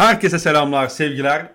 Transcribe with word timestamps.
Herkese 0.00 0.38
selamlar, 0.38 0.88
sevgiler. 0.88 1.46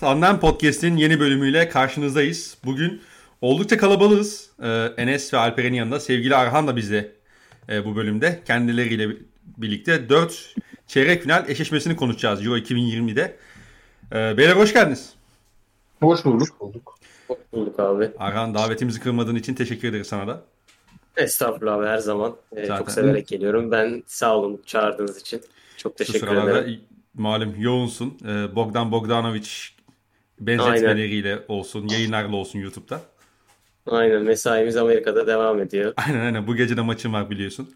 Tandem 0.00 0.40
Podcast'in 0.40 0.96
yeni 0.96 1.20
bölümüyle 1.20 1.68
karşınızdayız. 1.68 2.58
Bugün 2.64 3.02
oldukça 3.40 3.76
kalabalığız. 3.76 4.50
Ee, 4.62 4.88
Enes 4.96 5.34
ve 5.34 5.38
Alperen'in 5.38 5.76
yanında 5.76 6.00
sevgili 6.00 6.36
Arhan 6.36 6.68
da 6.68 6.76
bizde 6.76 7.12
e, 7.68 7.84
bu 7.84 7.96
bölümde. 7.96 8.40
Kendileriyle 8.46 9.16
birlikte 9.56 10.08
4 10.08 10.54
çeyrek 10.86 11.22
final 11.22 11.48
eşleşmesini 11.48 11.96
konuşacağız 11.96 12.46
Euro 12.46 12.56
2020'de. 12.56 13.36
Ee, 14.12 14.36
beyler 14.36 14.56
hoş 14.56 14.72
geldiniz. 14.72 15.12
Hoş 16.02 16.24
bulduk. 16.24 16.40
Hoş 16.40 16.60
bulduk. 16.60 16.98
Hoş 17.28 17.38
bulduk 17.52 17.80
abi. 17.80 18.10
Arhan 18.18 18.54
davetimizi 18.54 19.00
kırmadığın 19.00 19.36
için 19.36 19.54
teşekkür 19.54 19.88
ederiz 19.88 20.06
sana 20.06 20.26
da. 20.26 20.42
Estağfurullah 21.16 21.74
abi 21.74 21.86
her 21.86 21.98
zaman. 21.98 22.36
Ee, 22.56 22.66
Zaten. 22.66 22.78
çok 22.78 22.90
severek 22.90 23.28
geliyorum. 23.28 23.70
Ben 23.70 24.02
sağ 24.06 24.36
olun 24.36 24.62
çağırdığınız 24.66 25.20
için. 25.20 25.42
Çok 25.76 25.96
teşekkür 25.96 26.36
ederim. 26.36 26.80
Malum 27.14 27.54
yoğunsun. 27.60 28.18
Ee, 28.24 28.54
Bogdan 28.54 28.92
Bogdanovic 28.92 29.48
benzetmeleriyle 30.40 31.44
olsun, 31.48 31.88
yayınlarla 31.88 32.36
olsun 32.36 32.58
YouTube'da. 32.58 33.00
Aynen 33.86 34.22
mesaimiz 34.22 34.76
Amerika'da 34.76 35.26
devam 35.26 35.60
ediyor. 35.60 35.92
Aynen 36.06 36.20
aynen 36.20 36.46
bu 36.46 36.56
gece 36.56 36.76
de 36.76 36.80
maçım 36.80 37.12
var 37.12 37.30
biliyorsun. 37.30 37.70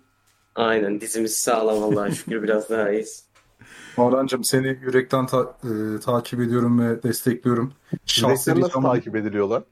Aynen 0.54 1.00
dizimiz 1.00 1.36
sağlam 1.36 1.82
Allah'a 1.82 2.10
şükür 2.10 2.42
biraz 2.42 2.70
daha 2.70 2.90
iyiyiz. 2.90 3.24
Orhancığım 3.96 4.44
seni 4.44 4.66
yürekten 4.66 5.26
ta- 5.26 5.56
e, 5.64 6.00
takip 6.00 6.40
ediyorum 6.40 6.80
ve 6.80 7.02
destekliyorum. 7.02 7.72
Yürekten 8.16 8.60
nasıl 8.60 8.82
takip 8.82 9.16
ediliyorlar? 9.16 9.62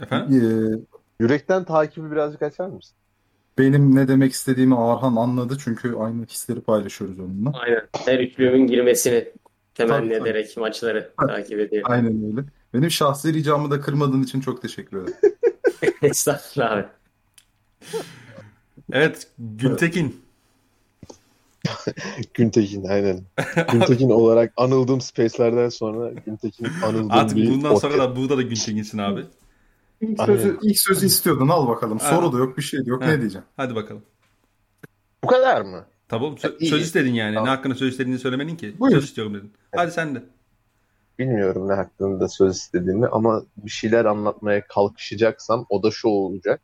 Efendim? 0.00 0.40
e, 0.40 0.94
Yürekten 1.20 1.64
takibi 1.64 2.10
birazcık 2.10 2.42
açar 2.42 2.66
mısın? 2.68 2.96
Benim 3.58 3.94
ne 3.94 4.08
demek 4.08 4.32
istediğimi 4.32 4.78
Arhan 4.78 5.16
anladı 5.16 5.56
çünkü 5.64 5.94
aynı 5.94 6.24
hisleri 6.26 6.60
paylaşıyoruz 6.60 7.18
onunla. 7.20 7.52
Aynen 7.64 7.82
her 8.04 8.18
üçlümün 8.20 8.66
girmesini 8.66 9.28
temenni 9.74 10.08
Tabii, 10.08 10.18
tabii. 10.18 10.28
ederek 10.28 10.56
maçları 10.56 11.10
Ha. 11.16 11.26
takip 11.26 11.58
ediyor. 11.60 11.82
Aynen 11.86 12.24
öyle. 12.32 12.46
Benim 12.74 12.90
şahsi 12.90 13.32
ricamı 13.34 13.70
da 13.70 13.80
kırmadığın 13.80 14.22
için 14.22 14.40
çok 14.40 14.62
teşekkür 14.62 14.96
ederim. 15.02 15.14
Estağfurullah 16.02 16.72
abi. 16.72 16.84
Evet 18.92 19.28
Güntekin. 19.38 20.20
Güntekin 22.34 22.84
aynen. 22.84 23.20
Güntekin 23.72 24.10
olarak 24.10 24.52
anıldığım 24.56 25.00
space'lerden 25.00 25.68
sonra 25.68 26.12
Güntekin 26.26 26.66
anıldığım 26.84 27.10
Artık 27.10 27.36
bir 27.36 27.50
bundan 27.50 27.74
sonra 27.74 27.92
podcast. 27.92 28.10
da 28.10 28.16
burada 28.16 28.36
da 28.38 28.42
Güntekin'sin 28.42 28.98
abi. 28.98 29.24
İlk 30.00 30.20
Aynen. 30.20 30.34
sözü, 30.36 30.58
ilk 30.62 30.78
sözü 30.78 31.06
istiyordun 31.06 31.48
al 31.48 31.68
bakalım. 31.68 31.98
Aynen. 32.02 32.16
Soru 32.16 32.32
da 32.32 32.38
yok 32.38 32.56
bir 32.56 32.62
şey 32.62 32.86
de 32.86 32.90
yok 32.90 33.02
Ha. 33.02 33.06
ne 33.06 33.20
diyeceğim. 33.20 33.44
Hadi 33.56 33.74
bakalım. 33.74 34.02
Bu 35.24 35.28
kadar 35.28 35.62
mı? 35.62 35.84
Tamam 36.08 36.34
sö- 36.34 36.68
söz 36.68 36.82
istedin 36.82 37.14
yani. 37.14 37.34
Tamam. 37.34 37.46
Ne 37.46 37.50
hakkında 37.56 37.74
söz 37.74 37.90
istediğini 37.92 38.18
söylemedin 38.18 38.56
ki. 38.56 38.74
Buyur. 38.78 38.94
Söz 38.94 39.04
istiyorum 39.04 39.34
dedin. 39.34 39.52
Hadi 39.76 39.90
sen 39.92 40.14
de. 40.14 40.22
Bilmiyorum 41.18 41.68
ne 41.68 41.72
hakkında 41.74 42.28
söz 42.28 42.56
istediğimi 42.56 43.06
ama 43.06 43.42
bir 43.56 43.70
şeyler 43.70 44.04
anlatmaya 44.04 44.66
kalkışacaksam 44.66 45.66
o 45.68 45.82
da 45.82 45.90
şu 45.90 46.08
olacak. 46.08 46.60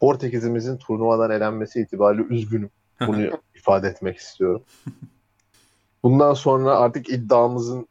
Portekiz'imizin 0.00 0.76
turnuvadan 0.76 1.30
elenmesi 1.30 1.80
itibariyle 1.80 2.22
üzgünüm. 2.22 2.70
Bunu 3.06 3.30
ifade 3.54 3.88
etmek 3.88 4.16
istiyorum. 4.16 4.62
Bundan 6.02 6.34
sonra 6.34 6.76
artık 6.76 7.08
iddiamızın 7.10 7.86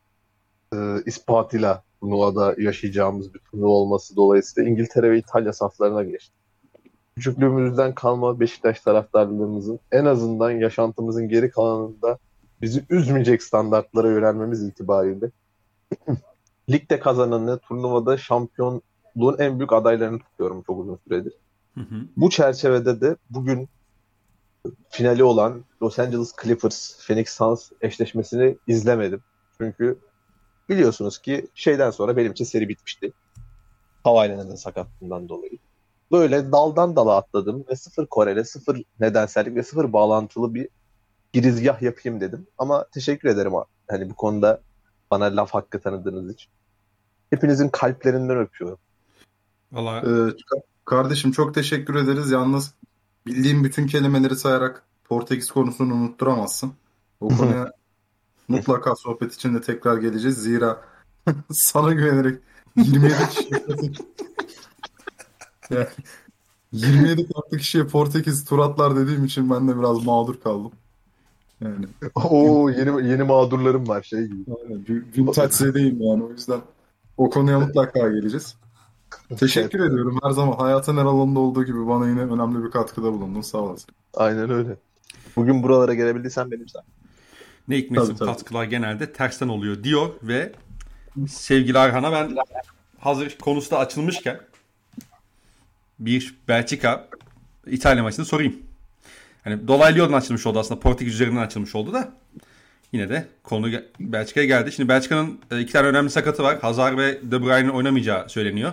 e, 0.74 0.78
ispatıyla 1.06 1.84
turnuvada 2.02 2.56
yaşayacağımız 2.58 3.34
bir 3.34 3.40
turnuva 3.40 3.70
olması 3.70 4.16
dolayısıyla 4.16 4.70
İngiltere 4.70 5.12
ve 5.12 5.18
İtalya 5.18 5.54
saflarına 5.54 6.04
geçtik. 6.04 6.34
Küçüklüğümüzden 7.16 7.96
kalma 7.96 8.40
Beşiktaş 8.40 8.82
taraftarlığımızın 8.82 9.80
en 9.92 10.06
azından 10.06 10.52
yaşantımızın 10.52 11.30
geri 11.30 11.52
kalanında 11.52 12.18
bizi 12.62 12.86
üzmeyecek 12.90 13.44
standartlara 13.44 14.08
yönelmemiz 14.08 14.64
itibariyle 14.64 15.32
ligde 16.70 17.00
kazananı 17.00 17.60
turnuvada 17.60 18.18
şampiyonluğun 18.18 19.38
en 19.40 19.60
büyük 19.60 19.74
adaylarını 19.74 20.20
tutuyorum 20.20 20.64
çok 20.68 20.80
uzun 20.80 21.00
süredir. 21.08 21.34
Hı 21.73 21.82
hı. 21.82 21.95
Bu 22.17 22.30
çerçevede 22.30 23.02
de 23.02 23.16
bugün 23.30 23.70
finali 24.90 25.23
olan 25.23 25.64
Los 25.82 26.00
Angeles 26.00 26.34
Clippers 26.44 27.08
Phoenix 27.08 27.30
Suns 27.30 27.72
eşleşmesini 27.82 28.58
izlemedim. 28.67 29.22
Çünkü 29.58 29.98
biliyorsunuz 30.71 31.17
ki 31.17 31.48
şeyden 31.55 31.92
sonra 31.92 32.17
benim 32.17 32.32
için 32.32 32.45
seri 32.45 32.70
bitmişti. 32.70 33.11
Kawhi 34.04 34.30
Leonard'ın 34.30 34.55
sakatlığından 34.55 35.30
dolayı. 35.30 35.58
Böyle 36.11 36.52
daldan 36.52 36.95
dala 36.95 37.15
atladım 37.15 37.65
ve 37.70 37.76
sıfır 37.76 38.05
Koreli, 38.05 38.45
sıfır 38.45 38.83
nedensellik 38.99 39.55
ve 39.55 39.64
sıfır 39.64 39.93
bağlantılı 39.93 40.54
bir 40.54 40.70
girizgah 41.33 41.81
yapayım 41.81 42.21
dedim. 42.21 42.48
Ama 42.58 42.86
teşekkür 42.92 43.30
ederim 43.30 43.52
hani 43.89 44.10
bu 44.10 44.15
konuda 44.15 44.61
bana 45.11 45.26
laf 45.26 45.54
hakkı 45.54 45.80
tanıdığınız 45.80 46.33
için. 46.33 46.52
Hepinizin 47.30 47.70
kalplerinden 47.70 48.37
öpüyorum. 48.37 48.80
Valla 49.71 49.98
Ee, 49.99 50.05
ka- 50.05 50.64
kardeşim 50.86 51.31
çok 51.31 51.54
teşekkür 51.54 51.95
ederiz. 51.95 52.31
Yalnız 52.31 52.73
bildiğim 53.26 53.64
bütün 53.64 53.87
kelimeleri 53.87 54.36
sayarak 54.36 54.83
Portekiz 55.04 55.52
konusunu 55.52 55.93
unutturamazsın. 55.93 56.73
O 57.21 57.27
konuya 57.37 57.71
mutlaka 58.52 58.95
sohbet 58.95 59.34
içinde 59.34 59.62
tekrar 59.62 59.98
geleceğiz. 59.98 60.38
Zira 60.38 60.82
sana 61.52 61.94
güvenerek 61.94 62.39
27 62.76 63.16
kişi 63.30 63.50
yani 65.70 65.88
27 66.72 67.28
farklı 67.34 67.58
kişiye 67.58 67.88
Portekiz 67.88 68.45
tur 68.45 68.60
atlar 68.60 68.95
dediğim 68.95 69.26
için 69.26 69.50
ben 69.50 69.67
de 69.67 69.80
biraz 69.80 70.06
mağdur 70.06 70.40
kaldım. 70.42 70.72
Yani 71.61 71.86
Oo 72.16 72.70
yeni 72.70 73.08
yeni 73.08 73.23
mağdurlarım 73.23 73.88
var 73.88 74.04
şey 74.04 74.26
gibi. 74.26 74.44
aynen, 74.64 74.86
bir 74.88 75.04
vintage 75.17 75.52
zedeyim 75.52 76.02
yani 76.02 76.23
o 76.23 76.30
yüzden 76.30 76.61
o 77.17 77.30
konuya 77.30 77.60
mutlaka 77.60 78.10
geleceğiz. 78.10 78.56
Teşekkür 79.38 79.80
ediyorum. 79.80 80.20
Her 80.23 80.32
zaman 80.32 80.58
hayatın 80.58 80.98
her 80.98 81.06
alanında 81.06 81.40
olduğu 81.40 81.64
gibi 81.64 81.88
bana 81.88 82.10
yine 82.10 82.22
önemli 82.22 82.64
bir 82.64 82.72
katkıda 82.72 83.14
bulundun. 83.14 83.42
Sağ 83.42 83.58
olasın. 83.58 83.90
Aynen 84.14 84.50
öyle. 84.50 84.78
Bugün 85.36 85.64
buralara 85.64 85.94
gelebildiysen 85.94 86.52
benim 86.52 86.70
sayem. 86.70 86.86
Ne 87.71 87.77
hikmetsin 87.77 88.08
Tabii, 88.08 88.20
tabii. 88.20 88.30
katkılar 88.30 88.64
genelde 88.64 89.14
tersten 89.14 89.48
oluyor 89.48 89.83
diyor 89.83 90.09
ve 90.23 90.52
sevgili 91.30 91.77
Arhan'a 91.77 92.11
ben 92.11 92.36
hazır 92.99 93.37
konusu 93.37 93.71
da 93.71 93.80
açılmışken 93.80 94.42
bir 95.99 96.36
Belçika 96.48 97.08
İtalya 97.67 98.04
maçını 98.04 98.26
sorayım. 98.26 98.55
Hani 99.43 99.67
dolaylı 99.67 99.99
yoldan 99.99 100.17
açılmış 100.17 100.45
oldu 100.45 100.60
aslında. 100.60 100.80
Portekiz 100.80 101.14
üzerinden 101.14 101.42
açılmış 101.42 101.76
oldu 101.76 101.93
da 101.93 102.11
yine 102.92 103.10
de 103.10 103.27
konu 103.43 103.71
Belçika'ya 103.99 104.48
geldi. 104.48 104.71
Şimdi 104.71 104.89
Belçika'nın 104.89 105.39
e, 105.52 105.60
iki 105.60 105.73
tane 105.73 105.87
önemli 105.87 106.10
sakatı 106.10 106.43
var. 106.43 106.60
Hazard 106.60 106.98
ve 106.98 107.31
De 107.31 107.42
Bruyne'in 107.42 107.70
oynamayacağı 107.70 108.30
söyleniyor. 108.30 108.71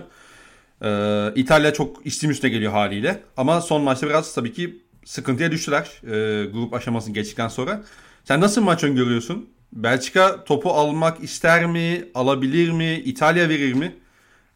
Ee, 0.83 1.31
İtalya 1.35 1.73
çok 1.73 2.05
istim 2.05 2.31
üstüne 2.31 2.51
geliyor 2.51 2.71
haliyle. 2.71 3.23
Ama 3.37 3.61
son 3.61 3.81
maçta 3.81 4.07
biraz 4.07 4.33
tabii 4.33 4.53
ki 4.53 4.81
sıkıntıya 5.05 5.51
düştüler. 5.51 6.01
e, 6.03 6.45
grup 6.45 6.73
aşamasını 6.73 7.13
geçtikten 7.13 7.47
sonra. 7.47 7.81
Sen 8.29 8.41
nasıl 8.41 8.61
maç 8.61 8.83
öngörüyorsun? 8.83 9.49
Belçika 9.73 10.43
topu 10.43 10.69
almak 10.69 11.23
ister 11.23 11.65
mi? 11.65 12.05
Alabilir 12.15 12.71
mi? 12.71 13.01
İtalya 13.05 13.49
verir 13.49 13.73
mi? 13.73 13.95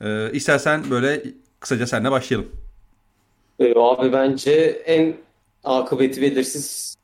Ee, 0.02 0.32
istersen 0.34 0.84
böyle 0.90 1.24
kısaca 1.60 1.88
seninle 1.88 2.12
başlayalım. 2.12 2.50
Ee, 3.60 3.74
abi 3.76 4.14
bence 4.14 4.52
en 4.86 5.14
akıbeti 5.64 6.22
belirsiz 6.22 6.96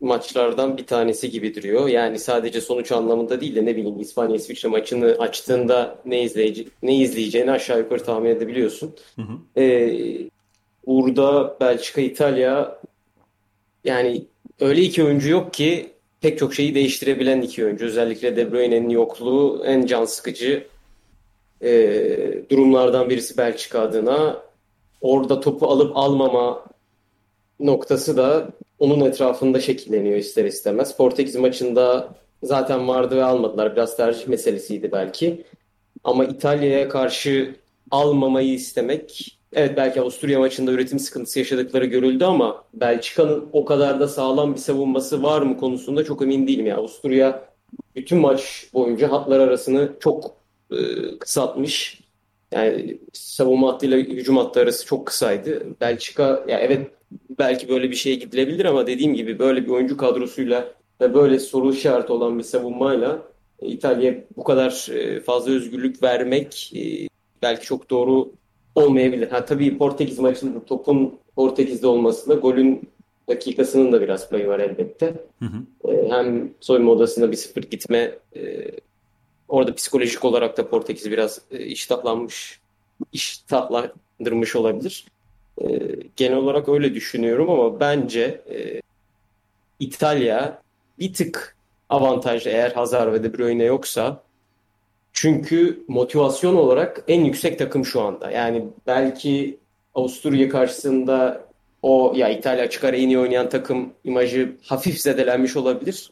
maçlardan 0.00 0.76
bir 0.76 0.86
tanesi 0.86 1.30
gibi 1.30 1.54
duruyor. 1.54 1.88
Yani 1.88 2.18
sadece 2.18 2.60
sonuç 2.60 2.92
anlamında 2.92 3.40
değil 3.40 3.54
de 3.54 3.64
ne 3.64 3.76
bileyim 3.76 4.00
İspanya 4.00 4.36
İsviçre 4.36 4.68
maçını 4.68 5.16
açtığında 5.18 5.98
ne 6.04 6.22
izleyici 6.22 6.68
ne 6.82 6.96
izleyeceğini 6.96 7.50
aşağı 7.50 7.78
yukarı 7.78 8.04
tahmin 8.04 8.30
edebiliyorsun. 8.30 8.94
Hı 9.16 9.22
hı. 9.22 9.60
Ee, 9.60 10.28
burada 10.86 11.56
Belçika 11.60 12.00
İtalya 12.00 12.80
yani 13.84 14.24
öyle 14.60 14.82
iki 14.82 15.04
oyuncu 15.04 15.28
yok 15.28 15.54
ki 15.54 15.93
pek 16.24 16.38
çok 16.38 16.54
şeyi 16.54 16.74
değiştirebilen 16.74 17.40
iki 17.40 17.64
oyuncu. 17.64 17.86
Özellikle 17.86 18.36
De 18.36 18.52
Bruyne'nin 18.52 18.88
yokluğu 18.88 19.62
en 19.64 19.86
can 19.86 20.04
sıkıcı 20.04 20.66
e, 21.62 21.70
durumlardan 22.50 23.10
birisi 23.10 23.38
Belçika 23.38 23.80
adına. 23.80 24.42
Orada 25.00 25.40
topu 25.40 25.66
alıp 25.66 25.96
almama 25.96 26.64
noktası 27.60 28.16
da 28.16 28.48
onun 28.78 29.00
etrafında 29.00 29.60
şekilleniyor 29.60 30.16
ister 30.16 30.44
istemez. 30.44 30.96
Portekiz 30.96 31.36
maçında 31.36 32.14
zaten 32.42 32.88
vardı 32.88 33.16
ve 33.16 33.24
almadılar. 33.24 33.76
Biraz 33.76 33.96
tercih 33.96 34.26
meselesiydi 34.26 34.92
belki. 34.92 35.44
Ama 36.04 36.24
İtalya'ya 36.24 36.88
karşı 36.88 37.56
almamayı 37.90 38.52
istemek 38.52 39.38
evet 39.54 39.76
belki 39.76 40.00
Avusturya 40.00 40.38
maçında 40.38 40.72
üretim 40.72 40.98
sıkıntısı 40.98 41.38
yaşadıkları 41.38 41.84
görüldü 41.84 42.24
ama 42.24 42.64
Belçika'nın 42.74 43.48
o 43.52 43.64
kadar 43.64 44.00
da 44.00 44.08
sağlam 44.08 44.54
bir 44.54 44.60
savunması 44.60 45.22
var 45.22 45.42
mı 45.42 45.56
konusunda 45.56 46.04
çok 46.04 46.22
emin 46.22 46.46
değilim. 46.46 46.66
Yani 46.66 46.78
Avusturya 46.78 47.48
bütün 47.96 48.18
maç 48.18 48.66
boyunca 48.74 49.12
hatlar 49.12 49.40
arasını 49.40 49.92
çok 50.00 50.36
e, 50.70 50.76
kısaltmış. 51.18 52.00
Yani 52.52 52.98
savunma 53.12 53.72
hattıyla 53.72 53.98
hücum 53.98 54.36
hattı 54.36 54.60
arası 54.60 54.86
çok 54.86 55.06
kısaydı. 55.06 55.66
Belçika 55.80 56.44
ya 56.48 56.58
evet 56.58 56.90
belki 57.38 57.68
böyle 57.68 57.90
bir 57.90 57.96
şeye 57.96 58.16
gidilebilir 58.16 58.64
ama 58.64 58.86
dediğim 58.86 59.14
gibi 59.14 59.38
böyle 59.38 59.64
bir 59.64 59.70
oyuncu 59.70 59.96
kadrosuyla 59.96 60.74
ve 61.00 61.14
böyle 61.14 61.38
soru 61.38 61.72
işareti 61.72 62.12
olan 62.12 62.38
bir 62.38 62.44
savunmayla 62.44 63.22
İtalya'ya 63.62 64.24
bu 64.36 64.44
kadar 64.44 64.88
e, 64.90 65.20
fazla 65.20 65.52
özgürlük 65.52 66.02
vermek 66.02 66.72
e, 66.76 67.08
belki 67.42 67.66
çok 67.66 67.90
doğru 67.90 68.32
olmayabilir. 68.74 69.30
Ha, 69.30 69.44
tabii 69.44 69.78
Portekiz 69.78 70.18
maçında 70.18 70.64
topun 70.64 71.18
Portekiz'de 71.36 71.86
olmasında 71.86 72.34
golün 72.34 72.88
dakikasının 73.28 73.92
da 73.92 74.00
biraz 74.00 74.30
payı 74.30 74.48
var 74.48 74.60
elbette. 74.60 75.14
Hı 75.38 75.44
hı. 75.44 75.90
E, 75.92 76.08
hem 76.10 76.50
soyunma 76.60 76.92
odasında 76.92 77.30
bir 77.30 77.36
sıfır 77.36 77.62
gitme 77.62 78.18
orada 79.48 79.74
psikolojik 79.74 80.24
olarak 80.24 80.56
da 80.56 80.68
Portekiz 80.68 81.10
biraz 81.10 81.40
iştahlanmış, 81.50 82.60
iştahlandırmış 83.12 84.56
olabilir. 84.56 85.06
Genel 86.16 86.36
olarak 86.36 86.68
öyle 86.68 86.94
düşünüyorum 86.94 87.50
ama 87.50 87.80
bence 87.80 88.40
İtalya 89.80 90.62
bir 90.98 91.14
tık 91.14 91.56
avantajlı 91.88 92.50
eğer 92.50 92.70
Hazard 92.70 93.12
ve 93.12 93.22
De 93.22 93.38
Bruyne 93.38 93.64
yoksa. 93.64 94.22
Çünkü 95.14 95.84
motivasyon 95.88 96.54
olarak 96.54 97.04
en 97.08 97.24
yüksek 97.24 97.58
takım 97.58 97.84
şu 97.84 98.00
anda. 98.00 98.30
Yani 98.30 98.64
belki 98.86 99.58
Avusturya 99.94 100.48
karşısında 100.48 101.44
o 101.82 102.12
ya 102.16 102.28
İtalya 102.28 102.70
çıkar 102.70 102.94
en 102.94 103.08
iyi 103.08 103.18
oynayan 103.18 103.48
takım 103.48 103.92
imajı 104.04 104.56
hafif 104.62 105.00
zedelenmiş 105.00 105.56
olabilir. 105.56 106.10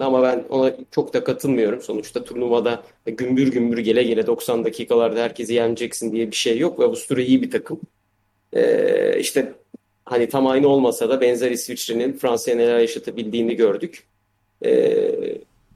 Ama 0.00 0.22
ben 0.22 0.44
ona 0.50 0.72
çok 0.90 1.14
da 1.14 1.24
katılmıyorum. 1.24 1.80
Sonuçta 1.82 2.24
turnuvada 2.24 2.82
gümbür 3.06 3.52
gümbür 3.52 3.78
gele 3.78 4.02
gele 4.02 4.26
90 4.26 4.64
dakikalarda 4.64 5.22
herkesi 5.22 5.54
yeneceksin 5.54 6.12
diye 6.12 6.30
bir 6.30 6.36
şey 6.36 6.58
yok. 6.58 6.80
Ve 6.80 6.84
Avusturya 6.84 7.24
iyi 7.24 7.42
bir 7.42 7.50
takım. 7.50 7.80
Ee, 8.52 9.20
işte 9.20 9.52
hani 10.04 10.28
tam 10.28 10.46
aynı 10.46 10.68
olmasa 10.68 11.08
da 11.08 11.20
benzer 11.20 11.50
İsviçre'nin 11.50 12.12
Fransa'ya 12.12 12.56
neler 12.56 12.78
yaşatabildiğini 12.78 13.56
gördük. 13.56 14.06
E, 14.64 15.02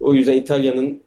o 0.01 0.15
yüzden 0.15 0.33
İtalya'nın 0.33 1.03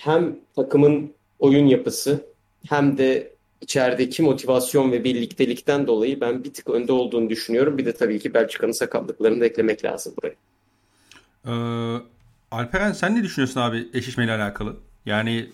hem 0.00 0.36
takımın 0.56 1.12
oyun 1.38 1.66
yapısı 1.66 2.24
hem 2.68 2.98
de 2.98 3.32
içerideki 3.60 4.22
motivasyon 4.22 4.92
ve 4.92 5.04
birliktelikten 5.04 5.86
dolayı 5.86 6.20
ben 6.20 6.44
bir 6.44 6.52
tık 6.52 6.70
önde 6.70 6.92
olduğunu 6.92 7.30
düşünüyorum. 7.30 7.78
Bir 7.78 7.86
de 7.86 7.92
tabii 7.92 8.18
ki 8.18 8.34
Belçika'nın 8.34 8.72
sakatlıklarını 8.72 9.40
da 9.40 9.44
eklemek 9.44 9.84
lazım 9.84 10.14
buraya. 10.22 10.34
Ee, 11.46 12.02
Alperen 12.50 12.92
sen 12.92 13.16
ne 13.16 13.22
düşünüyorsun 13.22 13.60
abi 13.60 13.88
eşleşmeyle 13.94 14.32
alakalı? 14.32 14.76
Yani 15.06 15.50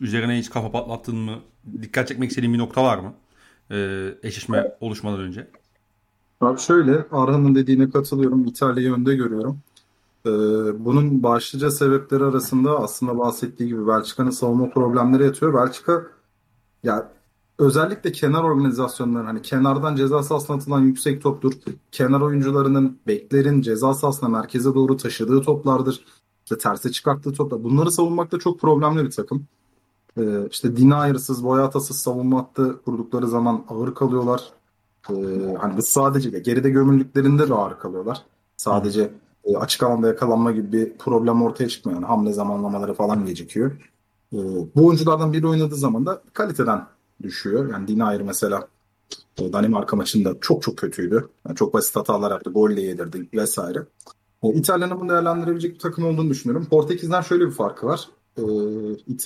üzerine 0.00 0.38
hiç 0.38 0.50
kafa 0.50 0.72
patlattın 0.72 1.16
mı? 1.16 1.38
Dikkat 1.82 2.08
çekmek 2.08 2.30
istediğin 2.30 2.54
bir 2.54 2.58
nokta 2.58 2.84
var 2.84 2.98
mı? 2.98 3.14
Ee, 3.70 4.08
eşleşme 4.22 4.72
oluşmadan 4.80 5.20
önce. 5.20 5.46
Abi 6.40 6.60
şöyle 6.60 6.92
Arhan'ın 7.12 7.54
dediğine 7.54 7.90
katılıyorum. 7.90 8.46
İtalya'yı 8.46 8.94
önde 8.94 9.14
görüyorum. 9.14 9.58
Ee, 10.26 10.30
bunun 10.84 11.22
başlıca 11.22 11.70
sebepleri 11.70 12.24
arasında 12.24 12.78
aslında 12.78 13.18
bahsettiği 13.18 13.68
gibi 13.68 13.86
Belçika'nın 13.86 14.30
savunma 14.30 14.70
problemleri 14.70 15.24
yatıyor. 15.24 15.54
Belçika 15.54 16.06
ya 16.82 17.12
özellikle 17.58 18.12
kenar 18.12 18.44
organizasyonların 18.44 19.26
hani 19.26 19.42
kenardan 19.42 19.96
ceza 19.96 20.22
sahasına 20.22 20.56
atılan 20.56 20.80
yüksek 20.80 21.22
toptur. 21.22 21.52
Kenar 21.92 22.20
oyuncularının 22.20 22.98
beklerin 23.06 23.62
ceza 23.62 23.94
sahasına 23.94 24.28
merkeze 24.28 24.74
doğru 24.74 24.96
taşıdığı 24.96 25.42
toplardır. 25.42 26.04
İşte 26.44 26.58
terse 26.58 26.92
çıkarttığı 26.92 27.32
toplar. 27.32 27.64
Bunları 27.64 27.90
savunmakta 27.90 28.38
çok 28.38 28.60
problemli 28.60 29.04
bir 29.04 29.10
takım. 29.10 29.46
Ee, 30.18 30.46
işte 30.50 30.76
denier'sız, 30.76 31.44
boyatasız 31.44 31.98
savunma 31.98 32.38
hattı 32.38 32.82
kurdukları 32.84 33.28
zaman 33.28 33.64
ağır 33.68 33.94
kalıyorlar. 33.94 34.52
Ee, 35.10 35.14
hani 35.60 35.82
sadece 35.82 36.30
geride 36.30 36.70
gömüldüklerinde 36.70 37.48
de 37.48 37.54
ağır 37.54 37.78
kalıyorlar. 37.78 38.22
Sadece 38.56 39.12
e, 39.44 39.56
açık 39.56 39.82
alanda 39.82 40.08
yakalanma 40.08 40.52
gibi 40.52 40.72
bir 40.72 40.98
problem 40.98 41.42
ortaya 41.42 41.68
çıkmıyor. 41.68 42.00
Yani 42.00 42.06
hamle 42.06 42.32
zamanlamaları 42.32 42.94
falan 42.94 43.26
gecikiyor. 43.26 43.70
E, 44.32 44.38
bu 44.76 44.86
oyunculardan 44.86 45.32
biri 45.32 45.46
oynadığı 45.46 45.76
zaman 45.76 46.06
da 46.06 46.22
kaliteden 46.32 46.86
düşüyor. 47.22 47.72
Yani 47.72 47.88
Dinayer 47.88 48.22
mesela 48.22 48.68
e, 49.38 49.52
Danimarka 49.52 49.96
maçında 49.96 50.34
çok 50.40 50.62
çok 50.62 50.76
kötüydü. 50.76 51.28
Yani 51.46 51.56
çok 51.56 51.74
basit 51.74 51.96
hatalar 51.96 52.30
yaptı. 52.30 52.50
Golle 52.50 52.80
yedirdi 52.80 53.28
vesaire. 53.34 53.78
E, 54.42 54.48
İtalya'nın 54.48 55.00
bunu 55.00 55.08
değerlendirebilecek 55.08 55.74
bir 55.74 55.78
takım 55.78 56.04
olduğunu 56.04 56.30
düşünüyorum. 56.30 56.66
Portekiz'den 56.70 57.20
şöyle 57.20 57.46
bir 57.46 57.52
farkı 57.52 57.86
var. 57.86 58.08
E, 58.38 58.42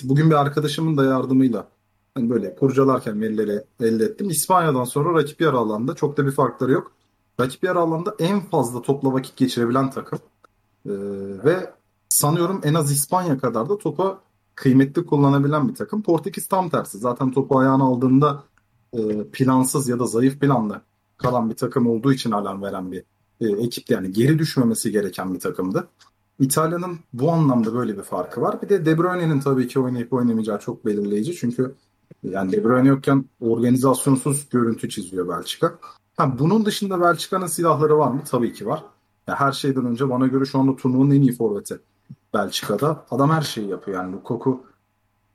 bugün 0.03 0.29
bir 0.29 0.35
arkadaşımın 0.35 0.97
da 0.97 1.05
yardımıyla 1.05 1.67
hani 2.15 2.29
böyle 2.29 2.55
kurcalarken 2.55 3.21
verileri 3.21 3.63
elde 3.81 4.05
ettim. 4.05 4.29
İspanya'dan 4.29 4.83
sonra 4.83 5.19
rakip 5.19 5.41
yarı 5.41 5.57
alanda 5.57 5.95
çok 5.95 6.17
da 6.17 6.25
bir 6.25 6.31
farkları 6.31 6.71
yok 6.71 6.91
rakip 7.39 7.63
yer 7.63 7.75
alanda 7.75 8.15
en 8.19 8.39
fazla 8.39 8.81
topla 8.81 9.13
vakit 9.13 9.37
geçirebilen 9.37 9.89
takım. 9.89 10.19
Ee, 10.85 10.91
ve 11.45 11.73
sanıyorum 12.09 12.61
en 12.63 12.73
az 12.73 12.91
İspanya 12.91 13.37
kadar 13.37 13.69
da 13.69 13.77
topa 13.77 14.19
kıymetli 14.55 15.05
kullanabilen 15.05 15.69
bir 15.69 15.75
takım. 15.75 16.03
Portekiz 16.03 16.47
tam 16.47 16.69
tersi. 16.69 16.97
Zaten 16.97 17.31
topu 17.31 17.59
ayağına 17.59 17.83
aldığında 17.83 18.43
e, 18.93 19.23
plansız 19.23 19.89
ya 19.89 19.99
da 19.99 20.05
zayıf 20.05 20.39
planla 20.39 20.81
kalan 21.17 21.49
bir 21.49 21.55
takım 21.55 21.87
olduğu 21.87 22.13
için 22.13 22.31
alarm 22.31 22.61
veren 22.61 22.91
bir 22.91 23.03
e, 23.41 23.47
ekipti. 23.47 23.93
Yani 23.93 24.11
geri 24.11 24.39
düşmemesi 24.39 24.91
gereken 24.91 25.33
bir 25.33 25.39
takımdı. 25.39 25.87
İtalya'nın 26.39 26.99
bu 27.13 27.31
anlamda 27.31 27.73
böyle 27.73 27.97
bir 27.97 28.03
farkı 28.03 28.41
var. 28.41 28.61
Bir 28.61 28.69
de 28.69 28.85
De 28.85 28.97
Bruyne'nin 28.97 29.39
tabii 29.39 29.67
ki 29.67 29.79
oynayıp 29.79 30.13
oynamayacağı 30.13 30.59
çok 30.59 30.85
belirleyici. 30.85 31.35
Çünkü 31.35 31.75
yani 32.23 32.51
De 32.51 32.63
Bruyne 32.63 32.87
yokken 32.87 33.25
organizasyonsuz 33.39 34.49
görüntü 34.49 34.89
çiziyor 34.89 35.29
Belçika. 35.29 35.79
Ha, 36.17 36.39
bunun 36.39 36.65
dışında 36.65 37.01
Belçika'nın 37.01 37.47
silahları 37.47 37.97
var 37.97 38.11
mı? 38.11 38.21
Tabii 38.29 38.53
ki 38.53 38.65
var. 38.65 38.83
Ya 39.27 39.35
her 39.39 39.51
şeyden 39.51 39.85
önce 39.85 40.09
bana 40.09 40.27
göre 40.27 40.45
şu 40.45 40.59
anda 40.59 40.75
turnuvanın 40.75 41.11
en 41.11 41.21
iyi 41.21 41.31
forveti 41.31 41.79
Belçika'da. 42.33 43.05
Adam 43.11 43.29
her 43.29 43.41
şeyi 43.41 43.67
yapıyor 43.69 44.03
yani. 44.03 44.13
Lukaku 44.13 44.63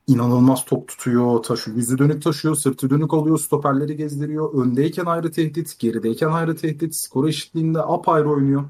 inanılmaz 0.07 0.65
top 0.65 0.89
tutuyor, 0.89 1.43
taşıyor. 1.43 1.77
Yüzü 1.77 1.99
dönük 1.99 2.23
taşıyor, 2.23 2.55
sırtı 2.55 2.91
dönük 2.91 3.15
oluyor, 3.15 3.39
stoperleri 3.39 3.97
gezdiriyor. 3.97 4.55
Öndeyken 4.55 5.05
ayrı 5.07 5.33
tehdit, 5.33 5.79
gerideyken 5.79 6.29
ayrı 6.29 6.57
tehdit. 6.57 6.97
Skor 6.97 7.29
eşitliğinde 7.29 7.83
apayrı 7.83 8.31
oynuyor. 8.31 8.65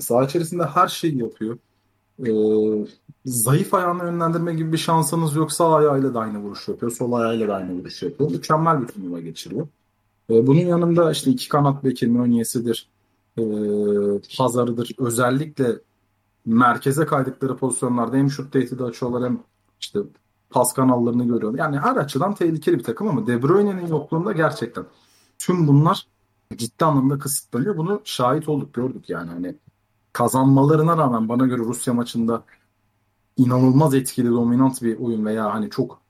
Saha 0.00 0.24
içerisinde 0.24 0.64
her 0.64 0.88
şeyi 0.88 1.18
yapıyor. 1.18 1.58
Ee, 2.26 2.86
zayıf 3.24 3.74
ayağını 3.74 4.04
yönlendirme 4.04 4.54
gibi 4.54 4.72
bir 4.72 4.78
şansınız 4.78 5.36
yok. 5.36 5.52
Sağ 5.52 5.74
ayağıyla 5.74 6.14
da 6.14 6.20
aynı 6.20 6.38
vuruş 6.38 6.68
yapıyor. 6.68 6.92
Sol 6.92 7.12
ayağıyla 7.12 7.48
da 7.48 7.54
aynı 7.54 7.72
vuruş 7.72 8.02
yapıyor. 8.02 8.30
Mükemmel 8.30 8.82
bir 8.82 8.86
turnuva 8.86 9.20
geçiriyor. 9.20 9.68
E, 10.30 10.46
bunun 10.46 10.60
yanında 10.60 11.10
işte 11.12 11.30
iki 11.30 11.48
kanat 11.48 11.84
beki 11.84 12.14
Nunez'idir, 12.14 12.88
e, 13.38 13.42
Hazard'ıdır. 14.38 14.90
Özellikle 14.98 15.78
merkeze 16.46 17.06
kaydıkları 17.06 17.56
pozisyonlarda 17.56 18.16
hem 18.16 18.30
şut 18.30 18.52
tehdidi 18.52 18.84
açıyorlar 18.84 19.24
hem 19.24 19.40
işte 19.80 20.00
pas 20.50 20.74
kanallarını 20.74 21.26
görüyorlar. 21.26 21.58
Yani 21.58 21.78
her 21.78 21.96
açıdan 21.96 22.34
tehlikeli 22.34 22.78
bir 22.78 22.84
takım 22.84 23.08
ama 23.08 23.26
De 23.26 23.42
Bruyne'nin 23.42 23.86
yokluğunda 23.86 24.32
gerçekten 24.32 24.84
tüm 25.38 25.68
bunlar 25.68 26.06
ciddi 26.56 26.84
anlamda 26.84 27.18
kısıtlanıyor. 27.18 27.76
Bunu 27.76 28.00
şahit 28.04 28.48
olduk, 28.48 28.74
gördük 28.74 29.10
yani. 29.10 29.30
Hani 29.30 29.54
kazanmalarına 30.12 30.96
rağmen 30.96 31.28
bana 31.28 31.46
göre 31.46 31.58
Rusya 31.58 31.94
maçında 31.94 32.44
inanılmaz 33.36 33.94
etkili, 33.94 34.30
dominant 34.30 34.82
bir 34.82 34.98
oyun 34.98 35.26
veya 35.26 35.54
hani 35.54 35.70
çok 35.70 36.00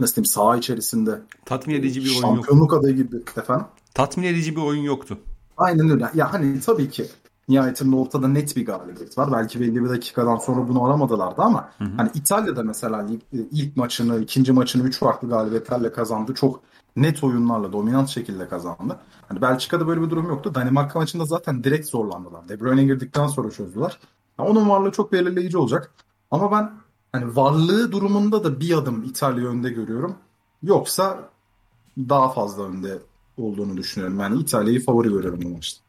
nasıl 0.00 0.14
diyeyim 0.14 0.26
saha 0.26 0.56
içerisinde 0.56 1.20
tatmin 1.44 1.74
edici 1.74 2.04
bir 2.04 2.10
oyun 2.10 2.20
yok. 2.20 2.46
Şampiyonluk 2.46 2.74
adayı 2.74 2.96
gibi 2.96 3.16
efendim. 3.36 3.66
Tatmin 3.94 4.24
edici 4.24 4.56
bir 4.56 4.62
oyun 4.62 4.82
yoktu. 4.82 5.18
Aynen 5.56 5.90
öyle. 5.90 6.10
Ya 6.14 6.32
hani 6.32 6.60
tabii 6.60 6.90
ki 6.90 7.06
nihayetinde 7.48 7.96
ortada 7.96 8.28
net 8.28 8.56
bir 8.56 8.66
galibiyet 8.66 9.18
var. 9.18 9.32
Belki 9.32 9.60
belli 9.60 9.84
bir 9.84 9.88
dakikadan 9.88 10.36
sonra 10.36 10.68
bunu 10.68 10.84
aramadılardı 10.84 11.42
ama 11.42 11.70
hı 11.78 11.84
hı. 11.84 11.88
hani 11.96 12.10
İtalya'da 12.14 12.62
mesela 12.62 13.06
ilk 13.32 13.76
maçını, 13.76 14.20
ikinci 14.20 14.52
maçını 14.52 14.82
üç 14.82 14.98
farklı 14.98 15.28
galibiyetlerle 15.28 15.92
kazandı. 15.92 16.34
Çok 16.34 16.60
net 16.96 17.24
oyunlarla, 17.24 17.72
dominant 17.72 18.08
şekilde 18.08 18.48
kazandı. 18.48 18.98
Hani 19.28 19.42
Belçika'da 19.42 19.86
böyle 19.86 20.02
bir 20.02 20.10
durum 20.10 20.28
yoktu. 20.28 20.54
Danimarka 20.54 20.98
maçında 20.98 21.24
zaten 21.24 21.64
direkt 21.64 21.88
zorlandılar. 21.88 22.48
De 22.48 22.60
Bruyne 22.60 22.84
girdikten 22.84 23.26
sonra 23.26 23.50
çözdüler. 23.50 23.98
Yani 24.38 24.48
onun 24.48 24.68
varlığı 24.68 24.90
çok 24.90 25.12
belirleyici 25.12 25.58
olacak. 25.58 25.90
Ama 26.30 26.52
ben 26.52 26.70
hani 27.12 27.36
varlığı 27.36 27.92
durumunda 27.92 28.44
da 28.44 28.60
bir 28.60 28.78
adım 28.78 29.04
İtalya 29.04 29.48
önde 29.48 29.70
görüyorum. 29.70 30.16
Yoksa 30.62 31.30
daha 31.98 32.32
fazla 32.32 32.62
önde 32.64 32.98
olduğunu 33.36 33.76
düşünüyorum. 33.76 34.20
Yani 34.20 34.40
İtalya'yı 34.40 34.84
favori 34.84 35.08
görüyorum 35.08 35.40
bu 35.42 35.48
maçta. 35.48 35.80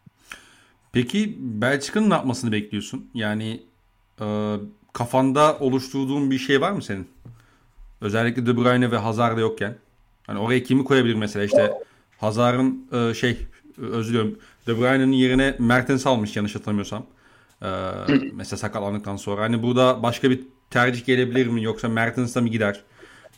Peki 0.92 1.38
Belçika'nın 1.40 2.10
ne 2.10 2.13
yapmasını 2.13 2.51
bekliyorsun? 2.51 3.10
Yani 3.13 3.63
e, 4.22 4.56
kafanda 4.94 5.58
oluşturduğun 5.60 6.32
bir 6.32 6.38
şey 6.38 6.62
var 6.62 6.72
mı 6.72 6.82
senin? 6.82 7.08
Özellikle 8.01 8.46
De 8.46 8.58
Bruyne 8.58 8.92
ve 8.92 8.98
Hazard 8.98 9.38
yokken. 9.38 9.78
Hani 10.28 10.40
oraya 10.40 10.63
kimi 10.63 10.84
koyabilir 10.84 11.16
mesela 11.16 11.46
işte 11.46 11.74
Hazard'ın 12.18 12.88
e, 12.92 13.13
şey 13.13 13.38
özür 13.78 14.10
diliyorum 14.10 14.40
De 14.68 14.78
Bruyne'nin 14.78 15.12
yerine 15.12 15.56
Mertens 15.60 16.08
almış 16.08 16.36
yanlış 16.36 16.56
hatırlamıyorsam. 16.56 17.06
E, 17.62 17.70
mesela 18.34 18.58
sakatlandıktan 18.58 19.16
sonra. 19.16 19.42
Hani 19.42 19.63
burada 19.63 20.04
başka 20.04 20.30
bir 20.30 20.42
tercih 20.72 21.06
gelebilir 21.06 21.48
mi 21.48 21.63
yoksa 21.63 21.90
Mertens'e 21.90 22.42
mi 22.42 22.51
gider? 22.51 22.84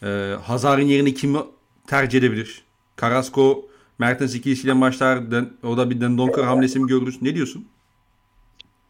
Ee, 0.04 0.36
Hazar'ın 0.44 0.82
yerine 0.82 1.14
kimi 1.14 1.40
tercih 1.88 2.20
edebilir? 2.20 2.64
Carrasco 3.02 3.66
Mertens 4.00 4.36
ikilisiyle 4.36 4.82
başlar. 4.82 5.24
O 5.64 5.78
da 5.78 5.90
bir 5.90 6.02
Dendonker 6.02 6.44
hamlesi 6.44 6.80
mi 6.80 6.88
görürüz? 6.88 7.22
Ne 7.22 7.36
diyorsun? 7.36 7.66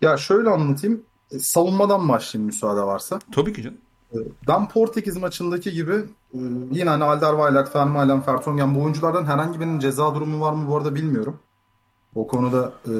Ya 0.02 0.18
şöyle 0.18 0.50
anlatayım. 0.50 1.04
E, 1.32 1.40
savunmadan 1.40 2.10
başlayayım 2.10 2.46
müsaade 2.46 2.82
varsa. 2.82 3.20
Tabii 3.32 3.54
ki 3.54 3.64
canım. 3.64 3.78
Ben 4.48 4.68
Portekiz 4.70 5.18
maçındaki 5.18 5.72
gibi 5.72 5.94
e, 6.34 6.40
yine 6.72 6.90
hani 6.90 7.04
Alderweireld, 7.04 7.76
Vermaelen, 7.76 8.28
Vertonghen 8.28 8.76
bu 8.76 8.84
oyunculardan 8.84 9.26
herhangi 9.26 9.60
birinin 9.60 9.80
ceza 9.80 10.16
durumu 10.16 10.42
var 10.42 10.54
mı 10.54 10.70
bu 10.70 10.78
arada 10.78 10.96
bilmiyorum. 10.96 11.40
O 12.16 12.28
konuda 12.28 12.74
e, 12.86 12.92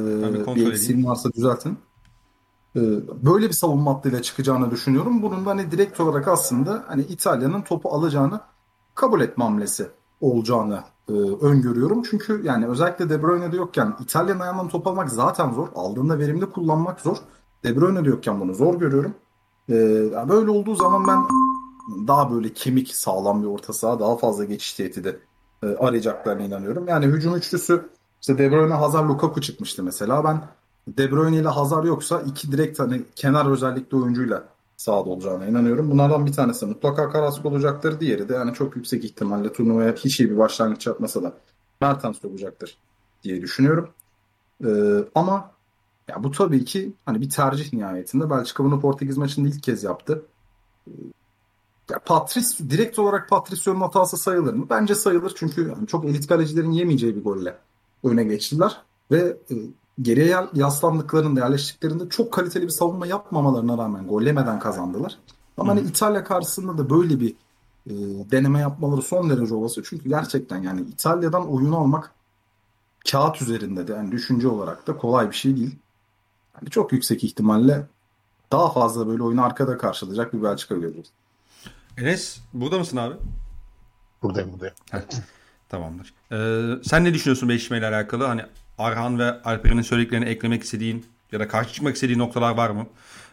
kontrol 0.44 0.56
bir 0.56 0.72
eksiğim 0.72 1.06
varsa 1.06 1.34
düzeltin. 1.34 1.78
E, 2.76 2.82
böyle 3.26 3.48
bir 3.48 3.54
savunma 3.54 3.94
hattıyla 3.94 4.22
çıkacağını 4.22 4.72
düşünüyorum. 4.72 5.22
Bunun 5.22 5.46
da 5.46 5.50
hani 5.50 5.72
direkt 5.72 6.00
olarak 6.00 6.28
aslında 6.28 6.84
hani 6.88 7.02
İtalya'nın 7.02 7.62
topu 7.62 7.90
alacağını 7.90 8.40
kabul 8.96 9.22
etme 9.22 9.44
hamlesi 9.44 9.88
olacağını 10.22 10.84
e, 11.10 11.14
öngörüyorum. 11.42 12.04
Çünkü 12.04 12.42
yani 12.46 12.68
özellikle 12.68 13.10
De 13.10 13.24
Bruyne'de 13.24 13.56
yokken 13.56 13.96
İtalya'nın 14.00 14.40
ayağından 14.40 14.68
top 14.68 14.88
almak 14.88 15.10
zaten 15.10 15.52
zor. 15.52 15.68
Aldığında 15.76 16.20
verimli 16.20 16.46
kullanmak 16.46 17.02
zor. 17.02 17.18
De 17.64 17.76
Bruyne'de 17.76 18.10
yokken 18.10 18.40
bunu 18.40 18.54
zor 18.54 18.80
görüyorum. 18.80 19.16
E, 19.70 19.76
böyle 20.30 20.50
olduğu 20.50 20.76
zaman 20.76 21.08
ben 21.08 21.20
daha 22.08 22.32
böyle 22.32 22.54
kemik 22.54 22.96
sağlam 22.96 23.44
bir 23.44 23.48
orta 23.48 23.74
saha 23.74 24.00
daha 24.00 24.18
fazla 24.18 24.44
geçiş 24.44 24.74
tehdidi 24.74 25.20
e, 25.64 25.68
arayacaklarına 25.68 26.44
inanıyorum. 26.44 26.88
Yani 26.88 27.06
hücum 27.06 27.36
üçlüsü 27.36 27.90
işte 28.22 28.38
De 28.38 28.52
Bruyne, 28.52 28.74
Hazard, 28.74 29.10
Lukaku 29.10 29.42
çıkmıştı 29.42 29.84
mesela. 29.84 30.24
Ben 30.24 30.42
De 30.88 31.12
Bruyne 31.12 31.38
ile 31.38 31.48
Hazard 31.48 31.86
yoksa 31.86 32.22
iki 32.22 32.52
direkt 32.52 32.80
hani 32.80 33.02
kenar 33.16 33.52
özellikli 33.52 33.98
oyuncuyla 33.98 34.44
sahada 34.78 35.10
olacağına 35.10 35.46
inanıyorum. 35.46 35.92
Bunlardan 35.92 36.26
bir 36.26 36.32
tanesi 36.32 36.66
mutlaka 36.66 37.14
Carrasco 37.14 37.50
olacaktır. 37.50 38.00
Diğeri 38.00 38.30
de 38.30 38.34
yani 38.34 38.54
çok 38.54 38.76
yüksek 38.76 39.06
ihtimalle 39.06 39.54
turnuvaya 39.54 39.94
hiç 39.94 40.20
iyi 40.20 40.32
bir 40.32 40.38
başlangıç 40.38 40.88
yapmasa 40.88 41.24
da 41.24 41.34
Mertens 41.82 42.26
olacaktır 42.26 42.78
diye 43.24 43.42
düşünüyorum. 43.42 43.90
Ee, 44.66 44.70
ama 45.16 45.52
ya 46.08 46.24
bu 46.24 46.32
tabii 46.32 46.66
ki 46.66 46.94
hani 47.06 47.22
bir 47.22 47.30
tercih 47.30 47.74
nihayetinde. 47.74 48.30
Belçika 48.30 48.64
bunu 48.64 48.80
Portekiz 48.80 49.18
maçında 49.18 49.48
ilk 49.48 49.64
kez 49.64 49.84
yaptı. 49.84 50.26
Ee, 50.88 50.92
ya 51.92 52.00
Patrice 52.00 52.70
direkt 52.70 53.00
olarak 53.00 53.30
Patricio'nun 53.30 53.82
hatası 53.82 54.18
sayılır 54.18 54.54
mı? 54.54 54.68
Bence 54.70 54.96
sayılır 54.96 55.34
çünkü 55.36 55.70
yani 55.70 55.88
çok 55.88 56.06
elit 56.06 56.28
kalecilerin 56.28 56.72
yemeyeceği 56.72 57.16
bir 57.16 57.24
golle 57.24 57.58
öne 58.04 58.24
geçtiler 58.24 58.82
ve 59.12 59.38
e, 59.52 59.56
geriye 60.02 60.38
yaslandıklarında, 60.54 61.40
yerleştiklerinde 61.40 62.10
çok 62.10 62.32
kaliteli 62.34 62.64
bir 62.64 62.72
savunma 62.72 63.08
yapmamalarına 63.08 63.78
rağmen 63.78 64.08
gol 64.08 64.22
yemeden 64.22 64.60
kazandılar. 64.60 65.18
Ama 65.58 65.72
hani 65.72 65.82
İtalya 65.82 66.24
karşısında 66.24 66.78
da 66.78 66.90
böyle 66.90 67.20
bir 67.20 67.36
e, 67.88 67.94
deneme 68.32 68.60
yapmaları 68.60 69.02
son 69.02 69.30
derece 69.30 69.54
olası. 69.54 69.84
Çünkü 69.84 70.10
gerçekten 70.10 70.64
yani 70.64 70.82
İtalya'dan 70.82 71.48
oyunu 71.48 71.78
almak 71.78 72.12
kağıt 73.12 73.42
üzerinde 73.42 73.88
de 73.88 73.94
yani 73.94 74.12
düşünce 74.12 74.48
olarak 74.48 74.88
da 74.88 74.98
kolay 74.98 75.30
bir 75.30 75.36
şey 75.36 75.56
değil. 75.56 75.76
Yani 76.56 76.70
çok 76.70 76.94
yüksek 76.94 77.24
ihtimalle 77.24 77.88
daha 78.52 78.72
fazla 78.72 79.08
böyle 79.08 79.24
oyunu 79.24 79.44
arkada 79.44 79.78
karşılayacak 79.78 80.34
bir 80.34 80.44
Belçika 80.44 80.76
göreceğiz. 80.76 81.08
Enes 81.98 82.40
burada 82.54 82.80
mısın 82.80 82.98
abi? 82.98 83.16
Buradayım 84.22 84.54
buradayım. 84.54 84.76
Tamamdır. 85.70 86.14
Ee, 86.32 86.84
sen 86.84 87.04
ne 87.04 87.14
düşünüyorsun 87.14 87.50
Beşiktaş'la 87.50 87.78
ile 87.78 87.96
alakalı? 87.96 88.24
Hani 88.24 88.42
Arhan 88.78 89.20
ve 89.20 89.42
Alper'in 89.44 89.82
söylediklerini 89.82 90.26
eklemek 90.26 90.64
istediğin 90.64 91.06
ya 91.32 91.40
da 91.40 91.48
karşı 91.48 91.74
çıkmak 91.74 91.96
istediğin 91.96 92.20
noktalar 92.20 92.58
var 92.58 92.70
mı? 92.70 92.88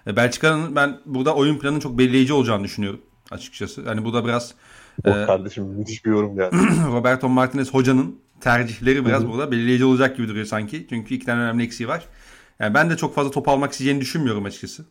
Ee, 0.06 0.16
Belçika'nın 0.16 0.76
ben 0.76 0.98
burada 1.06 1.34
oyun 1.34 1.58
planının 1.58 1.80
çok 1.80 1.98
belirleyici 1.98 2.32
olacağını 2.32 2.64
düşünüyorum 2.64 3.00
açıkçası. 3.30 3.88
Hani 3.88 4.04
bu 4.04 4.14
da 4.14 4.24
biraz 4.24 4.54
o 5.04 5.10
e, 5.10 5.26
kardeşim 5.26 5.64
müthiş 5.64 6.04
bir 6.04 6.10
yorum 6.10 6.36
geldi. 6.36 6.56
Roberto 6.86 7.28
Martinez 7.28 7.74
hocanın 7.74 8.20
tercihleri 8.40 9.06
biraz 9.06 9.26
burada 9.26 9.50
belirleyici 9.50 9.84
olacak 9.84 10.16
gibi 10.16 10.28
duruyor 10.28 10.46
sanki. 10.46 10.86
Çünkü 10.88 11.14
iki 11.14 11.26
tane 11.26 11.40
önemli 11.40 11.64
eksiği 11.64 11.88
var. 11.88 12.04
Yani 12.58 12.74
ben 12.74 12.90
de 12.90 12.96
çok 12.96 13.14
fazla 13.14 13.30
top 13.30 13.48
almak 13.48 13.72
isteyeceğini 13.72 14.00
düşünmüyorum 14.00 14.44
açıkçası. 14.44 14.84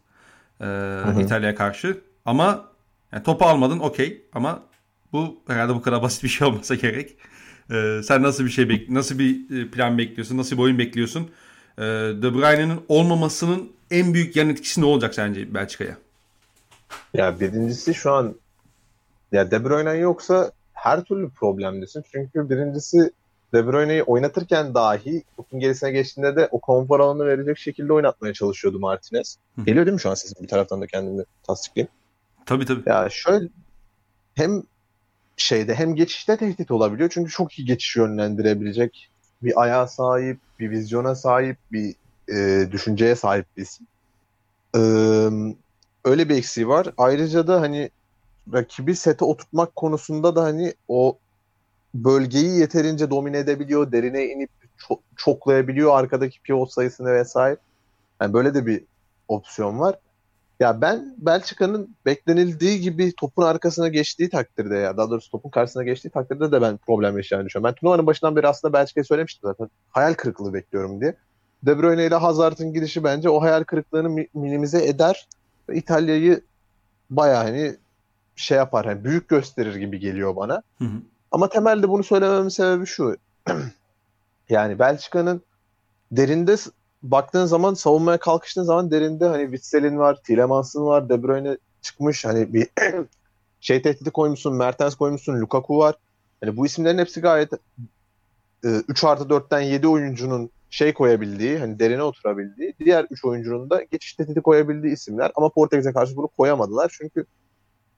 Ee, 0.61 1.21
İtalya'ya 1.21 1.55
karşı. 1.55 2.01
Ama 2.25 2.65
yani 3.11 3.23
topu 3.23 3.45
almadın 3.45 3.79
okey 3.79 4.21
ama 4.33 4.63
bu 5.13 5.43
herhalde 5.47 5.75
bu 5.75 5.81
kadar 5.81 6.01
basit 6.01 6.23
bir 6.23 6.29
şey 6.29 6.47
olmasa 6.47 6.75
gerek. 6.75 7.17
Ee, 7.71 8.01
sen 8.03 8.23
nasıl 8.23 8.45
bir 8.45 8.49
şey 8.49 8.69
bek 8.69 8.89
nasıl 8.89 9.19
bir 9.19 9.61
e, 9.61 9.71
plan 9.71 9.97
bekliyorsun? 9.97 10.37
Nasıl 10.37 10.57
bir 10.57 10.61
oyun 10.61 10.77
bekliyorsun? 10.77 11.31
Ee, 11.77 11.81
De 12.21 12.33
Bruyne'nin 12.33 12.81
olmamasının 12.87 13.71
en 13.91 14.13
büyük 14.13 14.35
yan 14.35 14.49
etkisi 14.49 14.81
ne 14.81 14.85
olacak 14.85 15.15
sence 15.15 15.53
Belçika'ya? 15.53 15.97
Ya 17.13 17.39
birincisi 17.39 17.93
şu 17.93 18.11
an 18.11 18.35
ya 19.31 19.51
De 19.51 19.65
Bruyne 19.65 19.93
yoksa 19.93 20.51
her 20.73 21.03
türlü 21.03 21.29
problemdesin. 21.29 22.03
Çünkü 22.11 22.49
birincisi 22.49 23.11
De 23.53 23.67
Bruyne'yi 23.67 24.03
oynatırken 24.03 24.73
dahi 24.73 25.23
topun 25.37 25.59
gerisine 25.59 25.91
geçtiğinde 25.91 26.35
de 26.35 26.47
o 26.51 26.59
konfor 26.59 26.99
alanı 26.99 27.25
verecek 27.25 27.57
şekilde 27.57 27.93
oynatmaya 27.93 28.33
çalışıyordu 28.33 28.79
Martinez. 28.79 29.37
Hı. 29.55 29.65
Geliyor 29.65 29.85
değil 29.85 29.93
mi 29.93 30.01
şu 30.01 30.09
an 30.09 30.13
sesim? 30.13 30.43
Bir 30.43 30.47
taraftan 30.47 30.81
da 30.81 30.87
kendimi 30.87 31.23
tasdiklayayım. 31.43 31.91
Tabii 32.45 32.65
tabii. 32.65 32.81
Ya 32.85 33.07
şöyle 33.11 33.47
hem 34.35 34.63
şeyde 35.41 35.75
hem 35.75 35.95
geçişte 35.95 36.37
tehdit 36.37 36.71
olabiliyor. 36.71 37.09
Çünkü 37.13 37.31
çok 37.31 37.59
iyi 37.59 37.65
geçiş 37.65 37.95
yönlendirebilecek 37.95 39.09
bir 39.43 39.61
ayağa 39.61 39.87
sahip, 39.87 40.39
bir 40.59 40.69
vizyona 40.69 41.15
sahip, 41.15 41.57
bir 41.71 41.95
e, 42.33 42.71
düşünceye 42.71 43.15
sahip 43.15 43.45
bir 43.57 43.61
isim. 43.61 43.87
E, 44.75 44.79
öyle 46.05 46.29
bir 46.29 46.37
eksiği 46.37 46.67
var. 46.67 46.93
Ayrıca 46.97 47.47
da 47.47 47.61
hani 47.61 47.89
rakibi 48.53 48.95
sete 48.95 49.25
oturtmak 49.25 49.75
konusunda 49.75 50.35
da 50.35 50.43
hani 50.43 50.73
o 50.87 51.17
bölgeyi 51.93 52.59
yeterince 52.59 53.09
domine 53.09 53.37
edebiliyor, 53.37 53.91
derine 53.91 54.25
inip 54.25 54.49
ço- 54.79 55.01
çoklayabiliyor 55.17 55.99
arkadaki 55.99 56.41
pivot 56.41 56.73
sayısını 56.73 57.13
vesaire. 57.13 57.57
Yani 58.21 58.33
böyle 58.33 58.53
de 58.53 58.65
bir 58.65 58.83
opsiyon 59.27 59.79
var. 59.79 59.99
Ya 60.59 60.81
ben 60.81 61.15
Belçika'nın 61.17 61.95
beklenildiği 62.05 62.79
gibi 62.81 63.13
topun 63.15 63.43
arkasına 63.43 63.87
geçtiği 63.87 64.29
takdirde 64.29 64.75
ya 64.75 64.97
daha 64.97 65.09
doğrusu 65.09 65.31
topun 65.31 65.49
karşısına 65.49 65.83
geçtiği 65.83 66.09
takdirde 66.09 66.51
de 66.51 66.61
ben 66.61 66.77
problem 66.77 67.17
yaşayacağını 67.17 67.45
düşünüyorum. 67.45 67.71
Ben 67.71 67.75
turnuvanın 67.75 68.07
başından 68.07 68.35
beri 68.35 68.47
aslında 68.47 68.73
Belçika'ya 68.73 69.03
söylemiştim 69.03 69.41
zaten. 69.43 69.69
Hayal 69.89 70.13
kırıklığı 70.13 70.53
bekliyorum 70.53 71.01
diye. 71.01 71.15
De 71.63 71.77
Bruyne 71.77 72.05
ile 72.05 72.15
Hazard'ın 72.15 72.73
gidişi 72.73 73.03
bence 73.03 73.29
o 73.29 73.41
hayal 73.41 73.63
kırıklığını 73.63 74.25
minimize 74.33 74.85
eder 74.85 75.27
İtalya'yı 75.73 76.41
bayağı 77.09 77.43
hani 77.43 77.75
şey 78.35 78.57
yapar 78.57 78.85
hani 78.85 79.03
büyük 79.03 79.29
gösterir 79.29 79.75
gibi 79.75 79.99
geliyor 79.99 80.35
bana. 80.35 80.63
Hı 80.77 80.85
hı. 80.85 81.01
Ama 81.31 81.49
temelde 81.49 81.89
bunu 81.89 82.03
söylememin 82.03 82.49
sebebi 82.49 82.85
şu. 82.85 83.17
yani 84.49 84.79
Belçika'nın 84.79 85.41
derinde 86.11 86.55
baktığın 87.03 87.45
zaman 87.45 87.73
savunmaya 87.73 88.17
kalkıştığın 88.17 88.63
zaman 88.63 88.91
derinde 88.91 89.25
hani 89.25 89.43
Witsel'in 89.43 89.97
var, 89.97 90.21
Tielemans'ın 90.23 90.85
var, 90.85 91.09
De 91.09 91.23
Bruyne 91.23 91.57
çıkmış. 91.81 92.25
Hani 92.25 92.53
bir 92.53 92.67
şey 93.61 93.81
tehdidi 93.81 94.11
koymuşsun, 94.11 94.55
Mertens 94.55 94.95
koymuşsun, 94.95 95.41
Lukaku 95.41 95.77
var. 95.77 95.95
Hani 96.43 96.57
bu 96.57 96.65
isimlerin 96.65 96.97
hepsi 96.97 97.21
gayet 97.21 97.53
e, 98.63 98.67
3 98.87 99.03
artı 99.03 99.23
4'ten 99.23 99.61
7 99.61 99.87
oyuncunun 99.87 100.49
şey 100.69 100.93
koyabildiği, 100.93 101.57
hani 101.57 101.79
derine 101.79 102.03
oturabildiği, 102.03 102.73
diğer 102.79 103.07
3 103.09 103.25
oyuncunun 103.25 103.69
da 103.69 103.83
geçiş 103.83 104.13
tehdidi 104.13 104.41
koyabildiği 104.41 104.93
isimler. 104.93 105.31
Ama 105.35 105.49
Portekiz'e 105.49 105.93
karşı 105.93 106.15
bunu 106.15 106.27
koyamadılar. 106.27 106.95
Çünkü 106.97 107.25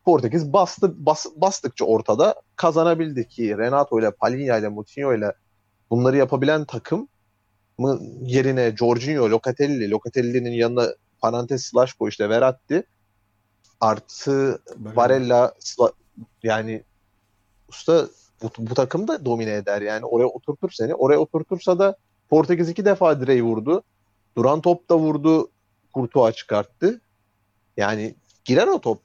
Portekiz 0.05 0.53
bastı, 0.53 1.05
bas, 1.05 1.25
bastıkça 1.35 1.85
ortada 1.85 2.35
kazanabildi 2.55 3.27
ki 3.27 3.57
Renato 3.57 3.99
ile 3.99 4.11
Palinha 4.11 4.57
ile 4.57 4.67
Moutinho 4.67 5.13
ile 5.13 5.33
bunları 5.89 6.17
yapabilen 6.17 6.65
takım 6.65 7.07
yerine 8.21 8.75
Jorginho, 8.77 9.29
Locatelli, 9.31 9.91
Locatelli'nin 9.91 10.51
yanına 10.51 10.87
parantez 11.21 11.63
slash 11.63 11.93
koy 11.93 12.09
işte 12.09 12.29
Verratti 12.29 12.83
artı 13.81 14.61
Barella 14.75 15.53
yani 16.43 16.83
usta 17.69 18.07
bu, 18.41 18.51
bu 18.57 18.73
takım 18.73 19.07
da 19.07 19.25
domine 19.25 19.53
eder 19.53 19.81
yani 19.81 20.05
oraya 20.05 20.27
oturtur 20.27 20.71
seni. 20.71 20.95
Oraya 20.95 21.19
oturtursa 21.19 21.79
da 21.79 21.95
Portekiz 22.29 22.69
iki 22.69 22.85
defa 22.85 23.21
direği 23.21 23.43
vurdu. 23.43 23.83
Duran 24.37 24.61
top 24.61 24.89
da 24.89 24.97
vurdu. 24.97 25.51
Kurtuğa 25.93 26.31
çıkarttı. 26.31 27.01
Yani 27.77 28.15
girer 28.45 28.67
o 28.67 28.81
top. 28.81 28.99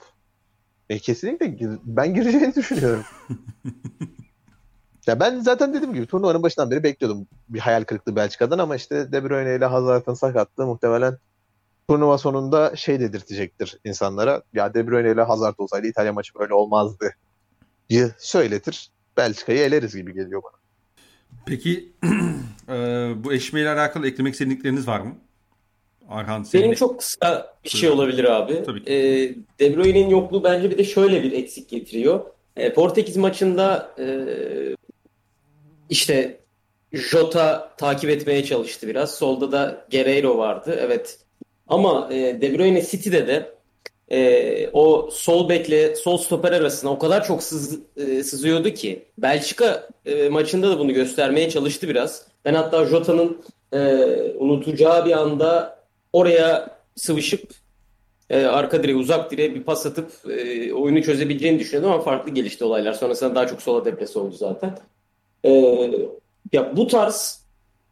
E, 0.89 0.99
kesinlikle 0.99 1.59
ben 1.85 2.15
gireceğini 2.15 2.55
düşünüyorum. 2.55 3.05
Ya 5.07 5.21
ben 5.21 5.41
zaten 5.41 5.75
dediğim 5.75 5.95
gibi 5.95 6.07
turnuvanın 6.07 6.43
başından 6.43 6.71
beri 6.71 6.83
bekliyordum 6.83 7.27
bir 7.49 7.59
hayal 7.59 7.85
kırıklığı 7.85 8.17
Belçika'dan 8.17 8.59
ama 8.59 8.77
işte 8.77 9.13
De 9.13 9.25
Bruyne 9.25 9.57
ile 9.57 9.65
Hazard'ın 9.65 10.15
sakatlığı 10.15 10.67
muhtemelen 10.67 11.19
turnuva 11.89 12.19
sonunda 12.19 12.77
şey 12.77 13.01
dedirtecektir 13.01 13.79
insanlara. 13.85 14.43
Ya 14.53 14.75
De 14.75 14.87
Bruyne 14.87 15.13
ile 15.13 15.23
Hazard 15.23 15.55
olsaydı 15.59 15.87
İtalya 15.87 16.13
maçı 16.13 16.35
böyle 16.35 16.55
olmazdı 16.55 17.11
diye 17.91 18.11
söyletir. 18.19 18.91
Belçika'yı 19.17 19.59
eleriz 19.59 19.97
gibi 19.97 20.15
geliyor 20.15 20.43
bana. 20.43 20.57
Peki 21.47 21.93
e, 22.69 22.75
bu 23.25 23.33
eşmeyle 23.33 23.71
alakalı 23.71 24.09
eklemek 24.09 24.33
istedikleriniz 24.33 24.89
var 24.89 25.01
mı? 25.01 25.15
Arhan 26.09 26.47
Benim 26.55 26.71
de... 26.71 26.75
çok 26.75 26.99
kısa 26.99 27.55
bir 27.65 27.69
şey 27.69 27.89
olabilir 27.89 28.25
abi. 28.25 28.63
Tabii 28.67 28.85
ki. 28.85 28.93
E, 28.93 28.97
De 29.61 29.77
Bruyne'nin 29.77 30.09
yokluğu 30.09 30.45
bence 30.45 30.71
bir 30.71 30.79
de 30.79 30.85
şöyle 30.85 31.23
bir 31.23 31.33
eksik 31.33 31.69
getiriyor. 31.69 32.25
E, 32.57 32.73
Portekiz 32.73 33.17
maçında 33.17 33.95
e, 33.99 34.07
işte 35.91 36.41
Jota 36.93 37.75
takip 37.79 38.11
etmeye 38.11 38.45
çalıştı 38.45 38.89
biraz. 38.89 39.15
Solda 39.15 39.53
da 39.53 39.87
Guerreiro 39.91 40.39
vardı. 40.39 40.79
Evet. 40.81 41.19
Ama 41.69 42.09
e, 42.13 42.41
De 42.41 42.59
Bruyne 42.59 42.83
City'de 42.83 43.27
de 43.27 43.57
e, 44.11 44.71
o 44.73 45.09
sol 45.13 45.49
bekle 45.49 45.97
sol 45.97 46.19
stoper 46.19 46.53
arasına 46.53 46.91
o 46.91 46.99
kadar 46.99 47.25
çok 47.25 47.43
sız, 47.43 47.79
e, 47.97 48.23
sızıyordu 48.23 48.71
ki 48.71 49.05
Belçika 49.19 49.89
e, 50.07 50.29
maçında 50.29 50.71
da 50.71 50.79
bunu 50.79 50.93
göstermeye 50.93 51.51
çalıştı 51.51 51.89
biraz. 51.89 52.27
Ben 52.45 52.55
hatta 52.55 52.85
Jota'nın 52.85 53.43
e, 53.73 53.79
unutacağı 54.39 55.07
bir 55.07 55.13
anda 55.13 55.79
oraya 56.13 56.79
sıvışıp 56.97 57.51
e, 58.31 58.45
arka 58.45 58.83
direğe 58.83 58.97
uzak 58.97 59.31
direğe 59.31 59.55
bir 59.55 59.63
pas 59.63 59.87
atıp 59.87 60.13
e, 60.31 60.73
oyunu 60.73 61.03
çözebileceğini 61.03 61.59
düşünüyordum 61.59 61.93
ama 61.93 62.03
farklı 62.03 62.31
gelişti 62.31 62.65
olaylar. 62.65 62.93
Sonrasında 62.93 63.35
daha 63.35 63.47
çok 63.47 63.63
sola 63.63 63.85
deplesi 63.85 64.19
oldu 64.19 64.35
zaten. 64.35 64.79
E, 65.47 65.51
ya 66.53 66.77
bu 66.77 66.87
tarz 66.87 67.47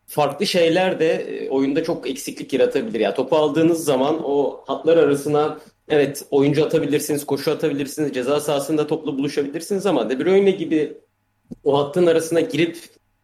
farklı 0.07 0.47
şeyler 0.47 1.01
de 1.01 1.15
e, 1.15 1.51
oyunda 1.51 1.85
çok 1.85 2.11
eksiklik 2.11 2.53
yaratabilir. 2.53 3.01
Ya 3.01 3.15
topu 3.15 3.37
aldığınız 3.37 3.85
zaman 3.85 4.21
o 4.25 4.61
hatlar 4.67 4.97
arasına 4.97 5.59
evet 5.89 6.25
oyuncu 6.31 6.65
atabilirsiniz, 6.65 7.27
koşu 7.27 7.51
atabilirsiniz, 7.51 8.13
ceza 8.13 8.41
sahasında 8.41 8.87
topla 8.87 9.19
buluşabilirsiniz 9.19 9.87
ama 9.87 10.11
De 10.11 10.21
Bruyne 10.21 10.51
gibi 10.51 10.99
o 11.65 11.79
hattın 11.79 12.07
arasına 12.07 12.41
girip 12.41 12.79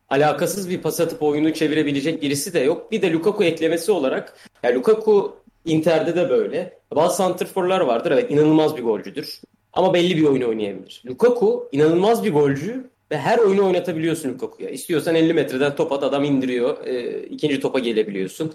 alakasız 0.08 0.70
bir 0.70 0.82
pas 0.82 1.00
atıp 1.00 1.22
oyunu 1.22 1.54
çevirebilecek 1.54 2.22
birisi 2.22 2.54
de 2.54 2.60
yok. 2.60 2.92
Bir 2.92 3.02
de 3.02 3.12
Lukaku 3.12 3.44
eklemesi 3.44 3.92
olarak 3.92 4.48
ya 4.62 4.74
Lukaku 4.74 5.36
Inter'de 5.64 6.16
de 6.16 6.30
böyle. 6.30 6.80
Bazı 6.94 7.16
santrforlar 7.16 7.80
vardır. 7.80 8.10
Evet 8.10 8.30
inanılmaz 8.30 8.76
bir 8.76 8.82
golcüdür. 8.82 9.40
Ama 9.72 9.94
belli 9.94 10.16
bir 10.16 10.24
oyunu 10.24 10.48
oynayabilir. 10.48 11.02
Lukaku 11.06 11.68
inanılmaz 11.72 12.24
bir 12.24 12.32
golcü 12.32 12.90
ve 13.10 13.18
her 13.18 13.38
oyunu 13.38 13.66
oynatabiliyorsun 13.66 14.28
Lukaku'ya. 14.28 14.70
İstiyorsan 14.70 15.14
50 15.14 15.34
metreden 15.34 15.76
top 15.76 15.92
at 15.92 16.02
adam 16.02 16.24
indiriyor. 16.24 16.86
E, 16.86 17.22
ikinci 17.22 17.60
topa 17.60 17.78
gelebiliyorsun. 17.78 18.52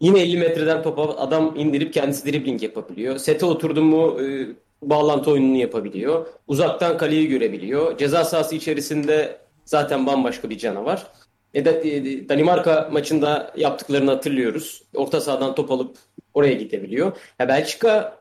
Yine 0.00 0.20
50 0.22 0.38
metreden 0.38 0.82
topa 0.82 1.02
adam 1.02 1.54
indirip 1.56 1.92
kendisi 1.92 2.32
dribbling 2.32 2.62
yapabiliyor. 2.62 3.18
Sete 3.18 3.46
oturdun 3.46 3.84
mu 3.84 4.20
e, 4.22 4.46
bağlantı 4.82 5.30
oyununu 5.30 5.56
yapabiliyor. 5.56 6.26
Uzaktan 6.46 6.98
kaleyi 6.98 7.28
görebiliyor. 7.28 7.98
Ceza 7.98 8.24
sahası 8.24 8.54
içerisinde 8.56 9.38
zaten 9.64 10.06
bambaşka 10.06 10.50
bir 10.50 10.58
canavar. 10.58 11.06
E, 11.54 11.60
e, 11.60 12.28
Danimarka 12.28 12.88
maçında 12.92 13.52
yaptıklarını 13.56 14.10
hatırlıyoruz. 14.10 14.82
Orta 14.94 15.20
sahadan 15.20 15.54
top 15.54 15.70
alıp 15.70 15.96
oraya 16.34 16.52
gidebiliyor. 16.52 17.12
Ya 17.38 17.48
Belçika 17.48 18.20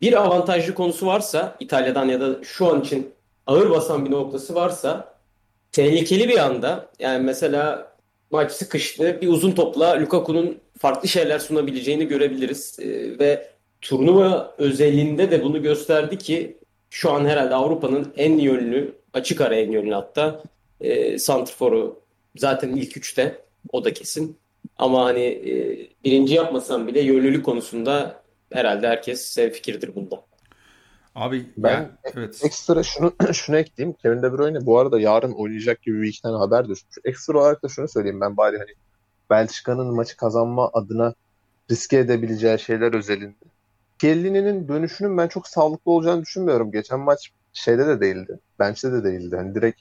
bir 0.00 0.22
avantajlı 0.22 0.74
konusu 0.74 1.06
varsa 1.06 1.56
İtalya'dan 1.60 2.08
ya 2.08 2.20
da 2.20 2.44
şu 2.44 2.66
an 2.66 2.80
için 2.80 3.10
ağır 3.46 3.70
basan 3.70 4.06
bir 4.06 4.10
noktası 4.10 4.54
varsa 4.54 5.13
tehlikeli 5.74 6.28
bir 6.28 6.38
anda 6.38 6.88
yani 6.98 7.24
mesela 7.24 7.92
maç 8.30 8.52
sıkıştı 8.52 9.18
bir 9.20 9.28
uzun 9.28 9.52
topla 9.52 10.00
Lukaku'nun 10.00 10.58
farklı 10.78 11.08
şeyler 11.08 11.38
sunabileceğini 11.38 12.08
görebiliriz. 12.08 12.78
Ee, 12.80 13.18
ve 13.18 13.48
turnuva 13.80 14.54
özelinde 14.58 15.30
de 15.30 15.44
bunu 15.44 15.62
gösterdi 15.62 16.18
ki 16.18 16.56
şu 16.90 17.10
an 17.10 17.24
herhalde 17.24 17.54
Avrupa'nın 17.54 18.12
en 18.16 18.38
yönlü 18.38 18.94
açık 19.12 19.40
ara 19.40 19.54
en 19.54 19.70
yönlü 19.70 19.94
hatta 19.94 20.42
e, 20.80 21.18
Santrfor'u 21.18 22.00
zaten 22.36 22.76
ilk 22.76 22.96
üçte 22.96 23.38
o 23.72 23.84
da 23.84 23.92
kesin. 23.92 24.36
Ama 24.78 25.04
hani 25.04 25.24
e, 25.24 25.78
birinci 26.04 26.34
yapmasam 26.34 26.86
bile 26.86 27.00
yönlülük 27.00 27.44
konusunda 27.44 28.22
herhalde 28.52 28.88
herkes 28.88 29.34
fikirdir 29.34 29.94
bunda. 29.94 30.24
Abi 31.14 31.46
ben 31.56 31.72
yani, 31.72 31.88
evet. 32.04 32.40
ekstra 32.44 32.82
şunu 32.82 33.12
şunu 33.32 33.56
ekleyeyim. 33.56 33.96
Kevin 34.02 34.22
De 34.22 34.32
Bruyne 34.32 34.66
bu 34.66 34.78
arada 34.78 35.00
yarın 35.00 35.32
oynayacak 35.32 35.82
gibi 35.82 36.02
bir 36.02 36.08
iki 36.08 36.22
tane 36.22 36.36
haber 36.36 36.68
düşmüş. 36.68 36.96
Ekstra 37.04 37.38
olarak 37.38 37.62
da 37.62 37.68
şunu 37.68 37.88
söyleyeyim 37.88 38.20
ben 38.20 38.36
bari 38.36 38.58
hani 38.58 38.70
Belçika'nın 39.30 39.94
maçı 39.94 40.16
kazanma 40.16 40.70
adına 40.72 41.14
riske 41.70 41.98
edebileceği 41.98 42.58
şeyler 42.58 42.94
özelinde. 42.94 43.34
Kellini'nin 43.98 44.68
dönüşünün 44.68 45.18
ben 45.18 45.28
çok 45.28 45.48
sağlıklı 45.48 45.92
olacağını 45.92 46.22
düşünmüyorum. 46.22 46.72
Geçen 46.72 47.00
maç 47.00 47.30
şeyde 47.52 47.86
de 47.86 48.00
değildi. 48.00 48.38
Bench'te 48.58 48.92
de 48.92 49.04
değildi. 49.04 49.36
Hani 49.36 49.54
direkt 49.54 49.80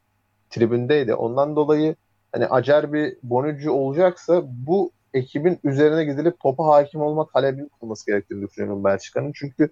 tribündeydi. 0.49 1.13
Ondan 1.13 1.55
dolayı 1.55 1.95
hani 2.31 2.47
acer 2.47 2.93
bir 2.93 3.17
Bonucci 3.23 3.69
olacaksa 3.69 4.43
bu 4.45 4.91
ekibin 5.13 5.59
üzerine 5.63 6.05
gidilip 6.05 6.39
topa 6.39 6.65
hakim 6.65 7.01
olma 7.01 7.27
talebinin 7.27 7.71
olması 7.81 8.05
gerektiğini 8.05 8.47
düşünüyorum 8.47 8.83
Belçika'nın. 8.83 9.31
Çünkü 9.35 9.69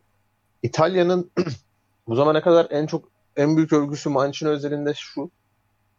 İtalya'nın 0.63 1.32
bu 2.08 2.15
zamana 2.15 2.41
kadar 2.41 2.67
en 2.69 2.86
çok 2.86 3.12
en 3.36 3.58
büyük 3.58 3.74
övgüsü 3.74 4.10
Mancini 4.10 4.50
özelinde 4.50 4.93
şu. 4.95 5.32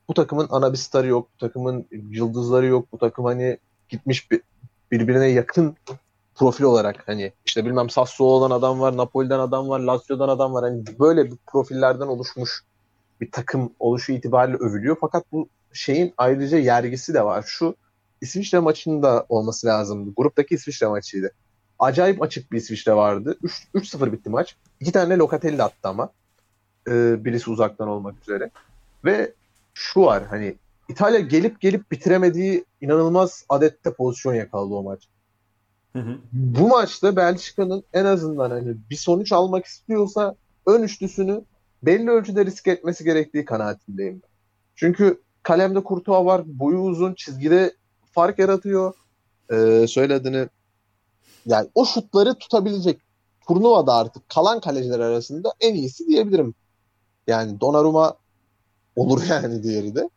Bu 0.09 0.15
takımın 0.15 0.47
ana 0.51 0.73
bir 0.73 0.79
starı 0.79 1.07
yok. 1.07 1.29
Bu 1.35 1.39
takımın 1.39 1.87
yıldızları 2.11 2.67
yok. 2.67 2.89
Bu 2.93 2.99
takım 2.99 3.25
hani 3.25 3.59
gitmiş 3.89 4.31
bir, 4.31 4.41
birbirine 4.91 5.27
yakın 5.27 5.77
profil 6.35 6.65
olarak 6.65 7.09
hani 7.09 7.33
işte 7.47 7.65
bilmem 7.65 7.91
Sassuolo'dan 7.91 8.55
adam 8.55 8.81
var, 8.81 8.97
Napoli'den 8.97 9.39
adam 9.39 9.69
var, 9.69 9.81
Lazio'dan 9.81 10.29
adam 10.29 10.55
var. 10.55 10.65
Hani 10.65 10.85
böyle 10.99 11.31
bir 11.31 11.37
profillerden 11.47 12.07
oluşmuş 12.07 12.63
bir 13.21 13.31
takım 13.31 13.73
oluşu 13.79 14.13
itibariyle 14.13 14.57
övülüyor. 14.57 14.97
Fakat 15.01 15.25
bu 15.33 15.49
şeyin 15.73 16.15
ayrıca 16.17 16.59
yergisi 16.59 17.15
de 17.15 17.25
var. 17.25 17.45
Şu 17.47 17.75
İsviçre 18.21 18.59
maçında 18.59 19.27
olması 19.29 19.67
lazımdı. 19.67 20.11
Gruptaki 20.17 20.55
İsviçre 20.55 20.87
maçıydı. 20.87 21.33
Acayip 21.83 22.23
açık 22.23 22.53
bir 22.53 22.57
İsviçre 22.57 22.95
vardı. 22.95 23.39
3-0 23.75 24.13
bitti 24.13 24.31
maç. 24.31 24.57
İki 24.81 24.93
tane 24.93 25.17
Locatelli 25.17 25.63
attı 25.63 25.89
ama. 25.89 26.11
Ee, 26.89 27.25
birisi 27.25 27.51
uzaktan 27.51 27.89
olmak 27.89 28.15
üzere. 28.23 28.51
Ve 29.05 29.33
şu 29.75 30.01
var 30.01 30.25
hani 30.27 30.55
İtalya 30.89 31.21
gelip 31.21 31.61
gelip 31.61 31.91
bitiremediği 31.91 32.65
inanılmaz 32.81 33.45
adette 33.49 33.95
pozisyon 33.95 34.35
yakaladı 34.35 34.75
o 34.75 34.83
maç. 34.83 35.09
Hı 35.93 35.99
hı. 35.99 36.19
Bu 36.33 36.69
maçta 36.69 37.17
Belçika'nın 37.17 37.85
en 37.93 38.05
azından 38.05 38.51
hani 38.51 38.77
bir 38.91 38.97
sonuç 38.97 39.33
almak 39.33 39.65
istiyorsa 39.65 40.35
ön 40.67 40.83
üçlüsünü 40.83 41.45
belli 41.83 42.11
ölçüde 42.11 42.45
risk 42.45 42.69
etmesi 42.69 43.05
gerektiği 43.05 43.45
kanaatindeyim. 43.45 44.23
Çünkü 44.77 45.21
kalemde 45.43 45.83
Kurtuğa 45.83 46.27
var. 46.27 46.43
Boyu 46.47 46.79
uzun. 46.79 47.15
Çizgide 47.15 47.75
fark 48.13 48.39
yaratıyor. 48.39 48.95
Ee, 49.53 49.87
söylediğini 49.89 50.49
yani 51.47 51.69
o 51.75 51.87
şutları 51.87 52.35
tutabilecek 52.35 53.01
turnuvada 53.49 53.95
artık 53.95 54.29
kalan 54.29 54.61
kaleciler 54.61 55.01
arasında 55.01 55.53
en 55.61 55.75
iyisi 55.75 56.07
diyebilirim. 56.07 56.55
Yani 57.27 57.61
Donnarumma 57.61 58.17
olur 58.97 59.23
yani 59.29 59.63
diğeri 59.63 59.95
de. 59.95 60.09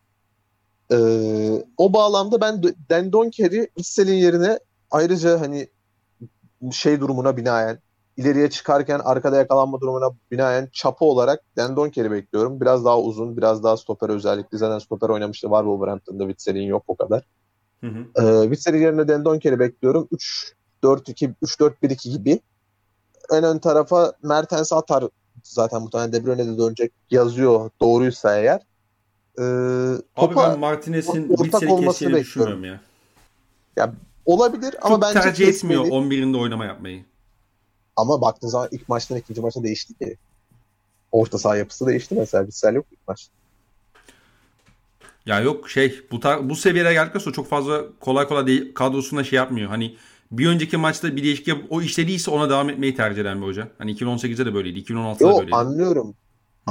Ee, 0.92 1.66
o 1.78 1.94
bağlamda 1.94 2.42
ben 2.42 2.64
Dendonker'i 2.90 3.68
Witsel'in 3.76 4.16
yerine 4.16 4.60
ayrıca 4.92 5.42
hani 5.42 5.68
şey 6.72 7.00
durumuna 7.00 7.38
binaen 7.38 7.80
ileriye 8.18 8.50
çıkarken 8.50 9.00
arkada 9.00 9.38
yakalanma 9.38 9.82
durumuna 9.82 10.12
binaen 10.32 10.70
çapı 10.74 11.06
olarak 11.06 11.42
Dendonker'i 11.58 12.12
bekliyorum. 12.12 12.62
Biraz 12.62 12.86
daha 12.86 13.00
uzun, 13.00 13.38
biraz 13.38 13.64
daha 13.64 13.78
stoper 13.78 14.10
özellikle. 14.10 14.58
Zaten 14.58 14.80
stoper 14.80 15.10
oynamıştı 15.10 15.52
var 15.52 15.64
Wolverhampton'da. 15.64 16.24
Witsel'in 16.24 16.62
yok 16.64 16.84
o 16.88 16.96
kadar. 16.96 17.24
Hı 17.82 17.88
hı. 17.88 18.24
Ee, 18.24 18.44
Witsel'in 18.44 18.82
yerine 18.82 19.08
Dendonker'i 19.08 19.60
bekliyorum. 19.60 20.08
3-4-2, 20.86 21.34
3-4-1-2 21.44 22.10
gibi. 22.10 22.40
En 23.32 23.44
ön 23.44 23.58
tarafa 23.60 24.14
Mertens 24.24 24.74
atar 24.74 25.04
zaten 25.44 25.82
muhtemelen 25.82 26.14
De 26.14 26.26
Bruyne 26.26 26.48
de 26.48 26.58
dönecek 26.58 26.92
yazıyor 27.12 27.70
doğruysa 27.82 28.38
eğer. 28.38 28.62
Ee, 29.40 29.44
Abi 30.18 30.36
ben 30.36 30.60
Martinez'in 30.60 31.28
Witsel'i 31.28 31.86
keseceğini 31.86 32.20
düşünmüyorum 32.20 32.64
ya. 32.64 32.80
Ya 33.76 33.94
olabilir 34.26 34.72
Çok 34.72 34.86
ama 34.86 35.02
bence 35.02 35.20
tercih 35.20 35.48
etmiyor 35.48 35.86
11'inde 35.86 36.38
oynama 36.38 36.66
yapmayı. 36.66 37.06
Ama 37.96 38.22
baktığın 38.22 38.48
zaman 38.48 38.68
ilk 38.72 38.90
maçtan 38.90 39.18
ikinci 39.18 39.42
maçta 39.42 39.64
değişti 39.64 39.94
ki. 39.94 40.18
Orta 41.12 41.38
saha 41.38 41.58
yapısı 41.58 41.88
değişti 41.88 42.16
mesela. 42.16 42.44
Witsel 42.44 42.76
yok 42.76 42.86
ilk 42.92 43.08
maçta. 43.08 43.34
Ya 45.26 45.40
yok 45.40 45.70
şey 45.70 46.02
bu 46.12 46.16
tar- 46.16 46.50
bu 46.50 46.56
seviyeye 46.56 46.94
geldikten 46.94 47.20
sonra 47.20 47.36
çok 47.36 47.48
fazla 47.48 47.84
kolay 48.00 48.28
kolay 48.28 48.48
değil, 48.48 48.74
kadrosunda 48.74 49.24
şey 49.24 49.38
yapmıyor. 49.38 49.70
Hani 49.70 49.96
bir 50.32 50.48
önceki 50.48 50.78
maçta 50.78 51.16
bir 51.16 51.24
değişiklik 51.24 51.48
yapıp 51.48 51.72
o 51.72 51.82
işlediyse 51.82 52.32
ona 52.32 52.50
devam 52.50 52.70
etmeyi 52.70 52.96
tercih 52.96 53.22
eden 53.22 53.42
bir 53.42 53.48
hoca. 53.48 53.68
Hani 53.78 53.96
2018'de 53.96 54.46
de 54.46 54.54
böyleydi, 54.54 54.80
2016'da 54.80 55.20
da 55.20 55.34
böyleydi. 55.34 55.56
anlıyorum. 55.56 56.08
Hı. 56.08 56.14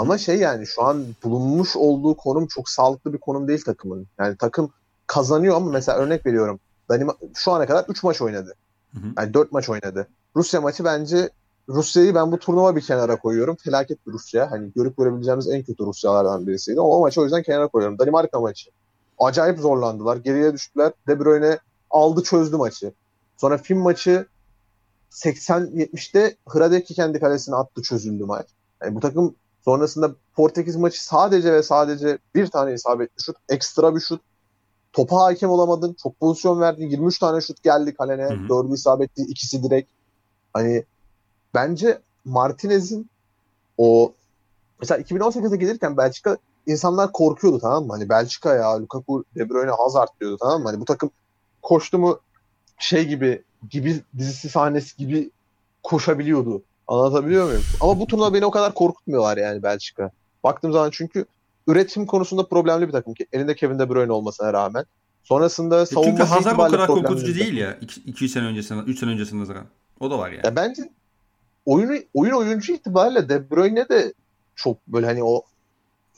Ama 0.00 0.18
şey 0.18 0.36
yani 0.36 0.66
şu 0.66 0.82
an 0.82 1.04
bulunmuş 1.24 1.76
olduğu 1.76 2.16
konum 2.16 2.46
çok 2.46 2.68
sağlıklı 2.68 3.12
bir 3.12 3.18
konum 3.18 3.48
değil 3.48 3.62
takımın. 3.64 4.06
Yani 4.18 4.36
takım 4.36 4.70
kazanıyor 5.06 5.56
ama 5.56 5.70
mesela 5.70 5.98
örnek 5.98 6.26
veriyorum. 6.26 6.60
Danima 6.88 7.14
şu 7.34 7.52
ana 7.52 7.66
kadar 7.66 7.84
3 7.88 8.02
maç 8.02 8.22
oynadı. 8.22 8.54
Hı 8.94 9.00
hı. 9.00 9.06
Yani 9.18 9.34
4 9.34 9.52
maç 9.52 9.68
oynadı. 9.68 10.08
Rusya 10.36 10.60
maçı 10.60 10.84
bence 10.84 11.30
Rusya'yı 11.68 12.14
ben 12.14 12.32
bu 12.32 12.38
turnuva 12.38 12.76
bir 12.76 12.80
kenara 12.80 13.16
koyuyorum. 13.16 13.56
Felaket 13.56 14.06
bir 14.06 14.12
Rusya. 14.12 14.50
Hani 14.50 14.72
görüp 14.76 14.96
görebileceğimiz 14.96 15.48
en 15.48 15.62
kötü 15.62 15.86
Rusyalardan 15.86 16.46
birisiydi. 16.46 16.80
O, 16.80 16.84
o 16.84 17.00
maçı 17.00 17.20
o 17.20 17.24
yüzden 17.24 17.42
kenara 17.42 17.68
koyuyorum. 17.68 17.98
Danimarka 17.98 18.40
maçı. 18.40 18.70
Acayip 19.18 19.58
zorlandılar. 19.58 20.16
Geriye 20.16 20.52
düştüler. 20.52 20.92
De 21.08 21.20
Bruyne 21.20 21.58
aldı 21.90 22.22
çözdü 22.22 22.56
maçı. 22.56 22.92
Sonra 23.36 23.58
Fin 23.58 23.78
maçı 23.78 24.26
80-70'te 25.10 26.36
Hradeki 26.48 26.94
kendi 26.94 27.20
kalesine 27.20 27.54
attı 27.54 27.82
çözüldü 27.82 28.24
maç. 28.24 28.46
Yani 28.82 28.94
bu 28.94 29.00
takım 29.00 29.34
sonrasında 29.64 30.14
Portekiz 30.34 30.76
maçı 30.76 31.04
sadece 31.04 31.52
ve 31.52 31.62
sadece 31.62 32.18
bir 32.34 32.46
tane 32.46 32.74
isabetli 32.74 33.22
şut. 33.22 33.36
Ekstra 33.48 33.94
bir 33.94 34.00
şut. 34.00 34.22
Topa 34.92 35.16
hakim 35.16 35.50
olamadın. 35.50 35.96
Çok 36.02 36.20
pozisyon 36.20 36.60
verdin. 36.60 36.90
23 36.90 37.18
tane 37.18 37.40
şut 37.40 37.62
geldi 37.62 37.94
kalene. 37.94 38.24
Hı 38.24 38.34
hı. 38.34 38.48
Dördü 38.48 38.74
isabetli. 38.74 39.22
ikisi 39.22 39.62
direkt. 39.62 39.90
Hani 40.52 40.84
bence 41.54 41.98
Martinez'in 42.24 43.10
o 43.78 44.14
mesela 44.80 45.00
2018'e 45.00 45.56
gelirken 45.56 45.96
Belçika 45.96 46.36
insanlar 46.66 47.12
korkuyordu 47.12 47.58
tamam 47.58 47.86
mı? 47.86 47.92
Hani 47.92 48.08
Belçika 48.08 48.54
ya 48.54 48.82
Lukaku, 48.82 49.24
De 49.36 49.50
Bruyne, 49.50 49.70
Hazard 49.70 50.08
diyordu 50.20 50.36
tamam 50.40 50.62
mı? 50.62 50.68
Hani 50.68 50.80
bu 50.80 50.84
takım 50.84 51.10
koştu 51.62 51.98
mu 51.98 52.20
şey 52.78 53.04
gibi 53.04 53.42
gibi 53.70 54.00
dizisi 54.18 54.48
sahnesi 54.48 54.96
gibi 54.96 55.30
koşabiliyordu. 55.82 56.62
Anlatabiliyor 56.88 57.46
muyum? 57.46 57.62
Ama 57.80 58.00
bu 58.00 58.06
turnuva 58.06 58.34
beni 58.34 58.46
o 58.46 58.50
kadar 58.50 58.74
korkutmuyorlar 58.74 59.36
yani 59.36 59.62
Belçika. 59.62 60.10
Baktığım 60.44 60.72
zaman 60.72 60.90
çünkü 60.92 61.24
üretim 61.66 62.06
konusunda 62.06 62.46
problemli 62.46 62.86
bir 62.86 62.92
takım 62.92 63.14
ki 63.14 63.26
elinde 63.32 63.54
Kevin 63.54 63.78
De 63.78 63.88
Bruyne 63.88 64.12
olmasına 64.12 64.52
rağmen. 64.52 64.84
Sonrasında 65.22 65.80
E 65.80 65.86
savunması 65.86 66.10
Çünkü 66.10 66.22
Hazard 66.22 66.58
o 66.58 66.70
kadar 66.70 66.86
korkutucu 66.86 67.34
değil 67.34 67.56
ya. 67.56 67.78
2 68.06 68.28
sene 68.28 68.44
öncesinde, 68.44 68.80
3 68.80 68.98
sene 68.98 69.10
öncesinde 69.10 69.42
nazaran. 69.42 69.66
O 70.00 70.10
da 70.10 70.18
var 70.18 70.30
yani. 70.30 70.46
Ya 70.46 70.56
bence 70.56 70.90
oyunu 71.66 71.98
oyun 72.14 72.32
oyuncu 72.32 72.72
itibariyle 72.72 73.28
De 73.28 73.50
Bruyne 73.50 73.88
de 73.88 74.12
çok 74.56 74.86
böyle 74.86 75.06
hani 75.06 75.24
o 75.24 75.42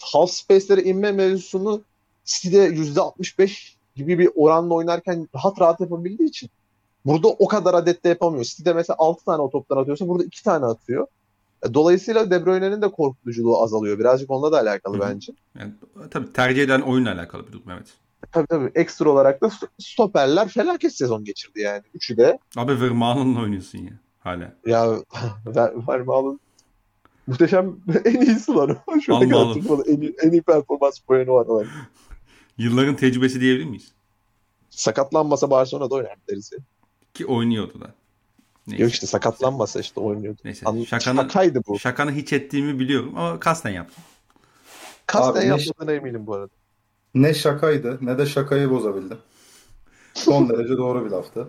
half 0.00 0.30
space'lere 0.30 0.82
inme 0.82 1.12
mevzusunu 1.12 1.82
City'de 2.24 2.68
%65 2.68 3.75
gibi 3.96 4.18
bir 4.18 4.30
oranla 4.36 4.74
oynarken 4.74 5.28
rahat 5.34 5.60
rahat 5.60 5.80
yapabildiği 5.80 6.28
için 6.28 6.50
burada 7.06 7.28
o 7.28 7.48
kadar 7.48 7.74
adette 7.74 8.08
yapamıyor. 8.08 8.44
City'de 8.44 8.72
mesela 8.72 8.96
6 8.98 9.24
tane 9.24 9.42
o 9.42 9.50
toptan 9.50 9.76
atıyorsa 9.76 10.08
burada 10.08 10.24
2 10.24 10.42
tane 10.44 10.64
atıyor. 10.66 11.06
E, 11.68 11.74
Dolayısıyla 11.74 12.30
De 12.30 12.46
Bruyne'nin 12.46 12.82
de 12.82 12.90
korkutuculuğu 12.90 13.62
azalıyor. 13.62 13.98
Birazcık 13.98 14.30
onunla 14.30 14.52
da 14.52 14.58
alakalı 14.60 14.98
Hı 14.98 15.04
hı. 15.04 15.08
bence. 15.10 15.32
yani 15.58 15.72
tabii 16.10 16.32
tercih 16.32 16.62
eden 16.62 16.80
oyunla 16.80 17.12
alakalı 17.12 17.46
bir 17.46 17.52
durum 17.52 17.70
evet. 17.70 17.86
Tabii 18.32 18.46
tabii 18.46 18.70
ekstra 18.74 19.10
olarak 19.10 19.40
da 19.40 19.46
st- 19.46 19.68
stoperler 19.78 20.48
felaket 20.48 20.92
sezon 20.92 21.24
geçirdi 21.24 21.60
yani. 21.60 21.82
Üçü 21.94 22.16
de 22.16 22.38
Abi 22.56 22.80
Vermaelen'la 22.80 23.40
oynuyorsun 23.40 23.78
ya 23.78 23.92
hala. 24.20 24.52
ya 24.66 24.86
Ver- 25.46 25.88
Vermaelen 25.88 26.40
muhteşem 27.26 27.76
en 28.04 28.20
iyisi 28.20 28.52
lan. 28.52 28.76
o. 28.86 29.00
Şu 29.00 29.16
ana 29.16 29.24
kadar 29.28 29.40
Almalı. 29.40 29.54
turnuvada 29.54 29.90
en 29.90 30.00
iyi, 30.00 30.16
en 30.22 30.30
iyi 30.30 30.42
performans 30.42 30.98
puanı 30.98 31.26
var. 31.26 31.66
Yılların 32.58 32.96
tecrübesi 32.96 33.40
diyebilir 33.40 33.64
miyiz? 33.64 33.92
Sakatlanmasa 34.70 35.50
Barcelona'da 35.50 35.94
oynar 35.94 36.16
deriz. 36.30 36.52
ya. 36.52 36.58
Ki 37.14 37.26
oynuyordu 37.26 37.80
da. 37.80 37.94
Neyse. 38.66 38.82
Yok 38.82 38.92
işte 38.92 39.06
sakatlanmasa 39.06 39.80
işte 39.80 40.00
oynuyordu. 40.00 40.40
Neyse. 40.44 40.66
Anladın- 40.66 40.84
Şakanın- 40.84 41.22
Şakaydı 41.22 41.60
bu. 41.66 41.78
Şakanı 41.78 42.12
hiç 42.12 42.32
ettiğimi 42.32 42.78
biliyorum 42.78 43.12
ama 43.16 43.40
kasten 43.40 43.70
yaptım. 43.70 44.04
Kasten 45.06 45.30
Abi 45.40 45.40
ne- 45.40 45.44
yapmadığına 45.62 45.92
eminim 45.92 46.26
bu 46.26 46.34
arada. 46.34 46.52
Ne 47.14 47.34
şakaydı 47.34 47.98
ne 48.02 48.18
de 48.18 48.26
şakayı 48.26 48.70
bozabildi. 48.70 49.16
Son 50.14 50.48
derece 50.48 50.76
doğru 50.76 51.04
bir 51.04 51.10
laftı. 51.10 51.48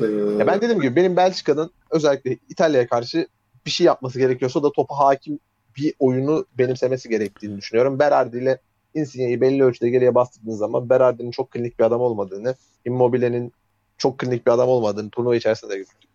Ee, 0.00 0.04
Ya 0.38 0.46
ben 0.46 0.60
dediğim 0.60 0.80
gibi 0.82 0.96
benim 0.96 1.16
Belçika'nın 1.16 1.70
özellikle 1.90 2.38
İtalya'ya 2.48 2.86
karşı 2.88 3.28
bir 3.66 3.70
şey 3.70 3.86
yapması 3.86 4.18
gerekiyorsa 4.18 4.62
da 4.62 4.72
topa 4.72 4.98
hakim 4.98 5.38
bir 5.76 5.94
oyunu 5.98 6.46
benimsemesi 6.58 7.08
gerektiğini 7.08 7.56
düşünüyorum. 7.56 7.98
Berardi 7.98 8.38
ile 8.38 8.60
Insigne'yi 8.96 9.40
belli 9.40 9.64
ölçüde 9.64 9.90
geriye 9.90 10.14
bastırdığın 10.14 10.54
zaman 10.54 10.90
Berardi'nin 10.90 11.30
çok 11.30 11.50
klinik 11.50 11.78
bir 11.78 11.84
adam 11.84 12.00
olmadığını, 12.00 12.54
Immobile'nin 12.84 13.52
çok 13.98 14.18
klinik 14.18 14.46
bir 14.46 14.52
adam 14.52 14.68
olmadığını 14.68 15.10
turnuva 15.10 15.36
içerisinde 15.36 15.70
de 15.70 15.76
gördük. 15.76 16.08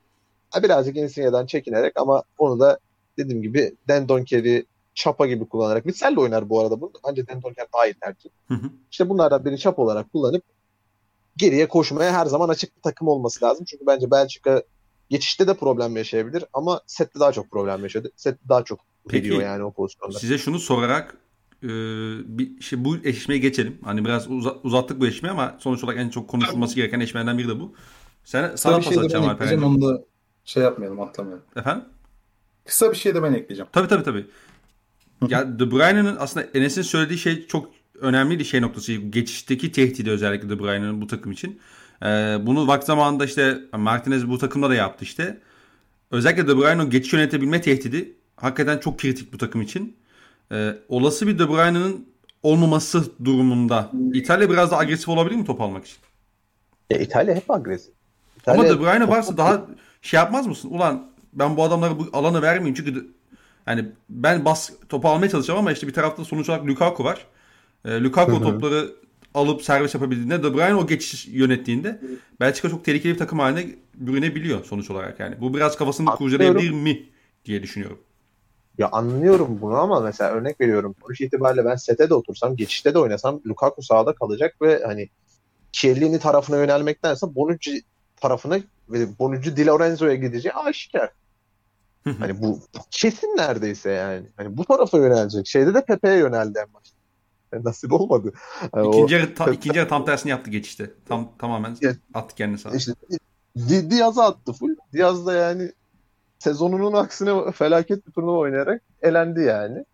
Birazcık 0.63 0.97
Insigne'den 0.97 1.45
çekinerek 1.45 1.93
ama 1.95 2.23
onu 2.37 2.59
da 2.59 2.79
dediğim 3.17 3.41
gibi 3.41 3.75
Dendonker'i 3.87 4.65
çapa 4.93 5.27
gibi 5.27 5.45
kullanarak. 5.45 5.83
Witsel 5.83 6.15
de 6.15 6.19
oynar 6.19 6.49
bu 6.49 6.59
arada 6.59 6.81
bunu. 6.81 6.91
Bence 7.07 7.27
Dendonker 7.27 7.67
daha 7.73 7.85
iyi 7.85 7.93
tercih. 7.93 8.29
Hı 8.47 8.53
hı. 8.53 8.69
İşte 8.91 9.09
bunlardan 9.09 9.45
birini 9.45 9.59
çap 9.59 9.79
olarak 9.79 10.11
kullanıp 10.11 10.43
geriye 11.37 11.67
koşmaya 11.67 12.13
her 12.13 12.25
zaman 12.25 12.49
açık 12.49 12.77
bir 12.77 12.81
takım 12.81 13.07
olması 13.07 13.45
lazım. 13.45 13.65
Çünkü 13.65 13.87
bence 13.87 14.11
Belçika 14.11 14.63
geçişte 15.09 15.47
de 15.47 15.53
problem 15.53 15.97
yaşayabilir 15.97 16.45
ama 16.53 16.81
sette 16.87 17.19
daha 17.19 17.31
çok 17.31 17.51
problem 17.51 17.83
yaşadı. 17.83 18.11
Sette 18.15 18.49
daha 18.49 18.63
çok 18.63 18.79
Peki, 19.09 19.27
yani 19.27 19.63
o 19.63 19.71
pozisyonda. 19.71 20.19
Size 20.19 20.37
şunu 20.37 20.59
sorarak 20.59 21.17
e, 21.63 21.67
bir 22.37 22.61
şey 22.61 22.85
bu 22.85 22.97
eşleşmeye 22.97 23.37
geçelim. 23.37 23.77
Hani 23.83 24.05
biraz 24.05 24.27
uza- 24.31 24.57
uzattık 24.63 24.99
bu 25.01 25.07
eşleşmeyi 25.07 25.31
ama 25.31 25.57
sonuç 25.59 25.83
olarak 25.83 25.99
en 25.99 26.09
çok 26.09 26.27
konuşulması 26.29 26.75
gereken 26.75 26.99
eşleşmelerden 26.99 27.37
biri 27.37 27.47
de 27.47 27.59
bu. 27.59 27.73
Sen 28.23 28.55
sana 28.55 28.75
pas 28.75 28.89
şey 28.89 28.97
atacağım 28.97 29.29
Alperen. 29.29 29.61
onu 29.61 29.81
da 29.81 30.03
şey 30.45 30.63
yapmayalım 30.63 30.99
atlamayalım. 30.99 31.43
Efendim? 31.55 31.83
Kısa 32.65 32.91
bir 32.91 32.97
şey 32.97 33.15
de 33.15 33.23
ben 33.23 33.33
ekleyeceğim. 33.33 33.69
Tabii 33.71 33.87
tabii 33.87 34.03
tabii. 34.03 34.25
ya 35.29 35.59
De 35.59 35.71
Bruyne'nin 35.71 36.15
aslında 36.19 36.45
Enes'in 36.53 36.81
söylediği 36.81 37.19
şey 37.19 37.47
çok 37.47 37.69
önemli 37.99 38.39
bir 38.39 38.43
şey 38.43 38.61
noktası. 38.61 38.93
Geçişteki 38.93 39.71
tehdidi 39.71 40.09
özellikle 40.11 40.49
De 40.49 40.59
Bruyne'nin 40.59 41.01
bu 41.01 41.07
takım 41.07 41.31
için. 41.31 41.59
Ee, 42.03 42.37
bunu 42.41 42.67
vakti 42.67 42.85
zamanında 42.85 43.25
işte 43.25 43.59
Martinez 43.77 44.29
bu 44.29 44.37
takımda 44.37 44.69
da 44.69 44.75
yaptı 44.75 45.05
işte. 45.05 45.41
Özellikle 46.11 46.47
De 46.47 46.57
Bruyne'nin 46.57 46.89
geçiş 46.89 47.13
yönetebilme 47.13 47.61
tehdidi 47.61 48.13
hakikaten 48.35 48.77
çok 48.77 48.99
kritik 48.99 49.33
bu 49.33 49.37
takım 49.37 49.61
için. 49.61 49.95
Ee, 50.51 50.77
olası 50.89 51.27
bir 51.27 51.39
De 51.39 51.49
Bruyne'nin 51.49 52.09
olmaması 52.43 53.25
durumunda 53.25 53.91
İtalya 54.13 54.49
biraz 54.49 54.71
da 54.71 54.77
agresif 54.77 55.09
olabilir 55.09 55.35
mi 55.35 55.45
top 55.45 55.61
almak 55.61 55.85
için? 55.85 55.97
Ya 56.89 56.97
İtalya 56.97 57.35
hep 57.35 57.51
agresif. 57.51 57.93
Ama 58.47 58.63
İtalya- 58.63 58.69
De 58.69 58.79
Bruyne 58.79 59.07
varsa 59.07 59.37
daha 59.37 59.67
şey 60.01 60.17
yapmaz 60.17 60.47
mısın? 60.47 60.69
Ulan 60.69 61.11
ben 61.33 61.57
bu 61.57 61.63
adamlara 61.63 61.99
bu 61.99 62.09
alanı 62.13 62.41
vermeyeyim 62.41 62.75
çünkü 62.75 63.07
yani 63.67 63.85
ben 64.09 64.45
bas 64.45 64.69
topu 64.89 65.09
almaya 65.09 65.29
çalışacağım 65.29 65.59
ama 65.59 65.71
işte 65.71 65.87
bir 65.87 65.93
tarafta 65.93 66.25
sonuç 66.25 66.49
olarak 66.49 66.67
Lukaku 66.67 67.03
var. 67.03 67.25
Ee, 67.85 68.03
Lukaku 68.03 68.31
Hı 68.31 68.35
hı. 68.35 68.43
topları 68.43 68.91
alıp 69.33 69.61
servis 69.61 69.93
yapabildiğinde 69.93 70.43
De 70.43 70.53
Bruyne 70.53 70.75
o 70.75 70.87
geçiş 70.87 71.27
yönettiğinde 71.27 72.01
Belçika 72.39 72.69
çok 72.69 72.85
tehlikeli 72.85 73.13
bir 73.13 73.17
takım 73.19 73.39
haline 73.39 73.75
bürünebiliyor 73.95 74.65
sonuç 74.65 74.91
olarak 74.91 75.19
yani. 75.19 75.41
Bu 75.41 75.53
biraz 75.53 75.77
kafasını 75.77 76.05
kurcalayabilir 76.09 76.71
mi 76.71 77.03
diye 77.45 77.63
düşünüyorum. 77.63 77.99
Ya 78.81 78.89
anlıyorum 78.91 79.57
bunu 79.61 79.75
ama 79.77 79.99
mesela 79.99 80.31
örnek 80.31 80.61
veriyorum. 80.61 80.95
Sonuç 81.01 81.21
itibariyle 81.21 81.65
ben 81.65 81.75
sete 81.75 82.09
de 82.09 82.13
otursam, 82.13 82.55
geçişte 82.55 82.93
de 82.93 82.99
oynasam 82.99 83.41
Lukaku 83.47 83.81
sağda 83.81 84.15
kalacak 84.15 84.61
ve 84.61 84.83
hani 84.85 85.09
Chiellini 85.71 86.19
tarafına 86.19 86.57
yönelmektense 86.57 87.35
Bonucci 87.35 87.81
tarafına 88.15 88.57
ve 88.89 89.19
Bonucci 89.19 89.57
Di 89.57 89.65
Lorenzo'ya 89.67 90.15
gideceği 90.15 90.53
aşikar. 90.53 91.09
Hani 92.19 92.41
bu, 92.41 92.59
kesin 92.91 93.27
neredeyse 93.27 93.91
yani. 93.91 94.25
Hani 94.37 94.57
bu 94.57 94.65
tarafa 94.65 94.97
yönelecek. 94.97 95.47
Şeyde 95.47 95.73
de 95.73 95.85
Pepe'ye 95.85 96.17
yöneldi 96.17 96.59
en 96.67 96.73
başta. 96.73 96.97
Yani 97.53 97.63
nasip 97.63 97.93
olmadı. 97.93 98.33
Yani 98.75 98.87
o- 98.87 98.91
İkinci 98.93 99.13
yarı, 99.13 99.35
ta, 99.35 99.51
ikinci 99.51 99.77
yarı 99.79 99.89
tam 99.89 100.05
tersini 100.05 100.29
yaptı 100.29 100.49
geçişte. 100.51 100.91
Tam 101.07 101.31
tamamen 101.37 101.77
attı 102.13 102.35
kendini 102.35 102.57
sağa. 102.57 102.69
İşte 102.69 102.91
Di- 103.57 103.91
Diaz'a 103.91 104.23
attı 104.25 104.53
full. 104.53 104.75
Diaz 104.93 105.25
da 105.25 105.33
yani 105.33 105.71
sezonunun 106.41 106.93
aksine 106.93 107.51
felaket 107.51 108.07
bir 108.07 108.11
turnuva 108.11 108.37
oynayarak 108.37 108.81
elendi 109.01 109.41
yani. 109.41 109.85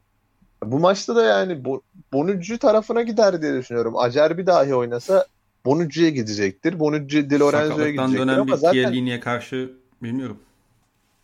Bu 0.63 0.79
maçta 0.79 1.15
da 1.15 1.23
yani 1.23 1.53
Bo- 1.53 1.81
Bonucci 2.13 2.57
tarafına 2.57 3.01
gider 3.01 3.41
diye 3.41 3.53
düşünüyorum. 3.53 3.97
Acerbi 3.97 4.45
dahi 4.45 4.75
oynasa 4.75 5.25
Bonucci'ye 5.65 6.10
gidecektir. 6.10 6.79
Bonucci 6.79 7.29
Di 7.29 7.39
Lorenzo'ya 7.39 7.89
gidecektir 7.91 8.17
dönen 8.19 8.33
ama 8.33 8.47
bir 8.47 8.53
zaten 8.53 8.73
Chiellini'ye 8.73 9.19
karşı 9.19 9.71
bilmiyorum. 10.03 10.39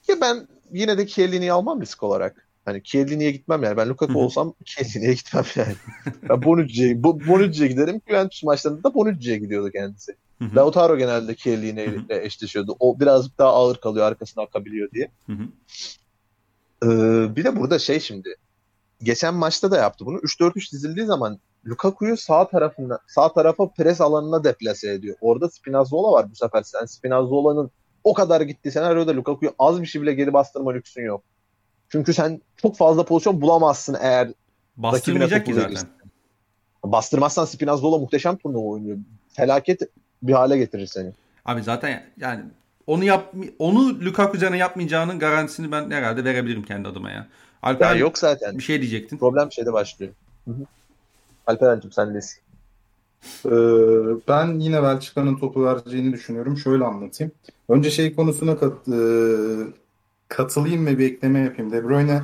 ki 0.04 0.22
ben 0.22 0.48
yine 0.72 0.98
de 0.98 1.08
Chiellini'yi 1.08 1.52
almam 1.52 1.82
risk 1.82 2.04
olarak. 2.04 2.48
Hani 2.66 2.84
Chiellini'ye 2.84 3.32
gitmem 3.32 3.64
yani. 3.64 3.78
Ben 3.78 3.90
Lukaku 3.90 4.24
olsam 4.24 4.54
Chiellini'ye 4.66 5.14
gitmem 5.14 5.44
yani. 5.56 5.76
ben 6.30 6.44
Bonucci'ye, 6.44 6.94
Bo- 6.94 7.28
Bonucci'ye 7.28 7.70
giderim. 7.70 8.02
Juventus 8.08 8.44
maçlarında 8.44 8.84
da 8.84 8.94
Bonucci'ye 8.94 9.38
gidiyordu 9.38 9.72
kendisi. 9.72 10.16
Lautaro 10.56 10.98
genelde 10.98 11.36
hı. 11.86 11.96
ile 11.96 12.26
eşleşiyordu. 12.26 12.76
O 12.80 13.00
birazcık 13.00 13.38
daha 13.38 13.50
ağır 13.50 13.76
kalıyor, 13.76 14.06
arkasına 14.06 14.44
akabiliyor 14.44 14.92
diye. 14.92 15.12
Ee, 16.84 17.36
bir 17.36 17.44
de 17.44 17.56
burada 17.56 17.80
şey 17.80 18.00
şimdi. 18.00 18.36
Geçen 19.04 19.34
maçta 19.34 19.72
da 19.72 19.78
yaptı 19.78 20.06
bunu. 20.06 20.18
3-4-3 20.18 20.72
dizildiği 20.72 21.06
zaman 21.06 21.40
Lukaku'yu 21.66 22.18
sağ 22.18 22.48
tarafına, 22.48 23.00
sağ 23.08 23.34
tarafa 23.34 23.70
pres 23.70 24.02
alanına 24.02 24.44
deplase 24.44 24.92
ediyor. 24.92 25.18
Orada 25.22 25.50
Spinazzola 25.50 26.12
var 26.12 26.32
bu 26.32 26.36
sefer. 26.36 26.64
Sen 26.64 26.86
Spinazzola'nın 26.86 27.72
o 28.04 28.14
kadar 28.14 28.42
gittiği 28.42 28.72
senaryoda 28.72 29.16
Lukaku'yu 29.16 29.52
az 29.60 29.82
bir 29.82 29.88
şey 29.88 30.02
bile 30.02 30.14
geri 30.14 30.34
bastırma 30.34 30.72
lüksün 30.72 31.02
yok. 31.02 31.24
Çünkü 31.94 32.14
sen 32.14 32.42
çok 32.58 32.78
fazla 32.78 33.06
pozisyon 33.06 33.42
bulamazsın 33.42 33.98
eğer 34.02 34.30
Bastırmayacak 34.78 35.46
ki 35.46 35.54
zaten. 35.54 35.88
Bastırmazsan 36.84 37.46
Spinazzola 37.46 37.98
muhteşem 37.98 38.38
turnuva 38.38 38.68
oynuyor. 38.68 38.98
Felaket 39.34 39.82
bir 40.24 40.34
hale 40.34 40.58
getirir 40.58 40.88
seni. 40.88 41.12
Abi 41.46 41.64
zaten 41.64 42.04
yani 42.20 42.42
onu 42.88 43.04
yap 43.04 43.34
onu 43.60 44.00
Lukaku 44.06 44.38
üzerine 44.38 44.58
yapmayacağının 44.58 45.20
garantisini 45.20 45.72
ben 45.72 45.92
herhalde 45.92 46.24
verebilirim 46.24 46.64
kendi 46.64 46.88
adıma 46.88 47.12
ya. 47.12 47.28
Alper 47.62 47.94
Ya 47.94 48.00
yok 48.00 48.18
zaten. 48.18 48.58
bir 48.58 48.64
şey 48.64 48.82
diyecektin. 48.82 49.18
Problem 49.18 49.52
şeyde 49.52 49.74
başlıyor. 49.74 50.12
Hı 50.46 50.52
hı. 50.52 50.66
Alperen'cim 51.48 51.92
sendesin. 51.92 52.40
Ee, 53.46 53.50
ben 54.28 54.60
yine 54.60 54.84
Belçika'nın 54.84 55.36
topu 55.36 55.66
vereceğini 55.66 56.14
düşünüyorum. 56.14 56.58
Şöyle 56.58 56.84
anlatayım. 56.84 57.32
Önce 57.70 57.92
şey 57.92 58.16
konusuna 58.16 58.58
kat, 58.58 58.88
e, 58.88 58.98
katılayım 60.28 60.86
ve 60.86 60.98
bir 60.98 61.06
ekleme 61.06 61.40
yapayım. 61.40 61.72
De 61.72 61.84
Bruyne 61.84 62.22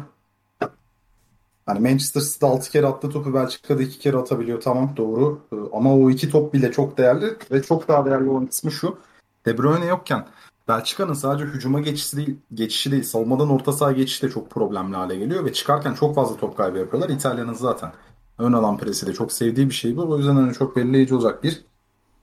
hani 1.66 1.80
Manchester 1.80 2.22
City'de 2.22 2.46
6 2.46 2.72
kere 2.72 2.88
attığı 2.88 3.10
topu 3.10 3.34
Belçika'da 3.34 3.84
2 3.84 4.00
kere 4.00 4.18
atabiliyor. 4.18 4.62
Tamam 4.62 4.94
doğru. 4.98 5.42
Ee, 5.54 5.56
ama 5.74 5.96
o 5.96 6.10
iki 6.10 6.30
top 6.30 6.54
bile 6.54 6.72
çok 6.72 6.98
değerli 6.98 7.38
ve 7.52 7.62
çok 7.62 7.88
daha 7.88 8.06
değerli 8.06 8.30
olan 8.30 8.46
kısmı 8.46 8.72
şu. 8.72 8.98
De 9.46 9.58
Bruyne 9.58 9.86
yokken 9.86 10.28
Belçika'nın 10.68 11.14
sadece 11.14 11.46
hücuma 11.46 11.80
geçişi 11.80 12.18
değil, 12.18 12.38
geçişi 12.54 12.92
değil, 12.92 13.04
savunmadan 13.04 13.50
orta 13.50 13.72
saha 13.72 13.92
geçişi 13.92 14.22
de 14.22 14.30
çok 14.30 14.52
problemli 14.52 14.96
hale 14.96 15.16
geliyor 15.16 15.46
ve 15.46 15.54
çıkarken 15.54 15.94
çok 15.94 16.16
fazla 16.16 16.38
top 16.38 16.58
kaybı 16.58 16.78
yapıyorlar. 16.78 17.10
İtalya'nın 17.10 17.54
zaten 17.54 17.92
ön 18.38 18.54
alan 18.54 18.78
presi 18.78 19.08
de 19.08 19.14
çok 19.14 19.32
sevdiği 19.32 19.70
bir 19.70 19.74
şey 19.74 19.98
bu. 19.98 20.02
O 20.02 20.18
yüzden 20.18 20.36
hani 20.36 20.54
çok 20.54 20.76
belirleyici 20.76 21.16
olacak 21.16 21.44
bir. 21.44 21.62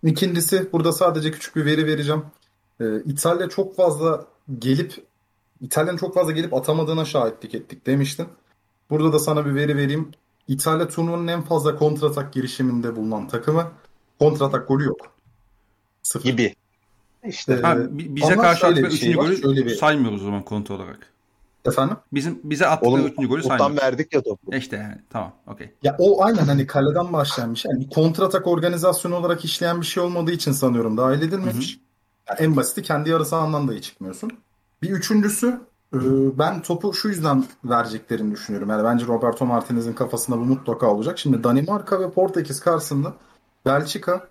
İkincisi 0.02 0.72
burada 0.72 0.92
sadece 0.92 1.30
küçük 1.30 1.56
bir 1.56 1.64
veri 1.64 1.86
vereceğim. 1.86 2.22
Ee, 2.80 3.02
İtalya 3.04 3.48
çok 3.48 3.76
fazla 3.76 4.24
gelip 4.58 5.06
İtalya'nın 5.60 5.98
çok 5.98 6.14
fazla 6.14 6.32
gelip 6.32 6.54
atamadığına 6.54 7.04
şahitlik 7.04 7.54
ettik 7.54 7.86
demiştin. 7.86 8.26
Burada 8.90 9.12
da 9.12 9.18
sana 9.18 9.46
bir 9.46 9.54
veri 9.54 9.76
vereyim. 9.76 10.10
İtalya 10.48 10.88
turnuvanın 10.88 11.26
en 11.26 11.42
fazla 11.42 11.76
kontratak 11.76 12.32
girişiminde 12.32 12.96
bulunan 12.96 13.28
takımı. 13.28 13.70
Kontratak 14.18 14.68
golü 14.68 14.84
yok. 14.84 15.00
Sıfır. 16.02 16.28
Gibi. 16.30 16.54
İşte 17.24 17.52
Ee, 17.52 17.60
Ha, 17.62 17.76
bi- 17.78 18.16
bize 18.16 18.36
karşı 18.36 18.60
şey 18.60 18.70
üçüncü 18.82 19.18
var, 19.18 19.24
golü 19.24 19.36
şöyle 19.40 19.66
bir- 19.66 19.74
saymıyoruz 19.74 20.22
o 20.22 20.24
zaman 20.24 20.42
kontrol 20.42 20.76
olarak. 20.76 21.12
Efendim? 21.64 21.96
Bizim 22.12 22.40
bize 22.44 22.66
oğlum 22.80 23.06
üçüncü 23.06 23.28
golü 23.28 23.42
toptan 23.42 23.58
saymıyoruz. 23.58 23.82
verdik 23.86 24.14
ya 24.14 24.22
topu. 24.22 24.54
E 24.54 24.58
İşte 24.58 24.76
yani 24.76 24.96
tamam 25.10 25.32
okey. 25.46 25.70
Ya 25.82 25.96
o 25.98 26.24
aynen 26.24 26.44
hani 26.44 26.66
kaleden 26.66 27.12
başlayan 27.12 27.54
bir 27.54 27.58
şey. 27.58 27.70
Yani 27.72 27.80
bir 27.84 27.90
kontratak 27.90 28.46
organizasyonu 28.46 29.14
olarak 29.16 29.44
işleyen 29.44 29.80
bir 29.80 29.86
şey 29.86 30.02
olmadığı 30.02 30.32
için 30.32 30.52
sanıyorum 30.52 30.96
dahil 30.96 31.22
edilmemiş. 31.22 31.78
Ya 32.28 32.34
en 32.38 32.56
basiti 32.56 32.82
kendi 32.82 33.10
yarı 33.10 33.26
sahandan 33.26 33.68
da 33.68 33.72
iyi 33.74 33.82
çıkmıyorsun. 33.82 34.30
Bir 34.82 34.90
üçüncüsü 34.90 35.60
e, 35.94 35.98
ben 36.38 36.62
topu 36.62 36.92
şu 36.94 37.08
yüzden 37.08 37.44
vereceklerini 37.64 38.32
düşünüyorum. 38.32 38.70
Yani 38.70 38.84
bence 38.84 39.06
Roberto 39.06 39.46
Martinez'in 39.46 39.92
kafasında 39.92 40.38
bu 40.38 40.44
mutlaka 40.44 40.86
olacak. 40.86 41.18
Şimdi 41.18 41.44
Danimarka 41.44 42.00
ve 42.00 42.10
Portekiz 42.10 42.60
karşısında 42.60 43.14
Belçika 43.66 44.28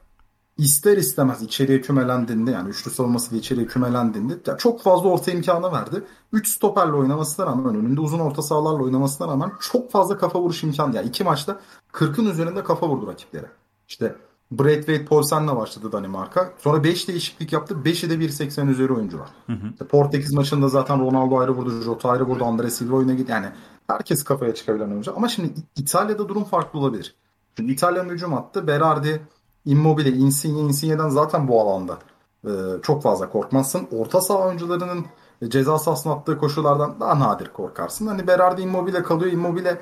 ister 0.57 0.97
istemez 0.97 1.41
içeriye 1.41 1.81
kümelendiğinde 1.81 2.51
yani 2.51 2.69
üçlü 2.69 2.91
savunmasıyla 2.91 3.39
içeriye 3.39 3.67
kümelendiğinde 3.67 4.33
ya 4.47 4.57
çok 4.57 4.81
fazla 4.81 5.09
orta 5.09 5.31
imkanı 5.31 5.71
verdi. 5.71 6.03
3 6.33 6.47
stoperle 6.47 6.93
oynamasına 6.93 7.45
rağmen 7.45 7.75
önünde 7.75 8.01
uzun 8.01 8.19
orta 8.19 8.41
sahalarla 8.41 8.83
oynamasına 8.83 9.27
rağmen 9.27 9.51
çok 9.71 9.91
fazla 9.91 10.17
kafa 10.17 10.39
vuruş 10.39 10.63
imkanı. 10.63 10.95
Yani 10.95 11.07
iki 11.07 11.23
maçta 11.23 11.59
40'ın 11.93 12.25
üzerinde 12.25 12.63
kafa 12.63 12.89
vurdu 12.89 13.07
rakiplere. 13.07 13.51
İşte 13.87 14.15
Braithwaite 14.51 15.05
Poulsen'le 15.05 15.55
başladı 15.55 15.91
Danimarka. 15.91 16.53
Sonra 16.57 16.83
5 16.83 17.07
değişiklik 17.07 17.53
yaptı. 17.53 17.75
5'i 17.85 18.09
de 18.09 18.13
1.80 18.13 18.69
üzeri 18.69 18.93
oyuncu 18.93 19.19
var. 19.19 19.29
İşte 19.71 19.85
Portekiz 19.85 20.33
maçında 20.33 20.69
zaten 20.69 20.99
Ronaldo 20.99 21.37
ayrı 21.37 21.51
vurdu, 21.51 21.81
Jota 21.81 22.09
ayrı 22.09 22.23
vurdu, 22.23 22.45
Andres 22.45 22.77
Silva 22.77 22.95
oyuna 22.95 23.13
gitti. 23.13 23.31
Yani 23.31 23.47
herkes 23.87 24.23
kafaya 24.23 24.55
çıkabilen 24.55 24.89
oyuncu. 24.89 25.13
Ama 25.15 25.27
şimdi 25.27 25.53
İtalya'da 25.75 26.29
durum 26.29 26.43
farklı 26.43 26.79
olabilir. 26.79 27.15
Şimdi 27.57 27.71
İtalya'nın 27.71 28.09
hücum 28.09 28.33
attı. 28.33 28.67
Berardi, 28.67 29.21
Immobile, 29.65 30.09
Insigne, 30.09 30.59
Insigne'den 30.59 31.09
zaten 31.09 31.47
bu 31.47 31.61
alanda 31.61 31.97
e, 32.45 32.51
çok 32.83 33.03
fazla 33.03 33.29
korkmazsın. 33.29 33.87
Orta 33.91 34.21
saha 34.21 34.39
oyuncularının 34.39 35.05
ceza 35.47 35.79
sahasına 35.79 36.13
attığı 36.13 36.37
koşulardan 36.37 36.99
daha 36.99 37.19
nadir 37.19 37.47
korkarsın. 37.47 38.07
Hani 38.07 38.27
Berardi 38.27 38.61
Immobile 38.61 39.03
kalıyor. 39.03 39.31
Immobile 39.31 39.81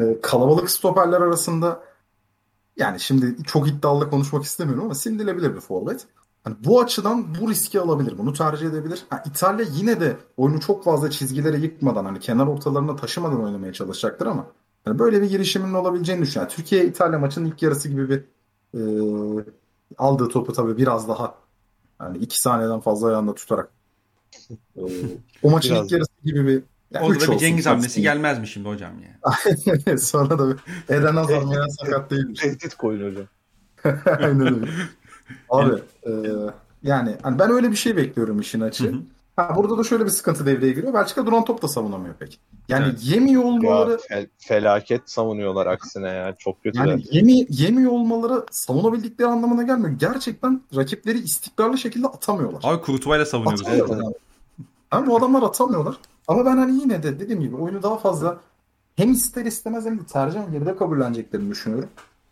e, 0.00 0.20
kalabalık 0.20 0.70
stoperler 0.70 1.20
arasında 1.20 1.80
yani 2.80 3.00
şimdi 3.00 3.36
çok 3.44 3.68
iddialı 3.68 4.10
konuşmak 4.10 4.44
istemiyorum 4.44 4.84
ama 4.84 4.94
sindirilebilir 4.94 5.54
bir 5.54 5.60
forvet. 5.60 6.06
Hani 6.44 6.56
bu 6.64 6.80
açıdan 6.80 7.34
bu 7.40 7.50
riski 7.50 7.80
alabilir. 7.80 8.18
Bunu 8.18 8.32
tercih 8.32 8.66
edebilir. 8.66 9.02
Ha, 9.10 9.22
İtalya 9.26 9.66
yine 9.72 10.00
de 10.00 10.16
oyunu 10.36 10.60
çok 10.60 10.84
fazla 10.84 11.10
çizgilere 11.10 11.56
yıkmadan 11.56 12.04
hani 12.04 12.20
kenar 12.20 12.46
ortalarına 12.46 12.96
taşımadan 12.96 13.44
oynamaya 13.44 13.72
çalışacaktır 13.72 14.26
ama 14.26 14.46
hani 14.84 14.98
böyle 14.98 15.22
bir 15.22 15.30
girişimin 15.30 15.74
olabileceğini 15.74 16.22
düşünüyorum. 16.22 16.50
Yani 16.50 16.56
Türkiye-İtalya 16.56 17.18
maçının 17.18 17.46
ilk 17.48 17.62
yarısı 17.62 17.88
gibi 17.88 18.08
bir 18.08 18.24
e, 18.74 18.80
aldığı 19.98 20.28
topu 20.28 20.52
tabii 20.52 20.76
biraz 20.76 21.08
daha 21.08 21.34
yani 22.00 22.18
iki 22.18 22.40
saniyeden 22.40 22.80
fazla 22.80 23.08
ayağında 23.08 23.34
tutarak 23.34 23.70
e, 24.76 24.82
o 25.42 25.50
maçın 25.50 25.74
Biraz 25.74 25.84
ilk 25.84 25.92
yarısı 25.92 26.12
gibi 26.24 26.46
bir 26.46 26.62
yani 26.92 27.06
Orada 27.06 27.20
da 27.20 27.24
bir 27.24 27.28
olsun, 27.28 27.38
Cengiz 27.38 27.64
kaç 27.64 27.72
hamlesi 27.72 27.96
değil. 27.96 28.04
gelmez 28.04 28.38
mi 28.38 28.46
şimdi 28.48 28.68
hocam 28.68 28.92
yani? 29.02 29.98
Sonra 29.98 30.38
da 30.38 30.56
Eden 30.88 31.16
Hazar 31.16 31.42
meğer 31.42 31.68
sakat 31.68 32.10
değilmiş. 32.10 32.40
Tehdit 32.40 32.74
koyun 32.74 33.10
hocam. 33.10 33.24
Aynen 34.18 34.54
öyle. 34.54 34.70
Abi 35.50 35.74
e, 36.06 36.10
yani 36.82 37.16
hani 37.22 37.38
ben 37.38 37.50
öyle 37.50 37.70
bir 37.70 37.76
şey 37.76 37.96
bekliyorum 37.96 38.40
işin 38.40 38.60
açığı. 38.60 38.94
Ha, 39.36 39.56
burada 39.56 39.78
da 39.78 39.84
şöyle 39.84 40.04
bir 40.04 40.10
sıkıntı 40.10 40.46
devreye 40.46 40.72
giriyor. 40.72 40.94
Belçika 40.94 41.26
duran 41.26 41.44
top 41.44 41.62
da 41.62 41.68
savunamıyor 41.68 42.14
pek. 42.14 42.40
Yani 42.68 42.84
Evet. 42.84 42.98
yemiyor 43.02 43.42
Ya 43.42 43.48
olmaları 43.48 43.92
fel- 44.10 44.28
felaket 44.38 45.10
savunuyorlar 45.10 45.66
aksine 45.66 46.08
ya. 46.08 46.36
Çok 46.38 46.62
kötüler. 46.62 46.86
yani 46.86 47.04
yemi, 47.10 47.46
yemiyor 47.48 47.92
olmaları 47.92 48.46
savunabildikleri 48.50 49.28
anlamına 49.28 49.62
gelmiyor. 49.62 49.90
Gerçekten 49.98 50.60
rakipleri 50.76 51.18
istikrarlı 51.18 51.78
şekilde 51.78 52.06
atamıyorlar. 52.06 52.60
Abi 52.64 52.82
Kurtuva'yla 52.82 53.26
savunuyoruz. 53.26 53.60
Atamıyorlar 53.60 53.96
evet. 53.96 54.06
abi. 54.06 54.14
Yani 54.92 55.06
bu 55.06 55.16
adamlar 55.16 55.42
atamıyorlar. 55.42 55.94
Ama 56.30 56.44
ben 56.46 56.56
hani 56.56 56.80
yine 56.80 57.02
de 57.02 57.20
dediğim 57.20 57.40
gibi 57.40 57.56
oyunu 57.56 57.82
daha 57.82 57.96
fazla 57.98 58.40
hem 58.96 59.12
ister 59.12 59.44
istemez 59.44 59.86
hem 59.86 59.98
de 59.98 60.04
tercihen 60.04 60.52
geride 60.52 60.76
kabulleneceklerini 60.76 61.50
düşünüyorum. 61.50 61.88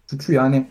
Çünkü 0.07 0.33
yani 0.33 0.69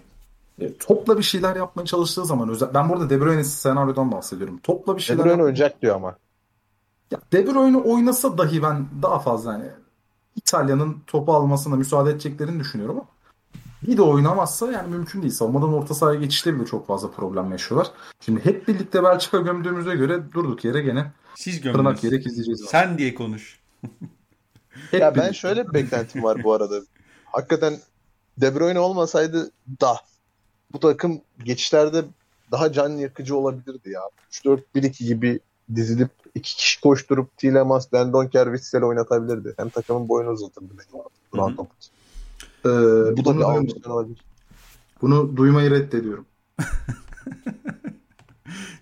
e, 0.60 0.78
topla 0.78 1.18
bir 1.18 1.24
şeyler 1.24 1.56
yapmaya 1.56 1.86
çalıştığı 1.86 2.26
zaman 2.26 2.50
özel 2.50 2.74
ben 2.74 2.90
burada 2.90 3.10
De 3.10 3.22
Bruyne 3.22 3.44
senaryodan 3.44 4.12
bahsediyorum. 4.12 4.60
Topla 4.64 4.94
bir 4.96 5.00
De 5.00 5.04
şeyler 5.04 5.20
Bruyne 5.26 5.32
yap- 5.32 5.42
oynayacak 5.46 5.82
diyor 5.82 5.96
ama. 5.96 6.16
ya 7.12 7.20
De 7.32 7.48
Bruyne 7.48 7.78
oynasa 7.78 8.38
dahi 8.38 8.64
ben 8.64 8.86
daha 9.02 9.20
fazla 9.20 9.54
hani 9.54 9.66
İtalya'nın 10.36 10.98
topu 11.08 11.34
almasına 11.34 11.76
müsaade 11.76 12.10
edeceklerini 12.10 12.60
düşünüyorum 12.60 12.96
ama 12.96 13.08
bir 13.88 13.98
de 13.98 14.02
oynamazsa 14.02 14.72
yani 14.72 14.90
mümkün 14.90 15.22
değil. 15.22 15.34
Savunmadan 15.34 15.74
orta 15.74 15.94
sahaya 15.94 16.20
geçişte 16.20 16.56
bile 16.56 16.66
çok 16.66 16.88
fazla 16.88 17.12
problem 17.12 17.52
yaşıyorlar. 17.52 17.92
Şimdi 18.20 18.46
hep 18.46 18.68
birlikte 18.68 19.04
Belçika 19.04 19.38
gömdüğümüze 19.38 19.96
göre 19.96 20.20
durduk 20.34 20.66
yere 20.66 20.82
gene 20.82 21.12
Siz 21.38 21.62
tırnak 21.62 21.76
gömdünüz. 21.76 22.04
yerek 22.04 22.26
izleyeceğiz. 22.28 22.62
Sen 22.62 22.98
diye 22.98 23.16
konuş. 23.16 23.60
Ya 24.92 25.16
ben 25.16 25.32
şöyle 25.32 25.68
bir 25.68 25.74
beklentim 25.74 26.24
var 26.24 26.44
bu 26.44 26.54
arada. 26.54 26.82
Hakikaten 27.26 27.80
De 28.38 28.56
Bruyne 28.56 28.80
olmasaydı 28.80 29.52
da 29.82 29.98
bu 30.74 30.80
takım 30.80 31.22
geçişlerde 31.44 32.06
daha 32.52 32.72
can 32.72 32.90
yakıcı 32.90 33.38
olabilirdi 33.38 33.90
ya. 33.90 34.02
3-4-1-2 34.32 35.04
gibi 35.06 35.40
dizilip 35.76 36.10
iki 36.36 36.56
kişi 36.56 36.82
koşturup 36.82 37.38
Tielemans, 37.38 37.92
Dendonker, 37.92 38.46
Witsel 38.46 38.84
oynatabilirdi. 38.84 39.54
Hem 39.58 39.70
takımın 39.70 40.10
boyunu 40.10 40.30
uzatırdı 40.30 40.74
benim. 40.78 41.04
Duran. 41.34 41.52
Ee, 41.52 41.58
Bu 43.18 43.26
da 43.26 43.36
bunu, 43.36 43.68
bir 43.68 43.86
olabilir. 43.86 44.22
bunu 45.02 45.38
duymayı 45.38 45.72
reddediyorum. 45.72 46.26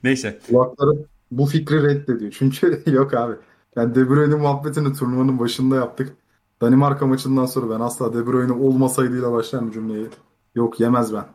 Neyse. 0.04 0.40
Kulakları 0.48 1.06
bu 1.38 1.46
fikri 1.46 1.84
reddediyor. 1.84 2.32
Çünkü 2.38 2.84
yok 2.86 3.14
abi. 3.14 3.36
Yani 3.76 3.96
De 3.96 4.10
Bruyne 4.10 4.36
muhabbetini 4.36 4.94
turnuvanın 4.94 5.40
başında 5.40 5.76
yaptık. 5.76 6.16
Danimarka 6.62 7.08
maçından 7.08 7.46
sonra 7.46 7.76
ben 7.76 7.80
asla 7.80 8.14
De 8.14 8.28
Bruyne 8.28 8.52
olmasaydıyla 8.52 9.32
başlayan 9.32 9.72
cümleyi 9.72 10.08
yok 10.56 10.80
yemez 10.80 11.14
ben. 11.14 11.26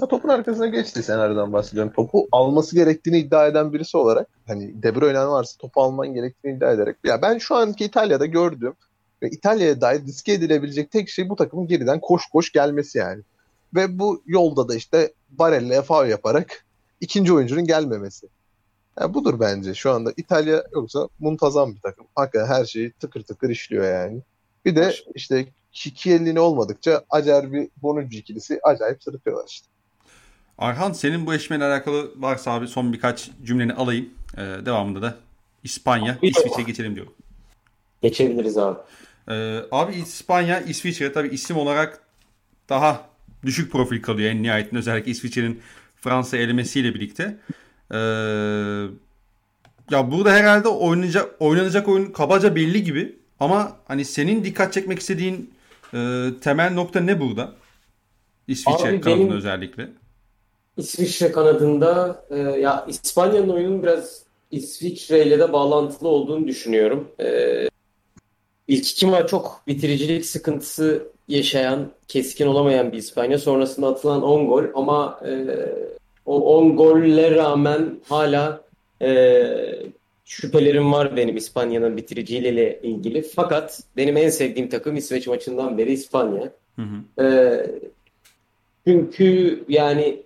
Ya 0.00 0.06
topun 0.08 0.28
arkasına 0.28 0.66
geçti 0.66 1.02
senaryodan 1.02 1.52
bahsediyorum. 1.52 1.92
Topu 1.96 2.28
alması 2.32 2.76
gerektiğini 2.76 3.18
iddia 3.18 3.46
eden 3.46 3.72
birisi 3.72 3.96
olarak 3.96 4.28
hani 4.46 4.82
De 4.82 4.94
Bruyne 4.94 5.26
varsa 5.26 5.58
topu 5.58 5.82
alman 5.82 6.14
gerektiğini 6.14 6.56
iddia 6.56 6.72
ederek 6.72 6.96
ya 7.04 7.22
ben 7.22 7.38
şu 7.38 7.54
anki 7.54 7.84
İtalya'da 7.84 8.26
gördüğüm 8.26 8.72
ve 9.22 9.28
İtalya'ya 9.30 9.80
dair 9.80 10.00
riske 10.00 10.32
edilebilecek 10.32 10.90
tek 10.90 11.08
şey 11.08 11.28
bu 11.28 11.36
takımın 11.36 11.66
geriden 11.66 12.00
koş 12.00 12.26
koş 12.26 12.52
gelmesi 12.52 12.98
yani. 12.98 13.22
Ve 13.74 13.98
bu 13.98 14.22
yolda 14.26 14.68
da 14.68 14.74
işte 14.74 15.12
Barella 15.30 15.82
faul 15.82 16.06
yaparak 16.06 16.64
ikinci 17.00 17.32
oyuncunun 17.32 17.64
gelmemesi. 17.64 18.26
Yani 19.00 19.14
budur 19.14 19.40
bence 19.40 19.74
şu 19.74 19.90
anda 19.90 20.12
İtalya 20.16 20.64
yoksa 20.74 21.08
muntazam 21.18 21.74
bir 21.74 21.80
takım. 21.80 22.06
Hakikaten 22.14 22.46
her 22.46 22.64
şeyi 22.64 22.92
tıkır 22.92 23.22
tıkır 23.22 23.50
işliyor 23.50 23.84
yani. 23.84 24.20
Bir 24.64 24.76
de 24.76 24.94
işte 25.14 25.46
Chiellini 25.72 26.40
olmadıkça 26.40 27.04
Acerbi 27.10 27.70
Bonucci 27.82 28.18
ikilisi 28.18 28.60
acayip 28.62 29.02
sırıtıyorlar 29.02 29.46
işte. 29.48 29.66
Arhan 30.58 30.92
senin 30.92 31.26
bu 31.26 31.34
eşmeyle 31.34 31.64
alakalı 31.64 32.10
varsa 32.16 32.50
abi 32.52 32.68
son 32.68 32.92
birkaç 32.92 33.30
cümleni 33.44 33.72
alayım. 33.72 34.08
Ee, 34.36 34.40
devamında 34.40 35.02
da 35.02 35.16
İspanya, 35.64 36.18
İsviçre 36.22 36.62
geçelim 36.62 36.94
diyorum. 36.94 37.12
Geçebiliriz 38.02 38.58
abi. 38.58 38.78
Ee, 39.30 39.60
abi 39.72 39.94
İspanya, 39.94 40.60
İsviçre 40.60 41.12
tabii 41.12 41.28
isim 41.28 41.56
olarak 41.56 42.00
daha 42.68 43.08
düşük 43.44 43.72
profil 43.72 44.02
kalıyor 44.02 44.30
en 44.30 44.42
nihayetinde 44.42 44.78
özellikle 44.78 45.10
İsviçre'nin 45.10 45.60
Fransa 46.00 46.36
elemesiyle 46.36 46.94
birlikte. 46.94 47.36
Ee, 47.92 47.96
ya 49.90 50.10
burada 50.10 50.32
herhalde 50.32 50.68
oynanacak, 50.68 51.34
oynanacak 51.40 51.88
oyun 51.88 52.06
kabaca 52.06 52.54
belli 52.56 52.82
gibi 52.82 53.18
ama 53.40 53.76
hani 53.88 54.04
senin 54.04 54.44
dikkat 54.44 54.72
çekmek 54.72 54.98
istediğin 54.98 55.54
e, 55.94 56.28
temel 56.40 56.72
nokta 56.72 57.00
ne 57.00 57.20
burada? 57.20 57.52
İsviçre 58.48 58.88
Abi 58.88 59.00
kanadında 59.00 59.24
benim- 59.24 59.36
özellikle. 59.36 59.88
İsviçre 60.76 61.32
kanadında 61.32 62.24
e, 62.30 62.36
ya 62.38 62.84
İspanya'nın 62.88 63.48
oyunun 63.48 63.82
biraz 63.82 64.22
İsviçre 64.50 65.26
ile 65.26 65.38
de 65.38 65.52
bağlantılı 65.52 66.08
olduğunu 66.08 66.46
düşünüyorum. 66.46 67.08
E, 67.20 67.68
ilk 68.68 68.90
iki 68.90 69.06
maç 69.06 69.30
çok 69.30 69.62
bitiricilik 69.66 70.26
sıkıntısı 70.26 71.08
yaşayan, 71.28 71.90
keskin 72.08 72.46
olamayan 72.46 72.92
bir 72.92 72.96
İspanya. 72.98 73.38
Sonrasında 73.38 73.86
atılan 73.88 74.22
10 74.22 74.48
gol 74.48 74.64
ama 74.74 75.20
e, 75.26 75.46
o 76.28 76.58
10 76.58 76.76
golle 76.76 77.34
rağmen 77.34 78.00
hala 78.08 78.68
Ee, 79.02 79.82
şüphelerim 80.24 80.92
var 80.92 81.16
benim 81.16 81.36
İspanya'nın 81.36 81.96
bitiriciyle 81.96 82.80
ilgili. 82.82 83.22
Fakat 83.22 83.80
benim 83.96 84.16
en 84.16 84.28
sevdiğim 84.28 84.68
takım 84.68 84.96
İsveç 84.96 85.26
maçından 85.26 85.78
beri 85.78 85.92
İspanya. 85.92 86.52
Hı 86.76 86.82
hı. 86.82 87.24
Ee, 87.24 87.66
çünkü 88.86 89.64
yani 89.68 90.22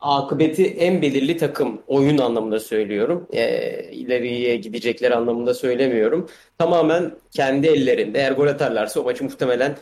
akıbeti 0.00 0.66
en 0.66 1.02
belirli 1.02 1.36
takım 1.36 1.82
oyun 1.86 2.18
anlamında 2.18 2.60
söylüyorum. 2.60 3.26
E, 3.32 3.82
ileriye 3.92 4.56
gidecekler 4.56 5.10
anlamında 5.10 5.54
söylemiyorum. 5.54 6.28
Tamamen 6.58 7.12
kendi 7.30 7.66
ellerinde. 7.66 8.18
Eğer 8.18 8.32
gol 8.32 8.46
atarlarsa 8.46 9.00
o 9.00 9.04
maçı 9.04 9.24
muhtemelen 9.24 9.76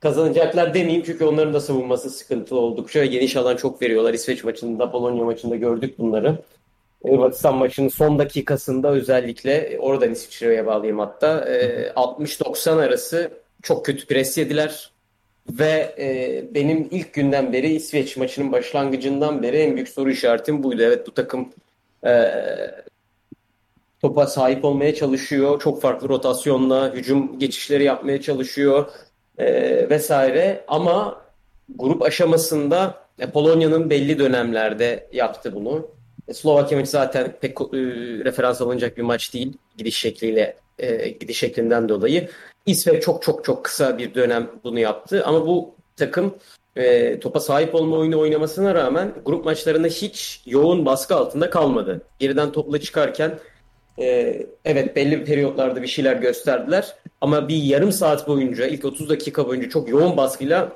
kazanacaklar 0.00 0.74
demeyeyim 0.74 1.02
çünkü 1.06 1.24
onların 1.24 1.54
da 1.54 1.60
savunması 1.60 2.10
sıkıntılı 2.10 2.60
oldukça 2.60 3.04
geniş 3.04 3.36
alan 3.36 3.56
çok 3.56 3.82
veriyorlar. 3.82 4.14
İsveç 4.14 4.44
maçında, 4.44 4.90
Polonya 4.90 5.24
maçında 5.24 5.56
gördük 5.56 5.98
bunları. 5.98 6.38
Hırvatistan 7.06 7.56
maçının 7.56 7.88
son 7.88 8.18
dakikasında 8.18 8.90
özellikle 8.90 9.76
oradan 9.80 10.12
İsviçre'ye 10.12 10.66
bağlayayım 10.66 10.98
hatta 10.98 11.44
e, 11.48 11.88
60-90 11.96 12.82
arası 12.82 13.30
çok 13.62 13.86
kötü 13.86 14.06
pres 14.06 14.38
yediler. 14.38 14.90
Ve 15.50 15.94
e, 15.98 16.44
benim 16.54 16.88
ilk 16.90 17.12
günden 17.12 17.52
beri 17.52 17.74
İsveç 17.74 18.16
maçının 18.16 18.52
başlangıcından 18.52 19.42
beri 19.42 19.56
en 19.56 19.74
büyük 19.74 19.88
soru 19.88 20.10
işaretim 20.10 20.62
buydu. 20.62 20.82
Evet 20.82 21.06
bu 21.06 21.14
takım 21.14 21.48
e, 22.06 22.32
topa 24.02 24.26
sahip 24.26 24.64
olmaya 24.64 24.94
çalışıyor. 24.94 25.60
Çok 25.60 25.82
farklı 25.82 26.08
rotasyonla 26.08 26.94
hücum 26.94 27.38
geçişleri 27.38 27.84
yapmaya 27.84 28.22
çalışıyor 28.22 28.86
e, 29.38 29.90
vesaire. 29.90 30.64
Ama 30.68 31.22
grup 31.74 32.02
aşamasında 32.02 32.94
e, 33.18 33.30
Polonya'nın 33.30 33.90
belli 33.90 34.18
dönemlerde 34.18 35.08
yaptı 35.12 35.54
bunu. 35.54 35.88
E, 36.28 36.34
Slovakya 36.34 36.78
maçı 36.78 36.90
zaten 36.90 37.32
pek 37.40 37.60
e, 37.60 37.76
referans 38.24 38.60
alınacak 38.60 38.96
bir 38.96 39.02
maç 39.02 39.34
değil 39.34 39.52
gidiş 39.76 39.96
şekliyle 39.96 40.56
e, 40.78 41.08
gidiş 41.08 41.38
şeklinden 41.38 41.88
dolayı. 41.88 42.28
İsveç 42.66 43.02
çok 43.04 43.22
çok 43.22 43.44
çok 43.44 43.64
kısa 43.64 43.98
bir 43.98 44.14
dönem 44.14 44.50
bunu 44.64 44.78
yaptı 44.78 45.22
ama 45.26 45.46
bu 45.46 45.74
takım 45.96 46.34
e, 46.76 47.20
topa 47.20 47.40
sahip 47.40 47.74
olma 47.74 47.96
oyunu 47.96 48.20
oynamasına 48.20 48.74
rağmen 48.74 49.12
grup 49.24 49.44
maçlarında 49.44 49.88
hiç 49.88 50.42
yoğun 50.46 50.86
baskı 50.86 51.14
altında 51.14 51.50
kalmadı. 51.50 52.02
Geriden 52.18 52.52
topla 52.52 52.80
çıkarken 52.80 53.38
e, 53.98 54.42
evet 54.64 54.96
belli 54.96 55.24
periyotlarda 55.24 55.82
bir 55.82 55.86
şeyler 55.86 56.16
gösterdiler 56.16 56.94
ama 57.20 57.48
bir 57.48 57.62
yarım 57.62 57.92
saat 57.92 58.28
boyunca 58.28 58.66
ilk 58.66 58.84
30 58.84 59.08
dakika 59.08 59.48
boyunca 59.48 59.68
çok 59.68 59.88
yoğun 59.88 60.16
baskıyla 60.16 60.72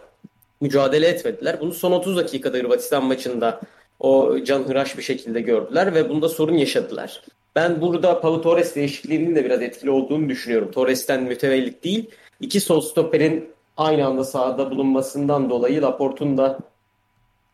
mücadele 0.60 1.08
etmediler. 1.08 1.60
Bunu 1.60 1.74
son 1.74 1.92
30 1.92 2.16
dakikada 2.16 2.58
Hırvatistan 2.58 3.04
maçında 3.04 3.60
o 4.00 4.38
can 4.44 4.62
hıraş 4.62 4.98
bir 4.98 5.02
şekilde 5.02 5.40
gördüler 5.40 5.94
ve 5.94 6.08
bunda 6.08 6.28
sorun 6.28 6.54
yaşadılar. 6.54 7.22
Ben 7.56 7.80
burada 7.80 8.20
Pau 8.20 8.42
Torres 8.42 8.74
değişikliğinin 8.74 9.34
de 9.34 9.44
biraz 9.44 9.62
etkili 9.62 9.90
olduğunu 9.90 10.28
düşünüyorum. 10.28 10.70
Torres'ten 10.70 11.22
mütevellit 11.22 11.84
değil. 11.84 12.10
İki 12.40 12.60
sol 12.60 12.80
stoperin 12.80 13.50
aynı 13.76 14.06
anda 14.06 14.24
sahada 14.24 14.70
bulunmasından 14.70 15.50
dolayı 15.50 15.82
Laporte'un 15.82 16.38
da 16.38 16.58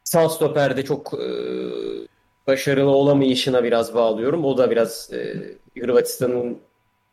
sağ 0.04 0.28
stoperde 0.28 0.84
çok 0.84 1.14
e, 1.14 1.26
başarılı 2.46 2.90
olamayışına 2.90 3.64
biraz 3.64 3.94
bağlıyorum. 3.94 4.44
O 4.44 4.58
da 4.58 4.70
biraz 4.70 5.12
e, 5.12 5.34
Hırvatistan'ın 5.80 6.58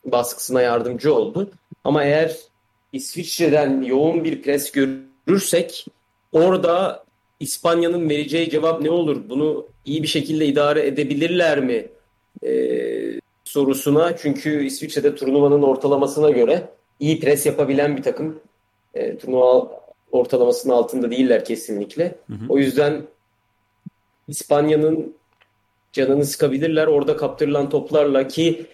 baskısına 0.05 0.61
yardımcı 0.61 1.13
oldu. 1.13 1.51
Ama 1.83 2.03
eğer 2.03 2.37
İsviçre'den 2.93 3.81
yoğun 3.81 4.23
bir 4.23 4.41
pres 4.41 4.71
görürsek 4.71 5.85
orada 6.31 7.03
İspanya'nın 7.39 8.09
vereceği 8.09 8.49
cevap 8.49 8.81
ne 8.81 8.89
olur? 8.89 9.29
Bunu 9.29 9.67
iyi 9.85 10.03
bir 10.03 10.07
şekilde 10.07 10.45
idare 10.45 10.87
edebilirler 10.87 11.59
mi? 11.59 11.85
e, 12.45 13.21
sorusuna. 13.43 14.17
Çünkü 14.17 14.65
İsviçre'de 14.65 15.15
turnuvanın 15.15 15.61
ortalamasına 15.61 16.29
göre 16.29 16.69
iyi 16.99 17.19
pres 17.19 17.45
yapabilen 17.45 17.97
bir 17.97 18.03
takım. 18.03 18.39
E, 18.93 19.17
turnuva 19.17 19.81
ortalamasının 20.11 20.73
altında 20.73 21.11
değiller 21.11 21.45
kesinlikle. 21.45 22.15
Hı 22.27 22.33
hı. 22.33 22.45
O 22.49 22.57
yüzden 22.57 23.01
İspanya'nın 24.27 25.15
canını 25.93 26.25
sıkabilirler 26.25 26.87
orada 26.87 27.17
kaptırılan 27.17 27.69
toplarla 27.69 28.27
ki 28.27 28.65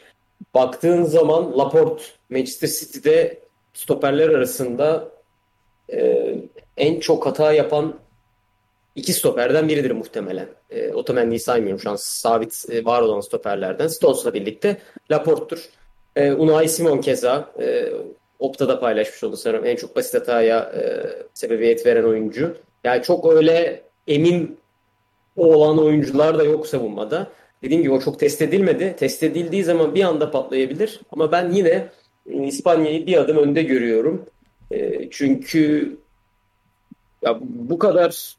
baktığın 0.53 1.03
zaman 1.03 1.57
Laporte 1.57 2.03
Manchester 2.29 2.67
City'de 2.67 3.39
stoperler 3.73 4.29
arasında 4.29 5.11
e, 5.93 6.35
en 6.77 6.99
çok 6.99 7.25
hata 7.25 7.53
yapan 7.53 7.99
iki 8.95 9.13
stoperden 9.13 9.67
biridir 9.67 9.91
muhtemelen. 9.91 10.47
E, 10.69 10.93
Otamendi'yi 10.93 11.39
saymıyorum 11.39 11.79
şu 11.79 11.89
an 11.89 11.95
sabit 11.99 12.65
e, 12.69 12.85
var 12.85 13.01
olan 13.01 13.21
stoperlerden. 13.21 13.87
Stones'la 13.87 14.33
birlikte 14.33 14.77
Laporte'dur. 15.11 15.69
E, 16.15 16.31
Unai 16.31 16.69
Simon 16.69 17.01
keza 17.01 17.51
e, 17.59 17.89
Opta'da 18.39 18.79
paylaşmış 18.79 19.23
oldu 19.23 19.37
sanırım. 19.37 19.65
En 19.65 19.75
çok 19.75 19.95
basit 19.95 20.13
hataya 20.13 20.59
e, 20.59 21.09
sebebiyet 21.33 21.85
veren 21.85 22.03
oyuncu. 22.03 22.57
Yani 22.83 23.03
çok 23.03 23.33
öyle 23.33 23.83
emin 24.07 24.59
olan 25.43 25.77
oyuncular 25.77 26.39
da 26.39 26.43
yok 26.43 26.67
savunmada. 26.67 27.27
Dediğim 27.63 27.83
gibi 27.83 27.93
o 27.93 27.99
çok 27.99 28.19
test 28.19 28.41
edilmedi. 28.41 28.95
Test 28.99 29.23
edildiği 29.23 29.63
zaman 29.63 29.95
bir 29.95 30.03
anda 30.03 30.31
patlayabilir. 30.31 30.99
Ama 31.11 31.31
ben 31.31 31.51
yine 31.51 31.89
e, 32.29 32.43
İspanya'yı 32.43 33.07
bir 33.07 33.17
adım 33.17 33.37
önde 33.37 33.63
görüyorum. 33.63 34.25
E, 34.71 35.09
çünkü 35.11 35.97
ya 37.25 37.39
bu 37.41 37.79
kadar 37.79 38.35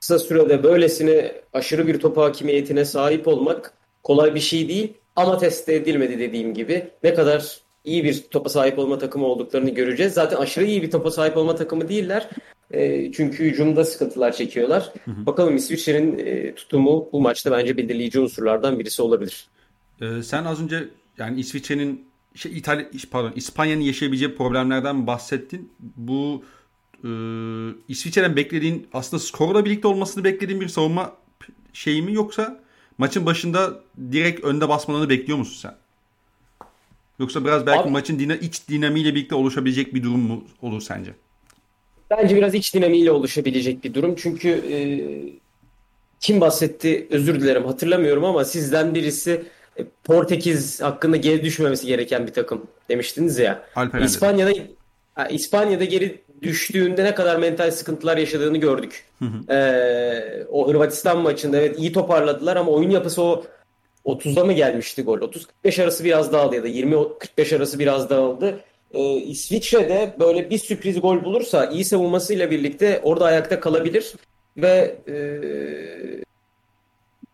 kısa 0.00 0.18
sürede 0.18 0.62
böylesine 0.62 1.32
aşırı 1.52 1.86
bir 1.86 2.00
top 2.00 2.16
hakimiyetine 2.16 2.84
sahip 2.84 3.28
olmak 3.28 3.72
kolay 4.02 4.34
bir 4.34 4.40
şey 4.40 4.68
değil. 4.68 4.92
Ama 5.16 5.38
test 5.38 5.68
edilmedi 5.68 6.18
dediğim 6.18 6.54
gibi. 6.54 6.90
Ne 7.02 7.14
kadar 7.14 7.60
iyi 7.84 8.04
bir 8.04 8.22
topa 8.22 8.48
sahip 8.48 8.78
olma 8.78 8.98
takımı 8.98 9.26
olduklarını 9.26 9.70
göreceğiz. 9.70 10.12
Zaten 10.12 10.36
aşırı 10.36 10.64
iyi 10.64 10.82
bir 10.82 10.90
topa 10.90 11.10
sahip 11.10 11.36
olma 11.36 11.56
takımı 11.56 11.88
değiller. 11.88 12.28
E, 12.70 13.12
çünkü 13.12 13.44
hücumda 13.44 13.84
sıkıntılar 13.84 14.32
çekiyorlar. 14.32 14.92
Hı 15.04 15.10
hı. 15.10 15.26
Bakalım 15.26 15.56
İsviçre'nin 15.56 16.18
e, 16.18 16.54
tutumu 16.54 17.08
bu 17.12 17.20
maçta 17.20 17.50
bence 17.52 17.76
belirleyici 17.76 18.20
unsurlardan 18.20 18.78
birisi 18.78 19.02
olabilir. 19.02 19.46
Ee, 20.00 20.22
sen 20.22 20.44
az 20.44 20.62
önce 20.62 20.88
yani 21.18 21.40
İsviçre'nin 21.40 22.04
şey 22.34 22.58
İtalya 22.58 22.86
pardon 23.10 23.32
İspanya'nın 23.36 23.80
yaşayabileceği 23.80 24.34
problemlerden 24.34 25.06
bahsettin. 25.06 25.72
Bu 25.96 26.44
e, 27.04 27.10
İsviçre'den 27.88 28.36
beklediğin 28.36 28.86
aslında 28.92 29.22
skorla 29.22 29.64
birlikte 29.64 29.88
olmasını 29.88 30.24
beklediğin 30.24 30.60
bir 30.60 30.68
savunma 30.68 31.12
şeyi 31.72 32.02
mi 32.02 32.14
yoksa 32.14 32.60
maçın 32.98 33.26
başında 33.26 33.80
direkt 34.12 34.44
önde 34.44 34.68
basmalarını 34.68 35.08
bekliyor 35.08 35.38
musun 35.38 35.68
sen? 35.68 35.76
Yoksa 37.18 37.44
biraz 37.44 37.66
belki 37.66 37.82
Abi, 37.82 37.90
maçın 37.90 38.18
dina, 38.18 38.34
iç 38.34 38.68
dinamiğiyle 38.68 39.14
birlikte 39.14 39.34
oluşabilecek 39.34 39.94
bir 39.94 40.02
durum 40.02 40.20
mu 40.20 40.44
olur 40.62 40.80
sence? 40.80 41.14
Bence 42.10 42.36
biraz 42.36 42.54
iç 42.54 42.74
dinamiğiyle 42.74 43.10
oluşabilecek 43.10 43.84
bir 43.84 43.94
durum. 43.94 44.14
Çünkü 44.14 44.48
e, 44.48 44.76
kim 46.20 46.40
bahsetti 46.40 47.06
özür 47.10 47.40
dilerim 47.40 47.64
hatırlamıyorum 47.64 48.24
ama 48.24 48.44
sizden 48.44 48.94
birisi 48.94 49.42
e, 49.78 49.84
Portekiz 50.04 50.82
hakkında 50.82 51.16
geri 51.16 51.44
düşmemesi 51.44 51.86
gereken 51.86 52.26
bir 52.26 52.32
takım 52.32 52.66
demiştiniz 52.88 53.38
ya. 53.38 53.62
Alperen 53.76 54.04
İspanya'da 54.04 54.52
İspanya'da 55.30 55.84
geri 55.84 56.20
düştüğünde 56.42 57.04
ne 57.04 57.14
kadar 57.14 57.36
mental 57.36 57.70
sıkıntılar 57.70 58.16
yaşadığını 58.16 58.58
gördük. 58.58 59.04
Ee, 59.50 60.44
o 60.50 60.68
Hırvatistan 60.68 61.18
maçında 61.18 61.56
evet 61.56 61.78
iyi 61.78 61.92
toparladılar 61.92 62.56
ama 62.56 62.70
oyun 62.70 62.90
yapısı 62.90 63.22
o 63.22 63.44
30'da 64.04 64.44
mı 64.44 64.52
gelmişti 64.52 65.02
gol? 65.02 65.18
30-45 65.64 65.82
arası 65.82 66.04
biraz 66.04 66.32
dağıldı 66.32 66.54
ya 66.56 66.62
da 66.62 66.68
20-45 66.68 67.56
arası 67.56 67.78
biraz 67.78 68.10
dağıldı. 68.10 68.60
Ee, 68.96 69.16
İsviçre'de 69.16 70.16
böyle 70.20 70.50
bir 70.50 70.58
sürpriz 70.58 71.00
gol 71.00 71.24
bulursa 71.24 71.66
iyi 71.66 71.84
savunmasıyla 71.84 72.50
birlikte 72.50 73.00
orada 73.02 73.24
ayakta 73.24 73.60
kalabilir 73.60 74.14
ve 74.56 74.98
e, 75.08 75.16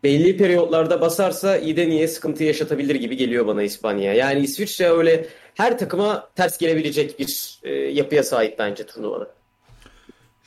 belli 0.02 0.36
periyotlarda 0.36 1.00
basarsa 1.00 1.56
iyi 1.56 1.76
de 1.76 1.88
niye 1.88 2.08
sıkıntı 2.08 2.44
yaşatabilir 2.44 2.94
gibi 2.94 3.16
geliyor 3.16 3.46
bana 3.46 3.62
İspanya. 3.62 4.14
Yani 4.14 4.40
İsviçre 4.40 4.88
öyle 4.88 5.26
her 5.54 5.78
takıma 5.78 6.28
ters 6.36 6.58
gelebilecek 6.58 7.18
bir 7.18 7.60
e, 7.62 7.72
yapıya 7.72 8.22
sahip 8.22 8.58
bence 8.58 8.86
turnuvada. 8.86 9.34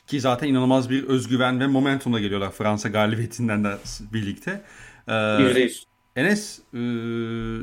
Ki 0.06 0.20
zaten 0.20 0.48
inanılmaz 0.48 0.90
bir 0.90 1.04
özgüven 1.04 1.60
ve 1.60 1.66
momentumla 1.66 2.20
geliyorlar 2.20 2.50
Fransa 2.52 2.88
galibiyetinden 2.88 3.64
de 3.64 3.68
birlikte. 4.12 4.60
Ee, 5.08 5.12
%100. 5.12 5.82
Enes 6.16 6.58
e, 6.58 6.80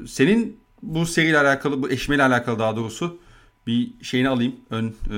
senin 0.08 0.58
bu 0.82 1.06
seriyle 1.06 1.40
alakalı, 1.40 1.84
bu 1.84 1.90
eşmeyle 1.90 2.24
alakalı 2.24 2.60
daha 2.60 2.76
doğrusu 2.76 3.18
bir 3.68 3.94
şeyini 4.02 4.30
alayım. 4.30 4.56
Ön 4.70 4.88
e, 4.88 5.18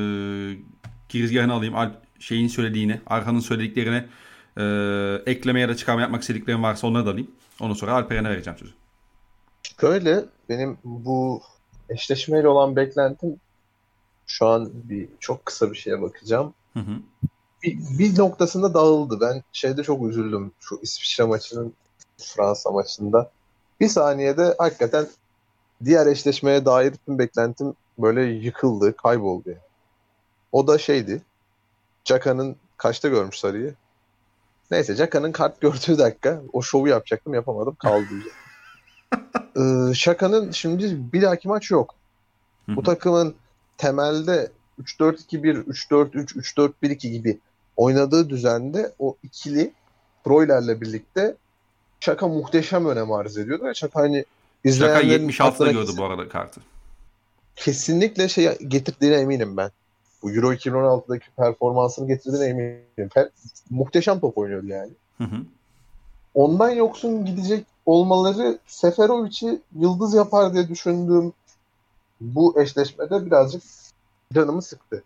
girizgahını 1.09 1.53
alayım. 1.53 1.75
Alp 1.75 1.95
şeyin 2.19 2.47
söylediğini, 2.47 3.01
Arhan'ın 3.07 3.39
söylediklerini 3.39 4.05
e, 4.57 5.31
ekleme 5.31 5.59
ya 5.59 5.69
da 5.69 5.75
çıkarma 5.75 6.01
yapmak 6.01 6.21
istediklerim 6.21 6.63
varsa 6.63 6.87
onları 6.87 7.05
da 7.05 7.11
alayım. 7.11 7.31
Ondan 7.59 7.73
sonra 7.73 7.93
Alperen'e 7.93 8.29
vereceğim 8.29 8.59
sözü. 8.59 8.73
Şöyle 9.81 10.25
benim 10.49 10.77
bu 10.83 11.41
eşleşmeyle 11.89 12.47
olan 12.47 12.75
beklentim 12.75 13.39
şu 14.27 14.47
an 14.47 14.69
bir 14.73 15.09
çok 15.19 15.45
kısa 15.45 15.71
bir 15.71 15.77
şeye 15.77 16.01
bakacağım. 16.01 16.53
Hı 16.73 16.79
hı. 16.79 17.01
Bir, 17.63 17.77
bir 17.99 18.19
noktasında 18.19 18.73
dağıldı. 18.73 19.17
Ben 19.21 19.43
şeyde 19.53 19.83
çok 19.83 20.09
üzüldüm. 20.09 20.51
Şu 20.59 20.79
İsviçre 20.81 21.23
maçının 21.23 21.73
Fransa 22.17 22.71
maçında. 22.71 23.31
bir 23.79 23.87
saniyede 23.87 24.55
hakikaten 24.57 25.07
diğer 25.85 26.07
eşleşmeye 26.07 26.65
dair 26.65 26.93
tüm 27.05 27.19
beklentim 27.19 27.73
böyle 27.97 28.21
yıkıldı, 28.23 28.95
kayboldu 28.95 29.49
yani. 29.49 29.59
O 30.51 30.67
da 30.67 30.77
şeydi. 30.77 31.21
Caka'nın 32.03 32.55
kaçta 32.77 33.07
görmüş 33.07 33.39
sarıyı? 33.39 33.75
Neyse 34.71 34.95
Caka'nın 34.95 35.31
kart 35.31 35.61
gördüğü 35.61 35.97
dakika 35.97 36.41
o 36.53 36.61
şovu 36.61 36.87
yapacaktım 36.87 37.33
yapamadım 37.33 37.75
kaldı. 37.75 38.05
ee, 39.89 39.93
Şaka'nın 39.93 40.51
şimdi 40.51 41.13
bir 41.13 41.21
dahaki 41.21 41.47
maç 41.47 41.71
yok. 41.71 41.95
Bu 42.67 42.83
takımın 42.83 43.35
temelde 43.77 44.51
3-4-2-1, 44.81 45.63
3-4-3, 45.65 46.71
3-4-1-2 46.83 47.07
gibi 47.07 47.39
oynadığı 47.77 48.29
düzende 48.29 48.93
o 48.99 49.15
ikili 49.23 49.73
Broiler'le 50.27 50.81
birlikte 50.81 51.35
Şaka 51.99 52.27
muhteşem 52.27 52.85
önem 52.85 53.11
arz 53.11 53.37
ediyordu 53.37 53.71
Şaka 53.75 53.99
hani 53.99 54.17
Şaka 54.17 54.69
izleyenlerin 54.69 55.29
76'da 55.29 55.43
aklına 55.45 55.71
gördü 55.71 55.85
kesin- 55.85 55.97
bu 55.97 56.05
arada 56.05 56.29
kartı. 56.29 56.61
Kesinlikle 57.55 58.29
şey 58.29 58.57
getirdiğine 58.57 59.15
eminim 59.15 59.57
ben. 59.57 59.71
Bu 60.23 60.31
Euro 60.31 60.53
2016'daki 60.53 61.25
performansını 61.37 62.07
getirdiğine 62.07 62.45
eminim. 62.45 62.85
Fe- 62.97 63.29
muhteşem 63.69 64.19
top 64.19 64.37
oynuyordu 64.37 64.67
yani. 64.67 64.91
Hı 65.17 65.23
hı. 65.23 65.35
Ondan 66.33 66.69
yoksun 66.69 67.25
gidecek 67.25 67.65
olmaları 67.85 68.59
Seferovic'i 68.67 69.61
yıldız 69.79 70.13
yapar 70.13 70.53
diye 70.53 70.69
düşündüğüm 70.69 71.33
bu 72.21 72.61
eşleşmede 72.61 73.25
birazcık 73.25 73.63
canımı 74.33 74.61
sıktı. 74.61 75.03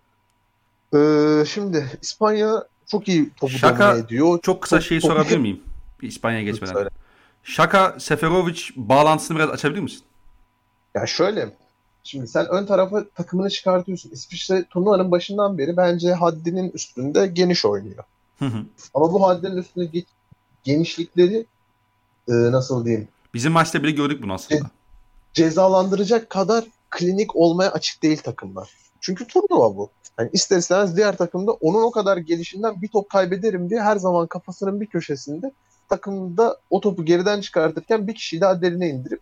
Ee, 0.96 1.44
şimdi 1.48 2.00
İspanya 2.02 2.64
çok 2.88 3.08
iyi 3.08 3.30
topu 3.30 3.54
Şaka- 3.54 3.90
domine 3.92 4.06
ediyor. 4.06 4.40
Çok 4.42 4.62
kısa 4.62 4.80
Çok- 4.80 4.88
şeyi 4.88 5.02
sorabilir 5.02 5.38
miyim? 5.38 5.64
İspanya'ya 6.02 6.44
geçmeden. 6.44 6.74
Söyle. 6.74 6.90
Şaka 7.44 8.00
Seferovic 8.00 8.62
bağlantısını 8.76 9.38
biraz 9.38 9.50
açabilir 9.50 9.80
misin? 9.82 10.02
Ya 10.96 11.06
şöyle, 11.06 11.50
şimdi 12.04 12.28
sen 12.28 12.48
ön 12.48 12.66
tarafa 12.66 13.06
takımını 13.16 13.50
çıkartıyorsun. 13.50 14.10
İsviçre 14.12 14.64
turnuvanın 14.64 15.12
başından 15.12 15.58
beri 15.58 15.78
bence 15.78 16.14
haddinin 16.14 16.72
üstünde 16.72 17.28
geniş 17.28 17.66
oynuyor. 17.66 18.04
Hı 18.40 18.46
hı. 18.46 18.66
Ama 18.94 19.14
bu 19.14 19.28
haddinin 19.28 19.58
üstünde 19.58 19.86
ge- 19.86 20.06
genişlikleri 20.64 21.46
e, 22.28 22.34
nasıl 22.34 22.86
diyeyim 22.86 23.08
Bizim 23.34 23.52
maçta 23.52 23.84
bile 23.84 23.92
gördük 23.92 24.24
bunu 24.24 24.34
aslında. 24.34 24.70
cezalandıracak 25.34 26.30
kadar 26.30 26.66
klinik 26.90 27.36
olmaya 27.36 27.72
açık 27.72 28.04
değil 28.04 28.18
takımlar. 28.18 28.70
Çünkü 29.02 29.28
turnuva 29.28 29.76
bu. 29.76 29.90
Yani 30.20 30.30
ister 30.34 30.58
istemez 30.58 30.98
diğer 30.98 31.18
takımda 31.18 31.52
onun 31.52 31.84
o 31.84 31.92
kadar 31.92 32.18
gelişinden 32.18 32.82
bir 32.82 32.88
top 32.88 33.10
kaybederim 33.10 33.70
diye 33.70 33.82
her 33.82 33.96
zaman 33.98 34.28
kafasının 34.28 34.82
bir 34.82 34.86
köşesinde 34.86 35.52
takımda 35.90 36.58
o 36.70 36.82
topu 36.82 37.06
geriden 37.06 37.42
çıkartırken 37.42 38.08
bir 38.08 38.16
kişiyi 38.16 38.42
daha 38.42 38.62
derine 38.62 38.90
indirip 38.90 39.22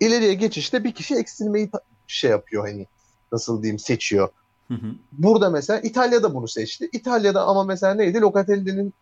ileriye 0.00 0.34
geçişte 0.34 0.84
bir 0.84 0.92
kişi 0.92 1.14
eksilmeyi 1.14 1.70
şey 2.06 2.30
yapıyor 2.30 2.68
hani 2.68 2.86
nasıl 3.32 3.62
diyeyim 3.62 3.78
seçiyor. 3.78 4.28
Hı 4.68 4.74
hı. 4.74 4.86
Burada 5.12 5.50
mesela 5.50 5.80
İtalya'da 5.80 6.34
bunu 6.34 6.48
seçti. 6.48 6.88
İtalya'da 6.92 7.44
ama 7.44 7.64
mesela 7.64 7.94
neydi? 7.94 8.20
Locatelli'nin 8.20 8.94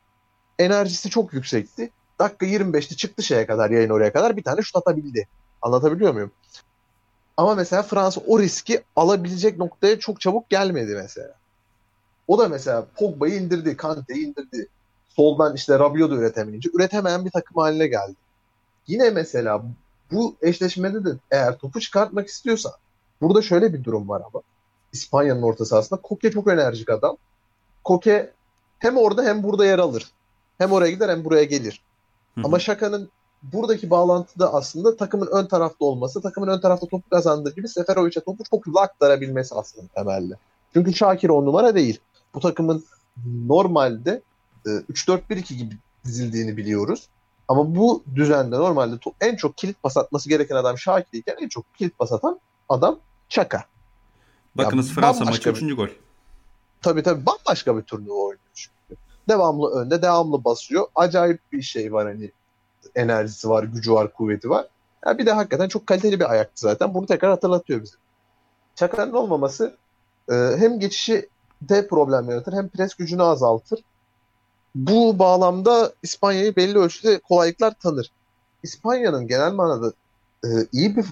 enerjisi 0.59 1.11
çok 1.11 1.33
yüksekti. 1.33 1.91
Dakika 2.19 2.47
25'te 2.47 2.97
çıktı 2.97 3.23
şeye 3.23 3.47
kadar 3.47 3.71
yayın 3.71 3.91
oraya 3.91 4.13
kadar 4.13 4.37
bir 4.37 4.43
tane 4.43 4.63
şut 4.63 4.77
atabildi. 4.77 5.29
Anlatabiliyor 5.63 6.13
muyum? 6.13 6.31
Ama 7.37 7.55
mesela 7.55 7.83
Fransa 7.83 8.21
o 8.27 8.41
riski 8.41 8.83
alabilecek 8.97 9.59
noktaya 9.59 9.99
çok 9.99 10.21
çabuk 10.21 10.51
gelmedi 10.51 10.95
mesela. 10.95 11.35
O 12.29 12.39
da 12.39 12.49
mesela 12.49 12.87
Pogba'yı 12.97 13.35
indirdi, 13.35 13.77
Kante'yi 13.77 14.27
indirdi. 14.27 14.69
Soldan 15.09 15.55
işte 15.55 15.79
Rabiot 15.79 16.11
da 16.11 16.15
üretemeyince 16.15 16.71
üretemeyen 16.75 17.25
bir 17.25 17.31
takım 17.31 17.57
haline 17.57 17.87
geldi. 17.87 18.15
Yine 18.87 19.11
mesela 19.11 19.63
bu 20.13 20.37
eşleşmede 20.43 21.05
de 21.05 21.09
eğer 21.31 21.59
topu 21.59 21.81
çıkartmak 21.81 22.29
istiyorsa 22.29 22.73
burada 23.21 23.43
şöyle 23.43 23.73
bir 23.73 23.85
durum 23.85 24.09
var 24.09 24.23
ama. 24.33 24.43
İspanya'nın 24.93 25.43
orta 25.43 25.65
sahasında 25.65 26.01
Koke 26.01 26.31
çok 26.31 26.49
enerjik 26.49 26.91
adam. 26.91 27.17
Koke 27.85 28.33
hem 28.79 28.97
orada 28.97 29.23
hem 29.23 29.43
burada 29.43 29.67
yer 29.67 29.79
alır. 29.79 30.11
Hem 30.59 30.73
oraya 30.73 30.91
gider 30.91 31.09
hem 31.09 31.25
buraya 31.25 31.45
gelir. 31.45 31.83
Hı 32.35 32.41
hı. 32.41 32.47
Ama 32.47 32.59
Şaka'nın 32.59 33.11
buradaki 33.43 33.91
bağlantıda 33.91 34.55
aslında 34.55 34.97
takımın 34.97 35.27
ön 35.27 35.47
tarafta 35.47 35.85
olması, 35.85 36.21
takımın 36.23 36.49
ön 36.49 36.61
tarafta 36.61 36.87
topu 36.87 37.11
kazandığı 37.11 37.55
gibi 37.55 37.69
Seferovic'e 37.69 38.21
topu 38.21 38.45
çok 38.51 38.67
hızlı 38.67 38.81
aktarabilmesi 38.81 39.55
aslında 39.55 39.87
temelde. 39.95 40.35
Çünkü 40.73 40.95
Şakir 40.95 41.29
on 41.29 41.47
numara 41.47 41.75
değil. 41.75 42.01
Bu 42.35 42.41
takımın 42.41 42.85
normalde 43.47 44.23
e, 44.67 44.69
3-4-1-2 44.69 45.55
gibi 45.55 45.77
dizildiğini 46.05 46.57
biliyoruz. 46.57 47.09
Ama 47.49 47.75
bu 47.75 48.05
düzende 48.15 48.57
normalde 48.57 48.97
en 49.21 49.37
çok 49.37 49.57
kilit 49.57 49.83
pas 49.83 49.97
atması 49.97 50.29
gereken 50.29 50.57
adam 50.57 50.79
Şakir 50.79 51.19
iken 51.19 51.37
en 51.41 51.49
çok 51.49 51.75
kilit 51.75 51.99
pas 51.99 52.13
atan 52.13 52.41
adam 52.69 52.99
Şaka. 53.29 53.65
Bakınız 54.55 54.89
Ya, 54.89 54.95
Fransa 54.95 55.25
maçı 55.25 55.55
bir- 55.55 55.63
3. 55.63 55.77
gol. 55.77 55.89
Tabii 56.83 57.03
tabii 57.03 57.27
bambaşka 57.27 57.77
bir 57.77 57.83
turnuva 57.83 58.15
oynuyor 58.15 58.39
çünkü. 58.55 59.01
Devamlı 59.29 59.71
önde, 59.71 60.03
devamlı 60.03 60.45
basıyor. 60.45 60.87
Acayip 60.95 61.41
bir 61.53 61.63
şey 61.63 61.93
var 61.93 62.07
hani 62.07 62.31
enerjisi 62.95 63.49
var, 63.49 63.65
gücü 63.65 63.93
var, 63.93 64.13
kuvveti 64.13 64.51
var. 64.51 64.67
Ya 65.07 65.19
bir 65.19 65.27
de 65.27 65.33
hakikaten 65.33 65.69
çok 65.69 65.87
kaliteli 65.87 66.21
bir 66.21 66.31
ayaktı 66.31 66.61
zaten. 66.61 66.95
Bunu 66.95 67.07
tekrar 67.07 67.31
hatırlatıyor 67.31 67.83
bize. 67.83 67.97
Çakar'ın 68.75 69.13
olmaması 69.13 69.77
e, 70.31 70.35
hem 70.35 70.79
geçişi 70.81 71.29
de 71.63 71.89
problem 71.89 72.31
yaratır 72.31 72.53
hem 72.53 72.69
pres 72.69 72.95
gücünü 72.95 73.23
azaltır. 73.23 73.79
Bu 74.75 75.19
bağlamda 75.19 75.93
İspanya'yı 76.03 76.57
belli 76.57 76.79
ölçüde 76.79 77.19
kolaylıklar 77.19 77.75
tanır. 77.83 78.13
İspanya'nın 78.63 79.27
genel 79.27 79.53
manada 79.53 79.93
e, 80.45 80.49
iyi 80.73 80.97
bir 80.97 81.07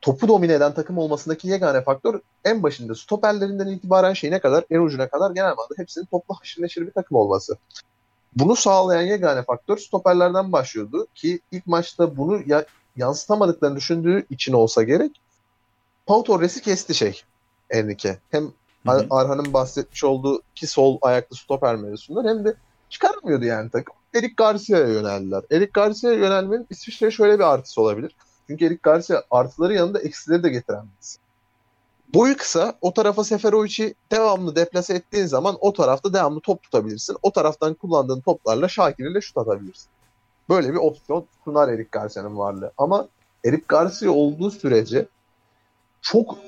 topu 0.00 0.28
domine 0.28 0.52
eden 0.52 0.74
takım 0.74 0.98
olmasındaki 0.98 1.48
yegane 1.48 1.82
faktör 1.82 2.20
en 2.44 2.62
başında 2.62 2.94
stoperlerinden 2.94 3.66
itibaren 3.66 4.12
şeyine 4.12 4.40
kadar, 4.40 4.64
en 4.70 4.80
ucuna 4.80 5.08
kadar 5.08 5.30
genel 5.30 5.54
manada 5.56 5.74
hepsinin 5.76 6.06
toplu 6.06 6.34
haşır 6.34 6.62
neşir 6.62 6.86
bir 6.86 6.92
takım 6.92 7.16
olması. 7.16 7.56
Bunu 8.36 8.56
sağlayan 8.56 9.02
yegane 9.02 9.42
faktör 9.42 9.76
stoperlerden 9.76 10.52
başlıyordu 10.52 11.06
ki 11.14 11.40
ilk 11.52 11.66
maçta 11.66 12.16
bunu 12.16 12.40
ya- 12.46 12.66
yansıtamadıklarını 12.96 13.76
düşündüğü 13.76 14.26
için 14.30 14.52
olsa 14.52 14.82
gerek 14.82 15.20
Pau 16.06 16.22
Torres'i 16.22 16.62
kesti 16.62 16.94
şey 16.94 17.22
Enrique. 17.70 18.18
Hem 18.30 18.52
Hı 18.86 18.90
Ar- 18.90 19.04
hı. 19.04 19.06
Arhan'ın 19.10 19.52
bahsetmiş 19.52 20.04
olduğu 20.04 20.42
ki 20.54 20.66
sol 20.66 20.98
ayaklı 21.02 21.36
stoper 21.36 21.76
mevzusundan 21.76 22.28
hem 22.28 22.44
de 22.44 22.54
çıkaramıyordu 22.90 23.44
yani 23.44 23.70
takım. 23.70 23.94
Eric 24.14 24.34
Garcia'ya 24.36 24.88
yöneldiler. 24.88 25.42
Eric 25.50 25.70
Garcia'ya 25.74 26.16
yönelmenin 26.18 26.66
İsviçre'ye 26.70 27.10
şöyle 27.10 27.38
bir 27.38 27.44
artısı 27.44 27.82
olabilir. 27.82 28.16
Çünkü 28.46 28.64
Eric 28.64 28.80
Garcia 28.82 29.22
artıları 29.30 29.74
yanında 29.74 30.00
eksileri 30.00 30.42
de 30.42 30.48
getiren 30.48 30.84
birisi. 30.96 31.18
Boyu 32.14 32.36
kısa, 32.36 32.74
o 32.80 32.94
tarafa 32.94 33.24
Seferovic'i 33.24 33.94
devamlı 34.12 34.56
deplase 34.56 34.94
ettiğin 34.94 35.26
zaman 35.26 35.56
o 35.60 35.72
tarafta 35.72 36.12
devamlı 36.12 36.40
top 36.40 36.62
tutabilirsin. 36.62 37.16
O 37.22 37.30
taraftan 37.30 37.74
kullandığın 37.74 38.20
toplarla 38.20 38.68
Şakir 38.68 39.06
ile 39.10 39.20
şut 39.20 39.38
atabilirsin. 39.38 39.88
Böyle 40.48 40.72
bir 40.72 40.78
opsiyon 40.78 41.26
sunar 41.44 41.68
Eric 41.68 41.88
Garcia'nın 41.92 42.38
varlığı. 42.38 42.72
Ama 42.78 43.08
Eric 43.44 43.64
Garcia 43.68 44.10
olduğu 44.10 44.50
sürece 44.50 45.06
çok 46.02 46.38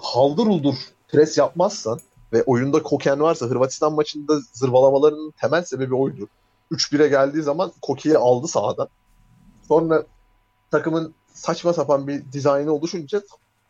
haldır 0.00 0.46
uldur 0.46 0.74
pres 1.08 1.38
yapmazsan 1.38 2.00
ve 2.32 2.42
oyunda 2.42 2.82
koken 2.82 3.20
varsa 3.20 3.46
Hırvatistan 3.46 3.92
maçında 3.92 4.38
zırvalamalarının 4.52 5.30
temel 5.30 5.64
sebebi 5.64 5.94
oydu. 5.94 6.28
3-1'e 6.70 7.08
geldiği 7.08 7.42
zaman 7.42 7.72
Koke'yi 7.82 8.18
aldı 8.18 8.48
sahadan. 8.48 8.88
Sonra 9.68 10.04
takımın 10.70 11.14
saçma 11.34 11.72
sapan 11.72 12.08
bir 12.08 12.32
dizaynı 12.32 12.72
oluşunca 12.72 13.22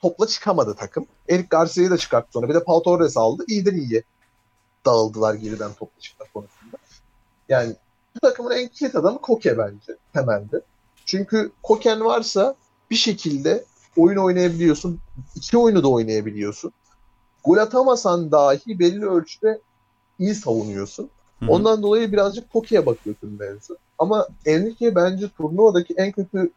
topla 0.03 0.27
çıkamadı 0.27 0.75
takım. 0.75 1.07
Eric 1.29 1.47
Garcia'yı 1.51 1.91
da 1.91 1.99
çıkarttı 1.99 2.29
sonra. 2.33 2.49
Bir 2.49 2.55
de 2.55 2.65
Pau 2.65 2.83
Torres 2.83 3.17
aldı. 3.17 3.45
İyiden 3.49 3.77
iyiye 3.77 4.03
dağıldılar 4.87 5.35
geriden 5.35 5.73
topla 5.73 6.01
çıkma 6.01 6.27
konusunda. 6.35 6.77
Yani 7.49 7.75
bu 8.15 8.21
takımın 8.21 8.51
en 8.51 8.69
kilit 8.69 8.95
adamı 8.95 9.21
Koke 9.21 9.59
bence 9.59 9.97
temelde. 10.13 10.61
Çünkü 11.07 11.53
Koken 11.63 12.05
varsa 12.05 12.55
bir 12.91 12.97
şekilde 12.97 13.65
oyun 13.97 14.17
oynayabiliyorsun. 14.17 15.01
İki 15.35 15.59
oyunu 15.59 15.83
da 15.83 15.89
oynayabiliyorsun. 15.89 16.73
Gol 17.45 17.57
atamasan 17.57 18.33
dahi 18.33 18.79
belli 18.79 19.07
ölçüde 19.07 19.61
iyi 20.19 20.35
savunuyorsun. 20.35 21.11
Hı 21.41 21.47
hı. 21.47 21.51
Ondan 21.51 21.83
dolayı 21.83 22.13
birazcık 22.13 22.53
Koke'ye 22.53 22.87
bakıyorsun 22.87 23.37
mevzu. 23.39 23.77
Ama 23.99 24.29
Enrique 24.47 24.95
bence 24.95 25.29
turnuvadaki 25.29 25.95
en 25.95 26.13
kötü 26.13 26.51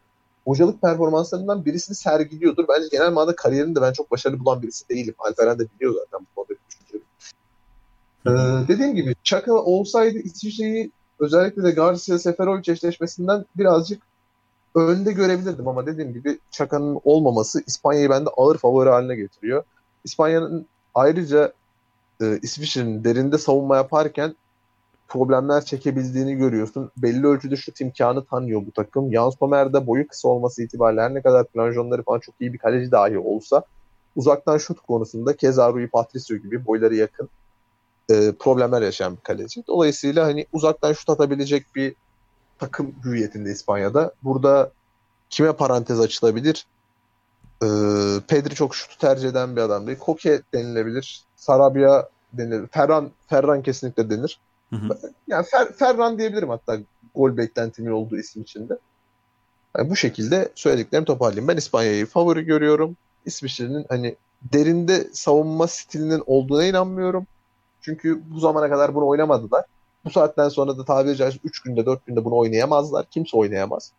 hocalık 0.45 0.81
performanslarından 0.81 1.65
birisini 1.65 1.95
sergiliyordur. 1.95 2.65
Bence 2.67 2.87
genel 2.91 3.11
manada 3.11 3.35
kariyerinde 3.35 3.81
ben 3.81 3.93
çok 3.93 4.11
başarılı 4.11 4.39
bulan 4.39 4.61
birisi 4.61 4.89
değilim. 4.89 5.15
Alperen 5.19 5.59
de 5.59 5.67
biliyor 5.75 5.93
zaten 5.93 6.27
bu 6.31 6.35
konuda 6.35 6.59
düşünceleri. 6.69 7.03
Ee, 8.27 8.67
dediğim 8.67 8.95
gibi 8.95 9.15
Çaka 9.23 9.53
olsaydı 9.53 10.17
İsviçre'yi 10.17 10.91
özellikle 11.19 11.63
de 11.63 11.71
Garcia 11.71 12.19
Seferovic 12.19 12.71
eşleşmesinden 12.71 13.45
birazcık 13.57 14.03
önde 14.75 15.11
görebilirdim 15.11 15.67
ama 15.67 15.85
dediğim 15.85 16.13
gibi 16.13 16.39
Çaka'nın 16.51 16.99
olmaması 17.03 17.63
İspanya'yı 17.67 18.09
bende 18.09 18.29
ağır 18.37 18.57
favori 18.57 18.89
haline 18.89 19.15
getiriyor. 19.15 19.63
İspanya'nın 20.03 20.67
ayrıca 20.97 21.53
e, 22.21 22.39
İsviçre'nin 22.41 23.03
derinde 23.03 23.37
savunma 23.37 23.75
yaparken 23.75 24.35
problemler 25.07 25.65
çekebildiğini 25.65 26.35
görüyorsun. 26.35 26.91
Belli 26.97 27.27
ölçüde 27.27 27.55
şut 27.55 27.81
imkanı 27.81 28.25
tanıyor 28.25 28.61
bu 28.67 28.71
takım. 28.71 29.13
Jan 29.13 29.29
Sommer 29.29 29.73
de 29.73 29.87
boyu 29.87 30.07
kısa 30.07 30.27
olması 30.27 30.63
itibariyle 30.63 31.13
ne 31.13 31.21
kadar 31.21 31.47
planjonları 31.47 32.03
falan 32.03 32.19
çok 32.19 32.35
iyi 32.39 32.53
bir 32.53 32.57
kaleci 32.57 32.91
dahi 32.91 33.19
olsa 33.19 33.63
uzaktan 34.15 34.57
şut 34.57 34.79
konusunda 34.79 35.35
keza 35.35 35.73
Rui 35.73 35.87
Patricio 35.87 36.37
gibi 36.37 36.65
boyları 36.65 36.95
yakın 36.95 37.29
e, 38.09 38.31
problemler 38.39 38.81
yaşayan 38.81 39.15
bir 39.15 39.21
kaleci. 39.21 39.63
Dolayısıyla 39.67 40.25
hani 40.25 40.45
uzaktan 40.53 40.93
şut 40.93 41.09
atabilecek 41.09 41.75
bir 41.75 41.95
takım 42.59 42.95
hüviyetinde 43.05 43.51
İspanya'da. 43.51 44.11
Burada 44.23 44.71
kime 45.29 45.53
parantez 45.53 45.99
açılabilir? 45.99 46.65
E, 47.63 47.67
Pedri 48.27 48.55
çok 48.55 48.75
şutu 48.75 48.97
tercih 48.97 49.29
eden 49.29 49.55
bir 49.55 49.61
adam 49.61 49.87
değil. 49.87 49.97
Koke 49.97 50.41
denilebilir. 50.53 51.23
Sarabia 51.35 52.09
denilir. 52.33 52.67
Ferran, 52.67 53.11
Ferran 53.27 53.61
kesinlikle 53.61 54.09
denir. 54.09 54.39
Hı 54.69 54.75
hı. 54.75 54.99
Yani 55.27 55.45
Fer, 55.45 55.73
Ferran 55.73 56.19
diyebilirim 56.19 56.49
hatta 56.49 56.77
gol 57.15 57.37
beklentimin 57.37 57.91
olduğu 57.91 58.17
isim 58.17 58.41
içinde. 58.41 58.77
Yani 59.77 59.89
bu 59.89 59.95
şekilde 59.95 60.49
söylediklerimi 60.55 61.05
toparlayayım. 61.05 61.47
Ben 61.47 61.57
İspanya'yı 61.57 62.05
favori 62.05 62.45
görüyorum. 62.45 62.97
İsviçre'nin 63.25 63.85
hani 63.89 64.15
derinde 64.53 65.07
savunma 65.13 65.67
stilinin 65.67 66.23
olduğuna 66.25 66.65
inanmıyorum. 66.65 67.27
Çünkü 67.81 68.21
bu 68.31 68.39
zamana 68.39 68.69
kadar 68.69 68.95
bunu 68.95 69.07
oynamadılar. 69.07 69.65
Bu 70.05 70.09
saatten 70.09 70.49
sonra 70.49 70.77
da 70.77 70.85
tabiri 70.85 71.15
caizse 71.15 71.39
3 71.43 71.59
günde 71.59 71.85
4 71.85 72.05
günde 72.05 72.25
bunu 72.25 72.35
oynayamazlar. 72.37 73.05
Kimse 73.11 73.37
oynayamaz. 73.37 73.91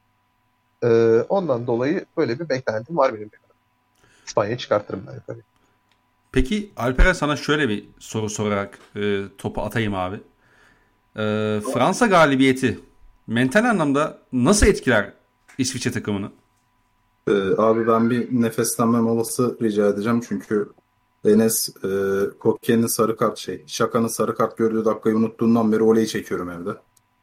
Ee, 0.84 1.20
ondan 1.28 1.66
dolayı 1.66 2.04
böyle 2.16 2.40
bir 2.40 2.48
beklentim 2.48 2.96
var 2.96 3.14
benim. 3.14 3.30
İspanya'yı 4.28 4.56
çıkartırım 4.56 5.04
ben 5.06 5.14
yukarı. 5.14 5.38
Peki 6.32 6.70
Alper'e 6.76 7.14
sana 7.14 7.36
şöyle 7.36 7.68
bir 7.68 7.84
soru 7.98 8.30
sorarak 8.30 8.78
e, 8.96 9.22
topu 9.38 9.62
atayım 9.62 9.94
abi. 9.94 10.16
E, 11.16 11.22
Fransa 11.74 12.06
galibiyeti 12.06 12.80
mental 13.26 13.64
anlamda 13.64 14.18
nasıl 14.32 14.66
etkiler 14.66 15.12
İsviçre 15.58 15.92
takımını? 15.92 16.30
Ee, 17.28 17.32
abi 17.58 17.86
ben 17.86 18.10
bir 18.10 18.28
nefeslenme 18.30 19.00
molası 19.00 19.58
rica 19.62 19.88
edeceğim 19.88 20.20
çünkü 20.28 20.68
Enes 21.24 21.68
e, 21.84 21.88
Kokke'nin 22.38 22.86
sarı 22.86 23.16
kart 23.16 23.38
şey, 23.38 23.64
Şaka'nın 23.66 24.08
sarı 24.08 24.34
kart 24.34 24.58
gördüğü 24.58 24.84
dakikayı 24.84 25.16
unuttuğundan 25.16 25.72
beri 25.72 25.82
oleyi 25.82 26.08
çekiyorum 26.08 26.50
evde. 26.50 26.70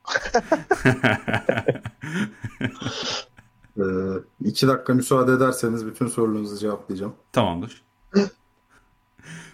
ee, 3.77 3.83
iki 4.45 4.67
dakika 4.67 4.93
müsaade 4.93 5.31
ederseniz 5.31 5.85
bütün 5.85 6.07
sorularınızı 6.07 6.57
cevaplayacağım. 6.57 7.13
Tamamdır. 7.31 7.81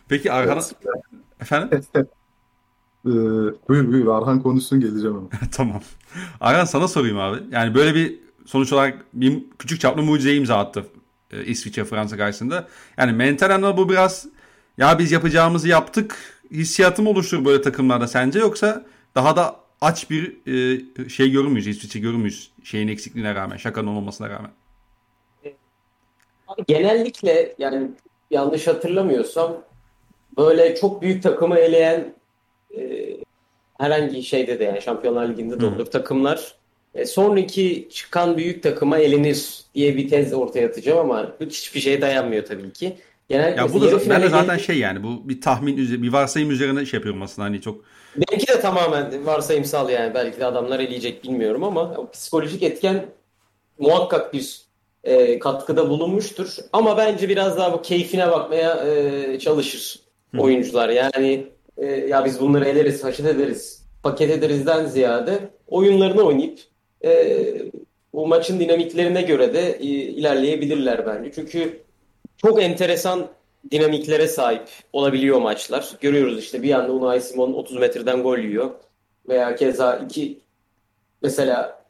Peki 0.07 0.31
Arhan... 0.31 0.63
Efendim? 1.39 1.81
ee, 3.05 3.09
buyur 3.69 3.87
buyur 3.87 4.07
Arhan 4.07 4.41
konuşsun 4.41 4.79
geleceğim 4.79 5.17
ama. 5.17 5.27
tamam. 5.51 5.81
Arhan 6.41 6.65
sana 6.65 6.87
sorayım 6.87 7.19
abi. 7.19 7.37
Yani 7.51 7.75
böyle 7.75 7.95
bir 7.95 8.19
sonuç 8.45 8.73
olarak 8.73 9.05
bir 9.13 9.43
küçük 9.59 9.79
çaplı 9.79 10.03
mucize 10.03 10.35
imza 10.35 10.57
attı 10.57 10.85
e, 11.31 11.45
İsviçre 11.45 11.85
Fransa 11.85 12.17
karşısında. 12.17 12.67
Yani 12.97 13.11
mental 13.11 13.49
anlamda 13.49 13.77
bu 13.77 13.89
biraz 13.89 14.27
ya 14.77 14.99
biz 14.99 15.11
yapacağımızı 15.11 15.67
yaptık 15.67 16.17
hissiyatı 16.51 17.01
mı 17.01 17.09
oluşturur 17.09 17.45
böyle 17.45 17.61
takımlarda 17.61 18.07
sence 18.07 18.39
yoksa 18.39 18.85
daha 19.15 19.35
da 19.35 19.60
aç 19.81 20.09
bir 20.09 20.37
e, 20.47 21.09
şey 21.09 21.31
görür 21.31 21.47
müyüz 21.47 21.67
İsviçre 21.67 21.99
görür 21.99 22.15
müyüz 22.15 22.51
şeyin 22.63 22.87
eksikliğine 22.87 23.35
rağmen 23.35 23.57
şakanın 23.57 23.87
olmamasına 23.87 24.29
rağmen? 24.29 24.51
Genellikle 26.67 27.55
yani 27.57 27.91
yanlış 28.31 28.67
hatırlamıyorsam 28.67 29.63
böyle 30.37 30.75
çok 30.75 31.01
büyük 31.01 31.23
takımı 31.23 31.57
eleyen 31.57 32.13
e, 32.77 32.81
herhangi 33.77 34.23
şeyde 34.23 34.59
de 34.59 34.63
yani 34.63 34.81
Şampiyonlar 34.81 35.29
Ligi'nde 35.29 35.59
de 35.59 35.65
olur 35.65 35.85
takımlar 35.85 36.55
e, 36.95 37.05
sonraki 37.05 37.87
çıkan 37.91 38.37
büyük 38.37 38.63
takıma 38.63 38.97
elenir 38.97 39.61
diye 39.75 39.97
bir 39.97 40.09
tez 40.09 40.33
ortaya 40.33 40.67
atacağım 40.67 40.99
ama 40.99 41.35
hiçbir 41.39 41.79
şeye 41.79 42.01
dayanmıyor 42.01 42.45
tabii 42.45 42.73
ki. 42.73 42.97
Genellikle 43.29 43.61
ya 43.61 43.73
bu 43.73 43.81
da 43.81 44.09
ben 44.09 44.21
de 44.21 44.29
zaten 44.29 44.57
şey 44.57 44.77
yani 44.77 45.03
bu 45.03 45.29
bir 45.29 45.41
tahmin 45.41 45.77
üzerine 45.77 46.03
bir 46.03 46.13
varsayım 46.13 46.51
üzerine 46.51 46.85
şey 46.85 46.97
yapıyorum 46.97 47.21
aslında 47.21 47.45
hani 47.45 47.61
çok. 47.61 47.85
Belki 48.15 48.47
de 48.47 48.61
tamamen 48.61 49.25
varsayımsal 49.25 49.89
yani 49.89 50.13
belki 50.13 50.39
de 50.39 50.45
adamlar 50.45 50.79
eleyecek 50.79 51.23
bilmiyorum 51.23 51.63
ama 51.63 52.11
psikolojik 52.11 52.63
etken 52.63 53.05
muhakkak 53.79 54.33
bir 54.33 54.61
e, 55.03 55.39
katkıda 55.39 55.89
bulunmuştur. 55.89 56.55
Ama 56.73 56.97
bence 56.97 57.29
biraz 57.29 57.57
daha 57.57 57.73
bu 57.73 57.81
keyfine 57.81 58.31
bakmaya 58.31 58.85
e, 58.85 59.39
çalışır 59.39 59.99
Hı. 60.35 60.41
oyuncular. 60.41 60.89
Yani 60.89 61.47
e, 61.77 61.85
ya 61.85 62.25
biz 62.25 62.39
bunları 62.41 62.65
eleriz, 62.65 63.03
haşet 63.03 63.25
ederiz, 63.25 63.85
paket 64.03 64.31
ederizden 64.31 64.85
ziyade 64.85 65.39
oyunlarını 65.67 66.21
oynayıp 66.21 66.59
e, 67.03 67.35
bu 68.13 68.27
maçın 68.27 68.59
dinamiklerine 68.59 69.21
göre 69.21 69.53
de 69.53 69.71
e, 69.71 69.85
ilerleyebilirler 69.85 71.05
bence. 71.05 71.31
Çünkü 71.35 71.81
çok 72.37 72.63
enteresan 72.63 73.27
dinamiklere 73.71 74.27
sahip 74.27 74.69
olabiliyor 74.93 75.41
maçlar. 75.41 75.89
Görüyoruz 76.01 76.39
işte 76.39 76.63
bir 76.63 76.73
anda 76.73 76.93
Unai 76.93 77.21
Simon 77.21 77.53
30 77.53 77.77
metreden 77.77 78.23
gol 78.23 78.37
yiyor. 78.37 78.71
Veya 79.27 79.55
keza 79.55 79.95
iki 79.95 80.39
mesela 81.21 81.81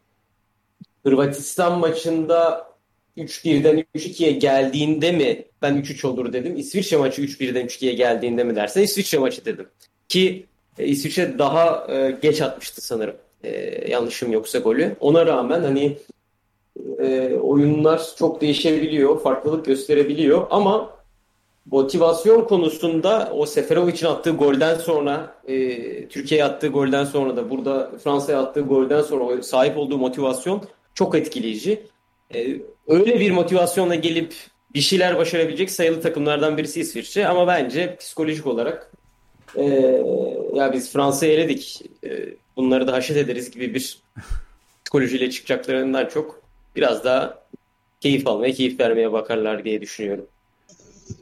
Hırvatistan 1.03 1.80
maçında 1.80 2.72
3-1'den 3.17 3.86
3-2'ye 3.95 4.32
geldiğinde 4.32 5.11
mi 5.11 5.45
ben 5.61 5.78
3-3 5.78 6.07
olur 6.07 6.34
dedim. 6.34 6.57
İsviçre 6.57 6.97
maçı 6.97 7.22
3-1'den 7.22 7.65
3-2'ye 7.65 7.93
geldiğinde 7.93 8.43
mi 8.43 8.55
dersen 8.55 8.82
İsviçre 8.82 9.17
maçı 9.17 9.45
dedim. 9.45 9.67
Ki 10.09 10.45
e, 10.78 10.86
İsviçre 10.86 11.39
daha 11.39 11.88
e, 11.89 12.17
geç 12.22 12.41
atmıştı 12.41 12.82
sanırım. 12.82 13.15
E, 13.43 13.51
yanlışım 13.91 14.32
yoksa 14.32 14.59
golü. 14.59 14.95
Ona 14.99 15.26
rağmen 15.26 15.61
hani 15.61 15.97
e, 16.99 17.36
oyunlar 17.41 18.01
çok 18.17 18.41
değişebiliyor, 18.41 19.22
farklılık 19.22 19.65
gösterebiliyor 19.65 20.47
ama 20.49 21.01
motivasyon 21.66 22.45
konusunda 22.45 23.32
o 23.34 23.45
Seferovic'in 23.45 24.05
attığı 24.07 24.32
golden 24.32 24.76
sonra 24.76 25.36
e, 25.47 26.07
Türkiye'ye 26.07 26.45
attığı 26.45 26.68
golden 26.68 27.05
sonra 27.05 27.36
da 27.36 27.49
burada 27.49 27.91
Fransa'ya 28.03 28.39
attığı 28.39 28.62
golden 28.62 29.01
sonra 29.01 29.43
sahip 29.43 29.78
olduğu 29.78 29.97
motivasyon 29.97 30.64
çok 30.93 31.16
etkileyici. 31.16 31.84
E, 32.36 32.57
öyle 32.88 33.20
bir 33.20 33.32
motivasyonla 33.32 33.95
gelip 33.95 34.34
bir 34.74 34.82
şeyler 34.82 35.18
başarabilecek 35.18 35.72
sayılı 35.72 36.01
takımlardan 36.01 36.57
birisi 36.57 36.82
İsviçre 36.82 37.28
ama 37.28 37.47
bence 37.47 37.95
psikolojik 37.95 38.47
olarak 38.47 38.91
e, 39.55 39.66
ya 40.53 40.74
biz 40.74 40.91
Fransa'yı 40.91 41.34
eledik 41.34 41.82
e, 42.03 42.30
bunları 42.55 42.88
da 42.88 42.93
haşet 42.93 43.18
ederiz 43.18 43.51
gibi 43.51 43.74
bir 43.74 44.01
psikolojiyle 44.84 45.30
çıkacaklarından 45.30 46.05
çok 46.05 46.41
biraz 46.76 47.03
daha 47.03 47.41
keyif 47.99 48.28
almaya, 48.28 48.53
keyif 48.53 48.80
vermeye 48.80 49.12
bakarlar 49.12 49.64
diye 49.64 49.82
düşünüyorum. 49.82 50.28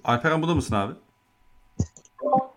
Alperen 0.03 0.41
burada 0.41 0.55
mısın 0.55 0.75
abi? 0.75 0.93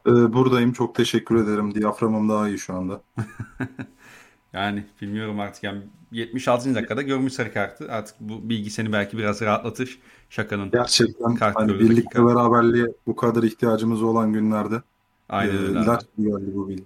Ee, 0.07 0.33
buradayım. 0.33 0.73
Çok 0.73 0.95
teşekkür 0.95 1.45
ederim. 1.45 1.75
Diyaframım 1.75 2.29
daha 2.29 2.49
iyi 2.49 2.59
şu 2.59 2.75
anda. 2.75 3.01
yani 4.53 4.85
bilmiyorum 5.03 5.41
artık. 5.41 5.63
Yani 5.63 5.83
76. 6.13 6.75
dakikada 6.75 7.03
görmüş 7.03 7.33
sarı 7.33 7.53
kartı. 7.53 7.93
Artık 7.93 8.17
bu 8.21 8.49
bilgi 8.49 8.71
seni 8.71 8.93
belki 8.93 9.19
biraz 9.19 9.43
rahatlatır. 9.43 9.99
Şakanın 10.31 10.71
Gerçekten 10.71 11.37
hani 11.37 11.75
birlikte 11.75 11.97
dakika. 11.97 12.27
beraberliğe 12.27 12.87
bu 13.07 13.17
kadar 13.17 13.43
ihtiyacımız 13.43 14.03
olan 14.03 14.33
günlerde 14.33 14.83
Aynen 15.29 15.55
e, 15.55 15.59
öyle. 15.59 15.79
E, 15.79 15.83
ilaç 15.83 16.03
geldi 16.19 16.51
bu 16.55 16.69
bilgi. 16.69 16.85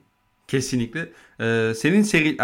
Kesinlikle. 0.49 1.13
Ee, 1.41 1.73
senin 1.77 2.03
seri 2.03 2.37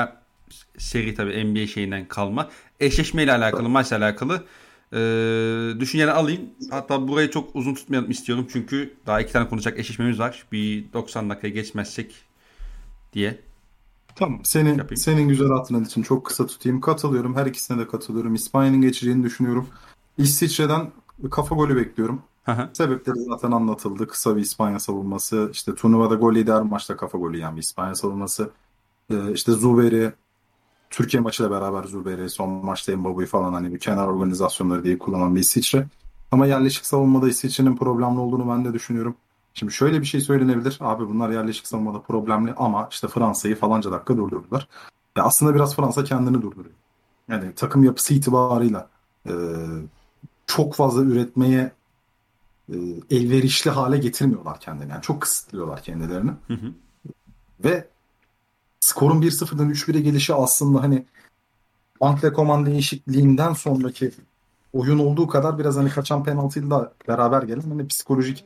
seri 0.78 1.14
tabii 1.14 1.44
NBA 1.44 1.66
şeyinden 1.66 2.09
kalma. 2.09 2.48
Eşleşmeyle 2.80 3.32
alakalı, 3.32 3.68
maçla 3.68 3.96
alakalı 3.96 4.44
e, 4.93 5.80
düşünceni 5.80 6.11
alayım. 6.11 6.40
Hatta 6.70 7.09
burayı 7.09 7.30
çok 7.30 7.57
uzun 7.57 7.74
tutmayalım 7.74 8.11
istiyorum. 8.11 8.47
Çünkü 8.53 8.95
daha 9.07 9.20
iki 9.20 9.32
tane 9.32 9.49
konuşacak 9.49 9.78
eşleşmemiz 9.78 10.18
var. 10.18 10.47
Bir 10.53 10.93
90 10.93 11.30
dakikaya 11.30 11.51
geçmezsek 11.55 12.14
diye. 13.12 13.40
Tamam. 14.16 14.40
Senin 14.45 14.78
Yapayım. 14.78 14.97
senin 14.97 15.28
güzel 15.28 15.49
hatırın 15.49 15.84
için 15.84 16.03
çok 16.03 16.26
kısa 16.26 16.47
tutayım. 16.47 16.80
Katılıyorum. 16.80 17.36
Her 17.36 17.47
ikisine 17.47 17.78
de 17.78 17.86
katılıyorum. 17.88 18.34
İspanya'nın 18.34 18.80
geçeceğini 18.80 19.24
düşünüyorum. 19.24 19.68
İsviçre'den 20.18 20.90
kafa 21.30 21.55
golü 21.55 21.76
bekliyorum. 21.76 22.22
Sebepleri 22.72 23.18
zaten 23.18 23.51
anlatıldı. 23.51 24.09
Kısa 24.09 24.36
bir 24.36 24.40
İspanya 24.40 24.78
savunması. 24.80 25.49
İşte 25.53 25.74
turnuvada 25.74 26.14
gol 26.14 26.34
lider 26.34 26.62
maçta 26.62 26.97
kafa 26.97 27.18
golü 27.18 27.36
yiyen 27.36 27.57
bir 27.57 27.62
İspanya 27.62 27.95
savunması. 27.95 28.51
Ee, 29.11 29.32
işte 29.32 29.53
Zuberi 29.53 30.12
Türkiye 30.93 31.20
maçıyla 31.20 31.51
beraber 31.51 31.84
Zuberi, 31.84 32.30
son 32.30 32.51
maçta 32.51 32.97
Mbabu'yu 32.97 33.26
falan 33.26 33.53
hani 33.53 33.74
bir 33.74 33.78
kenar 33.78 34.07
organizasyonları 34.07 34.84
diye 34.84 34.99
kullanan 34.99 35.34
bir 35.34 35.40
İsviçre. 35.40 35.86
Ama 36.30 36.47
yerleşik 36.47 36.86
savunmada 36.86 37.28
İsviçre'nin 37.28 37.76
problemli 37.76 38.18
olduğunu 38.18 38.49
ben 38.49 38.64
de 38.64 38.72
düşünüyorum. 38.72 39.16
Şimdi 39.55 39.72
şöyle 39.72 40.01
bir 40.01 40.07
şey 40.07 40.20
söylenebilir. 40.20 40.78
Abi 40.80 41.09
bunlar 41.09 41.30
yerleşik 41.30 41.66
savunmada 41.66 42.01
problemli 42.01 42.55
ama 42.57 42.88
işte 42.90 43.09
Fransa'yı 43.09 43.57
falanca 43.57 43.93
dakika 43.93 44.16
durdurdular. 44.16 44.68
Ya 45.16 45.24
aslında 45.24 45.55
biraz 45.55 45.76
Fransa 45.76 46.05
kendini 46.05 46.43
durduruyor. 46.43 46.74
Yani 47.28 47.55
takım 47.55 47.84
yapısı 47.84 48.14
itibarıyla 48.14 48.88
e, 49.26 49.32
çok 50.47 50.74
fazla 50.74 51.03
üretmeye 51.03 51.72
e, 52.68 52.76
elverişli 53.11 53.70
hale 53.70 53.99
getirmiyorlar 53.99 54.61
kendini. 54.61 54.90
Yani 54.90 55.03
çok 55.03 55.20
kısıtlıyorlar 55.20 55.82
kendilerini. 55.82 56.30
Hı 56.47 56.55
hı. 56.55 56.72
Ve 57.64 57.88
skorun 58.82 59.22
1-0'dan 59.22 59.70
3-1'e 59.70 60.00
gelişi 60.00 60.34
aslında 60.34 60.82
hani 60.82 61.06
Ankle 62.00 62.32
Koman 62.32 62.66
değişikliğinden 62.66 63.52
sonraki 63.52 64.10
oyun 64.72 64.98
olduğu 64.98 65.26
kadar 65.26 65.58
biraz 65.58 65.76
hani 65.76 65.90
kaçan 65.90 66.24
penaltıyla 66.24 66.92
beraber 67.08 67.42
gelen 67.42 67.60
hani 67.60 67.86
psikolojik 67.86 68.44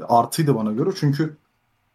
e, 0.00 0.04
artıydı 0.04 0.54
bana 0.54 0.72
göre. 0.72 0.90
Çünkü 0.96 1.36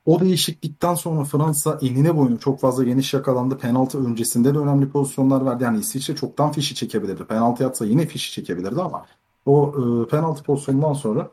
o 0.06 0.20
değişiklikten 0.20 0.96
sonra 0.96 1.24
Fransa 1.24 1.80
enine 1.82 2.18
boyunu 2.18 2.40
çok 2.40 2.60
fazla 2.60 2.84
geniş 2.84 3.14
yakalandı. 3.14 3.58
Penaltı 3.58 4.06
öncesinde 4.08 4.54
de 4.54 4.58
önemli 4.58 4.90
pozisyonlar 4.90 5.46
verdi. 5.46 5.64
Yani 5.64 5.80
İsviçre 5.80 6.16
çoktan 6.16 6.52
fişi 6.52 6.76
çekebilirdi. 6.76 7.26
Penaltı 7.26 7.68
atsa 7.68 7.86
yine 7.86 8.06
fişi 8.06 8.32
çekebilirdi 8.32 8.82
ama 8.82 9.06
o 9.46 9.74
e, 9.78 10.10
penaltı 10.10 10.44
pozisyonundan 10.44 10.94
sonra 10.94 11.30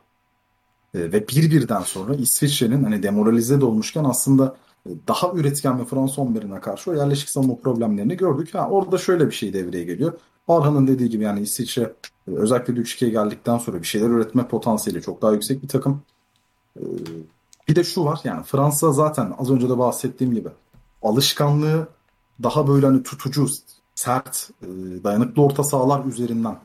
e, 0.94 0.98
ve 0.98 1.28
bir 1.28 1.50
birden 1.50 1.82
sonra 1.82 2.14
İsviçre'nin 2.14 2.84
hani 2.84 3.02
demoralize 3.02 3.60
de 3.60 3.64
olmuşken 3.64 4.04
aslında 4.04 4.56
daha 5.08 5.32
üretken 5.32 5.80
ve 5.80 5.84
Fransa 5.84 6.22
11'ine 6.22 6.60
karşı 6.60 6.90
o 6.90 6.94
yerleşik 6.94 7.30
savunma 7.30 7.56
problemlerini 7.56 8.16
gördük. 8.16 8.54
Ha, 8.54 8.68
orada 8.70 8.98
şöyle 8.98 9.26
bir 9.26 9.34
şey 9.34 9.52
devreye 9.52 9.84
geliyor. 9.84 10.12
Arhan'ın 10.48 10.86
dediği 10.86 11.10
gibi 11.10 11.24
yani 11.24 11.40
İsviçre 11.40 11.82
e, 12.28 12.30
özellikle 12.30 12.72
3-2'ye 12.72 13.10
geldikten 13.10 13.58
sonra 13.58 13.82
bir 13.82 13.86
şeyler 13.86 14.08
üretme 14.08 14.48
potansiyeli 14.48 15.02
çok 15.02 15.22
daha 15.22 15.32
yüksek 15.32 15.62
bir 15.62 15.68
takım. 15.68 16.02
E, 16.76 16.82
bir 17.68 17.76
de 17.76 17.84
şu 17.84 18.04
var 18.04 18.20
yani 18.24 18.42
Fransa 18.42 18.92
zaten 18.92 19.34
az 19.38 19.50
önce 19.50 19.68
de 19.68 19.78
bahsettiğim 19.78 20.34
gibi 20.34 20.48
alışkanlığı 21.02 21.88
daha 22.42 22.68
böyle 22.68 22.86
hani 22.86 23.02
tutucu, 23.02 23.46
sert, 23.94 24.50
e, 24.62 24.66
dayanıklı 25.04 25.42
orta 25.42 25.64
sahalar 25.64 26.04
üzerinden 26.04 26.58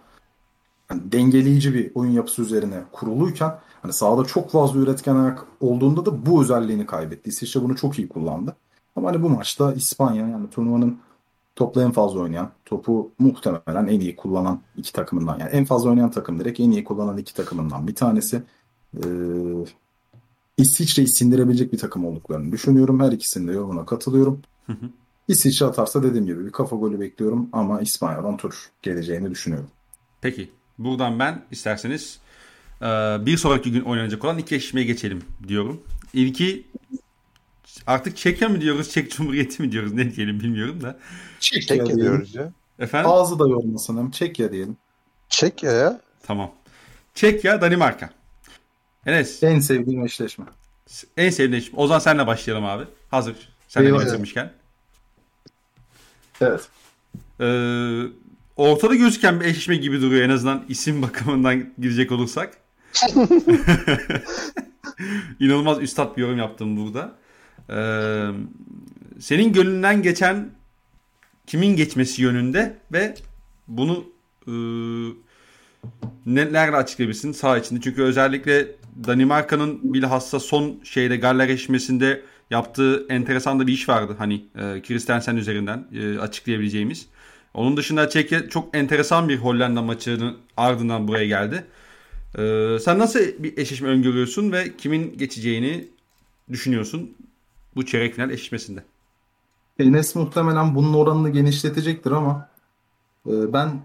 yani 0.92 1.12
dengeleyici 1.12 1.74
bir 1.74 1.92
oyun 1.96 2.12
yapısı 2.12 2.42
üzerine 2.42 2.84
kuruluyken 2.92 3.60
hani 3.82 3.94
sahada 3.94 4.26
çok 4.26 4.52
fazla 4.52 4.80
üretken 4.80 5.16
ayak 5.16 5.46
olduğunda 5.60 6.06
da 6.06 6.26
bu 6.26 6.42
özelliğini 6.42 6.86
kaybetti. 6.86 7.30
İsviçre 7.30 7.64
bunu 7.64 7.76
çok 7.76 8.00
iyi 8.00 8.10
kullandı. 8.10 8.56
Ama 8.96 9.10
hani 9.10 9.24
bu 9.24 9.30
maçta 9.30 9.74
İspanya 9.74 10.28
yani 10.28 10.50
turnuvanın 10.50 11.00
topla 11.56 11.84
en 11.84 11.92
fazla 11.92 12.20
oynayan, 12.20 12.52
topu 12.66 13.12
muhtemelen 13.20 13.88
en 13.88 14.00
iyi 14.00 14.16
kullanan 14.16 14.62
iki 14.78 14.94
takımından 14.94 15.40
yani 15.40 15.50
en 15.50 15.66
fazla 15.66 15.90
oynayan 15.90 16.12
takım 16.12 16.40
direkt 16.40 16.60
en 16.60 16.72
iyi 16.72 16.84
kullanan 16.84 17.18
iki 17.18 17.34
takımından 17.34 17.88
bir 17.88 17.96
tanesi. 17.96 18.44
Ee, 18.98 19.08
İsviçre'yi 20.58 21.08
sindirebilecek 21.08 21.74
bir 21.74 21.78
takım 21.78 22.06
olduklarını 22.06 22.52
düşünüyorum. 22.52 23.00
Her 23.00 23.12
ikisinin 23.12 23.48
de 23.48 23.52
yorumuna 23.52 23.86
katılıyorum. 23.86 24.42
Hı 24.66 24.74
hı. 24.74 24.90
İsviçre 25.28 25.66
atarsa 25.66 26.04
dediğim 26.04 26.26
gibi 26.26 26.46
bir 26.46 26.52
kafa 26.52 26.76
golü 26.76 27.00
bekliyorum 27.00 27.50
ama 27.52 27.82
İspanya'dan 27.82 28.38
tur 28.38 28.72
geleceğini 28.82 29.32
düşünüyorum. 29.32 29.70
Peki 30.22 30.50
buradan 30.78 31.20
ben 31.20 31.46
isterseniz 31.52 32.20
e, 32.82 32.86
bir 33.26 33.38
sonraki 33.38 33.72
gün 33.72 33.82
oynanacak 33.82 34.26
olan 34.26 34.38
iki 34.38 34.56
eşleşmeye 34.56 34.86
geçelim 34.86 35.22
diyorum. 35.48 35.84
İlki 36.14 36.68
artık 37.88 38.18
Çekya 38.18 38.50
mı 38.50 38.62
diyoruz, 38.62 38.90
Çek 38.90 39.12
Cumhuriyeti 39.12 39.62
mi 39.62 39.72
diyoruz 39.72 39.94
ne 39.94 40.16
diyelim 40.16 40.40
bilmiyorum 40.40 40.82
da. 40.82 41.00
Çekya, 41.40 41.78
Çekya 41.78 41.96
diyoruz 41.96 42.36
ya. 42.36 42.52
Efendim? 42.80 43.12
Ağzı 43.12 43.40
da 43.40 43.48
yormasın 43.48 43.98
hem 43.98 44.12
Çekya 44.12 44.52
diyelim. 44.52 44.78
Çekya 45.30 45.72
ya. 45.72 46.02
Tamam. 46.24 46.52
Çekya, 47.16 47.62
Danimarka. 47.62 48.10
Enes. 49.06 49.44
En 49.44 49.60
sevdiğim 49.60 50.06
eşleşme. 50.06 50.46
En 51.18 51.30
sevdiğim 51.30 51.54
eşleşme. 51.54 51.80
O 51.80 51.88
zaman 51.88 52.00
senle 52.00 52.28
başlayalım 52.28 52.66
abi. 52.66 52.84
Hazır. 53.12 53.36
Sen 53.68 53.86
de 53.86 53.90
getirmişken. 53.90 54.52
Evet. 56.42 56.70
Ee, 57.40 58.04
ortada 58.62 58.96
gözüken 58.96 59.40
bir 59.40 59.46
eşleşme 59.46 59.76
gibi 59.76 60.02
duruyor 60.02 60.24
en 60.24 60.30
azından 60.30 60.64
isim 60.70 61.02
bakımından 61.02 61.74
gidecek 61.78 62.12
olursak. 62.12 62.58
İnanılmaz 65.40 65.82
üstad 65.82 66.18
bir 66.18 66.22
yorum 66.22 66.38
yaptım 66.38 66.78
burada. 66.78 67.16
Ee, 67.70 68.28
senin 69.20 69.54
gönlünden 69.54 70.02
geçen 70.02 70.50
kimin 71.48 71.76
geçmesi 71.76 72.22
yönünde 72.22 72.78
ve 72.92 73.16
bunu 73.68 74.06
e, 74.48 74.54
nelerle 76.26 76.76
açıklayabilirsin 76.76 77.32
sağ 77.32 77.58
içinde? 77.58 77.82
Çünkü 77.82 78.02
özellikle 78.02 78.68
Danimarka'nın 79.08 79.94
bilhassa 79.94 80.40
son 80.40 80.80
şeyde 80.84 81.18
Galler 81.18 81.50
eşleşmesinde 81.50 82.22
yaptığı 82.50 83.06
enteresan 83.10 83.60
da 83.60 83.68
bir 83.68 83.74
iş 83.74 83.90
vardı. 83.90 84.16
Hani 84.18 84.46
e, 84.56 84.82
Christensen 84.82 85.36
üzerinden 85.36 85.88
e, 85.94 86.20
açıklayabileceğimiz. 86.20 87.08
Onun 87.54 87.78
dışında 87.78 88.10
Çekya 88.10 88.50
çok 88.50 88.76
enteresan 88.76 89.30
bir 89.30 89.38
Hollanda 89.38 89.82
maçının 89.82 90.38
ardından 90.58 91.08
buraya 91.08 91.26
geldi. 91.26 91.66
E, 92.38 92.78
sen 92.82 93.00
nasıl 93.00 93.20
bir 93.20 93.58
eşleşme 93.58 93.90
öngörüyorsun 93.90 94.52
ve 94.52 94.78
kimin 94.78 95.18
geçeceğini 95.18 95.88
düşünüyorsun 96.52 97.12
bu 97.76 97.86
çeyrek 97.86 98.16
final 98.16 98.30
eşleşmesinde? 98.30 98.84
Enes 99.80 100.16
muhtemelen 100.16 100.76
bunun 100.76 100.94
oranını 100.94 101.30
genişletecektir 101.30 102.12
ama 102.12 102.50
e, 103.28 103.54
ben 103.54 103.82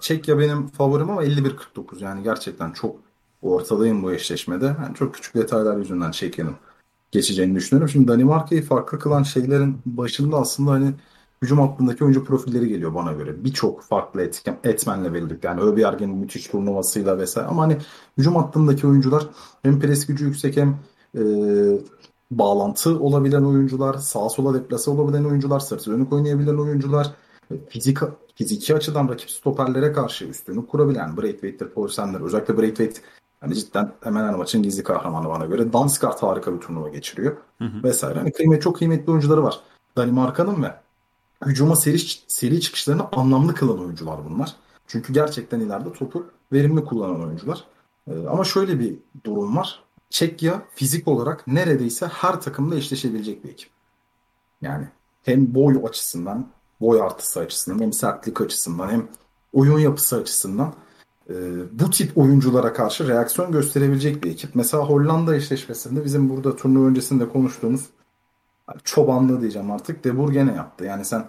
Çekya 0.00 0.38
benim 0.38 0.66
favorim 0.66 1.10
ama 1.10 1.24
51-49 1.24 2.04
yani 2.04 2.22
gerçekten 2.22 2.72
çok 2.72 2.96
ortadayım 3.42 4.02
bu 4.02 4.12
eşleşmede. 4.12 4.64
Yani 4.64 4.94
çok 4.94 5.14
küçük 5.14 5.34
detaylar 5.34 5.76
yüzünden 5.76 6.10
Çekya'nın 6.10 6.56
geçeceğini 7.10 7.54
düşünüyorum. 7.54 7.88
Şimdi 7.88 8.08
Danimarka'yı 8.08 8.62
farklı 8.62 8.98
kılan 8.98 9.22
şeylerin 9.22 9.78
başında 9.86 10.36
aslında 10.36 10.70
hani 10.70 10.94
hücum 11.42 11.58
hattındaki 11.58 12.04
oyuncu 12.04 12.24
profilleri 12.24 12.68
geliyor 12.68 12.94
bana 12.94 13.12
göre. 13.12 13.44
Birçok 13.44 13.82
farklı 13.82 14.22
etken, 14.22 14.58
etmenle 14.64 15.14
birlikte. 15.14 15.48
Yani 15.48 15.60
Öbiyargen'in 15.60 16.16
müthiş 16.16 16.46
turnuvasıyla 16.46 17.18
vesaire. 17.18 17.48
Ama 17.48 17.62
hani 17.62 17.76
hücum 18.18 18.36
hattındaki 18.36 18.86
oyuncular 18.86 19.26
hem 19.62 19.80
pres 19.80 20.06
gücü 20.06 20.24
yüksek 20.24 20.56
hem 20.56 20.78
e, 21.18 21.22
bağlantı 22.30 23.00
olabilen 23.00 23.42
oyuncular, 23.42 23.94
sağa 23.94 24.28
sola 24.28 24.54
deplase 24.54 24.90
olabilen 24.90 25.24
oyuncular, 25.24 25.60
sırtı 25.60 25.90
dönük 25.90 26.12
oynayabilen 26.12 26.58
oyuncular, 26.58 27.14
fizik 27.68 27.98
fiziki 28.34 28.74
açıdan 28.74 29.08
rakip 29.08 29.30
stoperlere 29.30 29.92
karşı 29.92 30.24
üstünlük 30.24 30.68
kurabilen 30.68 31.16
Braithwaite'dir, 31.16 31.70
Poulsen'dir. 31.70 32.20
Özellikle 32.20 32.58
Braithwaite 32.58 33.00
yani 33.42 33.54
cidden 33.54 33.92
hemen 34.00 34.24
her 34.24 34.34
maçın 34.34 34.62
gizli 34.62 34.82
kahramanı 34.82 35.28
bana 35.28 35.46
göre. 35.46 35.72
Danskart 35.72 36.22
harika 36.22 36.54
bir 36.54 36.60
turnuva 36.60 36.88
geçiriyor. 36.88 37.36
Hı 37.58 37.64
hı. 37.64 37.82
Vesaire. 37.82 38.18
Hani 38.18 38.32
kıymet, 38.32 38.62
çok 38.62 38.76
kıymetli 38.76 39.10
oyuncuları 39.10 39.42
var. 39.42 39.60
Danimarka'nın 39.96 40.62
ve 40.62 40.74
hücuma 41.46 41.76
seri, 41.76 41.98
seri 42.28 42.60
çıkışlarını 42.60 43.08
anlamlı 43.12 43.54
kılan 43.54 43.80
oyuncular 43.80 44.24
bunlar. 44.30 44.56
Çünkü 44.86 45.12
gerçekten 45.12 45.60
ileride 45.60 45.92
topu 45.92 46.26
verimli 46.52 46.84
kullanan 46.84 47.24
oyuncular. 47.24 47.64
Ee, 48.10 48.26
ama 48.30 48.44
şöyle 48.44 48.80
bir 48.80 48.98
durum 49.24 49.56
var. 49.56 49.84
Çekya 50.10 50.62
fizik 50.74 51.08
olarak 51.08 51.46
neredeyse 51.46 52.06
her 52.06 52.40
takımla 52.40 52.76
eşleşebilecek 52.76 53.44
bir 53.44 53.48
ekip. 53.48 53.70
Yani 54.62 54.88
hem 55.22 55.54
boy 55.54 55.82
açısından, 55.88 56.46
boy 56.80 57.00
artısı 57.02 57.40
açısından, 57.40 57.80
hem 57.82 57.92
sertlik 57.92 58.40
açısından, 58.40 58.90
hem 58.90 59.08
oyun 59.52 59.78
yapısı 59.78 60.16
açısından 60.16 60.74
e, 61.30 61.34
bu 61.72 61.90
tip 61.90 62.18
oyunculara 62.18 62.72
karşı 62.72 63.08
reaksiyon 63.08 63.52
gösterebilecek 63.52 64.24
bir 64.24 64.30
ekip. 64.30 64.54
Mesela 64.54 64.84
Hollanda 64.84 65.36
eşleşmesinde 65.36 66.04
bizim 66.04 66.30
burada 66.30 66.56
turnuva 66.56 66.86
öncesinde 66.86 67.28
konuştuğumuz 67.28 67.86
çobanlığı 68.84 69.40
diyeceğim 69.40 69.70
artık 69.70 70.04
De 70.04 70.18
Boer 70.18 70.28
gene 70.28 70.54
yaptı. 70.54 70.84
Yani 70.84 71.04
sen 71.04 71.24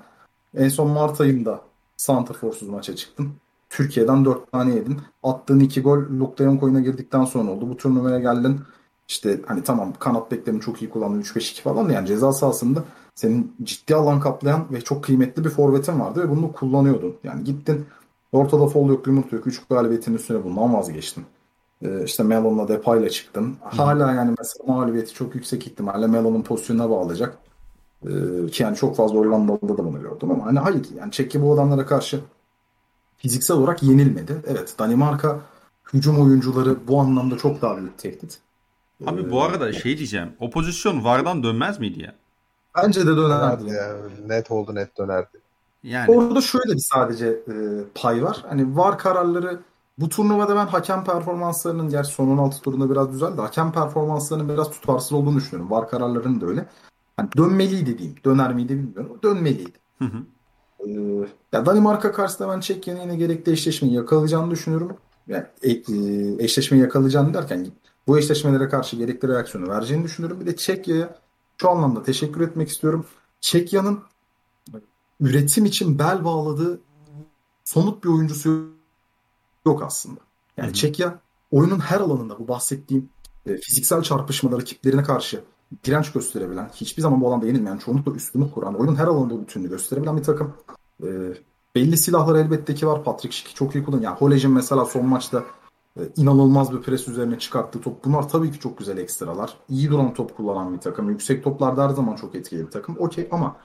en 0.58 0.70
son 0.70 0.90
Mart 0.90 1.22
ayında 1.22 1.62
Santrforsuz 1.98 2.70
maça 2.70 2.96
çıktın. 2.96 3.32
Türkiye'den 3.70 4.26
4 4.26 4.52
tane 4.52 4.76
yedin. 4.76 5.02
Attığın 5.24 5.60
2 5.60 5.82
gol 5.82 5.98
Luke 5.98 6.44
de 6.44 6.50
oyuna 6.50 6.80
girdikten 6.80 7.26
sonra 7.26 7.52
oldu. 7.52 7.70
Bu 7.70 7.78
turnuvaya 7.78 8.20
geldin. 8.20 8.62
İşte 9.08 9.42
hani 9.46 9.64
tamam 9.64 9.94
kanat 10.00 10.32
beklemi 10.32 10.62
çok 10.62 10.82
iyi 10.82 10.90
kullandın 10.90 11.22
3-5-2 11.22 11.62
falan 11.62 11.90
yani 11.90 12.08
ceza 12.08 12.34
sahasında 12.34 12.84
senin 13.16 13.56
ciddi 13.64 13.96
alan 13.96 14.20
kaplayan 14.20 14.66
ve 14.72 14.82
çok 14.82 15.04
kıymetli 15.04 15.46
bir 15.46 15.50
forvetin 15.50 16.00
vardı 16.00 16.24
ve 16.24 16.30
bunu 16.30 16.52
kullanıyordun. 16.52 17.16
Yani 17.24 17.44
gittin 17.44 17.86
ortada 18.32 18.68
fol 18.68 18.90
yok 18.90 19.08
yumurta 19.08 19.36
yok 19.36 19.48
3 19.48 19.62
galibiyetin 19.70 20.14
üstüne 20.14 20.44
bundan 20.44 20.74
vazgeçtin. 20.74 21.26
Ee, 21.84 22.04
işte 22.06 22.24
Melon'la 22.24 22.68
Depay'la 22.68 23.10
çıktın. 23.10 23.58
Hala 23.62 24.14
yani 24.14 24.36
mesela 24.38 24.74
mağlubiyeti 24.74 25.14
çok 25.14 25.36
yüksek 25.36 25.68
ihtimalle 25.68 26.08
Melon'un 26.08 26.42
pozisyonuna 26.42 26.90
bağlayacak. 26.90 27.38
Ee, 28.06 28.48
ki 28.52 28.64
yani 28.64 28.76
çok 28.76 28.96
fazla 28.96 29.20
Hollandalı'da 29.20 29.78
da 29.78 29.86
bunu 29.86 30.02
gördüm 30.02 30.32
ama 30.32 30.46
hani 30.46 30.60
hayır 30.60 30.86
yani 30.98 31.12
Çekya 31.12 31.42
bu 31.42 31.54
adamlara 31.54 31.86
karşı 31.86 32.20
fiziksel 33.18 33.58
olarak 33.58 33.84
yenilmedi. 33.84 34.38
Evet 34.48 34.76
Danimarka 34.80 35.40
hücum 35.94 36.22
oyuncuları 36.22 36.88
bu 36.88 37.00
anlamda 37.00 37.38
çok 37.38 37.62
daha 37.62 37.78
büyük 37.78 37.98
tehdit. 37.98 38.40
Abi 39.06 39.32
bu 39.32 39.44
arada 39.44 39.74
şey 39.74 39.98
diyeceğim. 39.98 40.30
O 40.40 40.50
pozisyon 40.50 41.04
VAR'dan 41.04 41.44
dönmez 41.44 41.80
miydi 41.80 42.02
ya? 42.02 42.16
Bence 42.78 43.02
de 43.02 43.18
dönerdi. 43.18 43.70
Ya, 43.70 43.96
net 44.28 44.52
oldu 44.52 44.76
net 44.76 44.98
dönerdi. 44.98 45.38
Yani. 45.84 46.12
Orada 46.12 46.42
şöyle 46.42 46.74
bir 46.74 46.84
sadece 46.94 47.28
e, 47.28 47.56
pay 47.96 48.24
var. 48.24 48.46
Hani 48.50 48.78
VAR 48.78 48.98
kararları 48.98 49.60
bu 50.00 50.10
turnuvada 50.10 50.56
ben 50.56 50.68
hakem 50.68 51.04
performanslarının 51.04 51.90
gerçi 51.90 52.12
son 52.12 52.28
16 52.28 52.62
turunda 52.62 52.90
biraz 52.90 53.14
düzeldi. 53.14 53.42
Hakem 53.42 53.72
performanslarının 53.72 54.50
biraz 54.50 54.72
tutarsız 54.72 55.14
olduğunu 55.14 55.38
düşünüyorum. 55.38 55.72
VAR 55.72 55.90
kararlarının 55.90 56.42
da 56.42 56.46
öyle. 56.46 56.66
Hani 57.18 57.30
dönmeliydi 57.38 57.98
diyeyim. 57.98 58.18
Döner 58.26 58.54
miydi 58.54 58.78
bilmiyorum. 58.78 59.20
Dönmeliydi. 59.24 59.74
Hı 60.00 60.06
hı. 60.06 60.18
Ee, 60.88 61.28
ya 61.54 61.66
Danimarka 61.66 62.12
karşısında 62.12 62.50
ben 62.50 62.60
Çekya'nın 62.60 63.02
yine 63.02 63.16
gerekli 63.16 63.52
eşleşmeyi 63.52 63.94
yakalayacağını 63.94 64.52
düşünüyorum. 64.52 64.98
Yani 65.28 65.46
e, 65.62 65.72
e, 65.72 65.76
eşleşmeyi 66.44 66.84
yakalayacağını 66.84 67.34
derken 67.34 67.68
bu 68.08 68.20
eşleşmelere 68.20 68.70
karşı 68.70 68.96
gerekli 68.96 69.28
reaksiyonu 69.28 69.70
vereceğini 69.70 70.04
düşünüyorum. 70.04 70.42
Bir 70.42 70.46
de 70.46 70.56
Çekya'ya 70.56 71.16
şu 71.58 71.70
anlamda 71.70 72.04
teşekkür 72.04 72.42
etmek 72.42 72.70
istiyorum. 72.70 73.06
Çekya'nın 73.42 74.00
üretim 75.20 75.66
için 75.66 76.00
bel 76.00 76.26
bağladığı 76.26 76.80
somut 77.64 78.04
bir 78.04 78.10
oyuncusu 78.10 78.79
yok 79.66 79.84
aslında. 79.84 80.20
Yani. 80.58 80.74
Çekya 80.74 81.20
oyunun 81.52 81.80
her 81.80 82.00
alanında 82.00 82.40
bu 82.40 82.48
bahsettiğim 82.48 83.10
e, 83.46 83.58
fiziksel 83.58 84.02
çarpışmalara 84.02 84.62
rakiplerine 84.62 85.04
karşı 85.04 85.44
direnç 85.84 86.12
gösterebilen, 86.12 86.70
hiçbir 86.76 87.02
zaman 87.02 87.22
bu 87.22 87.28
alanda 87.28 87.46
yenilmeyen, 87.46 87.78
çoğunlukla 87.78 88.12
üstünlük 88.12 88.56
kuran, 88.56 88.76
oyunun 88.76 88.96
her 88.96 89.08
alanında 89.08 89.42
bütünlüğü 89.42 89.70
gösterebilen 89.70 90.18
bir 90.18 90.24
takım. 90.24 90.54
E, 91.04 91.08
belli 91.76 91.98
silahlar 91.98 92.36
elbette 92.36 92.76
ki 92.76 92.88
var. 92.88 93.04
Patrick 93.04 93.36
Schick 93.36 93.56
çok 93.56 93.76
iyi 93.76 93.84
kullanıyor. 93.84 94.12
Yani 94.12 94.20
Holej'in 94.20 94.52
mesela 94.52 94.86
son 94.86 95.06
maçta 95.06 95.44
e, 96.00 96.02
inanılmaz 96.18 96.74
bir 96.74 96.82
pres 96.82 97.08
üzerine 97.08 97.40
çıkarttığı 97.40 97.82
top. 97.82 98.06
Bunlar 98.06 98.30
tabii 98.30 98.52
ki 98.52 98.60
çok 98.60 98.78
güzel 98.78 98.98
ekstralar. 98.98 99.58
İyi 99.70 99.90
duran 99.90 100.14
top 100.14 100.38
kullanan 100.38 100.74
bir 100.74 100.80
takım. 100.80 101.10
Yüksek 101.10 101.44
toplarda 101.44 101.84
her 101.84 101.90
zaman 101.90 102.16
çok 102.16 102.36
etkili 102.36 102.66
bir 102.66 102.72
takım. 102.72 102.96
Okey 103.00 103.28
ama 103.32 103.56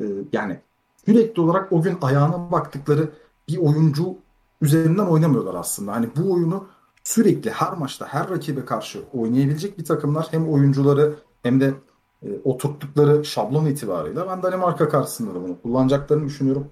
e, 0.00 0.02
yani 0.32 0.60
sürekli 1.06 1.42
olarak 1.42 1.72
o 1.72 1.82
gün 1.82 1.98
ayağına 2.02 2.52
baktıkları 2.52 3.10
bir 3.48 3.58
oyuncu 3.58 4.16
üzerinden 4.60 5.06
oynamıyorlar 5.06 5.54
aslında. 5.54 5.92
Hani 5.92 6.08
bu 6.16 6.32
oyunu 6.32 6.66
sürekli 7.04 7.50
her 7.50 7.72
maçta 7.72 8.06
her 8.06 8.30
rakibe 8.30 8.64
karşı 8.64 9.02
oynayabilecek 9.12 9.78
bir 9.78 9.84
takımlar 9.84 10.26
hem 10.30 10.48
oyuncuları 10.48 11.14
hem 11.42 11.60
de 11.60 11.74
e, 12.22 12.28
oturttukları 12.44 13.24
şablon 13.24 13.66
itibarıyla 13.66 14.28
ben 14.28 14.42
Danimarka 14.42 14.88
karşısında 14.88 15.34
da 15.34 15.42
bunu 15.42 15.62
kullanacaklarını 15.62 16.26
düşünüyorum. 16.26 16.66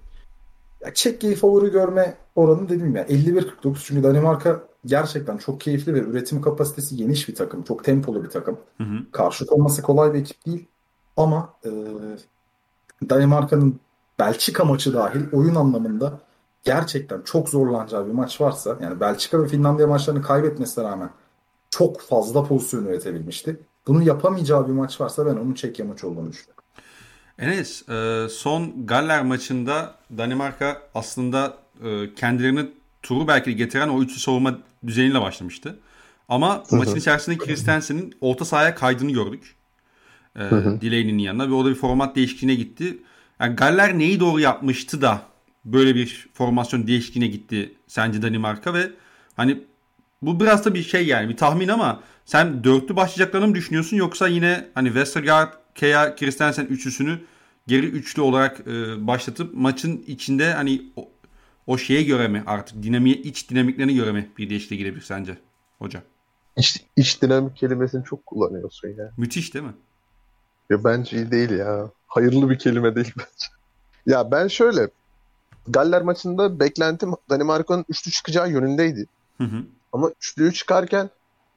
Ya 0.81 0.95
Çekya'yı 0.95 1.37
favori 1.37 1.71
görme 1.71 2.17
oranı 2.35 2.67
gibi 2.67 2.99
yani 2.99 3.09
51-49 3.09 3.77
çünkü 3.85 4.03
Danimarka 4.03 4.63
gerçekten 4.87 5.37
çok 5.37 5.61
keyifli 5.61 5.95
ve 5.95 5.99
üretim 5.99 6.43
kapasitesi 6.43 6.97
geniş 6.97 7.29
bir 7.29 7.35
takım. 7.35 7.63
Çok 7.63 7.85
tempolu 7.85 8.25
bir 8.25 8.31
takım. 8.31 8.59
Hı 8.79 8.85
hı. 8.85 9.11
Karşı 9.13 9.47
konması 9.47 9.83
kolay 9.83 10.15
bir 10.15 10.19
ekip 10.19 10.47
değil. 10.47 10.69
Ama 11.17 11.53
e, 11.65 11.71
Danimarka'nın 13.11 13.81
Belçika 14.19 14.65
maçı 14.65 14.95
dahil 14.95 15.21
oyun 15.33 15.55
anlamında 15.55 16.21
gerçekten 16.65 17.23
çok 17.23 17.49
zorlanacağı 17.49 18.07
bir 18.07 18.13
maç 18.13 18.41
varsa 18.41 18.79
yani 18.83 19.01
Belçika 19.01 19.43
ve 19.43 19.49
Finlandiya 19.49 19.89
maçlarını 19.89 20.23
kaybetmesine 20.23 20.85
rağmen 20.85 21.11
çok 21.71 22.01
fazla 22.01 22.45
pozisyon 22.45 22.85
üretebilmişti. 22.85 23.61
Bunu 23.87 24.03
yapamayacağı 24.03 24.69
bir 24.69 24.73
maç 24.73 25.01
varsa 25.01 25.27
ben 25.27 25.35
onun 25.35 25.55
Çekya 25.55 25.87
maçı 25.87 26.09
olduğunu 26.09 26.33
düşünüyorum. 26.33 26.65
Enes, 27.39 27.89
e, 27.89 28.27
son 28.31 28.87
Galler 28.87 29.25
maçında 29.25 29.95
Danimarka 30.19 30.83
aslında 30.95 31.57
e, 31.85 32.15
kendilerini 32.15 32.71
turu 33.03 33.29
belki 33.29 33.57
getiren 33.57 33.89
o 33.89 34.03
üçlü 34.03 34.21
savunma 34.21 34.59
düzeniyle 34.87 35.21
başlamıştı. 35.21 35.79
Ama 36.29 36.65
maçın 36.71 36.97
içerisinde 36.97 37.39
Christensen'in 37.39 38.15
orta 38.21 38.45
sahaya 38.45 38.75
kaydığını 38.75 39.11
gördük. 39.11 39.55
E, 40.37 40.41
Delaney'nin 40.41 41.19
yanına 41.19 41.49
ve 41.49 41.55
orada 41.55 41.71
bir 41.71 41.75
format 41.75 42.17
değişikliğine 42.17 42.55
gitti. 42.55 42.99
Yani 43.41 43.57
Galler 43.57 43.99
neyi 43.99 44.21
doğru 44.21 44.41
yapmıştı 44.41 45.03
da 45.03 45.23
böyle 45.65 45.95
bir 45.95 46.29
formasyon 46.35 46.87
değişikliğine 46.87 47.29
gitti 47.29 47.75
sence 47.87 48.23
Danimarka 48.23 48.75
ve 48.75 48.91
hani 49.37 49.65
bu 50.23 50.41
biraz 50.41 50.65
da 50.65 50.75
bir 50.75 50.83
şey 50.83 51.07
yani 51.07 51.29
bir 51.29 51.37
tahmin 51.37 51.69
ama 51.69 52.03
sen 52.25 52.65
dörtlü 52.65 52.97
başlayacaklarını 52.97 53.47
mı 53.47 53.55
düşünüyorsun 53.55 53.97
yoksa 53.97 54.29
yine 54.29 54.69
hani 54.75 54.89
Westergaard, 54.89 55.53
Kea, 55.75 56.17
Christensen 56.17 56.65
üçlüsünü 56.65 57.19
geri 57.67 57.87
üçlü 57.87 58.23
olarak 58.23 58.61
e, 58.61 59.07
başlatıp 59.07 59.55
maçın 59.55 60.05
içinde 60.07 60.53
hani 60.53 60.83
o, 60.97 61.09
o 61.67 61.79
şeye 61.79 62.03
göre 62.03 62.29
mi 62.29 62.43
artık 62.47 62.83
dinamiğe 62.83 63.17
iç 63.17 63.51
dinamiklerine 63.51 63.93
göre 63.93 64.13
mi 64.13 64.31
bir 64.39 64.51
değişikliğe 64.51 64.77
girebilir 64.77 65.03
sence 65.03 65.39
hocam? 65.79 66.03
İç, 66.57 66.85
iç 66.97 67.23
dinamik 67.23 67.57
kelimesini 67.57 68.05
çok 68.05 68.27
kullanıyorsun 68.27 68.89
ya. 68.89 69.11
Müthiş 69.17 69.55
değil 69.55 69.65
mi? 69.65 69.75
Ya 70.71 70.85
bence 70.85 71.17
iyi 71.17 71.31
değil 71.31 71.51
ya. 71.51 71.91
Hayırlı 72.07 72.51
bir 72.51 72.59
kelime 72.59 72.97
değil 72.97 73.13
bence. 73.19 73.47
Ya 74.07 74.31
ben 74.31 74.49
şöyle 74.49 74.89
Galler 75.69 76.03
maçında 76.03 76.61
beklentim 76.61 77.13
Danimarka'nın 77.31 77.85
üçlü 77.89 78.11
çıkacağı 78.11 78.51
yönündeydi. 78.51 79.07
Hı 79.39 79.45
hı. 79.45 79.57
Ama 79.93 80.11
üçlüyü 80.11 80.53
çıkarken 80.53 81.11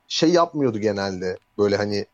şey 0.08 0.30
yapmıyordu 0.30 0.80
genelde. 0.80 1.38
Böyle 1.58 1.78
hani 1.78 2.06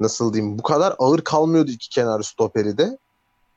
nasıl 0.00 0.32
diyeyim 0.32 0.58
bu 0.58 0.62
kadar 0.62 0.94
ağır 0.98 1.20
kalmıyordu 1.20 1.70
iki 1.70 1.88
kenar 1.88 2.22
stoperi 2.22 2.78
de. 2.78 2.98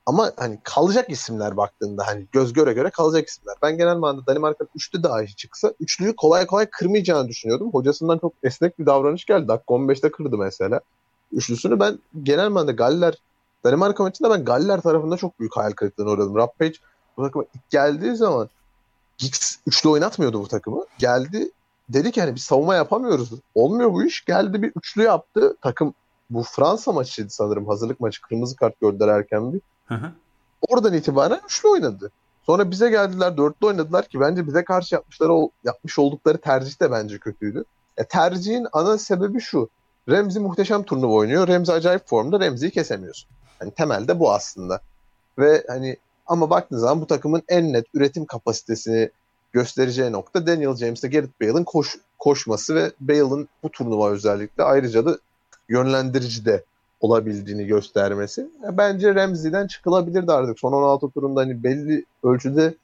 Ama 0.06 0.32
hani 0.38 0.60
kalacak 0.64 1.10
isimler 1.10 1.58
baktığında 1.58 2.08
hani 2.08 2.26
göz 2.32 2.54
göre 2.54 2.74
göre 2.74 2.90
kalacak 2.90 3.28
isimler. 3.28 3.56
Ben 3.62 3.78
genel 3.78 3.98
manada 3.98 4.26
Danimarka'nın 4.26 4.70
üçlü 4.76 5.04
dahi 5.04 5.36
çıksa 5.36 5.74
üçlüyü 5.80 6.16
kolay 6.16 6.46
kolay 6.46 6.66
kırmayacağını 6.66 7.28
düşünüyordum. 7.28 7.70
Hocasından 7.72 8.18
çok 8.18 8.34
esnek 8.44 8.80
bir 8.80 8.86
davranış 8.86 9.26
geldi. 9.26 9.48
Dakika 9.48 9.74
15'te 9.74 10.12
kırdı 10.12 10.38
mesela. 10.38 10.80
Üçlüsünü 11.32 11.80
ben 11.80 12.00
genel 12.24 12.50
manada 12.50 12.72
Galler 12.72 13.16
Danimarka 13.64 14.04
maçında 14.04 14.30
ben 14.30 14.46
Galler 14.46 14.82
tarafında 14.82 15.18
çok 15.18 15.40
büyük 15.40 15.58
hayal 15.58 15.72
kırıklığına 15.72 16.10
uğradım. 16.10 16.36
Rampage 16.36 16.74
bu 17.18 17.24
takıma 17.24 17.46
ilk 17.56 17.70
geldiği 17.70 18.16
zaman 18.16 18.50
Giggs 19.18 19.58
üçlü 19.68 19.90
oynatmıyordu 19.90 20.42
bu 20.42 20.48
takımı. 20.48 20.86
Geldi 20.98 21.52
dedi 21.90 22.12
ki 22.12 22.22
hani 22.22 22.36
bir 22.36 22.40
savunma 22.40 22.76
yapamıyoruz. 22.76 23.30
Olmuyor 23.56 23.94
bu 23.94 24.04
iş. 24.04 24.26
Geldi 24.26 24.62
bir 24.62 24.72
üçlü 24.76 25.04
yaptı. 25.04 25.56
Takım 25.62 25.94
bu 26.30 26.44
Fransa 26.44 26.92
maçıydı 26.92 27.30
sanırım. 27.30 27.68
Hazırlık 27.68 28.00
maçı. 28.00 28.22
Kırmızı 28.22 28.56
kart 28.56 28.82
gördüler 28.82 29.08
erken 29.08 29.54
bir. 29.54 29.62
Hı 29.86 29.96
hı. 29.96 30.12
Oradan 30.68 30.94
itibaren 30.94 31.42
üçlü 31.46 31.70
oynadı. 31.70 32.12
Sonra 32.46 32.72
bize 32.72 32.90
geldiler 32.90 33.38
dörtlü 33.38 33.68
oynadılar 33.68 34.06
ki 34.06 34.20
bence 34.20 34.48
bize 34.48 34.64
karşı 34.64 34.96
yapmışları 34.96 35.50
yapmış 35.64 36.00
oldukları 36.00 36.38
tercih 36.38 36.82
de 36.82 36.92
bence 36.92 37.18
kötüydü. 37.18 37.64
E, 37.98 38.04
tercihin 38.04 38.68
ana 38.74 38.98
sebebi 38.98 39.42
şu. 39.42 39.70
Remzi 40.10 40.40
muhteşem 40.40 40.84
turnuva 40.84 41.14
oynuyor. 41.14 41.48
Remzi 41.48 41.74
acayip 41.74 42.08
formda. 42.08 42.40
Remzi'yi 42.40 42.72
kesemiyorsun. 42.72 43.30
Hani 43.60 43.72
temelde 43.72 44.20
bu 44.20 44.32
aslında. 44.32 44.82
Ve 45.40 45.64
hani 45.68 45.98
ama 46.30 46.50
baktığın 46.50 46.78
zaman 46.78 47.02
bu 47.02 47.08
takımın 47.08 47.42
en 47.48 47.74
net 47.74 47.86
üretim 47.94 48.26
kapasitesini 48.26 49.10
göstereceği 49.52 50.12
nokta 50.12 50.48
Daniel 50.48 50.76
James'le 50.76 51.12
Gareth 51.12 51.42
Bale'ın 51.42 51.64
koş, 51.64 51.98
koşması 52.20 52.76
ve 52.76 52.92
Bale'ın 53.00 53.50
bu 53.64 53.72
turnuva 53.72 54.10
özellikle 54.10 54.64
ayrıca 54.64 55.06
da 55.06 55.18
yönlendirici 55.70 56.46
de 56.46 56.64
olabildiğini 57.00 57.66
göstermesi. 57.66 58.50
Ya 58.64 58.78
bence 58.78 59.16
Ramsey'den 59.16 59.68
çıkılabilirdi 59.68 60.32
artık. 60.32 60.60
Son 60.60 60.74
16 60.74 61.10
turunda 61.10 61.42
hani 61.42 61.64
belli 61.64 62.06
ölçüde 62.24 62.76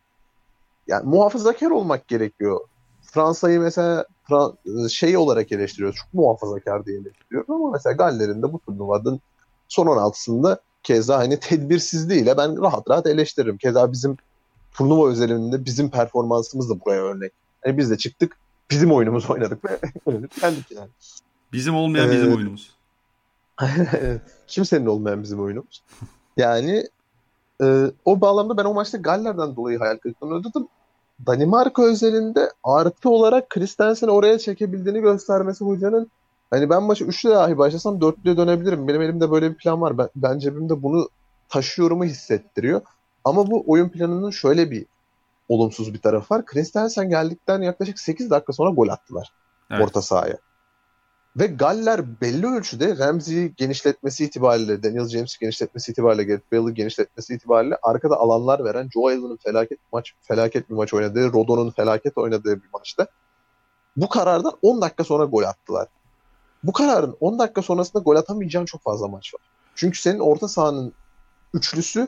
yani 0.88 1.10
muhafazakar 1.10 1.72
olmak 1.72 2.08
gerekiyor. 2.08 2.60
Fransa'yı 3.02 3.60
mesela 3.60 4.06
Fran- 4.30 4.90
şey 4.90 5.18
olarak 5.18 5.52
eleştiriyoruz. 5.52 5.96
Çok 5.96 6.14
muhafazakar 6.14 6.86
diye 6.86 7.00
eleştiriyoruz 7.00 7.50
ama 7.50 7.72
mesela 7.72 7.94
Galler'in 7.94 8.42
de 8.42 8.54
bu 8.54 8.60
turnuvanın 8.60 9.20
son 9.68 9.88
16'sında 9.88 10.58
keza 10.86 11.18
hani 11.18 11.40
tedbirsizliğiyle 11.40 12.38
ben 12.38 12.62
rahat 12.62 12.90
rahat 12.90 13.08
eleştiririm. 13.08 13.58
Keza 13.58 13.92
bizim 13.92 14.18
turnuva 14.74 15.10
özelinde 15.10 15.66
bizim 15.66 15.90
performansımız 15.90 16.70
da 16.70 16.80
buraya 16.86 17.02
örnek. 17.02 17.32
Yani 17.66 17.78
biz 17.78 17.92
de 17.92 17.98
çıktık, 17.98 18.38
bizim 18.72 18.92
oyunumuzu 18.92 19.34
oynadık 19.34 19.66
ve 19.70 19.80
geldik 20.42 20.66
yani. 20.76 20.90
Bizim 21.54 21.76
olmayan 21.76 22.12
bizim 22.12 22.32
Ee, 22.32 22.36
oyunumuz. 22.36 22.76
Kimsenin 24.48 24.86
olmayan 24.86 25.24
bizim 25.24 25.40
oyunumuz. 25.40 25.84
Yani 26.38 26.88
e, 27.64 27.92
o 28.06 28.22
bağlamda 28.22 28.58
ben 28.58 28.66
o 28.66 28.74
maçta 28.74 28.98
Galler'den 28.98 29.56
dolayı 29.56 29.80
hayal 29.80 29.98
kırıklığına 29.98 30.34
uğradım. 30.34 30.68
Danimarka 31.28 31.84
özelinde 31.84 32.52
artı 32.64 33.10
olarak 33.10 33.50
Christensen'i 33.50 34.12
oraya 34.12 34.40
çekebildiğini 34.40 35.02
göstermesi 35.02 35.66
hocanın 35.66 36.12
hani 36.56 36.70
ben 36.70 36.84
maçı 36.84 37.06
3'lü 37.06 37.30
dahi 37.30 37.58
başlasam 37.58 38.00
4'lüye 38.00 38.38
dönebilirim. 38.38 38.88
Benim 38.88 39.02
elimde 39.02 39.32
böyle 39.32 39.52
bir 39.52 39.58
plan 39.58 39.82
var. 39.82 39.98
Ben, 39.98 40.10
ben 40.16 40.40
cebimde 40.40 40.84
bunu 40.84 41.10
taşıyorumu 41.50 42.06
hissettiriyor. 42.06 42.82
Ama 43.24 43.52
bu 43.52 43.64
oyun 43.68 43.90
planının 43.90 44.32
şöyle 44.32 44.72
bir 44.72 44.86
olumsuz 45.50 45.94
bir 45.94 46.02
tarafı 46.02 46.36
var. 46.36 46.46
Christensen 46.46 47.10
geldikten 47.10 47.62
yaklaşık 47.62 48.00
8 48.00 48.30
dakika 48.30 48.54
sonra 48.54 48.70
gol 48.70 48.88
attılar 48.88 49.32
Evet. 49.72 49.82
orta 49.84 50.02
sahaya. 50.02 50.38
Ve 51.36 51.48
Galler 51.48 52.22
belli 52.22 52.48
ölçüde 52.48 52.98
Ramsey'i 52.98 53.54
genişletmesi 53.58 54.26
itibariyle, 54.26 54.84
Daniel 54.84 55.08
James'i 55.08 55.40
genişletmesi 55.40 55.92
itibariyle, 55.92 56.24
Gareth 56.24 56.52
Bale'ı 56.52 56.72
genişletmesi 56.72 57.34
itibariyle 57.34 57.78
arkada 57.84 58.18
alanlar 58.18 58.64
veren 58.64 58.90
Joe 58.94 59.08
Allen'ın 59.08 59.38
felaket 59.38 59.80
maç 59.92 60.14
felaket 60.22 60.70
bir 60.70 60.76
maç 60.76 60.94
oynadığı, 60.94 61.34
Rodon'un 61.34 61.72
felaket 61.72 62.18
oynadığı 62.18 62.56
bir 62.56 62.70
maçta 62.74 63.08
bu 63.98 64.10
karardan 64.10 64.54
10 64.62 64.82
dakika 64.82 65.04
sonra 65.04 65.26
gol 65.26 65.44
attılar. 65.44 65.88
Bu 66.66 66.72
kararın 66.72 67.18
10 67.20 67.40
dakika 67.40 67.62
sonrasında 67.62 68.04
gol 68.04 68.16
atamayacağın 68.16 68.66
çok 68.66 68.82
fazla 68.82 69.08
maç 69.08 69.34
var. 69.34 69.42
Çünkü 69.76 70.02
senin 70.02 70.20
orta 70.20 70.48
sahanın 70.48 70.94
üçlüsü 71.54 72.08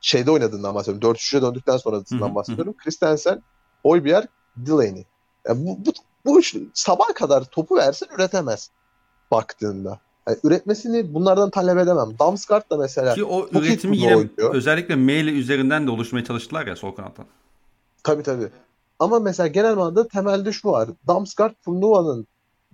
şeyde 0.00 0.30
oynadığından 0.30 0.74
bahsediyorum. 0.74 1.16
4-3'e 1.16 1.42
döndükten 1.42 1.76
sonrasından 1.76 2.34
bahsediyorum. 2.34 2.74
Christensen, 2.84 3.42
Højbjerg, 3.84 4.26
Delaney. 4.56 5.04
Yani 5.48 5.66
bu, 5.66 5.86
bu, 5.86 5.92
bu 6.24 6.40
üçlü 6.40 6.68
sabah 6.74 7.14
kadar 7.14 7.44
topu 7.44 7.76
versin 7.76 8.08
üretemez 8.16 8.70
baktığında. 9.30 9.98
Yani 10.28 10.38
üretmesini 10.44 11.14
bunlardan 11.14 11.50
talep 11.50 11.78
edemem. 11.78 12.18
Damsgaard 12.18 12.70
da 12.70 12.76
mesela 12.76 13.14
Ki 13.14 13.24
o 13.24 13.48
üretimi 13.52 13.96
yine 13.96 14.16
oynuyor. 14.16 14.54
özellikle 14.54 14.96
mail 14.96 15.26
üzerinden 15.26 15.86
de 15.86 15.90
oluşturmaya 15.90 16.24
çalıştılar 16.24 16.66
ya 16.66 16.76
sol 16.76 16.92
kanattan. 16.92 17.26
Tabii 18.04 18.22
tabii. 18.22 18.48
Ama 18.98 19.18
mesela 19.18 19.46
genel 19.46 19.74
manada 19.74 20.08
temelde 20.08 20.52
şu 20.52 20.68
var. 20.68 20.88
Damsgaard 21.06 21.54
turnuvanın 21.64 22.26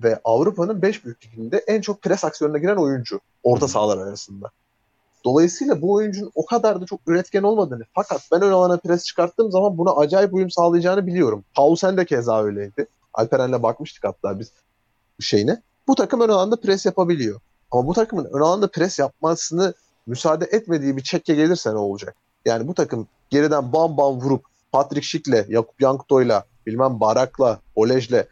ve 0.02 0.20
Avrupa'nın 0.24 0.82
5 0.82 1.04
büyük 1.04 1.26
liginde 1.26 1.64
en 1.66 1.80
çok 1.80 2.02
pres 2.02 2.24
aksiyonuna 2.24 2.58
giren 2.58 2.76
oyuncu. 2.76 3.20
Orta 3.42 3.68
sahalar 3.68 3.98
arasında. 3.98 4.50
Dolayısıyla 5.24 5.82
bu 5.82 5.92
oyuncunun 5.92 6.32
o 6.34 6.46
kadar 6.46 6.80
da 6.80 6.86
çok 6.86 7.00
üretken 7.06 7.42
olmadığını 7.42 7.84
fakat 7.94 8.28
ben 8.32 8.42
ön 8.42 8.52
alana 8.52 8.76
pres 8.76 9.04
çıkarttığım 9.04 9.50
zaman 9.50 9.78
buna 9.78 9.92
acayip 9.92 10.34
uyum 10.34 10.50
sağlayacağını 10.50 11.06
biliyorum. 11.06 11.44
Paulsen 11.54 11.96
de 11.96 12.04
keza 12.04 12.42
öyleydi. 12.42 12.86
Alperen'le 13.14 13.62
bakmıştık 13.62 14.04
hatta 14.04 14.38
biz 14.40 14.52
şeyine. 15.20 15.62
Bu 15.88 15.94
takım 15.94 16.20
ön 16.20 16.28
alanda 16.28 16.60
pres 16.60 16.86
yapabiliyor. 16.86 17.40
Ama 17.70 17.86
bu 17.86 17.92
takımın 17.92 18.24
ön 18.24 18.40
alanda 18.40 18.70
pres 18.70 18.98
yapmasını 18.98 19.74
müsaade 20.06 20.44
etmediği 20.44 20.96
bir 20.96 21.02
çekke 21.02 21.34
gelirse 21.34 21.70
ne 21.70 21.78
olacak? 21.78 22.14
Yani 22.44 22.68
bu 22.68 22.74
takım 22.74 23.06
geriden 23.30 23.72
bam 23.72 23.96
bam 23.96 24.20
vurup 24.20 24.44
Patrick 24.72 25.06
Schick'le, 25.06 25.48
Yakup 25.48 25.80
Yankto'yla, 25.80 26.44
bilmem 26.66 27.00
Barak'la, 27.00 27.60
Olej'le 27.76 28.24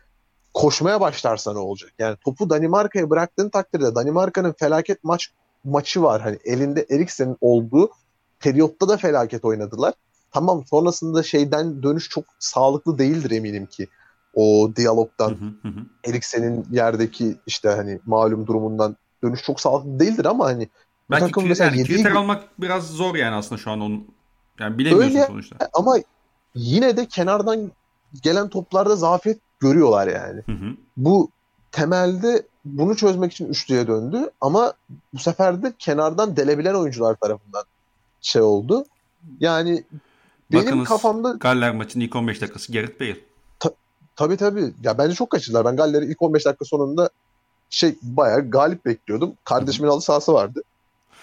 koşmaya 0.56 1.00
başlarsa 1.00 1.52
ne 1.52 1.58
olacak? 1.58 1.92
Yani 1.98 2.16
topu 2.24 2.50
Danimarka'ya 2.50 3.10
bıraktığın 3.10 3.48
takdirde 3.48 3.94
Danimarka'nın 3.94 4.52
felaket 4.58 5.04
maç 5.04 5.28
maçı 5.64 6.02
var. 6.02 6.22
Hani 6.22 6.38
elinde 6.44 6.86
Eriksen'in 6.90 7.36
olduğu 7.40 7.90
periyotta 8.40 8.88
da 8.88 8.96
felaket 8.96 9.44
oynadılar. 9.44 9.94
Tamam 10.32 10.64
sonrasında 10.70 11.22
şeyden 11.22 11.82
dönüş 11.82 12.08
çok 12.08 12.24
sağlıklı 12.38 12.98
değildir 12.98 13.30
eminim 13.30 13.66
ki. 13.66 13.88
O 14.34 14.70
diyalogdan. 14.76 15.36
Eriksen'in 16.04 16.66
yerdeki 16.70 17.36
işte 17.46 17.68
hani 17.68 18.00
malum 18.06 18.46
durumundan 18.46 18.96
dönüş 19.22 19.42
çok 19.42 19.60
sağlıklı 19.60 20.00
değildir 20.00 20.24
ama 20.24 20.44
hani 20.46 20.68
Belki 21.10 21.26
takım 21.26 21.44
kri- 21.44 21.48
mesela 21.48 21.70
yani 21.76 21.86
kriter 21.86 22.10
almak 22.10 22.42
biraz 22.58 22.90
zor 22.90 23.14
yani 23.14 23.34
aslında 23.34 23.60
şu 23.60 23.70
an 23.70 23.80
onun. 23.80 24.08
Yani 24.60 24.78
bilemiyorsun 24.78 25.16
Öyle. 25.16 25.26
sonuçta. 25.26 25.56
ama 25.72 25.96
yine 26.54 26.96
de 26.96 27.06
kenardan 27.06 27.72
gelen 28.22 28.48
toplarda 28.48 28.96
zafiyet 28.96 29.45
görüyorlar 29.60 30.06
yani. 30.06 30.42
Hı 30.46 30.52
hı. 30.52 30.76
Bu 30.96 31.30
temelde 31.72 32.42
bunu 32.64 32.96
çözmek 32.96 33.32
için 33.32 33.48
üçlüye 33.48 33.86
döndü 33.86 34.30
ama 34.40 34.72
bu 35.14 35.18
sefer 35.18 35.62
de 35.62 35.72
kenardan 35.78 36.36
delebilen 36.36 36.74
oyuncular 36.74 37.14
tarafından 37.14 37.64
şey 38.20 38.42
oldu. 38.42 38.84
Yani 39.40 39.84
benim 40.52 40.66
Bakınız, 40.66 40.88
kafamda 40.88 41.32
Galler 41.32 41.74
maçının 41.74 42.04
ilk 42.04 42.16
15 42.16 42.40
dakikası 42.40 42.72
Gareth 42.72 43.00
Bale. 43.00 43.16
tabii 44.16 44.36
tabii 44.36 44.74
ya 44.82 44.98
bence 44.98 45.14
çok 45.14 45.30
kaçırdılar. 45.30 45.64
Ben 45.64 45.76
Galler'i 45.76 46.06
ilk 46.06 46.22
15 46.22 46.46
dakika 46.46 46.64
sonunda 46.64 47.10
şey 47.70 47.94
bayağı 48.02 48.50
galip 48.50 48.84
bekliyordum. 48.84 49.32
Kardeşimin 49.44 49.88
halı 49.88 50.00
sahası 50.02 50.32
vardı. 50.32 50.62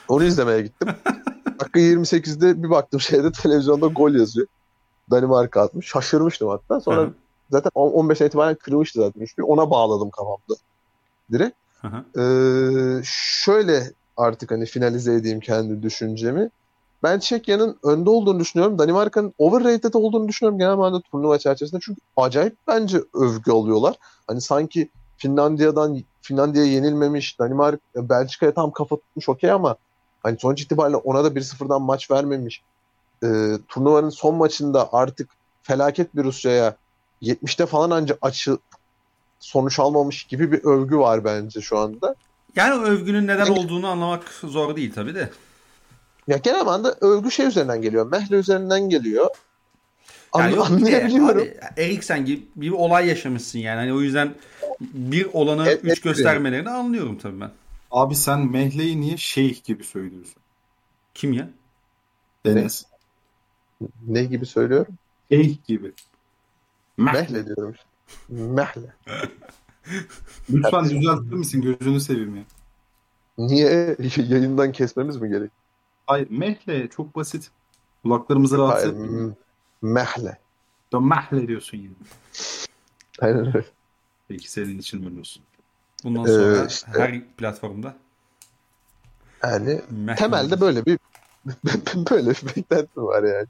Onu 0.07 0.23
izlemeye 0.23 0.61
gittim. 0.61 0.87
Dakika 1.59 1.79
28'de 1.79 2.63
bir 2.63 2.69
baktım 2.69 3.01
şeyde 3.01 3.31
televizyonda 3.31 3.87
gol 3.87 4.11
yazıyor. 4.11 4.47
Danimarka 5.11 5.61
atmış. 5.61 5.87
Şaşırmıştım 5.87 6.49
hatta. 6.49 6.81
Sonra. 6.81 7.09
Zaten 7.53 7.71
15'ten 7.75 8.27
itibaren 8.27 8.55
kırılmıştı 8.55 8.99
zaten. 8.99 9.21
üçlü. 9.21 9.43
Ona 9.43 9.69
bağladım 9.69 10.09
kafamda. 10.09 10.61
Direkt. 11.31 11.55
Hı 11.81 11.87
hı. 11.87 12.21
Ee, 12.21 13.01
şöyle 13.43 13.91
artık 14.17 14.51
hani 14.51 14.65
finalize 14.65 15.13
edeyim 15.13 15.39
kendi 15.39 15.83
düşüncemi. 15.83 16.49
Ben 17.03 17.19
Çekya'nın 17.19 17.77
önde 17.83 18.09
olduğunu 18.09 18.39
düşünüyorum. 18.39 18.79
Danimarka'nın 18.79 19.33
overrated 19.37 19.93
olduğunu 19.93 20.27
düşünüyorum 20.27 20.59
genel 20.59 20.75
manada 20.75 21.01
turnuva 21.01 21.39
çerçevesinde. 21.39 21.81
Çünkü 21.83 22.01
acayip 22.17 22.55
bence 22.67 22.97
övgü 23.13 23.51
alıyorlar. 23.51 23.95
Hani 24.27 24.41
sanki 24.41 24.89
Finlandiya'dan 25.17 26.03
Finlandiya 26.21 26.65
yenilmemiş, 26.65 27.39
Danimarka 27.39 27.79
Belçika'ya 27.95 28.53
tam 28.53 28.71
kafa 28.71 28.95
tutmuş 28.95 29.29
okey 29.29 29.51
ama 29.51 29.75
hani 30.23 30.39
sonuç 30.39 30.61
itibariyle 30.61 30.97
ona 30.97 31.23
da 31.23 31.27
1-0'dan 31.27 31.81
maç 31.81 32.11
vermemiş. 32.11 32.61
Ee, 33.23 33.57
turnuvanın 33.67 34.09
son 34.09 34.35
maçında 34.35 34.93
artık 34.93 35.29
felaket 35.61 36.15
bir 36.15 36.23
Rusya'ya 36.23 36.75
70'te 37.23 37.65
falan 37.65 37.89
anca 37.91 38.17
açı 38.21 38.57
sonuç 39.39 39.79
almamış 39.79 40.23
gibi 40.23 40.51
bir 40.51 40.63
övgü 40.63 40.97
var 40.97 41.23
bence 41.25 41.61
şu 41.61 41.77
anda. 41.77 42.15
Yani 42.55 42.73
o 42.73 42.83
övgünün 42.83 43.27
neden 43.27 43.45
Yani- 43.45 43.59
olduğunu 43.59 43.87
anlamak 43.87 44.23
zor 44.43 44.75
değil 44.75 44.93
tabii 44.93 45.15
de. 45.15 45.29
Ya 46.27 46.37
genel 46.37 46.61
anlamda 46.61 46.95
övgü 47.01 47.31
şey 47.31 47.45
üzerinden 47.47 47.81
geliyor. 47.81 48.11
Mehle 48.11 48.35
üzerinden 48.35 48.89
geliyor. 48.89 49.27
An- 50.31 50.41
Yani 50.41 50.55
yok 50.55 50.65
anlayabiliyorum. 50.71 51.41
abi, 51.41 51.57
Eriksen 51.77 52.25
gibi 52.25 52.45
bir 52.55 52.71
olay 52.71 53.07
yaşamışsın 53.07 53.59
yani. 53.59 53.77
Hani 53.79 53.93
o 53.93 54.01
yüzden 54.01 54.35
bir 54.81 55.27
olanı 55.33 55.67
Evet, 55.67 55.79
üç 55.83 55.89
evet. 55.91 56.03
göstermelerini 56.03 56.69
anlıyorum 56.69 57.17
tabii 57.17 57.41
ben. 57.41 57.51
Abi 57.91 58.15
sen 58.15 58.51
Mehle'yi 58.51 59.01
niye 59.01 59.17
şeyh 59.17 59.63
gibi 59.63 59.83
söylüyorsun? 59.83 60.35
Kim 61.13 61.33
ya? 61.33 61.49
Deniz. 62.45 62.85
Ne 64.07 64.23
gibi 64.23 64.45
söylüyorum? 64.45 64.97
Şeyh 65.31 65.55
gibi. 65.67 65.91
Mehle. 66.97 67.19
Mehle 67.21 67.45
diyorum. 67.45 67.75
Mehle. 68.29 68.93
Lütfen 70.49 70.83
düzeltir 70.89 71.33
misin? 71.33 71.61
Gözünü 71.61 71.99
seveyim 71.99 72.35
ya. 72.35 72.43
Niye 73.37 73.95
yayından 74.17 74.71
kesmemiz 74.71 75.17
mi 75.17 75.29
gerek? 75.29 75.51
Hayır 76.07 76.27
Mehle 76.29 76.87
çok 76.87 77.15
basit. 77.15 77.51
Kulaklarımızı 78.03 78.57
rahatsız 78.57 78.83
Hayır, 78.93 79.03
etmiyor. 79.05 79.33
Mehle. 79.81 80.37
Ya 80.93 80.99
Mehle 80.99 81.47
diyorsun 81.47 81.77
yani. 81.77 81.95
Aynen 83.19 83.47
öyle. 83.47 83.65
Peki 84.27 84.51
senin 84.51 84.79
için 84.79 85.05
öyle 85.05 85.19
olsun. 85.19 85.43
Bundan 86.03 86.23
Ee, 86.23 86.27
sonra 86.27 86.65
işte. 86.65 86.91
her 86.91 87.21
platformda. 87.37 87.95
Yani 89.43 89.81
Meh- 89.93 90.15
temelde 90.15 90.61
böyle 90.61 90.85
bir 90.85 90.99
böyle 92.11 92.29
bir 92.29 92.55
beklentim 92.55 93.05
var 93.05 93.23
yani. 93.23 93.47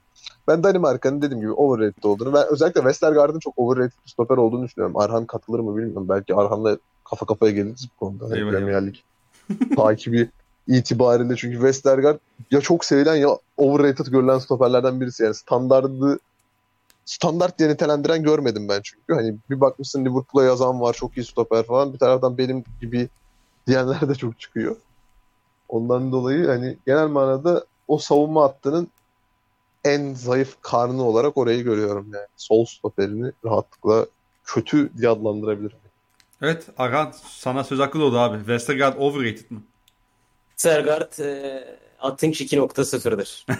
Ben 0.48 0.64
Danimarka'nın 0.64 1.22
dediğim 1.22 1.40
gibi 1.40 1.52
overrated 1.52 2.02
olduğunu 2.02 2.34
ben 2.34 2.44
özellikle 2.50 2.80
Westergaard'ın 2.80 3.38
çok 3.38 3.54
overrated 3.56 3.98
bir 4.06 4.10
stoper 4.10 4.36
olduğunu 4.36 4.64
düşünüyorum. 4.64 4.96
Arhan 4.96 5.26
katılır 5.26 5.60
mı 5.60 5.76
bilmiyorum. 5.76 6.08
Belki 6.08 6.34
Arhan'la 6.34 6.78
kafa 7.04 7.26
kafaya 7.26 7.52
geliriz 7.52 7.88
bu 7.94 8.06
konuda. 8.06 8.24
Hani 8.24 8.38
Eyvah, 8.38 8.50
Premier 8.50 8.86
Lig 8.86 8.96
takibi 9.76 10.30
itibariyle 10.68 11.36
çünkü 11.36 11.54
Westergaard 11.56 12.18
ya 12.50 12.60
çok 12.60 12.84
sevilen 12.84 13.16
ya 13.16 13.38
overrated 13.56 14.06
görülen 14.06 14.38
stoperlerden 14.38 15.00
birisi 15.00 15.22
yani 15.22 15.34
standardı 15.34 16.18
standart 17.04 17.58
diye 17.58 17.68
nitelendiren 17.68 18.22
görmedim 18.22 18.68
ben 18.68 18.80
çünkü. 18.84 19.14
Hani 19.14 19.36
bir 19.50 19.60
bakmışsın 19.60 20.04
Liverpool'a 20.04 20.44
yazan 20.44 20.80
var 20.80 20.92
çok 20.92 21.16
iyi 21.16 21.24
stoper 21.24 21.62
falan. 21.62 21.92
Bir 21.92 21.98
taraftan 21.98 22.38
benim 22.38 22.64
gibi 22.80 23.08
diyenler 23.66 24.08
de 24.08 24.14
çok 24.14 24.40
çıkıyor. 24.40 24.76
Ondan 25.68 26.12
dolayı 26.12 26.46
hani 26.46 26.76
genel 26.86 27.08
manada 27.08 27.64
o 27.88 27.98
savunma 27.98 28.42
hattının 28.42 28.88
en 29.84 30.14
zayıf 30.14 30.56
karnı 30.62 31.02
olarak 31.02 31.36
orayı 31.36 31.64
görüyorum 31.64 32.06
yani. 32.14 32.26
Sol 32.36 32.64
stoperini 32.64 33.32
rahatlıkla 33.44 34.06
kötü 34.44 34.98
diye 34.98 35.08
adlandırabilirim. 35.08 35.76
Evet 36.42 36.66
Arhan 36.78 37.12
sana 37.28 37.64
söz 37.64 37.78
hakkı 37.78 38.00
doğdu 38.00 38.18
abi. 38.18 38.38
Westergaard 38.38 38.96
overrated 38.98 39.50
mı? 39.50 39.62
Sergard 40.56 41.18
e, 41.18 41.64
Atınç 42.00 42.40
2.0'dır. 42.40 43.46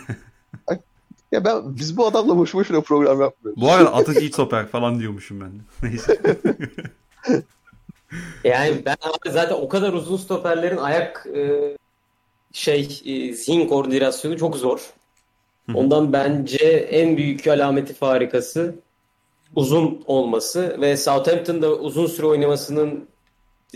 Ya 1.33 1.45
ben 1.45 1.77
biz 1.77 1.97
bu 1.97 2.07
adamla 2.07 2.37
boş 2.37 2.55
boşuna 2.55 2.81
program 2.81 3.21
yapmıyoruz. 3.21 3.63
Bu 3.63 3.73
arada 3.73 3.95
Atık 3.95 4.21
iyi 4.21 4.33
stoper 4.33 4.67
falan 4.67 4.99
diyormuşum 5.01 5.41
ben 5.41 5.51
de. 5.53 5.63
Neyse. 5.83 6.21
Yani 8.45 8.83
ben 8.85 8.97
abi 9.03 9.31
zaten 9.31 9.55
o 9.55 9.69
kadar 9.69 9.93
uzun 9.93 10.17
stoperlerin 10.17 10.77
ayak 10.77 11.27
e, 11.35 11.77
şey 12.55 13.03
e, 13.05 13.33
zihin 13.33 13.69
koordinasyonu 13.69 14.39
çok 14.39 14.57
zor. 14.57 14.93
Ondan 15.75 16.13
bence 16.13 16.67
en 16.91 17.17
büyük 17.17 17.47
alameti 17.47 17.95
farikası 17.95 18.75
uzun 19.57 20.05
olması 20.07 20.81
ve 20.81 20.97
Southampton'da 20.97 21.75
uzun 21.75 22.07
süre 22.07 22.27
oynamasının 22.27 23.09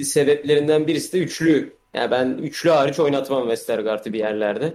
sebeplerinden 0.02 0.86
birisi 0.86 1.12
de 1.12 1.18
üçlü. 1.18 1.72
Yani 1.94 2.10
ben 2.10 2.38
üçlü 2.42 2.70
hariç 2.70 3.00
oynatmam 3.00 3.42
Westergaard'ı 3.42 4.12
bir 4.12 4.18
yerlerde. 4.18 4.72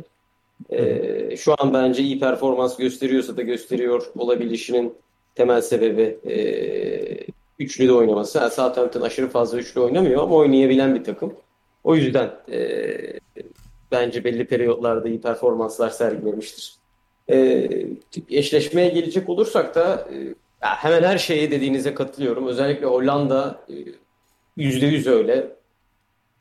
Ee, 0.70 1.38
şu 1.38 1.56
an 1.58 1.74
bence 1.74 2.04
iyi 2.04 2.20
performans 2.20 2.78
gösteriyorsa 2.78 3.38
da 3.38 3.42
gösteriyor 3.42 4.04
olabilişinin 4.18 4.94
temel 5.36 5.62
sebebi 5.62 6.18
e, 6.30 6.36
üçlü 7.60 7.88
de 7.88 7.94
oynaması. 7.94 8.38
Yani 8.38 8.52
Southampton 8.52 9.02
aşırı 9.02 9.30
fazla 9.30 9.58
üçlü 9.58 9.82
oynamıyor 9.82 10.24
ama 10.24 10.36
oynayabilen 10.36 10.96
bir 10.96 11.04
takım. 11.04 11.34
O 11.84 11.96
yüzden 11.96 12.32
e, 12.52 12.60
bence 13.94 14.24
belli 14.24 14.46
periyotlarda 14.46 15.08
iyi 15.10 15.22
performanslar 15.22 15.90
sergilemiştir. 15.90 16.76
E, 17.30 17.70
eşleşmeye 18.30 18.90
gelecek 18.90 19.30
olursak 19.30 19.76
da 19.76 20.08
e, 20.14 20.36
hemen 20.60 21.04
her 21.04 21.18
şeye 21.18 21.52
dediğinize 21.52 21.94
katılıyorum. 21.94 22.48
Özellikle 22.48 22.86
Hollanda 22.86 23.66
e, 23.70 23.76
yüzde 24.58 24.86
yüz 24.86 25.08
öyle. 25.08 25.48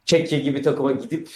Çekya 0.04 0.38
gibi 0.38 0.62
takıma 0.62 0.92
gidip 0.92 1.28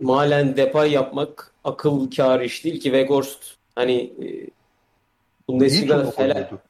malen 0.00 0.56
depay 0.56 0.92
yapmak 0.92 1.52
akıl 1.64 2.10
kârı 2.10 2.44
iş 2.44 2.64
değil 2.64 2.74
ki 2.74 2.82
Weghorst 2.82 3.44
hani 3.74 3.94
e, 4.02 4.26
fela- 5.48 6.48
oldu. 6.48 6.60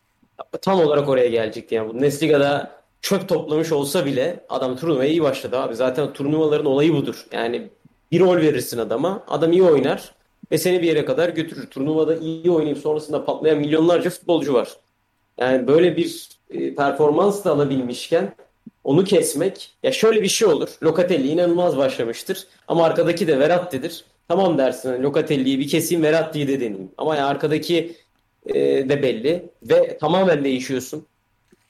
tam 0.62 0.81
olarak 0.81 1.09
oraya 1.09 1.29
gelecekti 1.29 1.75
yani. 1.75 1.95
Bundesliga'da 1.95 2.83
çöp 3.01 3.29
toplamış 3.29 3.73
olsa 3.73 4.07
bile 4.07 4.45
adam 4.49 4.77
turnuvaya 4.77 5.11
iyi 5.11 5.23
başladı 5.23 5.59
abi. 5.59 5.75
Zaten 5.75 6.12
turnuvaların 6.12 6.67
olayı 6.67 6.93
budur. 6.93 7.27
Yani 7.33 7.69
bir 8.12 8.20
rol 8.20 8.36
verirsin 8.36 8.78
adama. 8.78 9.24
Adam 9.28 9.52
iyi 9.52 9.62
oynar 9.62 10.14
ve 10.52 10.59
seni 10.59 10.82
bir 10.82 10.86
yere 10.86 11.04
kadar 11.04 11.28
götürür. 11.28 11.66
Turnuvada 11.66 12.16
iyi 12.16 12.50
oynayıp 12.50 12.78
sonrasında 12.78 13.24
patlayan 13.24 13.59
milyonlarca 13.59 14.11
futbolcu 14.11 14.54
var. 14.54 14.76
Yani 15.38 15.66
böyle 15.66 15.96
bir 15.96 16.28
e, 16.50 16.74
performans 16.74 17.44
da 17.44 17.52
alabilmişken 17.52 18.34
onu 18.84 19.04
kesmek 19.04 19.70
ya 19.82 19.92
şöyle 19.92 20.22
bir 20.22 20.28
şey 20.28 20.48
olur. 20.48 20.68
Locatelli 20.82 21.28
inanılmaz 21.28 21.76
başlamıştır 21.76 22.46
ama 22.68 22.84
arkadaki 22.84 23.26
de 23.26 23.38
Verratti'dir. 23.38 24.04
tamam 24.28 24.59
dersin. 24.59 24.88
Hani 24.88 25.02
Locatelli'yi 25.02 25.59
bir 25.59 25.68
keseyim 25.68 26.02
Verratti'yi 26.04 26.48
de 26.48 26.61
deneyeyim. 26.61 26.90
Ama 26.98 27.16
yani 27.16 27.24
arkadaki 27.24 27.96
e, 28.46 28.54
de 28.88 29.02
belli 29.02 29.50
ve 29.62 29.98
tamamen 29.98 30.44
değişiyorsun. 30.44 31.07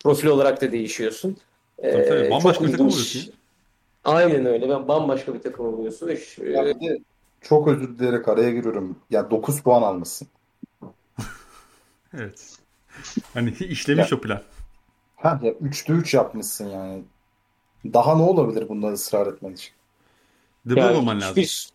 Profil 0.00 0.26
olarak 0.26 0.60
da 0.62 0.72
değişiyorsun. 0.72 1.36
E, 1.78 1.92
Tabii 1.92 2.08
tabii. 2.08 2.30
Bambaşka 2.30 2.52
çok 2.52 2.62
bir 2.66 2.70
takım 2.70 2.86
oluyorsun. 2.86 3.32
Aynen 4.06 4.46
öyle. 4.46 4.68
Ben 4.68 4.88
bambaşka 4.88 5.34
bir 5.34 5.42
takım 5.42 5.66
oluyorsun. 5.74 6.14
Şu- 6.14 6.46
Ya 6.46 6.64
bir 6.66 6.74
de 6.88 6.98
çok 7.40 7.68
özür 7.68 7.98
dileyerek 7.98 8.28
araya 8.28 8.50
giriyorum. 8.50 8.98
Ya 9.10 9.30
9 9.30 9.60
puan 9.62 9.82
almışsın. 9.82 10.28
Evet. 12.18 12.58
Hani 13.34 13.50
işlemiş 13.60 14.12
o 14.12 14.20
plan. 14.20 14.42
Ha 15.16 15.40
ya 15.42 15.52
3'te 15.52 15.92
3 15.92 16.14
yapmışsın 16.14 16.68
yani. 16.68 17.02
Daha 17.92 18.16
ne 18.16 18.22
olabilir 18.22 18.68
bunda 18.68 18.86
ısrar 18.92 19.26
etmen 19.26 19.52
için? 19.52 19.70
Bruyne 20.66 20.80
Yani 20.80 20.96
olman 20.96 21.20
lazım. 21.20 21.36
hiçbir 21.36 21.70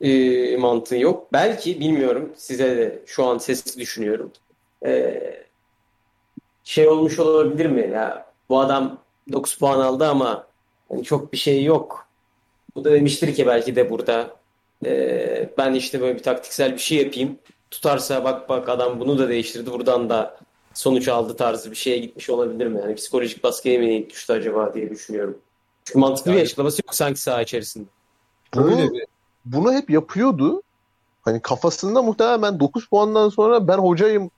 e, 0.00 0.56
mantığı 0.56 0.96
yok. 0.96 1.32
Belki 1.32 1.80
bilmiyorum. 1.80 2.32
Size 2.36 2.76
de 2.76 3.02
şu 3.06 3.24
an 3.26 3.38
sesli 3.38 3.80
düşünüyorum. 3.80 4.32
E, 4.86 5.22
şey 6.64 6.88
olmuş 6.88 7.18
olabilir 7.18 7.66
mi? 7.66 7.90
Ya 7.94 8.26
bu 8.48 8.60
adam 8.60 8.98
9 9.32 9.58
puan 9.58 9.80
aldı 9.80 10.08
ama 10.08 10.46
hani 10.92 11.04
çok 11.04 11.32
bir 11.32 11.38
şey 11.38 11.64
yok. 11.64 12.06
Bu 12.76 12.84
da 12.84 12.92
demiştir 12.92 13.34
ki 13.34 13.46
belki 13.46 13.76
de 13.76 13.90
burada 13.90 14.36
e, 14.84 15.50
ben 15.58 15.74
işte 15.74 16.00
böyle 16.00 16.18
bir 16.18 16.22
taktiksel 16.22 16.72
bir 16.72 16.78
şey 16.78 16.98
yapayım. 16.98 17.38
Tutarsa 17.70 18.24
bak 18.24 18.48
bak 18.48 18.68
adam 18.68 19.00
bunu 19.00 19.18
da 19.18 19.28
değiştirdi. 19.28 19.70
Buradan 19.70 20.10
da 20.10 20.38
sonuç 20.74 21.08
aldı 21.08 21.36
tarzı 21.36 21.70
bir 21.70 21.76
şeye 21.76 21.98
gitmiş 21.98 22.30
olabilir 22.30 22.66
mi? 22.66 22.80
Yani 22.80 22.94
psikolojik 22.94 23.44
baskıya 23.44 23.80
mı 23.80 24.10
düştü 24.10 24.32
acaba 24.32 24.74
diye 24.74 24.90
düşünüyorum. 24.90 25.38
Çünkü 25.84 25.98
mantıklı 25.98 26.30
bir 26.30 26.36
Yani- 26.36 26.44
açıklaması 26.44 26.82
yok 26.86 26.94
sanki 26.94 27.20
saha 27.20 27.42
içerisinde. 27.42 27.88
Bunu, 28.54 28.70
Öyle 28.70 28.92
bir 28.92 29.04
bunu 29.44 29.72
hep 29.72 29.90
yapıyordu. 29.90 30.62
Hani 31.22 31.40
kafasında 31.42 32.02
muhtemelen 32.02 32.42
ben 32.42 32.60
9 32.60 32.88
puandan 32.88 33.28
sonra 33.28 33.68
ben 33.68 33.78
hocayım 33.78 34.30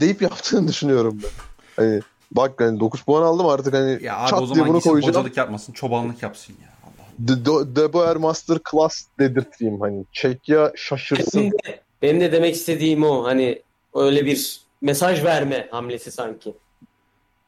deyip 0.00 0.22
yaptığını 0.22 0.68
düşünüyorum 0.68 1.20
ben. 1.22 1.30
Hani 1.76 2.00
bak 2.36 2.60
hani 2.60 2.80
9 2.80 3.02
puan 3.02 3.22
aldım 3.22 3.46
artık 3.46 3.74
hani 3.74 4.04
Ya 4.04 4.18
abi 4.18 4.30
çat 4.30 4.38
o 4.42 4.44
diye 4.46 4.54
zaman 4.54 4.68
bunu 4.68 4.76
gitsin 4.76 4.90
koyacağım. 4.90 5.14
hocalık 5.14 5.36
yapmasın, 5.36 5.72
çobanlık 5.72 6.22
yapsın 6.22 6.54
ya. 6.62 6.68
Allah. 6.84 7.28
De, 7.28 7.44
de, 7.44 7.76
De 7.76 7.92
Boer 7.92 8.16
Master 8.16 8.58
Class 8.70 9.04
dedirteyim 9.18 9.80
hani. 9.80 10.04
Çekya 10.12 10.72
şaşırsın. 10.76 11.40
Benim 11.40 11.52
de, 11.52 11.80
benim 12.02 12.20
de 12.20 12.32
demek 12.32 12.54
istediğim 12.54 13.04
o. 13.04 13.24
Hani 13.24 13.62
öyle 13.94 14.26
bir 14.26 14.60
mesaj 14.80 15.24
verme 15.24 15.68
hamlesi 15.70 16.10
sanki. 16.12 16.54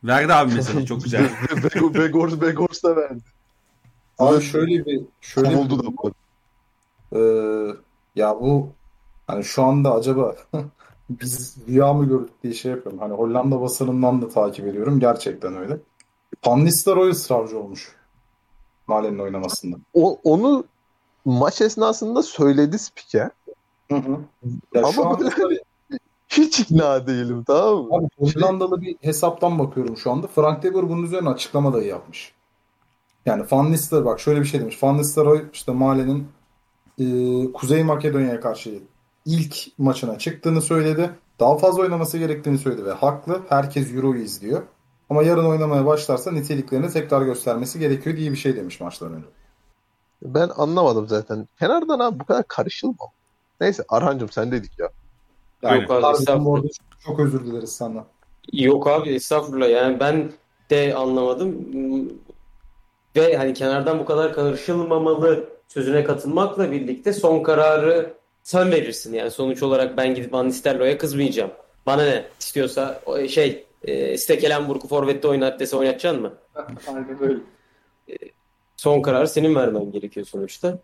Verdi 0.04 0.32
abi 0.32 0.54
mesajı 0.54 0.86
çok 0.86 1.04
güzel. 1.04 1.30
Begor, 1.64 1.94
Begors, 1.94 2.40
Begors 2.40 2.82
da 2.82 2.96
verdi. 2.96 3.20
Abi 4.18 4.42
şöyle 4.42 4.86
bir 4.86 5.00
şöyle 5.20 5.48
bir 5.50 5.54
Kovuldu 5.54 5.78
da 5.84 5.86
bu. 5.96 6.12
Ee, 7.12 7.20
ya 8.16 8.40
bu 8.40 8.72
hani 9.26 9.44
şu 9.44 9.62
anda 9.62 9.94
acaba 9.94 10.36
biz 11.10 11.56
rüya 11.68 11.92
mı 11.92 12.08
gördük 12.08 12.42
diye 12.42 12.54
şey 12.54 12.70
yapıyorum. 12.70 13.00
Hani 13.00 13.14
Hollanda 13.14 13.60
basınından 13.60 14.22
da 14.22 14.28
takip 14.28 14.66
ediyorum. 14.66 15.00
Gerçekten 15.00 15.56
öyle. 15.56 15.78
Van 16.46 16.64
Nistelrooy 16.64 17.10
ısrarcı 17.10 17.58
olmuş. 17.58 17.96
Malen'in 18.86 19.18
oynamasında. 19.18 19.76
O, 19.94 20.18
onu 20.24 20.64
maç 21.24 21.60
esnasında 21.60 22.22
söyledi 22.22 22.78
spiker. 22.78 23.30
Hı 23.90 23.96
hı. 23.96 24.18
Ya 24.74 24.82
Ama 24.84 25.10
anda 25.10 25.30
böyle 25.38 25.60
hiç 26.28 26.60
ikna 26.60 27.06
değilim 27.06 27.44
tamam 27.46 27.84
mı? 27.84 27.94
Abi 27.94 28.08
Hollandalı 28.18 28.80
bir 28.80 28.96
hesaptan 29.00 29.58
bakıyorum 29.58 29.96
şu 29.96 30.10
anda. 30.10 30.26
Frank 30.26 30.62
de 30.62 30.74
Boer 30.74 30.88
bunun 30.88 31.02
üzerine 31.02 31.28
açıklama 31.28 31.72
da 31.72 31.82
yapmış. 31.82 32.32
Yani 33.26 33.44
Van 33.50 33.72
Nistelrooy 33.72 34.04
bak 34.04 34.20
şöyle 34.20 34.40
bir 34.40 34.46
şey 34.46 34.60
demiş. 34.60 34.82
Van 34.82 34.98
Nistelrooy 34.98 35.44
işte 35.52 35.72
Male'nin 35.72 36.28
e, 36.98 37.04
Kuzey 37.52 37.84
Makedonya'ya 37.84 38.40
karşı 38.40 38.80
ilk 39.26 39.78
maçına 39.78 40.18
çıktığını 40.18 40.62
söyledi. 40.62 41.10
Daha 41.40 41.58
fazla 41.58 41.82
oynaması 41.82 42.18
gerektiğini 42.18 42.58
söyledi 42.58 42.84
ve 42.84 42.92
haklı. 42.92 43.40
Herkes 43.48 43.94
Euro'yu 43.94 44.22
izliyor. 44.22 44.62
Ama 45.10 45.22
yarın 45.22 45.44
oynamaya 45.44 45.86
başlarsa 45.86 46.32
niteliklerini 46.32 46.90
tekrar 46.90 47.22
göstermesi 47.22 47.78
gerekiyor 47.78 48.16
diye 48.16 48.32
bir 48.32 48.36
şey 48.36 48.56
demiş 48.56 48.80
maçtan 48.80 49.12
önce. 49.12 49.26
Ben 50.22 50.50
anlamadım 50.56 51.08
zaten. 51.08 51.48
Kenardan 51.58 51.98
abi 51.98 52.20
bu 52.20 52.24
kadar 52.24 52.48
karışılma. 52.48 52.94
Neyse 53.60 53.84
Arhancığım 53.88 54.30
sen 54.30 54.52
dedik 54.52 54.78
ya. 54.78 54.88
Aynen. 55.62 55.82
Yok 55.82 55.90
abi 55.90 56.16
estağfurullah. 56.16 56.68
çok 57.00 57.20
özür 57.20 57.46
dileriz 57.46 57.72
senden. 57.72 58.04
Yok 58.52 58.86
abi 58.86 59.10
estağfurullah. 59.10 59.70
Yani 59.70 60.00
ben 60.00 60.32
de 60.70 60.94
anlamadım. 60.94 61.68
Ve 63.16 63.36
hani 63.36 63.54
kenardan 63.54 63.98
bu 63.98 64.04
kadar 64.04 64.32
karışılmamalı 64.32 65.48
sözüne 65.68 66.04
katılmakla 66.04 66.70
birlikte 66.70 67.12
son 67.12 67.42
kararı 67.42 68.14
sen 68.46 68.70
verirsin. 68.70 69.14
Yani 69.14 69.30
sonuç 69.30 69.62
olarak 69.62 69.96
ben 69.96 70.14
gidip 70.14 70.32
Van 70.32 70.48
Nistelrooy'a 70.48 70.98
kızmayacağım. 70.98 71.50
Bana 71.86 72.04
ne? 72.04 72.24
İstiyorsa 72.40 73.00
şey 73.28 73.64
e, 73.84 74.18
Stekelenburg'u 74.18 74.88
forvette 74.88 75.28
oynat 75.28 75.60
dese 75.60 75.76
oynatacaksın 75.76 76.22
mı? 76.22 76.34
Aynen 76.88 77.22
öyle. 77.22 77.38
Son 78.76 79.02
kararı 79.02 79.28
senin 79.28 79.54
vermen 79.54 79.92
gerekiyor 79.92 80.26
sonuçta. 80.26 80.78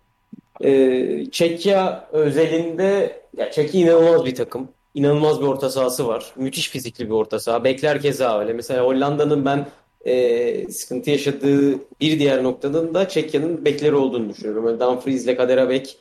Ee, 0.65 1.25
Çekya 1.33 2.09
özelinde 2.13 3.21
ya 3.37 3.51
Çekya 3.51 3.81
inanılmaz 3.81 4.25
bir 4.25 4.35
takım. 4.35 4.69
İnanılmaz 4.95 5.41
bir 5.41 5.47
orta 5.47 5.71
sahası 5.71 6.09
var. 6.09 6.33
Müthiş 6.37 6.69
fizikli 6.69 7.07
bir 7.07 7.15
orta 7.15 7.41
saha. 7.41 7.65
Bekler 7.65 8.03
keza 8.03 8.41
öyle. 8.41 8.53
Mesela 8.53 8.85
Hollanda'nın 8.85 9.45
ben 9.45 9.67
e, 10.05 10.71
sıkıntı 10.71 11.11
yaşadığı 11.11 11.79
bir 12.01 12.19
diğer 12.19 12.43
noktanın 12.43 12.95
da 12.95 13.09
Çekya'nın 13.09 13.65
bekleri 13.65 13.95
olduğunu 13.95 14.29
düşünüyorum. 14.29 14.67
Yani 14.67 14.81
Dumfries'le 14.81 15.37
Kaderabek, 15.37 15.99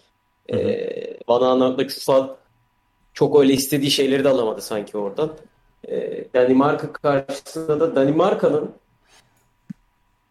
e, 0.53 1.17
Van 1.27 1.87
Çufa 1.87 2.37
çok 3.13 3.39
öyle 3.39 3.53
istediği 3.53 3.91
şeyleri 3.91 4.23
de 4.23 4.29
alamadı 4.29 4.61
sanki 4.61 4.97
oradan. 4.97 5.31
E, 5.87 6.25
Danimarka 6.33 6.93
karşısında 6.93 7.79
da 7.79 7.95
Danimarka'nın 7.95 8.71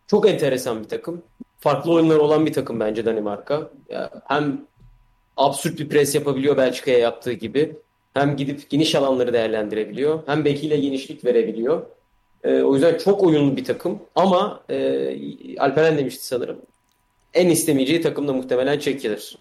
çok 0.07 0.29
enteresan 0.29 0.83
bir 0.83 0.89
takım. 0.89 1.23
Farklı 1.61 1.93
oyunlar 1.93 2.17
olan 2.17 2.47
bir 2.47 2.53
takım 2.53 2.81
bence 2.81 3.05
Danimarka. 3.05 3.71
Ya 3.89 4.11
hem 4.27 4.67
absürt 5.37 5.79
bir 5.79 5.89
pres 5.89 6.15
yapabiliyor 6.15 6.57
Belçika'ya 6.57 6.99
yaptığı 6.99 7.33
gibi. 7.33 7.77
Hem 8.15 8.37
gidip 8.37 8.71
geniş 8.71 8.95
alanları 8.95 9.33
değerlendirebiliyor. 9.33 10.21
Hem 10.27 10.45
bekiyle 10.45 10.77
genişlik 10.77 11.25
verebiliyor. 11.25 11.83
Ee, 12.45 12.63
o 12.63 12.75
yüzden 12.75 12.99
çok 12.99 13.23
oyunlu 13.23 13.57
bir 13.57 13.65
takım. 13.65 13.99
Ama 14.15 14.61
e, 14.71 15.59
Alperen 15.59 15.99
demişti 15.99 16.27
sanırım. 16.27 16.59
En 17.35 17.49
istemeyeceği 17.49 18.01
takım 18.01 18.29
da 18.29 18.33
muhtemelen 18.33 18.79
Çekya'dır. 18.79 19.39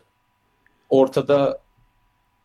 Ortada 0.89 1.61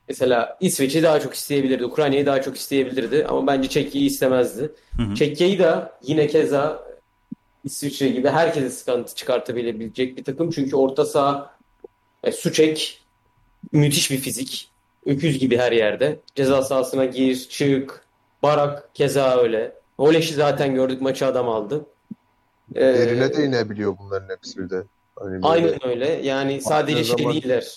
mesela 0.09 0.57
İsveç'i 0.61 1.03
daha 1.03 1.21
çok 1.21 1.35
isteyebilirdi. 1.35 1.85
Ukrayna'yı 1.85 2.27
daha 2.27 2.43
çok 2.43 2.57
isteyebilirdi. 2.57 3.27
Ama 3.29 3.47
bence 3.47 3.69
Çekya'yı 3.69 4.07
istemezdi. 4.07 4.73
Hı 4.97 5.03
hı. 5.03 5.15
Çekya'yı 5.15 5.59
da 5.59 5.99
yine 6.03 6.27
keza 6.27 6.85
İsviçre 7.65 8.09
gibi 8.09 8.29
herkese 8.29 8.71
sıkıntı 8.71 9.15
çıkartabilebilecek 9.15 10.17
bir 10.17 10.25
takım. 10.25 10.51
Çünkü 10.51 10.77
orta 10.77 11.05
saha 11.05 11.57
e, 12.25 12.33
Suçek 12.33 13.03
müthiş 13.73 14.11
bir 14.11 14.19
fizik. 14.19 14.71
Öküz 15.07 15.39
gibi 15.39 15.57
her 15.59 15.73
yerde. 15.73 16.21
Ceza 16.35 16.63
sahasına 16.63 17.05
gir, 17.05 17.37
çık. 17.51 18.05
Barak 18.43 18.95
keza 18.95 19.37
öyle. 19.39 19.73
Oleş'i 19.99 20.35
zaten 20.35 20.75
gördük 20.75 21.01
maçı 21.01 21.27
adam 21.27 21.49
aldı. 21.49 21.87
Ee, 22.75 22.81
Derine 22.81 23.37
de 23.37 23.45
inebiliyor 23.45 23.97
bunların 23.99 24.29
hepsi 24.29 24.59
bir 24.59 24.71
de. 24.71 24.83
Hani 25.17 25.33
böyle- 25.33 25.47
aynen 25.47 25.87
öyle. 25.89 26.09
Yani 26.11 26.61
sadece 26.61 26.97
Baktığın 26.99 27.17
şey 27.17 27.25
zaman- 27.25 27.35
değiller. 27.35 27.77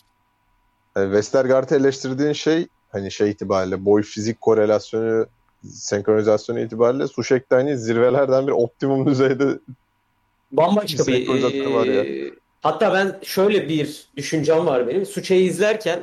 Yani 0.97 1.05
Westergaard'ı 1.05 1.75
eleştirdiğin 1.75 2.33
şey 2.33 2.67
hani 2.89 3.11
şey 3.11 3.29
itibariyle 3.29 3.85
boy 3.85 4.03
fizik 4.03 4.41
korelasyonu 4.41 5.27
senkronizasyonu 5.63 6.59
itibariyle 6.59 7.07
Suşek 7.07 7.51
de 7.51 7.55
hani 7.55 7.77
zirvelerden 7.77 8.47
bir 8.47 8.51
optimum 8.51 9.05
düzeyde 9.07 9.59
Bambaşka 10.51 11.07
bir 11.07 11.13
Senkronizasyonu 11.13 11.73
var 11.73 11.85
ya. 11.85 12.31
hatta 12.61 12.93
ben 12.93 13.19
şöyle 13.23 13.69
bir 13.69 14.07
düşüncem 14.15 14.65
var 14.65 14.87
benim. 14.87 15.05
Suçe'yi 15.05 15.49
izlerken 15.49 15.99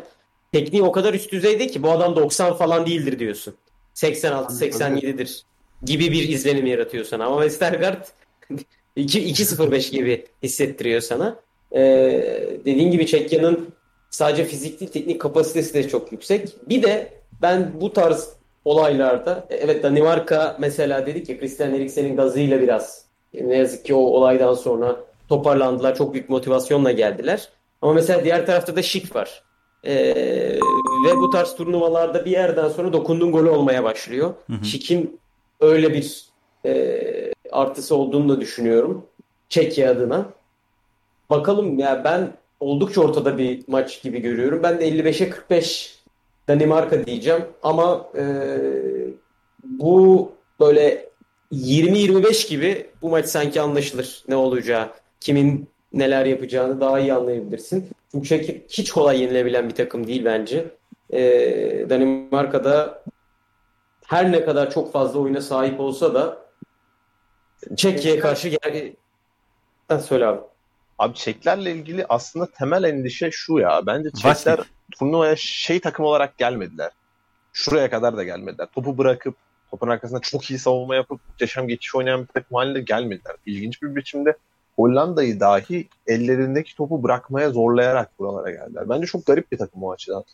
tekniği 0.53 0.82
o 0.82 0.92
kadar 0.92 1.14
üst 1.14 1.32
düzeyde 1.32 1.66
ki 1.66 1.82
bu 1.82 1.90
adam 1.90 2.16
90 2.16 2.55
falan 2.57 2.86
değildir 2.86 3.18
diyorsun. 3.18 3.55
86 3.95 4.55
87'dir 4.64 5.45
gibi 5.82 6.12
bir 6.12 6.28
izlenim 6.28 6.66
yaratıyor 6.66 7.05
sana. 7.05 7.26
Ama 7.26 7.42
Westergaard 7.42 8.07
2 8.97 9.20
2.05 9.20 9.90
gibi 9.90 10.26
hissettiriyor 10.42 11.01
sana. 11.01 11.40
Ee, 11.72 12.59
dediğin 12.64 12.90
gibi 12.90 13.07
Çekya'nın 13.07 13.74
sadece 14.14 14.44
fizik 14.44 14.80
değil 14.80 14.90
teknik 14.90 15.20
kapasitesi 15.20 15.74
de 15.74 15.88
çok 15.88 16.12
yüksek. 16.12 16.48
Bir 16.68 16.82
de 16.82 17.12
ben 17.42 17.72
bu 17.80 17.92
tarz 17.92 18.32
olaylarda 18.64 19.46
evet 19.50 19.82
Danimarka 19.82 20.56
mesela 20.60 21.06
dedik 21.06 21.28
ya 21.28 21.40
Christian 21.40 21.74
Eriksen'in 21.74 22.16
gazıyla 22.16 22.60
biraz 22.60 23.04
ne 23.34 23.56
yazık 23.56 23.84
ki 23.84 23.94
o 23.94 23.98
olaydan 23.98 24.54
sonra 24.54 24.96
toparlandılar. 25.28 25.94
Çok 25.94 26.14
büyük 26.14 26.28
motivasyonla 26.28 26.92
geldiler. 26.92 27.48
Ama 27.82 27.92
mesela 27.92 28.24
diğer 28.24 28.46
tarafta 28.46 28.76
da 28.76 28.82
Şik 28.82 29.16
var. 29.16 29.42
Ee, 29.84 29.94
ve 31.06 31.16
bu 31.16 31.30
tarz 31.30 31.54
turnuvalarda 31.54 32.24
bir 32.24 32.30
yerden 32.30 32.68
sonra 32.68 32.92
dokunduğun 32.92 33.32
golü 33.32 33.48
olmaya 33.48 33.84
başlıyor. 33.84 34.34
Hı 34.46 34.52
hı. 34.52 34.64
Şik'in 34.64 35.20
öyle 35.60 35.94
bir 35.94 36.24
e, 36.66 37.32
artısı 37.52 37.96
olduğunu 37.96 38.28
da 38.28 38.40
düşünüyorum. 38.40 39.06
Çekya 39.48 39.90
adına. 39.90 40.26
Bakalım 41.30 41.78
ya 41.78 42.04
ben 42.04 42.32
oldukça 42.61 43.00
ortada 43.00 43.38
bir 43.38 43.64
maç 43.66 44.02
gibi 44.02 44.20
görüyorum. 44.20 44.62
Ben 44.62 44.80
de 44.80 44.88
55'e 44.88 45.30
45 45.30 45.98
Danimarka 46.48 47.07
diyeceğim 47.07 47.44
ama 47.62 48.11
e, 48.18 48.24
bu 49.64 50.32
böyle 50.61 51.09
20-25 51.52 52.48
gibi 52.48 52.86
bu 53.02 53.09
maç 53.11 53.26
sanki 53.26 53.61
anlaşılır 53.61 54.24
ne 54.28 54.36
olacağı, 54.36 54.88
kimin 55.20 55.68
neler 55.92 56.26
yapacağını 56.26 56.80
daha 56.80 57.00
iyi 57.00 57.14
anlayabilirsin. 57.14 57.88
Çünkü 58.12 58.28
Çek 58.28 58.64
hiç 58.68 58.90
kolay 58.90 59.20
yenilebilen 59.20 59.68
bir 59.68 59.74
takım 59.74 60.07
değil 60.07 60.24
bence. 60.24 60.64
E, 61.11 61.20
Danimarka'da 61.90 63.02
her 64.07 64.32
ne 64.32 64.44
kadar 64.44 64.70
çok 64.70 64.92
fazla 64.92 65.20
oyuna 65.20 65.40
sahip 65.40 65.80
olsa 65.80 66.14
da 66.14 66.44
Çekya'ya 67.76 68.20
karşı 68.20 68.48
gel... 68.48 68.92
Ha, 69.88 69.98
söyle 69.98 70.26
abi. 70.26 70.40
Abi 70.99 71.14
Çeklerle 71.14 71.72
ilgili 71.72 72.07
aslında 72.09 72.47
temel 72.47 72.84
endişe 72.84 73.30
şu 73.30 73.59
ya. 73.59 73.80
Bence 73.86 74.11
Çekler 74.11 74.61
turnuvaya 74.99 75.36
şey 75.36 75.80
takım 75.80 76.05
olarak 76.05 76.38
gelmediler. 76.38 76.90
Şuraya 77.53 77.90
kadar 77.90 78.16
da 78.16 78.24
gelmediler. 78.24 78.68
Topu 78.74 78.99
bırakıp 78.99 79.36
topun 79.70 79.88
arkasında 79.88 80.20
çok 80.20 80.51
iyi 80.51 80.59
savunma 80.59 80.95
yapıp 80.95 81.20
muhteşem 81.28 81.68
geçiş 81.68 81.95
oynayan 81.95 82.22
bir 82.22 82.26
takım 82.26 82.57
haline 82.57 82.80
gelmediler. 82.80 83.36
İlginç 83.47 83.82
bir 83.82 83.97
biçimde 83.97 84.36
Hollanda'yı 84.76 85.40
dahi 85.40 85.88
ellerindeki 86.07 86.76
topu 86.76 87.03
bırakmaya 87.03 87.51
zorlayarak 87.51 88.18
buralara 88.18 88.51
geldiler. 88.51 88.88
Bence 88.88 89.07
çok 89.07 89.26
garip 89.26 89.53
bir 89.53 89.59
takım 89.59 89.82
o 89.82 89.92
açıdan. 89.92 90.24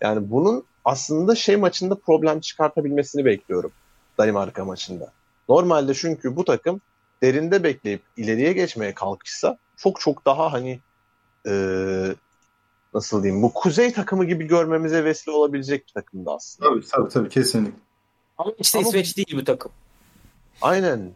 Yani 0.00 0.30
bunun 0.30 0.64
aslında 0.84 1.34
şey 1.34 1.56
maçında 1.56 1.94
problem 1.94 2.40
çıkartabilmesini 2.40 3.24
bekliyorum. 3.24 3.72
Danimarka 4.18 4.64
maçında. 4.64 5.12
Normalde 5.48 5.94
çünkü 5.94 6.36
bu 6.36 6.44
takım 6.44 6.80
derinde 7.22 7.62
bekleyip 7.62 8.02
ileriye 8.16 8.52
geçmeye 8.52 8.94
kalkışsa 8.94 9.58
çok 9.78 10.00
çok 10.00 10.24
daha 10.24 10.52
hani 10.52 10.80
e, 11.46 11.52
nasıl 12.94 13.22
diyeyim 13.22 13.42
bu 13.42 13.52
kuzey 13.52 13.92
takımı 13.92 14.24
gibi 14.24 14.46
görmemize 14.46 15.04
vesile 15.04 15.32
olabilecek 15.32 15.86
bir 15.86 15.92
takımdı 15.92 16.30
aslında. 16.30 16.70
Tabii 16.70 16.86
tabii, 16.86 17.08
tabii 17.08 17.28
kesinlikle. 17.28 17.80
Ama 18.38 18.52
işte 18.58 18.78
Ama, 18.78 18.88
İsveç 18.88 19.16
değil 19.16 19.36
bu 19.36 19.44
takım. 19.44 19.72
Aynen. 20.62 21.12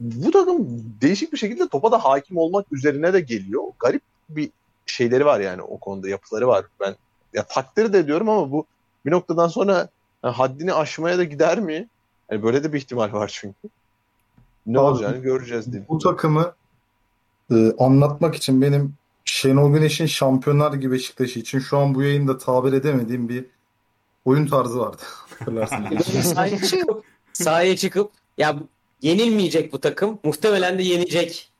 Bu 0.00 0.30
takım 0.30 0.66
değişik 1.00 1.32
bir 1.32 1.38
şekilde 1.38 1.68
topa 1.68 1.92
da 1.92 2.04
hakim 2.04 2.36
olmak 2.36 2.72
üzerine 2.72 3.12
de 3.12 3.20
geliyor. 3.20 3.62
Garip 3.78 4.02
bir 4.28 4.50
şeyleri 4.86 5.26
var 5.26 5.40
yani 5.40 5.62
o 5.62 5.78
konuda 5.78 6.08
yapıları 6.08 6.48
var. 6.48 6.64
Ben 6.80 6.96
ya 7.32 7.46
takdir 7.46 7.92
de 7.92 7.98
ediyorum 7.98 8.28
ama 8.28 8.52
bu 8.52 8.66
bir 9.06 9.10
noktadan 9.10 9.48
sonra 9.48 9.88
yani 10.24 10.34
haddini 10.34 10.74
aşmaya 10.74 11.18
da 11.18 11.24
gider 11.24 11.60
mi? 11.60 11.88
Yani 12.30 12.42
böyle 12.42 12.64
de 12.64 12.72
bir 12.72 12.78
ihtimal 12.78 13.12
var 13.12 13.30
çünkü. 13.34 13.68
Ne 14.66 14.78
Abi, 14.78 14.86
olacağını 14.86 15.16
göreceğiz 15.16 15.66
diyeyim. 15.66 15.86
Bu 15.88 15.98
takımı 15.98 16.54
e, 17.50 17.72
anlatmak 17.78 18.34
için 18.34 18.62
benim 18.62 18.94
Şenol 19.24 19.72
Güneş'in 19.72 20.06
Şampiyonlar 20.06 20.72
gibi 20.72 20.94
Beşiktaş 20.94 21.36
için 21.36 21.58
şu 21.58 21.78
an 21.78 21.94
bu 21.94 22.02
yayında 22.02 22.38
tabir 22.38 22.72
edemediğim 22.72 23.28
bir 23.28 23.44
oyun 24.24 24.46
tarzı 24.46 24.78
vardı. 24.78 25.02
sahaya 26.22 26.62
çıkıp, 26.62 27.04
sahaya 27.32 27.76
çıkıp 27.76 28.10
ya 28.38 28.56
yenilmeyecek 29.02 29.72
bu 29.72 29.80
takım. 29.80 30.18
Muhtemelen 30.24 30.78
de 30.78 30.82
yenecek 30.82 31.50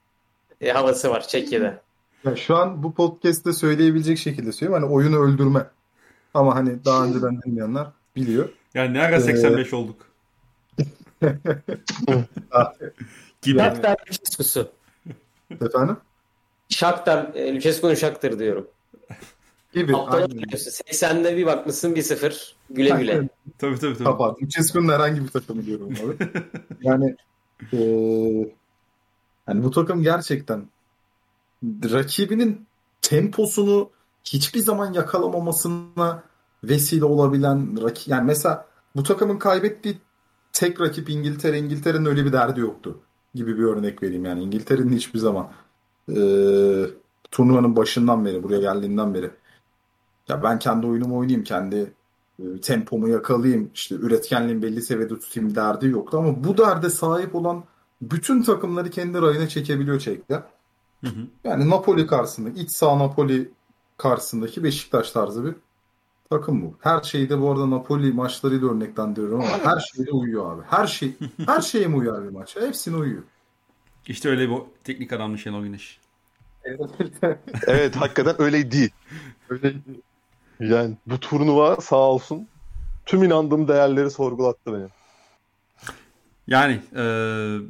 e, 0.61 0.71
havası 0.71 1.11
var 1.11 1.29
Çekya'da. 1.29 1.83
Ya 2.25 2.37
şu 2.37 2.57
an 2.57 2.83
bu 2.83 2.95
podcast'te 2.95 3.53
söyleyebilecek 3.53 4.19
şekilde 4.19 4.53
söylüyorum. 4.53 4.83
Hani 4.83 4.95
oyunu 4.95 5.19
öldürme. 5.19 5.67
Ama 6.35 6.55
hani 6.55 6.85
daha 6.85 7.05
önceden 7.05 7.43
dinleyenler 7.43 7.87
biliyor. 8.17 8.49
Yani 8.75 8.95
ne 8.95 9.03
ara 9.03 9.21
85 9.21 9.73
ee... 9.73 9.77
olduk? 9.77 9.97
Gibi. 13.43 13.59
Shakhtar 13.59 13.97
Lucescu'su. 14.09 14.71
Efendim? 15.51 15.97
Shakhtar, 16.69 17.35
e, 17.35 17.55
Lucescu'nun 17.55 17.95
Shakhtar 17.95 18.39
diyorum. 18.39 18.67
Gibi. 19.75 19.93
Haftada 19.93 20.25
80'de 20.25 21.37
bir 21.37 21.47
bakmışsın 21.47 21.95
1-0. 21.95 22.55
Güle 22.71 22.91
güle. 22.91 23.29
tabii 23.59 23.79
tabii. 23.79 23.95
tabii. 23.95 24.05
Kapat. 24.05 24.43
Lucescu'nun 24.43 24.93
herhangi 24.93 25.23
bir 25.23 25.29
takımı 25.29 25.67
diyorum 25.67 25.89
abi. 25.89 26.31
yani 26.83 27.17
e, 27.73 27.79
yani 29.49 29.65
bu 29.65 29.71
takım 29.71 30.03
gerçekten 30.03 30.69
rakibinin 31.65 32.67
temposunu 33.03 33.91
hiçbir 34.25 34.61
zaman 34.61 34.93
yakalamamasına 34.93 36.23
vesile 36.65 37.05
olabilen 37.05 37.83
rakip 37.85 38.09
yani 38.09 38.27
mesela 38.27 38.67
bu 38.97 39.03
takımın 39.03 39.39
kaybettiği 39.39 39.99
tek 40.53 40.81
rakip 40.81 41.11
İngiltere. 41.11 41.59
İngiltere'nin 41.59 42.07
öyle 42.07 42.25
bir 42.25 42.33
derdi 42.33 42.61
yoktu 42.61 43.01
gibi 43.35 43.59
bir 43.59 43.65
örnek 43.65 44.03
vereyim 44.03 44.25
yani. 44.25 44.43
İngiltere'nin 44.43 44.97
hiçbir 44.97 45.19
zaman 45.19 45.49
e, 46.09 46.17
turnuvanın 47.31 47.77
başından 47.77 48.25
beri, 48.25 48.43
buraya 48.43 48.61
geldiğinden 48.61 49.15
beri 49.15 49.31
ya 50.29 50.43
ben 50.43 50.59
kendi 50.59 50.87
oyunumu 50.87 51.19
oynayayım, 51.19 51.45
kendi 51.45 51.93
e, 52.39 52.61
tempomu 52.63 53.09
yakalayayım, 53.09 53.71
işte 53.75 53.95
üretkenliğimi 53.95 54.63
belli 54.63 54.83
seviyede 54.83 55.19
tutayım 55.19 55.55
derdi 55.55 55.87
yoktu 55.87 56.19
ama 56.19 56.45
bu 56.45 56.59
derde 56.59 56.91
sahip 56.91 57.35
olan 57.35 57.65
bütün 58.03 58.43
takımları 58.43 58.91
kendi 58.91 59.23
rayına 59.23 59.49
çekebiliyor 59.49 59.99
Çekler. 59.99 60.43
Yani 61.45 61.71
Napoli 61.71 62.07
karşısında, 62.07 62.51
iç 62.51 62.71
sağ 62.71 62.99
Napoli 62.99 63.51
karşısındaki 63.97 64.65
Beşiktaş 64.65 65.11
tarzı 65.11 65.45
bir 65.45 65.55
takım 66.39 66.63
bu. 66.63 66.77
Her 66.81 67.03
şeyde 67.03 67.41
bu 67.41 67.51
arada 67.53 67.71
Napoli 67.71 68.13
maçlarıyla 68.13 68.69
örneklendiriyorum 68.69 69.41
ama 69.41 69.59
her 69.65 69.81
şeyde 69.81 70.11
uyuyor 70.11 70.55
abi. 70.55 70.63
Her 70.71 70.87
şey 70.87 71.13
her 71.47 71.61
şeye 71.61 71.87
mi 71.87 71.97
uyar 71.97 72.25
bir 72.25 72.29
maç? 72.29 72.57
Hepsine 72.57 72.97
uyuyor. 72.97 73.23
İşte 74.07 74.29
öyle 74.29 74.51
bu 74.51 74.69
teknik 74.85 75.13
adammış 75.13 75.43
Şenol 75.43 75.63
Güneş. 75.63 76.01
evet 77.67 77.97
hakikaten 77.97 78.43
öyleydi. 78.43 78.91
Öyleydi. 79.49 80.01
Yani 80.61 80.97
bu 81.07 81.21
turnuva 81.21 81.77
sağ 81.81 81.97
olsun 81.97 82.49
tüm 83.07 83.23
inandığım 83.23 83.69
değerleri 83.69 84.11
sorgulattı 84.11 84.73
beni. 84.73 84.89
Yani 86.47 86.81
e, 86.97 87.03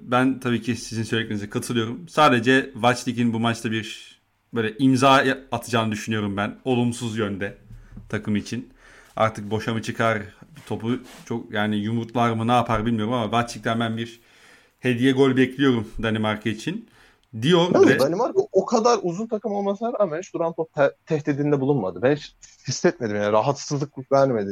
ben 0.02 0.40
tabii 0.40 0.62
ki 0.62 0.76
sizin 0.76 1.02
söylediklerinize 1.02 1.50
katılıyorum. 1.50 2.08
Sadece 2.08 2.70
Vaçlik'in 2.74 3.32
bu 3.32 3.40
maçta 3.40 3.70
bir 3.70 4.18
böyle 4.54 4.74
imza 4.78 5.24
atacağını 5.52 5.92
düşünüyorum 5.92 6.36
ben. 6.36 6.58
Olumsuz 6.64 7.18
yönde 7.18 7.58
takım 8.16 8.36
için. 8.36 8.72
Artık 9.16 9.50
boşa 9.50 9.74
mı 9.74 9.82
çıkar 9.82 10.22
topu 10.66 10.90
çok 11.24 11.52
yani 11.52 11.76
yumurtlar 11.76 12.32
mı 12.32 12.46
ne 12.46 12.52
yapar 12.52 12.86
bilmiyorum 12.86 13.12
ama 13.12 13.32
Vaçlik'ten 13.32 13.80
ben 13.80 13.96
bir 13.96 14.20
hediye 14.80 15.12
gol 15.12 15.36
bekliyorum 15.36 15.88
Danimarka 16.02 16.50
için. 16.50 16.88
Diyor 17.42 17.60
Yalnız 17.74 17.88
ve... 17.88 17.98
Danimarka 17.98 18.40
o 18.52 18.64
kadar 18.64 18.98
uzun 19.02 19.26
takım 19.26 19.52
olmasına 19.52 19.92
rağmen 20.00 20.18
hiç 20.18 20.34
duran 20.34 20.52
top 20.52 20.74
te- 20.74 20.94
tehdidinde 21.06 21.60
bulunmadı. 21.60 22.02
Ben 22.02 22.16
hiç 22.16 22.34
hissetmedim 22.68 23.16
yani 23.16 23.32
rahatsızlık 23.32 24.12
vermedi. 24.12 24.48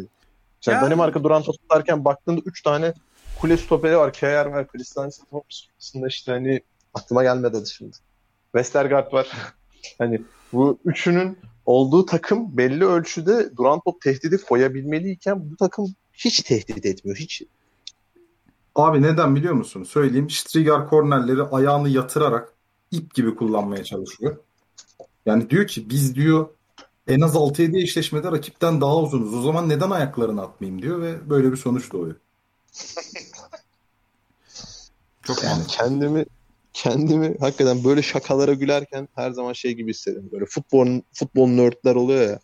Yani 0.67 0.75
yani... 0.75 0.87
Danimarka 0.87 1.25
duran 1.25 1.43
top 1.43 1.59
tutarken 1.59 2.05
baktığında 2.05 2.41
3 2.45 2.63
tane 2.63 2.95
kule 3.41 3.57
stoperi 3.57 3.97
var. 3.97 4.13
Kjaer 4.13 4.47
var. 4.47 4.69
Kristiansen 4.69 5.27
aslında 5.79 6.07
işte 6.07 6.33
hani 6.33 6.61
aklıma 6.95 7.23
gelmedi 7.23 7.57
şimdi. 7.67 7.97
Westergaard 8.53 9.13
var. 9.13 9.27
hani 9.99 10.23
bu 10.53 10.79
üçünün 10.85 11.39
olduğu 11.67 12.07
takım 12.07 12.57
belli 12.57 12.85
ölçüde 12.85 13.57
duran 13.57 13.81
top 13.85 14.01
tehdidi 14.01 14.39
koyabilmeliyken 14.45 15.51
bu 15.51 15.57
takım 15.57 15.95
hiç 16.13 16.43
tehdit 16.43 16.87
etmiyor. 16.87 17.19
Hiç. 17.19 17.43
Abi 18.75 19.03
neden 19.03 19.37
biliyor 19.37 19.55
musun? 19.55 19.85
Söyleyeyim. 19.85 20.31
Strigar 20.31 20.89
kornerleri 20.89 21.43
ayağını 21.43 21.89
yatırarak 21.89 22.53
ip 22.91 23.15
gibi 23.15 23.35
kullanmaya 23.35 23.85
çalışıyor. 23.85 24.37
Yani 25.27 25.51
diyor 25.51 25.67
ki 25.67 25.91
biz 25.91 26.15
diyor 26.15 26.49
en 27.09 27.21
az 27.21 27.35
6-7 27.35 27.83
eşleşmede 27.83 28.33
rakipten 28.33 28.81
daha 28.81 28.97
uzunuz. 28.97 29.35
O 29.35 29.43
zaman 29.43 29.69
neden 29.69 29.91
ayaklarını 29.91 30.43
atmayayım 30.43 30.83
diyor 30.83 31.03
ve 31.03 31.31
böyle 31.31 31.53
bir 31.53 31.57
sonuç 31.57 31.93
doğuyor. 31.93 32.17
Çok 35.23 35.45
yani 35.45 35.63
kendimi 35.69 36.25
kendimi 36.75 37.39
hakikaten 37.41 37.85
böyle 37.85 38.03
şakalara 38.03 38.53
gülerken 38.53 39.09
her 39.15 39.31
zaman 39.31 39.53
şey 39.53 39.73
gibi 39.73 39.91
hissediyorum. 39.91 40.29
Böyle 40.33 40.45
futbol 40.47 41.01
futbol 41.13 41.49
nerdler 41.49 41.95
oluyor 41.95 42.31
ya. 42.31 42.39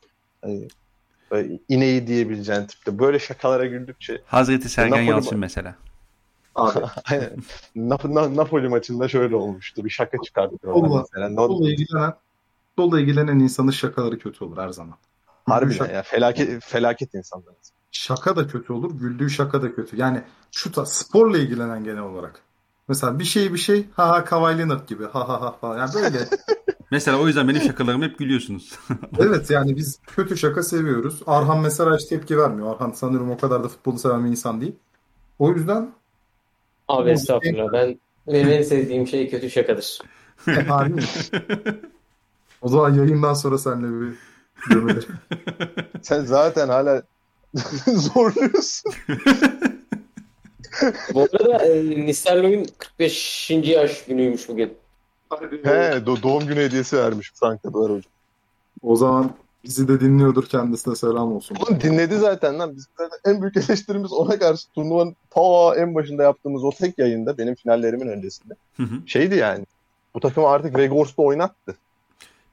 Hani 1.31 1.61
ineği 1.69 2.07
diyebileceğin 2.07 2.67
tipte. 2.67 2.99
Böyle 2.99 3.19
şakalara 3.19 3.67
güldükçe. 3.67 4.23
Hazreti 4.27 4.69
Sergen 4.69 4.91
Napoli 4.91 5.11
Yalçın 5.11 5.39
mesela. 5.39 5.75
Abi. 6.55 6.85
Aynen. 7.11 7.31
Nap- 7.77 8.37
Napoli 8.37 8.69
maçında 8.69 9.09
şöyle 9.09 9.37
olmuştu. 9.37 9.85
Bir 9.85 9.91
şaka 9.91 10.19
çıkardı. 10.25 10.57
Futbolla, 10.63 11.05
futbolla 11.05 11.71
ilgilenen, 11.71 12.13
futbolla 12.69 13.01
ilgilenen 13.01 13.39
insanın 13.39 13.71
şakaları 13.71 14.19
kötü 14.19 14.45
olur 14.45 14.59
her 14.59 14.69
zaman. 14.69 14.97
Harbiden 15.47 15.75
şaka... 15.75 15.93
ya. 15.93 16.03
Felaket, 16.03 16.65
felaket 16.65 17.15
insanlarız. 17.15 17.73
Şaka 17.91 18.37
da 18.37 18.47
kötü 18.47 18.73
olur. 18.73 18.99
Güldüğü 18.99 19.31
şaka 19.31 19.63
da 19.63 19.75
kötü. 19.75 19.97
Yani 19.97 20.23
şu 20.53 20.73
ta, 20.73 20.87
sporla 20.87 21.39
ilgilenen 21.39 21.85
genel 21.85 22.03
olarak. 22.03 22.43
Mesela 22.89 23.19
bir 23.19 23.25
şey 23.25 23.53
bir 23.53 23.59
şey 23.59 23.87
ha 23.93 24.09
ha 24.09 24.25
Kawhi 24.25 24.59
Leonard 24.59 24.89
gibi 24.89 25.05
ha 25.05 25.29
ha 25.29 25.41
ha 25.41 25.53
falan. 25.61 25.79
Yani 25.79 25.91
böyle. 25.95 26.19
mesela 26.91 27.19
o 27.19 27.27
yüzden 27.27 27.49
benim 27.49 27.63
şakalarım 27.63 28.03
hep 28.03 28.19
gülüyorsunuz. 28.19 28.79
evet 29.19 29.51
yani 29.51 29.77
biz 29.77 30.01
kötü 30.07 30.37
şaka 30.37 30.63
seviyoruz. 30.63 31.23
Arhan 31.27 31.61
mesela 31.61 31.97
hiç 31.97 32.05
tepki 32.05 32.39
vermiyor. 32.39 32.75
Arhan 32.75 32.91
sanırım 32.91 33.31
o 33.31 33.39
kadar 33.39 33.65
da 33.65 33.69
futbolu 33.69 33.99
seven 33.99 34.25
bir 34.25 34.31
insan 34.31 34.61
değil. 34.61 34.75
O 35.39 35.53
yüzden 35.53 35.91
Abi 36.89 37.11
estağfurullah. 37.11 37.73
Ben 37.73 38.01
benim 38.27 38.49
en 38.49 38.63
sevdiğim 38.63 39.07
şey 39.07 39.31
kötü 39.31 39.51
şakadır. 39.51 39.99
O 42.63 42.69
zaman 42.69 42.95
yayından 42.95 43.35
sonra 43.35 43.59
seninle 43.59 44.07
bir 44.07 44.15
gömelim. 44.71 45.05
Sen 46.03 46.25
zaten 46.25 46.69
hala 46.69 47.03
zorluyorsun. 47.87 48.93
Bu 51.15 51.21
arada 51.23 51.65
e, 51.67 51.91
Nistelrooy'un 52.07 52.67
45. 52.79 53.51
yaş 53.51 54.05
günüymüş 54.05 54.49
bugün. 54.49 54.73
He, 55.65 55.69
do- 56.07 56.23
doğum 56.23 56.47
günü 56.47 56.61
hediyesi 56.61 56.97
vermiş 56.97 57.33
Frank'ta 57.35 57.69
var 57.75 57.91
hocam. 57.91 58.13
O 58.83 58.97
zaman 58.97 59.31
bizi 59.65 59.89
de 59.89 60.01
dinliyordur 60.01 60.47
kendisine 60.47 60.97
selam 60.97 61.33
olsun. 61.33 61.57
Oğlum 61.63 61.81
dinledi 61.81 62.17
zaten 62.19 62.59
lan. 62.59 62.77
Biz 62.77 62.87
zaten 62.99 63.19
en 63.35 63.43
büyük 63.43 63.57
eleştirimiz 63.57 64.13
ona 64.13 64.39
karşı 64.39 64.69
turnuvanın 64.73 65.17
ta 65.31 65.75
en 65.77 65.95
başında 65.95 66.23
yaptığımız 66.23 66.65
o 66.65 66.71
tek 66.71 66.99
yayında 66.99 67.39
benim 67.39 67.55
finallerimin 67.55 68.09
öncesinde. 68.09 68.55
Hı 68.77 68.83
hı. 68.83 68.95
Şeydi 69.07 69.35
yani. 69.35 69.65
Bu 70.15 70.21
takımı 70.21 70.49
artık 70.49 70.77
Vegors'ta 70.77 71.23
oynattı. 71.23 71.77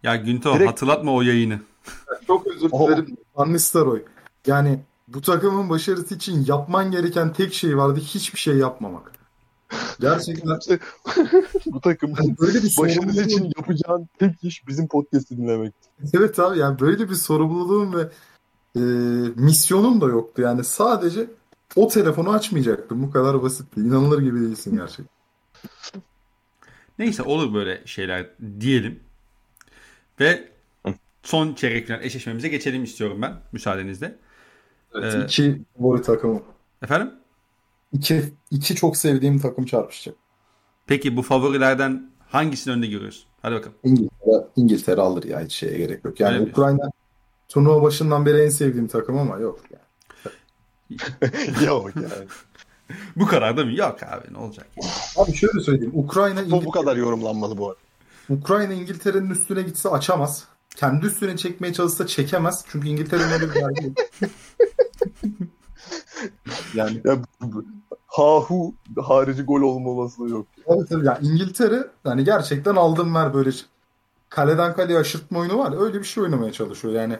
ya 0.03 0.15
Günto 0.15 0.53
Direkt- 0.53 0.67
hatırlatma 0.69 1.13
o 1.13 1.21
yayını. 1.21 1.59
Çok 2.27 2.47
özür 2.47 2.69
dilerim. 2.71 3.17
Van 3.35 3.53
Nistelrooy. 3.53 4.01
Yani 4.47 4.79
bu 5.07 5.21
takımın 5.21 5.69
başarısı 5.69 6.15
için 6.15 6.45
yapman 6.47 6.91
gereken 6.91 7.33
tek 7.33 7.53
şey 7.53 7.77
vardı. 7.77 7.99
Hiçbir 7.99 8.39
şey 8.39 8.57
yapmamak. 8.57 9.11
Gerçekten 9.99 10.59
bu 11.65 11.81
takımın 11.81 12.37
böyle 12.39 12.63
bir 12.63 12.75
başarısı 12.79 13.23
için 13.23 13.51
yapacağın 13.57 14.09
tek 14.19 14.43
iş 14.43 14.67
bizim 14.67 14.87
podcast'i 14.87 15.37
dinlemek. 15.37 15.73
Evet 16.13 16.39
abi 16.39 16.59
yani 16.59 16.79
böyle 16.79 17.09
bir 17.09 17.15
sorumluluğum 17.15 17.93
ve 17.93 18.09
e, 18.75 18.79
misyonum 19.35 20.01
da 20.01 20.05
yoktu. 20.05 20.41
Yani 20.41 20.63
sadece 20.63 21.27
o 21.75 21.87
telefonu 21.87 22.29
açmayacaktım. 22.29 23.03
Bu 23.03 23.11
kadar 23.11 23.41
basitti. 23.41 23.79
İnanılır 23.79 24.21
gibi 24.21 24.41
değilsin 24.41 24.77
gerçekten. 24.77 25.15
Neyse 26.99 27.23
olur 27.23 27.53
böyle 27.53 27.81
şeyler 27.85 28.29
diyelim. 28.59 28.99
Ve 30.19 30.49
son 31.23 31.53
çeyrek 31.53 31.85
final 31.85 32.03
eşleşmemize 32.03 32.47
geçelim 32.47 32.83
istiyorum 32.83 33.21
ben 33.21 33.33
müsaadenizle. 33.51 34.15
Evet, 34.99 35.15
Ee, 35.15 35.23
iki 35.23 35.61
favori 35.77 36.01
takımım. 36.01 36.41
Efendim? 36.83 37.11
İki, 37.93 38.23
iki 38.51 38.75
çok 38.75 38.97
sevdiğim 38.97 39.39
takım 39.39 39.65
çarpışacak. 39.65 40.15
Peki 40.87 41.17
bu 41.17 41.21
favorilerden 41.21 42.11
hangisini 42.29 42.73
önde 42.73 42.87
görüyorsun? 42.87 43.25
Hadi 43.41 43.55
bakalım. 43.55 43.75
İngiltere, 43.83 44.47
İngiltere 44.55 45.01
alır 45.01 45.23
ya 45.23 45.41
hiç 45.41 45.53
şeye 45.53 45.77
gerek 45.77 46.05
yok. 46.05 46.19
Yani 46.19 46.33
Öyle 46.33 46.45
mi? 46.45 46.51
Ukrayna 46.51 46.91
turnuva 47.49 47.81
başından 47.81 48.25
beri 48.25 48.41
en 48.41 48.49
sevdiğim 48.49 48.87
takım 48.87 49.17
ama 49.17 49.37
yok. 49.37 49.59
Yani. 49.71 49.85
Yok 51.65 51.95
yani. 51.95 52.27
Bu 53.15 53.27
kadar 53.27 53.57
da 53.57 53.65
mı? 53.65 53.71
Yok 53.73 54.03
abi 54.03 54.33
ne 54.33 54.37
olacak 54.37 54.67
ya. 54.83 54.89
Abi 55.17 55.33
şöyle 55.33 55.59
söyleyeyim. 55.59 55.91
Ukrayna 55.95 56.51
Bu, 56.51 56.65
bu 56.65 56.71
kadar 56.71 56.95
yorumlanmalı 56.95 57.57
bu 57.57 57.67
arada. 57.69 57.79
Ukrayna 58.29 58.73
İngiltere'nin 58.73 59.29
üstüne 59.29 59.61
gitse 59.61 59.89
açamaz. 59.89 60.43
Kendi 60.75 61.05
üstüne 61.05 61.37
çekmeye 61.37 61.73
çalışsa 61.73 62.07
çekemez. 62.07 62.65
Çünkü 62.71 62.87
İngiltere'nin 62.87 63.31
öyle 63.31 63.49
bir 63.49 63.55
derdi 63.55 63.85
yok. 63.85 63.97
yani 66.73 67.01
Ya, 67.05 67.21
Hahu 68.07 68.73
harici 69.01 69.43
gol 69.43 69.61
olma 69.61 69.89
olasılığı 69.89 70.29
yok. 70.29 70.47
Evet, 70.67 70.89
tabii. 70.89 71.05
Yani 71.05 71.27
İngiltere 71.27 71.87
yani 72.05 72.23
gerçekten 72.23 72.75
aldım 72.75 73.15
ver 73.15 73.33
böyle 73.33 73.49
kaleden 74.29 74.75
kaleye 74.75 74.99
aşırtma 74.99 75.39
oyunu 75.39 75.57
var. 75.57 75.73
Öyle 75.85 75.99
bir 75.99 76.03
şey 76.05 76.23
oynamaya 76.23 76.51
çalışıyor. 76.51 76.93
Yani 76.93 77.19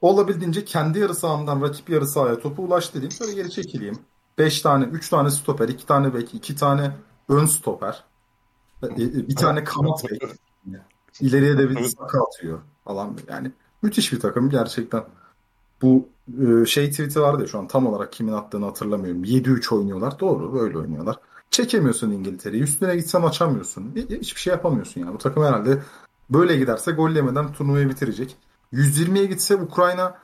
olabildiğince 0.00 0.64
kendi 0.64 0.98
yarı 0.98 1.14
sahamdan 1.14 1.62
rakip 1.62 1.90
yarı 1.90 2.06
sahaya 2.06 2.38
topu 2.40 2.62
ulaş 2.62 2.94
dediğim 2.94 3.10
sonra 3.10 3.32
geri 3.32 3.50
çekileyim. 3.50 3.98
5 4.38 4.62
tane, 4.62 4.84
3 4.84 5.08
tane 5.08 5.30
stoper, 5.30 5.68
2 5.68 5.86
tane 5.86 6.14
bek, 6.14 6.34
2 6.34 6.56
tane 6.56 6.92
ön 7.28 7.46
stoper. 7.46 8.04
e, 8.82 8.86
e, 8.86 9.28
Bir 9.28 9.36
tane 9.36 9.64
kanat 9.64 10.04
bek. 10.10 10.22
İleriye 11.20 11.58
de 11.58 11.70
bir 11.70 11.84
saka 11.84 12.24
atıyor 12.24 12.60
falan. 12.84 13.18
Yani 13.28 13.52
müthiş 13.82 14.12
bir 14.12 14.20
takım 14.20 14.50
gerçekten. 14.50 15.04
Bu 15.82 16.08
şey 16.66 16.90
tweet'i 16.90 17.20
vardı 17.20 17.42
ya 17.42 17.48
şu 17.48 17.58
an 17.58 17.68
tam 17.68 17.86
olarak 17.86 18.12
kimin 18.12 18.32
attığını 18.32 18.64
hatırlamıyorum. 18.64 19.24
7-3 19.24 19.74
oynuyorlar. 19.74 20.20
Doğru 20.20 20.54
böyle 20.54 20.78
oynuyorlar. 20.78 21.16
Çekemiyorsun 21.50 22.10
İngiltere'yi. 22.10 22.62
Üstüne 22.62 22.96
gitsen 22.96 23.22
açamıyorsun. 23.22 23.82
Hi- 23.94 24.20
Hiçbir 24.20 24.40
şey 24.40 24.50
yapamıyorsun 24.50 25.00
yani. 25.00 25.14
Bu 25.14 25.18
takım 25.18 25.44
herhalde 25.44 25.82
böyle 26.30 26.56
giderse 26.56 26.92
gol 26.92 27.10
yemeden 27.10 27.52
turnuvayı 27.52 27.88
bitirecek. 27.90 28.36
120'ye 28.72 29.26
gitse 29.26 29.56
Ukrayna 29.56 30.14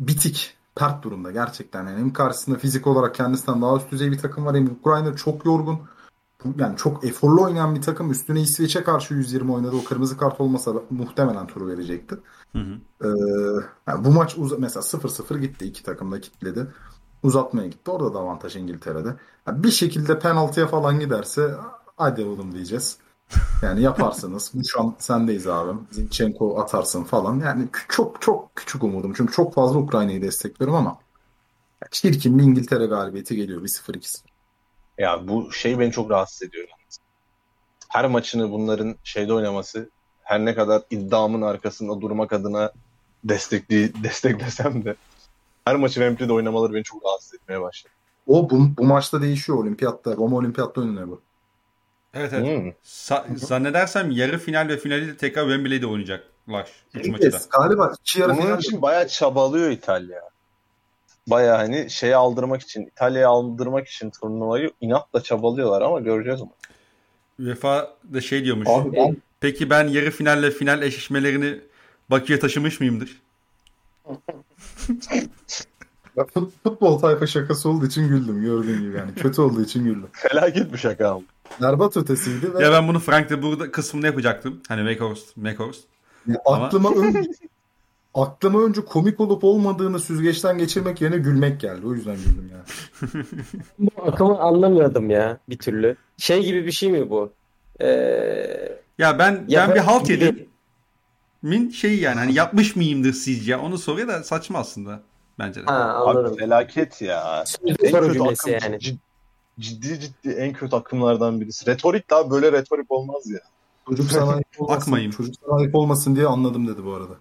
bitik. 0.00 0.54
Pert 0.76 1.02
durumda 1.04 1.30
gerçekten. 1.30 1.86
Yani 1.86 1.98
hem 1.98 2.12
karşısında 2.12 2.58
fizik 2.58 2.86
olarak 2.86 3.14
kendisinden 3.14 3.62
daha 3.62 3.76
üst 3.76 3.90
düzey 3.90 4.12
bir 4.12 4.18
takım 4.18 4.46
var. 4.46 4.56
Hem 4.56 4.66
Ukrayna 4.66 5.16
çok 5.16 5.44
yorgun. 5.46 5.78
Yani 6.58 6.76
çok 6.76 7.04
eforlu 7.04 7.42
oynayan 7.42 7.74
bir 7.74 7.82
takım. 7.82 8.10
Üstüne 8.10 8.40
İsveç'e 8.40 8.84
karşı 8.84 9.14
120 9.14 9.52
oynadı. 9.52 9.76
O 9.76 9.84
kırmızı 9.84 10.16
kart 10.16 10.40
olmasa 10.40 10.72
muhtemelen 10.90 11.46
turu 11.46 11.68
verecekti. 11.68 12.16
Hı 12.52 12.58
hı. 12.58 12.74
Ee, 13.04 13.08
yani 13.86 14.04
bu 14.04 14.10
maç 14.10 14.38
uza- 14.38 14.56
mesela 14.58 14.82
0-0 14.82 15.38
gitti. 15.38 15.64
iki 15.64 15.82
takım 15.82 16.12
da 16.12 16.20
kitledi. 16.20 16.66
Uzatmaya 17.22 17.68
gitti. 17.68 17.90
Orada 17.90 18.14
da 18.14 18.18
avantaj 18.18 18.56
İngiltere'de. 18.56 19.16
Yani 19.46 19.62
bir 19.64 19.70
şekilde 19.70 20.18
penaltıya 20.18 20.66
falan 20.66 21.00
giderse 21.00 21.54
hadi 21.96 22.24
oğlum 22.24 22.54
diyeceğiz. 22.54 22.98
Yani 23.62 23.82
yaparsınız. 23.82 24.50
Bu 24.54 24.64
şu 24.68 24.80
an 24.80 24.94
sendeyiz 24.98 25.46
abim. 25.46 25.80
Zinchenko 25.90 26.60
atarsın 26.60 27.04
falan. 27.04 27.40
Yani 27.40 27.68
çok 27.88 28.22
çok 28.22 28.56
küçük 28.56 28.84
umudum. 28.84 29.12
Çünkü 29.16 29.32
çok 29.32 29.54
fazla 29.54 29.78
Ukrayna'yı 29.78 30.22
destekliyorum 30.22 30.76
ama 30.76 30.98
çirkin 31.90 32.38
bir 32.38 32.42
İngiltere 32.44 32.86
galibiyeti 32.86 33.36
geliyor. 33.36 33.62
1-0-2-0. 33.62 34.27
Ya 34.98 35.28
bu 35.28 35.52
şey 35.52 35.78
beni 35.78 35.92
çok 35.92 36.10
rahatsız 36.10 36.42
ediyor. 36.42 36.68
Her 37.88 38.06
maçını 38.06 38.52
bunların 38.52 38.96
şeyde 39.04 39.32
oynaması 39.32 39.90
her 40.22 40.44
ne 40.44 40.54
kadar 40.54 40.82
iddiamın 40.90 41.42
arkasında 41.42 42.00
durmak 42.00 42.32
adına 42.32 42.72
destekli, 43.24 44.02
desteklesem 44.02 44.84
de 44.84 44.94
her 45.64 45.76
maçı 45.76 45.94
Wembley'de 45.94 46.32
oynamaları 46.32 46.74
beni 46.74 46.84
çok 46.84 47.04
rahatsız 47.04 47.34
etmeye 47.34 47.60
başladı. 47.60 47.92
O 48.26 48.50
bu, 48.50 48.76
bu 48.78 48.84
maçta 48.84 49.22
değişiyor 49.22 49.58
olimpiyatta. 49.58 50.16
Roma 50.16 50.36
olimpiyatta 50.36 50.80
oynanıyor 50.80 51.08
bu. 51.08 51.20
Evet 52.14 52.32
evet. 52.32 52.62
Hmm. 52.62 52.68
Sa- 52.84 53.36
zannedersem 53.36 54.10
yarı 54.10 54.38
final 54.38 54.68
ve 54.68 54.76
finali 54.76 55.06
de 55.08 55.16
tekrar 55.16 55.42
Wembley'de 55.42 55.86
oynayacaklar. 55.86 56.72
Üç 56.94 57.08
maçı 57.08 57.32
da. 57.32 57.36
Evet, 57.36 57.48
galiba 57.50 57.92
iki 58.00 58.20
yarı 58.20 58.32
Bunun 58.32 58.42
final 58.42 58.58
için 58.58 58.82
bayağı 58.82 59.08
çabalıyor 59.08 59.70
İtalya. 59.70 60.20
Bayağı 61.30 61.56
hani 61.56 61.90
şeye 61.90 62.16
aldırmak 62.16 62.62
için, 62.62 62.86
İtalya'ya 62.86 63.28
aldırmak 63.28 63.88
için 63.88 64.10
turnuvayı 64.10 64.70
inatla 64.80 65.22
çabalıyorlar 65.22 65.82
ama 65.82 66.00
göreceğiz 66.00 66.40
onu. 66.42 66.50
UEFA 67.38 67.90
da 68.14 68.20
şey 68.20 68.44
diyormuş. 68.44 68.68
Abi 68.68 68.96
ben 68.96 69.16
Peki 69.40 69.70
ben 69.70 69.88
yarı 69.88 70.10
finalle 70.10 70.50
final 70.50 70.82
eşleşmelerini 70.82 71.60
Bakü'ye 72.10 72.38
taşımış 72.38 72.80
mıyımdır? 72.80 73.22
Ya 76.16 76.24
fut- 76.24 76.50
futbol 76.62 76.98
tayfa 76.98 77.26
şakası 77.26 77.68
olduğu 77.68 77.86
için 77.86 78.08
güldüm 78.08 78.42
gördüğün 78.42 78.80
gibi 78.80 78.96
yani. 78.96 79.14
Kötü 79.14 79.40
olduğu 79.40 79.62
için 79.62 79.84
güldüm. 79.84 80.08
Felaket 80.12 80.72
bir 80.72 80.78
şaka 80.78 81.08
ama. 81.10 81.22
Berbat 81.62 81.96
ötesiydi 81.96 82.54
ve 82.54 82.64
Ya 82.64 82.72
ben 82.72 82.88
bunu 82.88 82.98
Frank 83.00 83.30
de 83.30 83.42
burada 83.42 83.70
kısmını 83.70 84.06
yapacaktım. 84.06 84.60
Hani 84.68 84.80
Weghorst, 84.88 85.34
Weghorst. 85.34 85.84
ama- 86.44 86.66
aklıma 86.66 86.90
önce 86.90 87.22
aklıma 88.22 88.62
önce 88.64 88.84
komik 88.84 89.20
olup 89.20 89.44
olmadığını 89.44 90.00
süzgeçten 90.00 90.58
geçirmek 90.58 91.00
yerine 91.00 91.18
gülmek 91.18 91.60
geldi. 91.60 91.86
O 91.86 91.94
yüzden 91.94 92.16
güldüm 92.16 92.50
yani. 92.52 93.24
Bu 93.78 94.02
akımı 94.02 94.38
anlamıyordum 94.38 95.10
ya 95.10 95.38
bir 95.48 95.58
türlü. 95.58 95.96
Şey 96.16 96.44
gibi 96.44 96.66
bir 96.66 96.72
şey 96.72 96.90
mi 96.92 97.10
bu? 97.10 97.32
Ee, 97.80 98.78
Ya 98.98 99.18
ben 99.18 99.44
ya 99.48 99.68
ben 99.68 99.74
bir 99.74 99.80
halt 99.80 100.10
yedim. 100.10 100.46
Min 101.42 101.70
şeyi 101.70 102.00
yani 102.00 102.18
hani 102.18 102.34
yapmış 102.34 102.76
mıyımdır 102.76 103.12
sizce? 103.12 103.56
Onu 103.56 103.78
soruyor 103.78 104.08
da 104.08 104.22
saçma 104.24 104.58
aslında 104.58 105.00
bence 105.38 105.60
de. 105.60 105.64
Ha 105.66 105.74
anladım. 105.74 106.32
Abi 106.32 106.38
felaket 106.38 107.02
ya. 107.02 107.44
En 107.66 107.74
kötü 107.74 108.22
akım, 108.22 108.52
yani. 108.52 108.76
cid- 108.76 108.98
ciddi 109.60 110.00
ciddi 110.00 110.30
en 110.30 110.52
kötü 110.52 110.76
akımlardan 110.76 111.40
birisi. 111.40 111.66
Retorik 111.66 112.10
daha 112.10 112.30
böyle 112.30 112.52
retorik 112.52 112.90
olmaz 112.90 113.30
ya. 113.30 113.40
Çocuk 113.88 114.10
sana 114.10 114.32
ayıp 114.32 114.46
olmasın, 114.58 114.80
Akmayayım. 114.80 115.12
çocuk 115.12 115.34
sana 115.46 115.58
ayıp 115.58 115.74
olmasın 115.74 116.16
diye 116.16 116.26
anladım 116.26 116.68
dedi 116.68 116.84
bu 116.84 116.92
arada. 116.94 117.14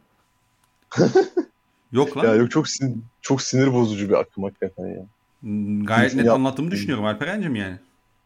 Yok 1.92 2.18
lan. 2.18 2.24
Ya 2.26 2.36
yok 2.36 2.52
çok 2.52 2.70
sin 2.70 3.06
çok 3.22 3.42
sinir 3.42 3.74
bozucu 3.74 4.10
bir 4.10 4.14
akım 4.14 4.44
hakikaten 4.44 4.86
ya. 4.88 5.06
Hmm, 5.42 5.86
Gayet 5.86 6.16
net 6.16 6.26
Yap- 6.26 6.36
anlattığımı 6.36 6.72
düşünüyorum 6.72 7.06
Alperen'cim 7.06 7.56
yani. 7.56 7.78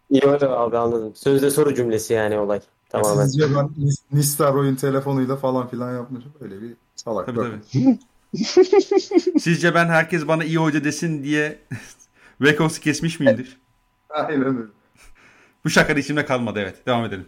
İyi 0.10 0.22
öyle 0.26 0.48
abi 0.48 0.78
anladım. 0.78 1.12
Sözde 1.16 1.50
soru 1.50 1.76
cümlesi 1.76 2.14
yani 2.14 2.38
olay. 2.38 2.60
Tamamen. 2.90 3.26
Sizce 3.26 3.56
ben 3.56 3.70
Nis- 3.80 4.02
Nistelrooy'un 4.12 4.76
telefonuyla 4.76 5.36
falan 5.36 5.68
filan 5.68 5.94
yapmışım. 5.96 6.32
Öyle 6.42 6.62
bir 6.62 6.74
salak. 6.96 7.26
Tabii 7.26 7.40
tabii. 7.40 8.00
Sizce 9.40 9.74
ben 9.76 9.86
herkes 9.86 10.28
bana 10.28 10.44
iyi 10.44 10.58
hoca 10.58 10.84
desin 10.84 11.24
diye 11.24 11.60
Weghorst'u 12.38 12.82
kesmiş 12.82 13.20
miyimdir? 13.20 13.58
Aynen 14.10 14.46
öyle. 14.46 14.60
Bu 15.66 15.70
şaka 15.70 15.96
da 15.96 16.00
içimde 16.00 16.26
kalmadı 16.26 16.60
evet. 16.60 16.88
Devam 16.88 17.06
edelim. 17.06 17.26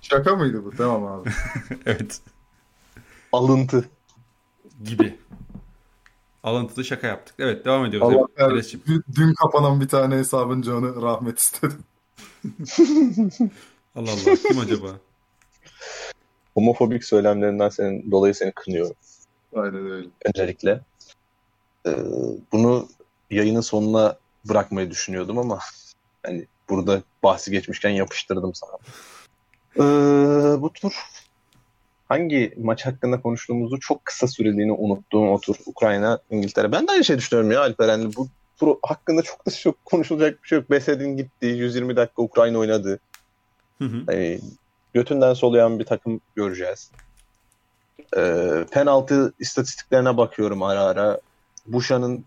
Şaka 0.00 0.36
mıydı 0.36 0.64
bu? 0.64 0.70
Tamam 0.76 1.04
abi. 1.06 1.30
Evet. 1.86 2.20
Alıntı. 3.32 3.84
Gibi. 4.84 5.18
Alıntılı 6.42 6.84
şaka 6.84 7.06
yaptık. 7.06 7.34
Evet 7.38 7.64
devam 7.64 7.84
ediyoruz. 7.84 8.08
Allah 8.08 8.26
Evet. 8.36 8.74
Dün, 8.86 9.04
dün 9.16 9.34
kapanan 9.34 9.80
bir 9.80 9.88
tane 9.88 10.14
hesabın 10.14 10.62
canı 10.62 11.02
rahmet 11.02 11.38
istedim. 11.38 11.84
Allah 13.96 14.10
Allah. 14.10 14.36
Kim 14.48 14.58
acaba? 14.58 14.88
homofobik 16.54 17.04
söylemlerinden 17.04 17.68
senin 17.68 18.10
dolayı 18.10 18.34
seni 18.34 18.52
kınıyorum 18.52 18.96
Aynen 19.56 19.90
öyle. 19.90 20.08
öncelikle. 20.24 20.80
Ee, 21.86 21.96
bunu 22.52 22.88
yayının 23.30 23.60
sonuna 23.60 24.18
bırakmayı 24.48 24.90
düşünüyordum 24.90 25.38
ama 25.38 25.58
hani 26.22 26.46
burada 26.68 27.02
bahsi 27.22 27.50
geçmişken 27.50 27.90
yapıştırdım 27.90 28.52
sana. 28.54 28.78
Ee, 29.76 30.62
bu 30.62 30.72
tur 30.72 30.92
hangi 32.08 32.54
maç 32.58 32.86
hakkında 32.86 33.20
konuştuğumuzu 33.20 33.80
çok 33.80 34.04
kısa 34.04 34.28
süreliğine 34.28 34.72
unuttuğum 34.72 35.28
o 35.28 35.40
tur 35.40 35.56
Ukrayna 35.66 36.18
İngiltere. 36.30 36.72
Ben 36.72 36.86
de 36.86 36.92
aynı 36.92 37.04
şey 37.04 37.18
düşünüyorum 37.18 37.52
ya 37.52 37.60
Alperen. 37.60 38.12
Bu 38.16 38.28
tur 38.58 38.76
hakkında 38.82 39.22
çok 39.22 39.46
da 39.46 39.50
çok 39.50 39.84
konuşulacak 39.84 40.42
bir 40.42 40.48
şey 40.48 40.58
yok. 40.58 40.70
Besedin 40.70 41.16
gitti. 41.16 41.46
120 41.46 41.96
dakika 41.96 42.22
Ukrayna 42.22 42.58
oynadı. 42.58 42.98
Hı 43.78 43.84
hı. 43.84 44.02
Hani 44.06 44.40
götünden 44.94 45.34
soluyan 45.34 45.78
bir 45.78 45.84
takım 45.84 46.20
göreceğiz. 46.34 46.90
Ee, 48.16 48.64
penaltı 48.70 49.32
istatistiklerine 49.38 50.16
bakıyorum 50.16 50.62
ara 50.62 50.82
ara. 50.82 51.20
Buşa'nın 51.66 52.24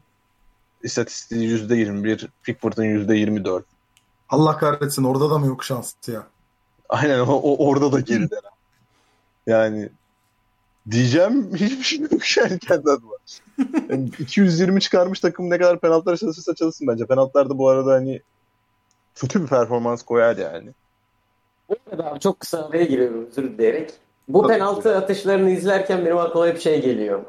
istatistiği 0.84 1.50
%21, 1.50 2.28
Pickford'un 2.44 2.84
%24. 2.84 3.64
Allah 4.30 4.58
kahretsin 4.58 5.04
orada 5.04 5.30
da 5.30 5.38
mı 5.38 5.48
yok 5.48 5.64
şans 5.64 5.94
ya? 6.08 6.28
Aynen 6.90 7.20
o, 7.20 7.34
o 7.34 7.68
orada 7.68 7.92
da 7.92 8.00
geride. 8.00 8.36
Yani 9.48 9.90
diyeceğim 10.92 11.50
hiçbir 11.56 11.84
şey 11.84 12.00
yok 12.00 12.38
yani 12.38 12.60
kendi 12.60 12.90
adıma. 12.92 13.14
Yani 13.90 14.10
220 14.20 14.82
çıkarmış 14.82 15.20
takım 15.20 15.50
ne 15.50 15.58
kadar 15.58 15.80
penaltılar 15.80 16.18
çalışırsa 16.18 16.56
çalışsın 16.56 16.88
bence. 16.88 17.06
Penaltılarda 17.06 17.58
bu 17.58 17.70
arada 17.70 17.94
hani 17.94 18.22
kötü 19.16 19.42
bir 19.42 19.48
performans 19.48 20.04
koyar 20.04 20.38
yani. 20.38 20.70
Bu 21.70 21.76
arada 21.92 22.12
abi 22.12 22.20
çok 22.20 22.40
kısa 22.40 22.68
araya 22.68 22.84
giriyorum 22.84 23.28
özür 23.32 23.44
dileyerek. 23.44 23.94
Bu 24.28 24.42
Tabii. 24.42 24.54
penaltı 24.54 24.98
atışlarını 24.98 25.50
izlerken 25.50 26.06
benim 26.06 26.18
aklıma 26.18 26.48
hep 26.48 26.62
şey 26.62 26.82
geliyor. 26.82 27.24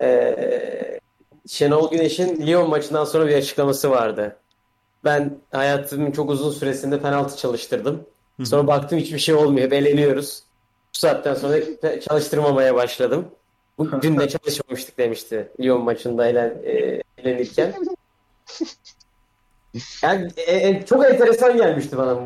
Ee, 0.00 1.00
Şenol 1.46 1.90
Güneş'in 1.90 2.46
Lyon 2.46 2.70
maçından 2.70 3.04
sonra 3.04 3.26
bir 3.26 3.36
açıklaması 3.36 3.90
vardı. 3.90 4.36
Ben 5.04 5.38
hayatımın 5.50 6.10
çok 6.10 6.30
uzun 6.30 6.50
süresinde 6.50 7.00
penaltı 7.00 7.36
çalıştırdım. 7.36 8.06
Sonra 8.44 8.66
baktım 8.66 8.98
hiçbir 8.98 9.18
şey 9.18 9.34
olmuyor. 9.34 9.66
Hep 9.66 9.72
eğleniyoruz. 9.72 10.42
Bu 10.94 10.98
saatten 10.98 11.34
sonra 11.34 11.58
çalıştırmamaya 12.00 12.74
başladım. 12.74 13.28
Bu 13.78 13.88
dün 14.02 14.18
de 14.18 14.28
çalışmamıştık 14.28 14.98
demişti 14.98 15.48
Lyon 15.60 15.82
maçında 15.82 16.26
eğlen, 16.26 16.54
e, 16.64 17.02
eğlenirken. 17.18 17.74
Yani 20.02 20.28
e, 20.36 20.68
e, 20.68 20.86
çok 20.86 21.04
enteresan 21.04 21.56
gelmişti 21.56 21.96
bana. 21.98 22.18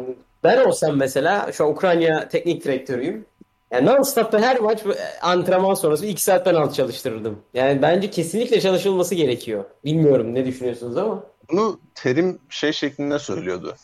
Ben 0.44 0.64
olsam 0.64 0.96
mesela 0.96 1.52
şu 1.52 1.64
an 1.64 1.70
Ukrayna 1.70 2.28
teknik 2.28 2.64
direktörüyüm. 2.64 3.26
Yani 3.70 3.86
non-stop'ta 3.86 4.38
her 4.38 4.60
maç 4.60 4.86
e, 4.86 5.20
antrenman 5.22 5.74
sonrası 5.74 6.06
2 6.06 6.22
saat 6.22 6.44
penaltı 6.44 6.74
çalıştırırdım. 6.74 7.38
Yani 7.54 7.82
bence 7.82 8.10
kesinlikle 8.10 8.60
çalışılması 8.60 9.14
gerekiyor. 9.14 9.64
Bilmiyorum 9.84 10.34
ne 10.34 10.46
düşünüyorsunuz 10.46 10.96
ama. 10.96 11.22
Bunu 11.50 11.80
terim 11.94 12.38
şey 12.48 12.72
şeklinde 12.72 13.18
söylüyordu. 13.18 13.76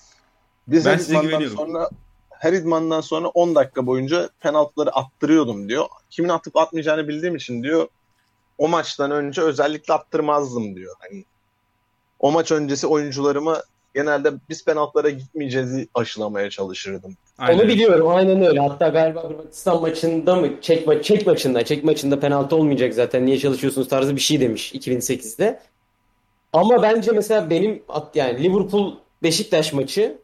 Biz 0.69 0.87
Ben 0.87 0.97
size 0.97 1.19
güveniyorum. 1.19 1.57
sonra 1.57 1.89
her 2.43 2.53
idmandan 2.53 3.01
sonra 3.01 3.29
10 3.29 3.55
dakika 3.55 3.87
boyunca 3.87 4.29
penaltıları 4.41 4.91
attırıyordum 4.91 5.69
diyor. 5.69 5.87
Kimin 6.11 6.29
atıp 6.29 6.57
atmayacağını 6.57 7.09
bildiğim 7.09 7.37
için 7.37 7.63
diyor 7.63 7.89
o 8.59 8.69
maçtan 8.69 9.11
önce 9.11 9.43
özellikle 9.43 9.95
attırmazdım 9.95 10.77
diyor. 10.77 10.95
Hani 10.99 11.25
o 12.21 12.33
maç 12.33 12.53
öncesi 12.53 12.87
oyuncularımı 12.87 13.63
genelde 13.95 14.33
biz 14.49 14.65
penaltılara 14.65 15.11
gitmeyeceğizi 15.11 15.89
aşılamaya 15.95 16.51
çalışırdım. 16.51 17.17
Aynen. 17.39 17.59
Onu 17.59 17.69
biliyorum 17.69 18.09
aynen 18.09 18.43
öyle. 18.47 18.61
Hatta 18.61 18.89
galiba 18.89 19.25
Hırvatistan 19.25 19.81
maçında 19.81 20.37
mı? 20.37 20.49
Çek, 20.61 20.87
ma 20.87 21.03
Çek 21.03 21.27
maçında. 21.27 21.65
Çek 21.65 21.85
maçında 21.85 22.21
penaltı 22.21 22.57
olmayacak 22.57 22.95
zaten. 22.95 23.27
Niye 23.27 23.39
çalışıyorsunuz 23.39 23.89
tarzı 23.89 24.17
bir 24.17 24.21
şey 24.21 24.41
demiş 24.41 24.75
2008'de. 24.75 25.61
Ama 26.53 26.83
bence 26.83 27.13
mesela 27.13 27.51
benim 27.51 27.83
at 27.89 28.17
yani 28.17 28.43
Liverpool 28.43 28.95
Beşiktaş 29.23 29.73
maçı 29.73 30.22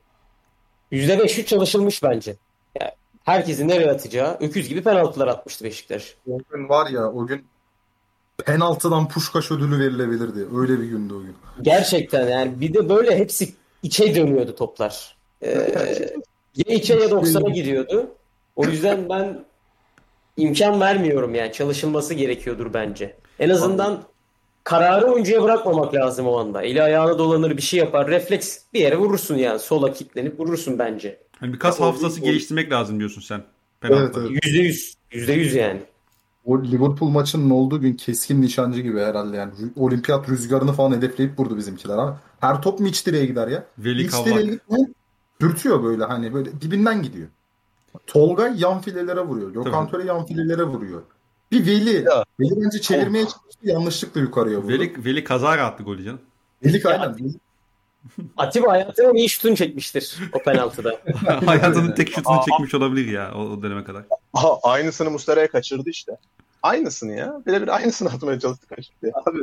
%500 0.93 1.45
çalışılmış 1.45 2.03
bence. 2.03 2.37
Yani 2.81 2.91
herkesin 3.25 3.69
nereye 3.69 3.91
atacağı 3.91 4.37
öküz 4.41 4.69
gibi 4.69 4.83
penaltılar 4.83 5.29
atmıştı 5.29 5.65
Beşiktaş. 5.65 6.15
O 6.31 6.39
gün 6.51 6.69
var 6.69 6.91
ya 6.91 7.13
o 7.13 7.27
gün 7.27 7.45
penaltıdan 8.45 9.09
Puşkaş 9.09 9.51
ödülü 9.51 9.79
verilebilirdi. 9.79 10.47
Öyle 10.57 10.81
bir 10.81 10.85
gündü 10.85 11.15
o 11.15 11.21
gün. 11.21 11.37
Gerçekten 11.63 12.29
yani 12.29 12.61
bir 12.61 12.75
de 12.75 12.89
böyle 12.89 13.19
hepsi 13.19 13.55
içe 13.83 14.15
dönüyordu 14.15 14.57
toplar. 14.57 15.17
Ee, 15.43 15.49
ya 16.57 16.75
içe 16.75 16.95
ya 16.95 17.07
90'a 17.07 17.51
gidiyordu. 17.51 18.11
O 18.57 18.65
yüzden 18.65 19.09
ben 19.09 19.45
imkan 20.37 20.81
vermiyorum 20.81 21.35
yani 21.35 21.53
çalışılması 21.53 22.15
gerekiyordur 22.15 22.75
bence. 22.75 23.17
En 23.39 23.49
azından 23.49 24.03
kararı 24.69 25.07
oyuncuya 25.07 25.43
bırakmamak 25.43 25.95
lazım 25.95 26.27
o 26.27 26.37
anda. 26.39 26.63
Eli 26.63 26.83
ayağına 26.83 27.19
dolanır 27.19 27.57
bir 27.57 27.63
şey 27.63 27.81
yapar. 27.81 28.09
Refleks 28.09 28.59
bir 28.75 28.81
yere 28.81 28.97
vurursun 28.97 29.35
yani. 29.37 29.59
Sola 29.59 29.93
kilitlenip 29.93 30.41
vurursun 30.41 30.79
bence. 30.79 31.19
Hani 31.41 31.53
bir 31.53 31.59
kas 31.59 31.81
O- 31.81 31.85
hafızası 31.85 32.21
o- 32.21 32.25
geliştirmek 32.25 32.73
lazım 32.73 32.99
diyorsun 32.99 33.21
sen. 33.21 33.43
Evet, 33.83 33.99
Penaltıda. 33.99 34.21
evet. 34.33 34.45
Yüzde 34.45 34.59
yüz. 34.59 34.95
Yüzde 35.13 35.33
yüz 35.33 35.55
yani. 35.55 35.81
O 36.45 36.63
Liverpool 36.63 37.09
maçının 37.09 37.51
olduğu 37.51 37.81
gün 37.81 37.95
keskin 37.95 38.43
nişancı 38.43 38.81
gibi 38.81 39.01
herhalde 39.01 39.37
yani. 39.37 39.53
Olimpiyat 39.77 40.29
rüzgarını 40.29 40.73
falan 40.73 40.93
hedefleyip 40.97 41.39
vurdu 41.39 41.57
bizimkiler 41.57 41.99
abi. 41.99 42.17
Her 42.41 42.63
top 42.63 42.81
mu 42.81 42.87
iç 42.87 43.07
direğe 43.07 43.27
gider 43.27 43.49
ya? 43.49 43.65
Veli 43.79 44.03
İç 44.03 44.13
direğe. 44.13 44.59
Dürtüyor 45.41 45.83
böyle 45.83 46.05
hani 46.05 46.35
böyle 46.35 46.61
dibinden 46.61 47.03
gidiyor. 47.03 47.29
Tolga 48.07 48.49
yan 48.57 48.81
filelere 48.81 49.21
vuruyor. 49.21 49.53
Gökhan. 49.53 49.89
Töre 49.89 50.05
yan 50.05 50.27
filelere 50.27 50.63
vuruyor. 50.63 51.03
Bir 51.53 51.67
Veli. 51.67 52.05
Ya. 52.05 52.25
Veli 52.41 52.65
bence 52.65 52.81
çevirmeye 52.81 53.25
çalıştı 53.25 53.59
yanlışlıkla 53.63 54.21
yukarıya 54.21 54.59
vurdu. 54.59 54.69
Veli, 54.69 55.05
Veli, 55.05 55.25
kazara 55.25 55.67
attı 55.67 55.83
golü 55.83 56.05
canım. 56.05 56.21
Veli 56.65 56.89
aynen. 56.89 57.35
Atiba 58.37 58.73
hayatının 58.73 59.15
iyi 59.15 59.29
şutunu 59.29 59.57
çekmiştir 59.57 60.19
o 60.33 60.39
penaltıda. 60.43 61.01
Hayatının 61.47 61.93
tek 61.95 62.09
şutunu 62.15 62.41
çekmiş 62.49 62.75
olabilir 62.75 63.13
ya 63.13 63.33
o, 63.35 63.41
o 63.41 63.63
döneme 63.63 63.85
kadar. 63.85 64.05
Aha, 64.33 64.59
aynısını 64.63 65.11
Muslera'ya 65.11 65.51
kaçırdı 65.51 65.91
işte. 65.91 66.17
Aynısını 66.63 67.13
ya. 67.13 67.43
Birebir 67.47 67.69
aynısını 67.69 68.09
atmaya 68.09 68.41
çalıştı 68.41 68.67
kaçırdı. 68.67 69.13
Abi. 69.27 69.39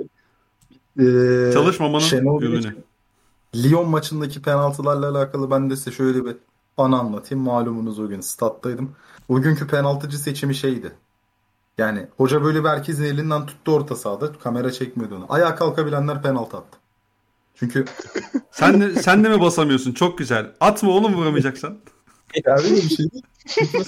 Ee, 1.00 1.54
Çalışmamanın 1.54 2.04
Şenol 2.04 2.42
ürünü. 2.42 2.76
Lyon 3.56 3.90
maçındaki 3.90 4.42
penaltılarla 4.42 5.10
alakalı 5.10 5.52
ben 5.52 5.70
de 5.70 5.76
size 5.76 5.92
şöyle 5.92 6.26
bir 6.26 6.36
anı 6.78 7.00
anlatayım. 7.00 7.44
Malumunuz 7.44 8.00
o 8.00 8.08
gün 8.08 8.22
stat'taydım. 8.22 8.96
O 9.30 9.42
günkü 9.42 9.68
penaltıcı 9.68 10.18
seçimi 10.18 10.56
şeydi. 10.56 10.92
Yani 11.78 12.08
hoca 12.18 12.44
böyle 12.44 12.64
bir 12.64 12.70
herkesin 12.70 13.04
elinden 13.04 13.46
tuttu 13.46 13.72
orta 13.76 13.96
sahada. 13.96 14.34
Kamera 14.34 14.72
çekmiyordu 14.72 15.16
onu. 15.16 15.26
Ayağa 15.30 15.56
kalkabilenler 15.56 16.22
penaltı 16.22 16.58
attı. 16.58 16.78
Çünkü 17.56 17.86
Sen 18.52 18.82
de, 18.82 19.04
sen 19.04 19.24
de 19.24 19.30
mi 19.30 19.42
basamıyorsun? 19.42 19.92
Çok 19.92 20.18
güzel. 20.18 20.52
Atma 20.60 20.92
oğlum 20.92 21.14
vuramayacaksan. 21.16 21.78
ya 22.46 22.56
öyle 22.58 22.76
bir 22.76 22.82
şey 22.90 23.12
değil. 23.12 23.24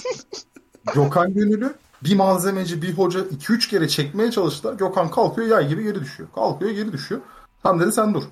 Gökhan 0.94 1.34
Gönül'ü 1.34 1.74
bir 2.04 2.16
malzemeci 2.16 2.82
bir 2.82 2.92
hoca 2.92 3.20
2-3 3.20 3.68
kere 3.70 3.88
çekmeye 3.88 4.30
çalıştılar. 4.30 4.74
Gökhan 4.74 5.10
kalkıyor 5.10 5.48
yay 5.48 5.68
gibi 5.68 5.82
geri 5.82 6.00
düşüyor. 6.00 6.28
Kalkıyor 6.34 6.70
geri 6.70 6.92
düşüyor. 6.92 7.20
Tam 7.62 7.80
dedi 7.80 7.92
sen 7.92 8.14
dur. 8.14 8.22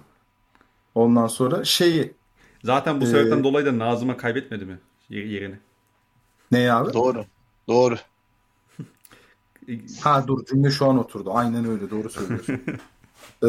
Ondan 0.95 1.27
sonra 1.27 1.65
şeyi 1.65 2.15
Zaten 2.65 3.01
bu 3.01 3.05
Ee, 3.05 3.09
sebepten 3.09 3.45
dolayı 3.45 3.67
da 3.67 3.79
Nazım'a 3.79 4.17
kaybetmedi 4.17 4.65
mi 4.65 4.79
yer- 5.09 5.25
yerini? 5.25 5.59
ne 6.53 6.73
abi? 6.73 6.93
Doğru. 6.93 7.25
Doğru. 7.69 7.97
Ha 10.01 10.25
dur 10.27 10.45
cümle 10.45 10.71
şu 10.71 10.87
an 10.87 10.99
oturdu. 10.99 11.31
Aynen 11.35 11.69
öyle 11.71 11.91
doğru 11.91 12.11
söylüyorsun. 12.11 12.55
ee, 13.45 13.49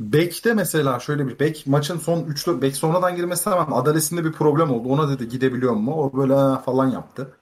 Bek'te 0.00 0.54
mesela 0.54 1.00
şöyle 1.00 1.28
bir 1.28 1.38
Bek 1.38 1.66
maçın 1.66 1.98
son 1.98 2.24
3 2.24 2.46
Bek 2.46 2.76
sonradan 2.76 3.16
girmesi 3.16 3.50
hemen 3.50 3.72
adalesinde 3.72 4.24
bir 4.24 4.32
problem 4.32 4.70
oldu. 4.70 4.88
Ona 4.88 5.08
dedi 5.08 5.28
gidebiliyor 5.28 5.72
mu? 5.72 5.94
O 5.94 6.16
böyle 6.16 6.62
falan 6.62 6.90
yaptı. 6.90 7.32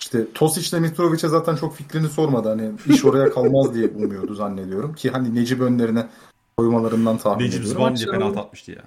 İşte 0.00 0.32
Tosic'le 0.32 0.80
Mitrovic'e 0.80 1.28
zaten 1.28 1.56
çok 1.56 1.76
fikrini 1.76 2.08
sormadı. 2.08 2.48
Hani 2.48 2.72
iş 2.86 3.04
oraya 3.04 3.30
kalmaz 3.30 3.74
diye 3.74 3.88
umuyordu 3.88 4.34
zannediyorum. 4.34 4.94
Ki 4.94 5.10
hani 5.10 5.34
Necip 5.34 5.60
önlerine 5.60 6.08
koymalarından 6.56 7.18
tahmin 7.18 7.44
Necip 7.44 7.60
ediyorum. 7.60 7.96
Diye 7.96 8.06
Şenol- 8.06 8.10
penaltı 8.10 8.40
atmıştı 8.40 8.70
ya. 8.70 8.82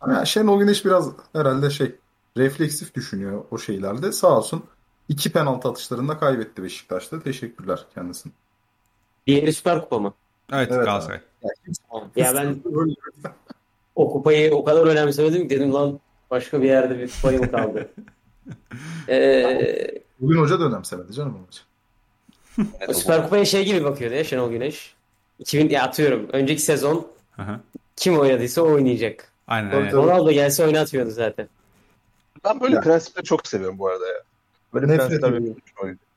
Ama 0.00 0.24
Şenol 0.24 0.58
Güneş 0.58 0.84
biraz 0.84 1.08
herhalde 1.32 1.70
şey 1.70 1.94
refleksif 2.36 2.94
düşünüyor 2.94 3.44
o 3.50 3.58
şeylerde. 3.58 4.12
Sağ 4.12 4.38
olsun 4.38 4.62
iki 5.12 5.32
penaltı 5.32 5.68
atışlarında 5.68 6.18
kaybetti 6.18 6.62
Beşiktaş'ta. 6.62 7.20
Teşekkürler 7.22 7.80
kendisine. 7.94 8.32
Diğeri 9.26 9.52
Süper 9.52 9.80
Kupa 9.80 9.98
mı? 9.98 10.14
Evet, 10.52 10.68
Evet 10.72 10.84
Galatasaray. 10.84 11.20
Ya 12.16 12.34
ben 12.34 12.62
o 13.94 14.12
kupayı 14.12 14.54
o 14.54 14.64
kadar 14.64 14.86
önemsemedim 14.86 15.42
ki 15.42 15.50
dedim 15.50 15.74
lan 15.74 16.00
başka 16.30 16.62
bir 16.62 16.66
yerde 16.66 16.98
bir 16.98 17.10
kupayı 17.10 17.40
mı 17.40 17.50
kaldı? 17.50 17.88
Ee, 19.08 20.02
Bugün 20.20 20.40
hoca 20.40 20.60
da 20.60 20.64
önemsemedi 20.64 21.12
canım 21.12 21.36
o 21.36 21.38
maçı. 21.38 21.62
Süper 23.00 23.22
Kupa'ya 23.22 23.44
şey 23.44 23.64
gibi 23.64 23.84
bakıyordu 23.84 24.14
ya 24.14 24.24
Şenol 24.24 24.50
Güneş. 24.50 24.94
2000 25.38 25.68
ya 25.68 25.82
atıyorum 25.82 26.28
önceki 26.32 26.62
sezon 26.62 27.06
Hı 27.36 27.42
hı. 27.42 27.60
kim 27.96 28.18
oynadıysa 28.18 28.62
o 28.62 28.72
oynayacak. 28.72 29.32
Aynen 29.46 29.70
Tabii, 29.70 29.80
aynen. 29.80 29.92
Ronaldo 29.96 30.30
gelse 30.32 30.64
oynatmıyordu 30.64 31.10
zaten. 31.10 31.48
Ben 32.44 32.60
böyle 32.60 32.74
Ya. 32.74 32.80
prensipleri 32.80 33.24
çok 33.24 33.46
seviyorum 33.46 33.78
bu 33.78 33.88
arada 33.88 34.06
ya. 34.06 34.20
Böyle 34.74 34.86
Nefret 34.86 34.98
prensipler 35.08 35.28
ediyorum. 35.28 35.44
benim 35.44 35.56
hoşuma 35.62 35.92
gidiyor. 35.92 36.08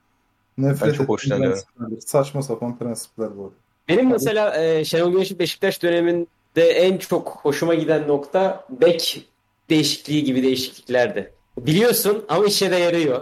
Nefret 0.57 0.89
Ben 0.93 0.97
çok 0.97 1.09
hoşlanıyorum. 1.09 1.59
Saçma 2.05 2.41
sapan 2.41 2.77
prensipler 2.77 3.37
bu. 3.37 3.41
arada. 3.43 3.53
Benim 3.89 4.09
mesela 4.11 4.63
e, 4.63 4.85
Şenol 4.85 5.11
Güneş'in 5.11 5.39
Beşiktaş 5.39 5.83
döneminde 5.83 6.61
en 6.69 6.97
çok 6.97 7.27
hoşuma 7.41 7.73
giden 7.75 8.07
nokta 8.07 8.65
bek 8.69 9.29
değişikliği 9.69 10.23
gibi 10.23 10.43
değişikliklerdi. 10.43 11.33
Biliyorsun 11.57 12.25
ama 12.29 12.45
işe 12.45 12.71
de 12.71 12.75
yarıyor. 12.75 13.21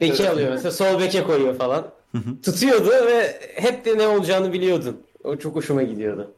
Beki 0.00 0.30
alıyor 0.30 0.50
mesela 0.50 0.70
sol 0.70 1.00
beke 1.00 1.24
koyuyor 1.24 1.54
falan. 1.54 1.84
Tutuyordu 2.42 2.90
ve 2.90 3.40
hep 3.54 3.84
de 3.84 3.98
ne 3.98 4.06
olacağını 4.06 4.52
biliyordun. 4.52 5.00
O 5.24 5.36
çok 5.36 5.56
hoşuma 5.56 5.82
gidiyordu. 5.82 6.30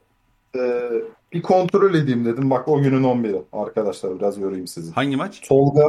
Ee, 0.56 0.90
bir 1.32 1.42
kontrol 1.42 1.94
edeyim 1.94 2.24
dedim. 2.24 2.50
Bak 2.50 2.68
o 2.68 2.82
günün 2.82 3.02
11'i. 3.04 3.42
Arkadaşlar 3.52 4.18
biraz 4.18 4.38
yorayım 4.38 4.66
sizi. 4.66 4.92
Hangi 4.92 5.16
maç? 5.16 5.40
Tolga, 5.48 5.88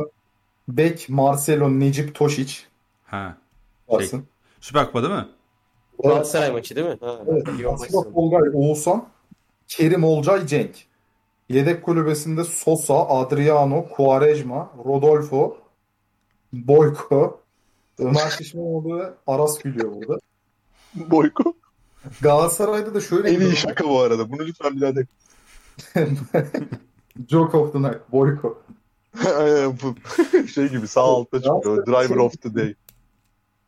Bek, 0.67 1.09
Marcelo, 1.09 1.69
Necip, 1.69 2.15
Tošić 2.15 2.59
Ha. 3.05 3.37
varsın. 3.87 4.25
Süper 4.59 4.85
Kupa 4.85 5.03
değil 5.03 5.13
mi? 5.13 5.27
Galatasaray 6.03 6.51
maçı 6.51 6.75
değil 6.75 6.87
mi? 6.87 6.97
Ha, 7.01 7.19
Evet. 7.27 7.47
Aslında. 7.73 8.13
Tolgay, 8.13 8.49
Oğuzhan, 8.53 9.07
Kerim 9.67 10.03
Olcay, 10.03 10.47
Cenk. 10.47 10.75
Yedek 11.49 11.83
kulübesinde 11.83 12.43
Sosa, 12.43 13.07
Adriano, 13.07 13.85
Quaresma, 13.89 14.71
Rodolfo, 14.85 15.57
Boyko, 16.53 17.41
Ömer 17.99 18.29
Şişmanoğlu 18.29 18.99
ve 18.99 19.13
Aras 19.27 19.59
gülüyor 19.59 19.91
burada. 19.95 20.19
Boyko. 20.95 21.53
Galatasaray'da 22.21 22.93
da 22.93 23.01
şöyle 23.01 23.29
En 23.29 23.41
iyi 23.41 23.55
şaka 23.55 23.89
bu 23.89 23.99
arada. 23.99 24.31
Bunu 24.31 24.45
lütfen 24.45 24.75
bir 24.75 24.81
daha 24.81 24.95
de. 24.95 25.05
Joke 27.29 27.57
of 27.57 27.73
the 27.73 27.79
night, 27.81 28.11
Boyko. 28.11 28.61
Şey 30.53 30.69
gibi 30.69 30.87
sağ 30.87 31.01
altta 31.01 31.41
çıkıyor. 31.41 31.85
Driver 31.85 32.15
of 32.15 32.41
the 32.41 32.55
day. 32.55 32.73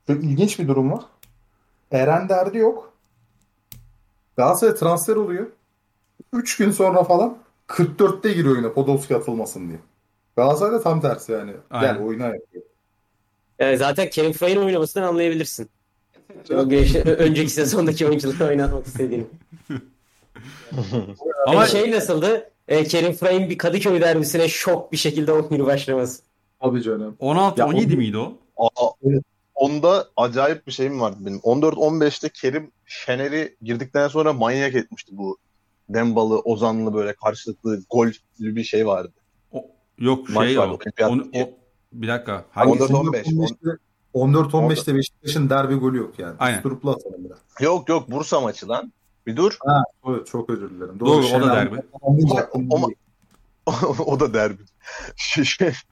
Çok 0.07 0.23
ilginç 0.23 0.59
bir 0.59 0.67
durum 0.67 0.91
var. 0.91 1.03
Eren 1.91 2.29
derdi 2.29 2.57
yok. 2.57 2.93
Galatasaray 4.37 4.75
transfer 4.75 5.15
oluyor. 5.15 5.47
3 6.33 6.57
gün 6.57 6.71
sonra 6.71 7.03
falan 7.03 7.37
44'te 7.67 8.33
giriyor 8.33 8.55
oyuna 8.55 8.73
Podolski 8.73 9.15
atılmasın 9.15 9.67
diye. 9.69 9.79
Galatasaray'da 10.35 10.81
tam 10.81 11.01
tersi 11.01 11.31
yani. 11.31 11.51
Gel 11.51 11.89
Aynen. 11.89 12.01
oyna 12.01 12.23
yapıyor. 12.25 12.63
Yani 13.59 13.77
zaten 13.77 14.09
Kerim 14.09 14.33
Frey'in 14.33 14.57
oynamasından 14.57 15.07
anlayabilirsin. 15.07 15.69
Ö- 16.49 17.15
önceki 17.15 17.49
sezondaki 17.49 18.07
oyuncuları 18.07 18.45
oynatmak 18.49 18.87
istediğini. 18.87 19.25
Ama 21.47 21.65
şey 21.65 21.91
nasıldı? 21.91 22.49
E, 22.67 22.83
Kerim 22.83 23.13
Frey'in 23.13 23.49
bir 23.49 23.57
Kadıköy 23.57 24.01
derbisine 24.01 24.47
şok 24.47 24.91
bir 24.91 24.97
şekilde 24.97 25.31
oyunu 25.33 25.65
başlaması. 25.65 26.23
Abi 26.59 26.81
canım. 26.83 27.15
16 27.19 27.59
Ya 27.59 27.67
17 27.67 27.93
o- 27.93 27.97
miydi 27.97 28.17
o? 28.17 28.37
Aa, 28.57 28.89
onda 29.55 30.07
acayip 30.17 30.67
bir 30.67 30.71
şeyim 30.71 31.01
vardı 31.01 31.17
benim. 31.19 31.39
14-15'te 31.39 32.29
Kerim 32.29 32.71
Şener'i 32.85 33.55
girdikten 33.61 34.07
sonra 34.07 34.33
manyak 34.33 34.75
etmişti 34.75 35.17
bu. 35.17 35.37
Dembalı, 35.89 36.39
Ozanlı 36.39 36.93
böyle 36.93 37.13
karşılıklı 37.13 37.81
gollü 37.89 38.11
bir 38.39 38.63
şey 38.63 38.87
vardı. 38.87 39.13
O- 39.51 39.65
yok 39.97 40.29
Maç 40.29 40.47
şey 40.47 40.59
vardı, 40.59 40.77
o. 41.01 41.05
Onu- 41.05 41.27
o. 41.35 41.49
Bir 41.93 42.07
dakika. 42.07 42.45
Hangi- 42.51 42.79
Hangi? 42.79 42.93
14-15. 42.93 43.27
14-15'te 43.27 43.69
14-15'te 44.13 44.95
Beşiktaş'ın 44.95 45.49
derbi 45.49 45.75
golü 45.75 45.97
yok 45.97 46.19
yani. 46.19 46.35
Aynen. 46.39 46.59
Sturuplu 46.59 46.91
atalım 46.91 47.25
biraz. 47.25 47.37
Yok 47.61 47.89
yok 47.89 48.11
Bursa 48.11 48.41
maçı 48.41 48.69
lan. 48.69 48.93
Bir 49.27 49.35
dur. 49.37 49.57
Evet, 50.09 50.27
çok 50.27 50.49
özür 50.49 50.69
dilerim. 50.69 50.99
Doğru, 50.99 51.11
o 51.11 51.23
da 51.23 51.27
Şener- 51.27 51.55
derbi. 51.55 51.81
Anlayacaktım. 52.01 52.69
Ama- 52.73 52.87
o 54.05 54.19
da 54.19 54.33
derbi. 54.33 54.61
Şener- 55.15 55.83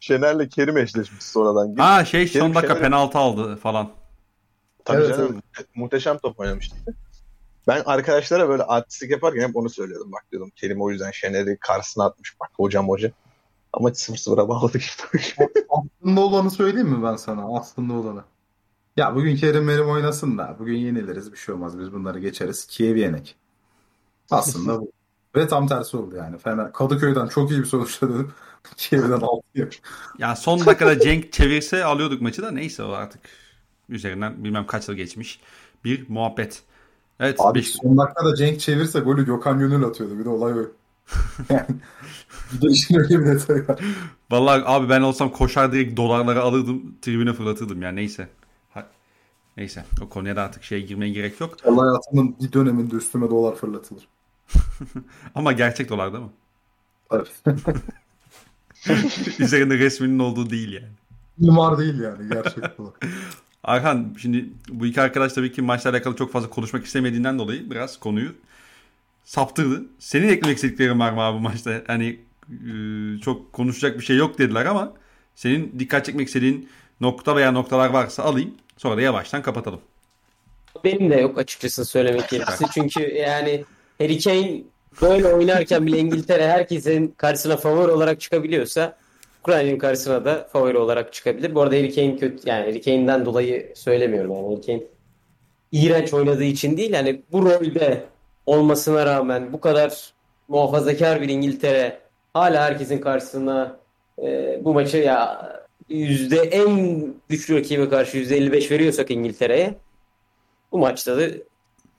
Şener'le 0.00 0.48
Kerim 0.48 0.76
eşleşmiş 0.78 1.24
sonradan. 1.24 1.74
Gir- 1.74 1.80
Ha 1.82 2.04
şey 2.04 2.26
son 2.28 2.40
Kerim 2.40 2.54
dakika 2.54 2.74
Şener'e- 2.74 2.82
penaltı 2.82 3.18
aldı 3.18 3.56
falan. 3.56 3.90
Tabii 4.84 5.02
Evet, 5.02 5.16
canım. 5.16 5.42
Muhteşem 5.74 6.18
top 6.18 6.40
oynamıştı. 6.40 6.76
Ben 7.68 7.82
arkadaşlara 7.86 8.48
böyle 8.48 8.62
artistlik 8.62 9.10
yaparken 9.10 9.48
hep 9.48 9.56
onu 9.56 9.70
söylüyordum. 9.70 10.12
Bak 10.12 10.24
diyordum 10.32 10.50
Kerim 10.56 10.82
o 10.82 10.90
yüzden 10.90 11.10
Şener'i 11.10 11.56
karşısına 11.60 12.04
atmış. 12.04 12.40
Bak 12.40 12.50
hocam 12.56 12.88
hoca. 12.88 13.12
Ama 13.72 13.88
0-0'a 13.88 14.48
bağladık 14.48 14.82
işte. 14.82 15.04
Aslında 15.68 16.20
olanı 16.20 16.50
söyleyeyim 16.50 16.88
mi 16.88 17.02
ben 17.04 17.16
sana? 17.16 17.58
Aslında 17.58 17.92
olanı. 17.92 18.24
Ya 18.96 19.14
bugün 19.14 19.36
Kerim 19.36 19.64
Merim 19.64 19.88
oynasın 19.88 20.38
da 20.38 20.56
bugün 20.58 20.76
yeniliriz 20.76 21.32
bir 21.32 21.36
şey 21.36 21.54
olmaz 21.54 21.78
biz 21.78 21.92
bunları 21.92 22.18
geçeriz. 22.18 22.66
Kiev'i 22.66 23.00
yenek. 23.00 23.36
Aslında 24.30 24.80
bu. 24.80 24.92
Ve 25.36 25.48
tam 25.48 25.66
tersi 25.66 25.96
oldu 25.96 26.16
yani. 26.16 26.38
Fener 26.38 26.72
Kadıköy'den 26.72 27.26
çok 27.26 27.50
iyi 27.50 27.60
bir 27.60 27.64
sonuçla 27.64 28.08
dönüp 28.14 28.30
Kiev'den 28.76 29.20
6 29.20 29.42
yemiş. 29.54 29.82
Ya 30.18 30.36
son 30.36 30.66
dakikada 30.66 30.98
Cenk 31.00 31.32
çevirse 31.32 31.84
alıyorduk 31.84 32.22
maçı 32.22 32.42
da 32.42 32.50
neyse 32.50 32.82
o 32.82 32.90
artık 32.92 33.20
üzerinden 33.88 34.44
bilmem 34.44 34.66
kaç 34.66 34.88
yıl 34.88 34.94
geçmiş 34.94 35.40
bir 35.84 36.08
muhabbet. 36.08 36.62
Evet 37.20 37.36
Abi 37.38 37.58
Beş- 37.58 37.72
son 37.82 37.98
dakikada 37.98 38.34
Cenk 38.34 38.60
çevirse 38.60 39.00
golü 39.00 39.26
Gökhan 39.26 39.58
Gönül 39.58 39.84
atıyordu. 39.84 40.18
Bir 40.18 40.24
de 40.24 40.28
olay. 40.28 40.54
Yani, 41.50 41.66
bir 42.52 42.60
de 42.60 42.72
işin 42.72 42.98
öyle 42.98 43.20
bir 43.20 43.26
detayı 43.26 43.68
var. 43.68 43.80
Vallahi 44.30 44.62
abi 44.66 44.88
ben 44.88 45.00
olsam 45.00 45.30
koşar 45.30 45.72
direkt 45.72 45.96
dolarları 45.96 46.42
alırdım 46.42 46.94
tribüne 47.02 47.32
fırlatırdım 47.32 47.82
ya 47.82 47.90
neyse. 47.90 48.28
Neyse 49.56 49.84
o 50.02 50.08
konuya 50.08 50.36
da 50.36 50.42
artık 50.42 50.64
şeye 50.64 50.80
girmeye 50.80 51.12
gerek 51.12 51.40
yok. 51.40 51.56
Allah 51.64 51.82
hayatımın 51.82 52.36
bir 52.40 52.52
döneminde 52.52 52.96
üstüme 52.96 53.30
dolar 53.30 53.56
fırlatılır. 53.56 54.08
Ama 55.34 55.52
gerçek 55.52 55.88
dolar 55.88 56.12
değil 56.12 56.24
mi? 56.24 56.30
Tabii. 57.44 57.58
Üzerinde 59.38 59.78
resminin 59.78 60.18
olduğu 60.18 60.50
değil 60.50 60.72
yani. 60.72 60.92
Mimar 61.38 61.78
değil 61.78 62.00
yani 62.00 62.28
gerçek 62.28 62.78
dolar. 62.78 62.92
Arhan 63.64 64.14
şimdi 64.18 64.50
bu 64.68 64.86
iki 64.86 65.00
arkadaş 65.00 65.32
tabii 65.32 65.52
ki 65.52 65.62
maçla 65.62 65.90
alakalı 65.90 66.16
çok 66.16 66.32
fazla 66.32 66.50
konuşmak 66.50 66.84
istemediğinden 66.84 67.38
dolayı 67.38 67.70
biraz 67.70 68.00
konuyu 68.00 68.32
saptırdı. 69.24 69.86
Senin 69.98 70.28
eklemek 70.28 70.56
istediklerin 70.56 71.00
var 71.00 71.12
mı 71.12 71.20
abi 71.20 71.38
bu 71.38 71.40
maçta? 71.40 71.82
Hani 71.86 72.20
e, 72.50 72.70
çok 73.20 73.52
konuşacak 73.52 73.98
bir 73.98 74.04
şey 74.04 74.16
yok 74.16 74.38
dediler 74.38 74.66
ama 74.66 74.92
senin 75.34 75.78
dikkat 75.78 76.04
çekmek 76.04 76.26
istediğin 76.26 76.68
nokta 77.00 77.36
veya 77.36 77.52
noktalar 77.52 77.90
varsa 77.90 78.22
alayım. 78.22 78.54
Sonra 78.76 78.96
da 78.96 79.00
yavaştan 79.00 79.42
kapatalım. 79.42 79.80
Benim 80.84 81.10
de 81.10 81.16
yok 81.16 81.38
açıkçası 81.38 81.84
söylemek 81.84 82.28
gerekirse. 82.28 82.64
Çünkü 82.74 83.14
yani 83.14 83.64
Harry 83.98 84.18
Kane 84.18 84.62
böyle 85.02 85.28
oynarken 85.28 85.86
bile 85.86 85.98
İngiltere 85.98 86.48
herkesin 86.48 87.14
karşısına 87.16 87.56
favori 87.56 87.92
olarak 87.92 88.20
çıkabiliyorsa 88.20 88.96
Ukrayna'nın 89.40 89.78
karşısına 89.78 90.24
da 90.24 90.48
favori 90.52 90.78
olarak 90.78 91.12
çıkabilir. 91.12 91.54
Bu 91.54 91.62
arada 91.62 91.74
Harry 91.74 91.94
Kane 91.94 92.16
kötü 92.16 92.48
yani 92.48 92.64
Harry 92.64 92.82
Kane'den 92.82 93.24
dolayı 93.24 93.72
söylemiyorum 93.76 94.32
yani 94.32 94.46
Harry 94.46 94.66
Kane 94.66 94.82
iğrenç 95.72 96.14
oynadığı 96.14 96.44
için 96.44 96.76
değil 96.76 96.92
yani 96.92 97.22
bu 97.32 97.44
rolde 97.44 98.04
olmasına 98.46 99.06
rağmen 99.06 99.52
bu 99.52 99.60
kadar 99.60 100.12
muhafazakar 100.48 101.20
bir 101.20 101.28
İngiltere 101.28 101.98
hala 102.32 102.62
herkesin 102.62 102.98
karşısına 102.98 103.76
e, 104.22 104.58
bu 104.64 104.74
maçı 104.74 104.96
ya 104.96 105.50
yüzde 105.88 106.36
en 106.36 107.06
güçlü 107.28 107.56
rakibe 107.56 107.88
karşı 107.88 108.16
yüzde 108.16 108.36
55 108.36 108.70
veriyorsak 108.70 109.10
İngiltere'ye 109.10 109.74
bu 110.72 110.78
maçta 110.78 111.18
da 111.18 111.28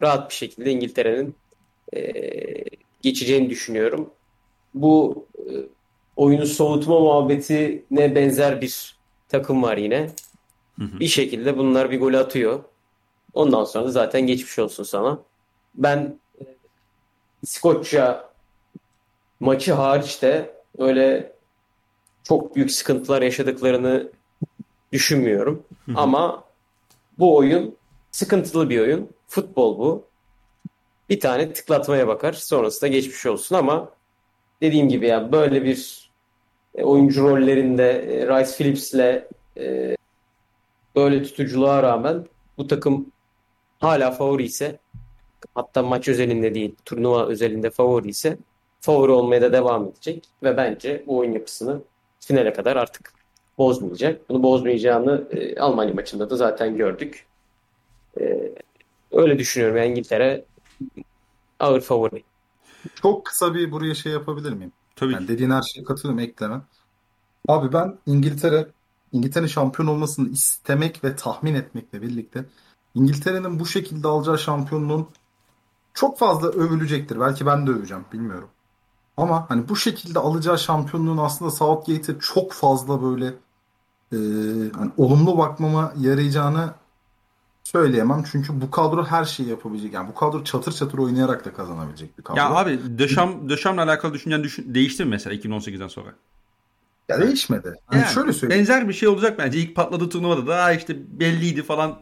rahat 0.01 0.29
bir 0.29 0.35
şekilde 0.35 0.71
İngiltere'nin 0.71 1.35
e, 1.95 2.13
geçeceğini 3.01 3.49
düşünüyorum. 3.49 4.09
Bu 4.73 5.25
e, 5.37 5.51
oyunu 6.15 6.45
soğutma 6.45 6.99
muhabbetine 6.99 8.15
benzer 8.15 8.61
bir 8.61 8.95
takım 9.29 9.63
var 9.63 9.77
yine. 9.77 10.09
Hı 10.79 10.85
hı. 10.85 10.99
Bir 10.99 11.07
şekilde 11.07 11.57
bunlar 11.57 11.91
bir 11.91 11.99
gol 11.99 12.13
atıyor. 12.13 12.63
Ondan 13.33 13.63
sonra 13.63 13.85
da 13.85 13.91
zaten 13.91 14.21
geçmiş 14.21 14.59
olsun 14.59 14.83
sana. 14.83 15.19
Ben 15.75 16.19
e, 16.41 16.43
İskoçya 17.43 18.29
maçı 19.39 19.73
hariç 19.73 20.21
de 20.21 20.55
öyle 20.77 21.34
çok 22.27 22.55
büyük 22.55 22.71
sıkıntılar 22.71 23.21
yaşadıklarını 23.21 24.11
düşünmüyorum. 24.91 25.63
Hı 25.85 25.91
hı. 25.91 25.95
Ama 25.97 26.43
bu 27.19 27.35
oyun 27.35 27.75
sıkıntılı 28.11 28.69
bir 28.69 28.79
oyun. 28.79 29.09
Futbol 29.27 29.79
bu. 29.79 30.03
Bir 31.09 31.19
tane 31.19 31.53
tıklatmaya 31.53 32.07
bakar. 32.07 32.33
Sonrasında 32.33 32.87
geçmiş 32.87 33.25
olsun 33.25 33.55
ama 33.55 33.89
dediğim 34.61 34.89
gibi 34.89 35.07
ya 35.07 35.31
böyle 35.31 35.63
bir 35.63 36.09
e, 36.75 36.83
oyuncu 36.83 37.23
rollerinde 37.23 37.91
e, 37.91 38.27
Rice 38.27 38.51
Phillips'le 38.51 39.23
e, 39.57 39.95
böyle 40.95 41.23
tutuculuğa 41.23 41.83
rağmen 41.83 42.25
bu 42.57 42.67
takım 42.67 43.11
hala 43.79 44.11
favori 44.11 44.43
ise 44.43 44.79
hatta 45.55 45.83
maç 45.83 46.07
özelinde 46.07 46.55
değil 46.55 46.75
turnuva 46.85 47.27
özelinde 47.27 47.69
favori 47.69 48.09
ise 48.09 48.37
favori 48.79 49.11
olmaya 49.11 49.41
da 49.41 49.53
devam 49.53 49.87
edecek 49.87 50.27
ve 50.43 50.57
bence 50.57 51.03
bu 51.07 51.17
oyun 51.17 51.31
yapısını 51.31 51.81
finale 52.25 52.53
kadar 52.53 52.75
artık 52.75 53.13
bozmayacak. 53.57 54.29
Bunu 54.29 54.43
bozmayacağını 54.43 55.27
e, 55.31 55.59
Almanya 55.59 55.93
maçında 55.93 56.29
da 56.29 56.35
zaten 56.35 56.77
gördük. 56.77 57.25
E, 58.19 58.51
öyle 59.11 59.39
düşünüyorum. 59.39 59.77
Yani 59.77 59.87
İngiltere 59.87 60.45
ağır 61.59 61.81
favori. 61.81 62.23
Çok 63.01 63.25
kısa 63.25 63.53
bir 63.53 63.71
buraya 63.71 63.95
şey 63.95 64.11
yapabilir 64.11 64.53
miyim? 64.53 64.71
Tabii 64.95 65.13
Yani 65.13 65.27
dediğin 65.27 65.51
her 65.51 65.61
şeye 65.61 65.83
katılıyorum 65.83 66.19
ekleme. 66.19 66.61
Abi 67.47 67.73
ben 67.73 67.97
İngiltere 68.05 68.67
İngiltere'nin 69.11 69.47
şampiyon 69.47 69.87
olmasını 69.87 70.29
istemek 70.29 71.03
ve 71.03 71.15
tahmin 71.15 71.55
etmekle 71.55 72.01
birlikte 72.01 72.45
İngiltere'nin 72.95 73.59
bu 73.59 73.65
şekilde 73.65 74.07
alacağı 74.07 74.39
şampiyonluğun 74.39 75.07
çok 75.93 76.19
fazla 76.19 76.47
övülecektir. 76.47 77.19
Belki 77.19 77.45
ben 77.45 77.67
de 77.67 77.71
öveceğim 77.71 78.05
bilmiyorum. 78.13 78.49
Ama 79.17 79.45
hani 79.49 79.69
bu 79.69 79.75
şekilde 79.75 80.19
alacağı 80.19 80.59
şampiyonluğun 80.59 81.17
aslında 81.17 81.51
Southgate'e 81.51 82.15
çok 82.19 82.53
fazla 82.53 83.01
böyle 83.03 83.25
e, 84.11 84.17
hani 84.77 84.91
olumlu 84.97 85.37
bakmama 85.37 85.93
yarayacağını 85.99 86.73
söyleyemem. 87.63 88.23
Çünkü 88.31 88.61
bu 88.61 88.71
kadro 88.71 89.05
her 89.05 89.25
şeyi 89.25 89.49
yapabilecek. 89.49 89.93
Yani 89.93 90.09
bu 90.09 90.13
kadro 90.15 90.43
çatır 90.43 90.71
çatır 90.71 90.97
oynayarak 90.97 91.45
da 91.45 91.53
kazanabilecek 91.53 92.17
bir 92.17 92.23
kadro. 92.23 92.39
Ya 92.39 92.49
abi 92.49 92.99
Döşam 92.99 93.49
Döşam'la 93.49 93.83
alakalı 93.83 94.13
düşüncen 94.13 94.43
düşün, 94.43 94.73
değişti 94.75 95.05
mi 95.05 95.09
mesela 95.09 95.35
2018'den 95.35 95.87
sonra? 95.87 96.09
Ya 97.09 97.21
değişmedi. 97.21 97.75
Hani 97.85 98.01
Yani 98.01 98.13
şöyle 98.13 98.33
söyleyeyim. 98.33 98.61
Benzer 98.61 98.89
bir 98.89 98.93
şey 98.93 99.07
olacak 99.07 99.39
bence. 99.39 99.59
İlk 99.59 99.75
patladığı 99.75 100.09
turnuvada 100.09 100.47
da 100.47 100.55
"Aa 100.55 100.71
işte 100.73 101.19
belliydi 101.19 101.63
falan 101.63 101.99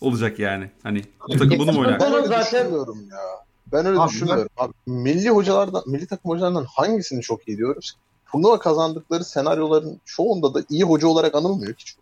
olacak 0.00 0.38
yani. 0.38 0.70
Hani 0.82 1.04
bu 1.28 1.32
takım 1.32 1.58
bunu 1.58 1.72
mu 1.72 1.80
oynar? 1.80 2.00
Ben 2.00 2.12
öyle 2.12 2.26
Zaten- 2.26 2.70
ya. 3.10 3.43
Ben 3.72 3.86
öyle 3.86 4.00
Abi 4.00 4.10
düşünmüyorum. 4.10 4.48
Abi, 4.56 4.72
milli 4.86 5.30
hocalardan, 5.30 5.82
milli 5.86 6.06
takım 6.06 6.30
hocalarından 6.30 6.64
hangisini 6.64 7.22
çok 7.22 7.48
iyi 7.48 7.58
diyoruz? 7.58 7.96
Turnuva 8.32 8.58
kazandıkları 8.58 9.24
senaryoların 9.24 10.00
çoğunda 10.04 10.54
da 10.54 10.62
iyi 10.70 10.82
hoca 10.84 11.08
olarak 11.08 11.34
anılmıyor 11.34 11.74
hiç. 11.78 11.96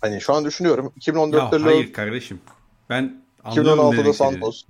Hani 0.00 0.20
şu 0.20 0.34
an 0.34 0.44
düşünüyorum. 0.44 0.84
Ya 0.84 1.12
2014'te 1.12 1.56
Löw, 1.56 1.70
hayır 1.70 1.92
kardeşim. 1.92 2.40
Ben 2.90 3.22
anlıyorum 3.44 3.78
ne 3.78 3.82
2016'da 3.82 3.96
demek 3.96 4.12
istediğini. 4.12 4.32
Santos. 4.32 4.64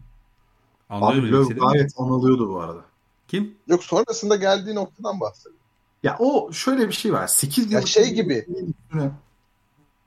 Anlıyorum 0.90 1.24
Abi 1.24 1.32
Löw 1.32 1.54
gayet 1.54 1.92
anılıyordu 1.96 2.48
bu 2.48 2.60
arada. 2.60 2.80
Kim? 3.28 3.54
Yok 3.66 3.84
sonrasında 3.84 4.36
geldiği 4.36 4.74
noktadan 4.74 5.20
bahsediyorum. 5.20 5.60
Ya 6.02 6.16
o 6.18 6.52
şöyle 6.52 6.88
bir 6.88 6.92
şey 6.92 7.12
var. 7.12 7.26
8 7.26 7.72
Ya 7.72 7.78
yıl 7.78 7.86
şey 7.86 8.12
gibi. 8.14 8.46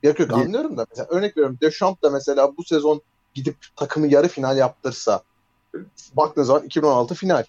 Yok 0.03 0.19
yok 0.19 0.33
anlıyorum 0.33 0.77
da 0.77 0.85
mesela 0.89 1.07
örnek 1.09 1.37
veriyorum 1.37 1.57
Deschamps 1.61 2.01
da 2.01 2.09
mesela 2.09 2.57
bu 2.57 2.63
sezon 2.63 3.01
gidip 3.33 3.57
takımı 3.75 4.07
yarı 4.07 4.27
final 4.27 4.57
yaptırsa 4.57 5.23
baktığın 6.13 6.43
zaman 6.43 6.63
2016 6.63 7.15
final 7.15 7.43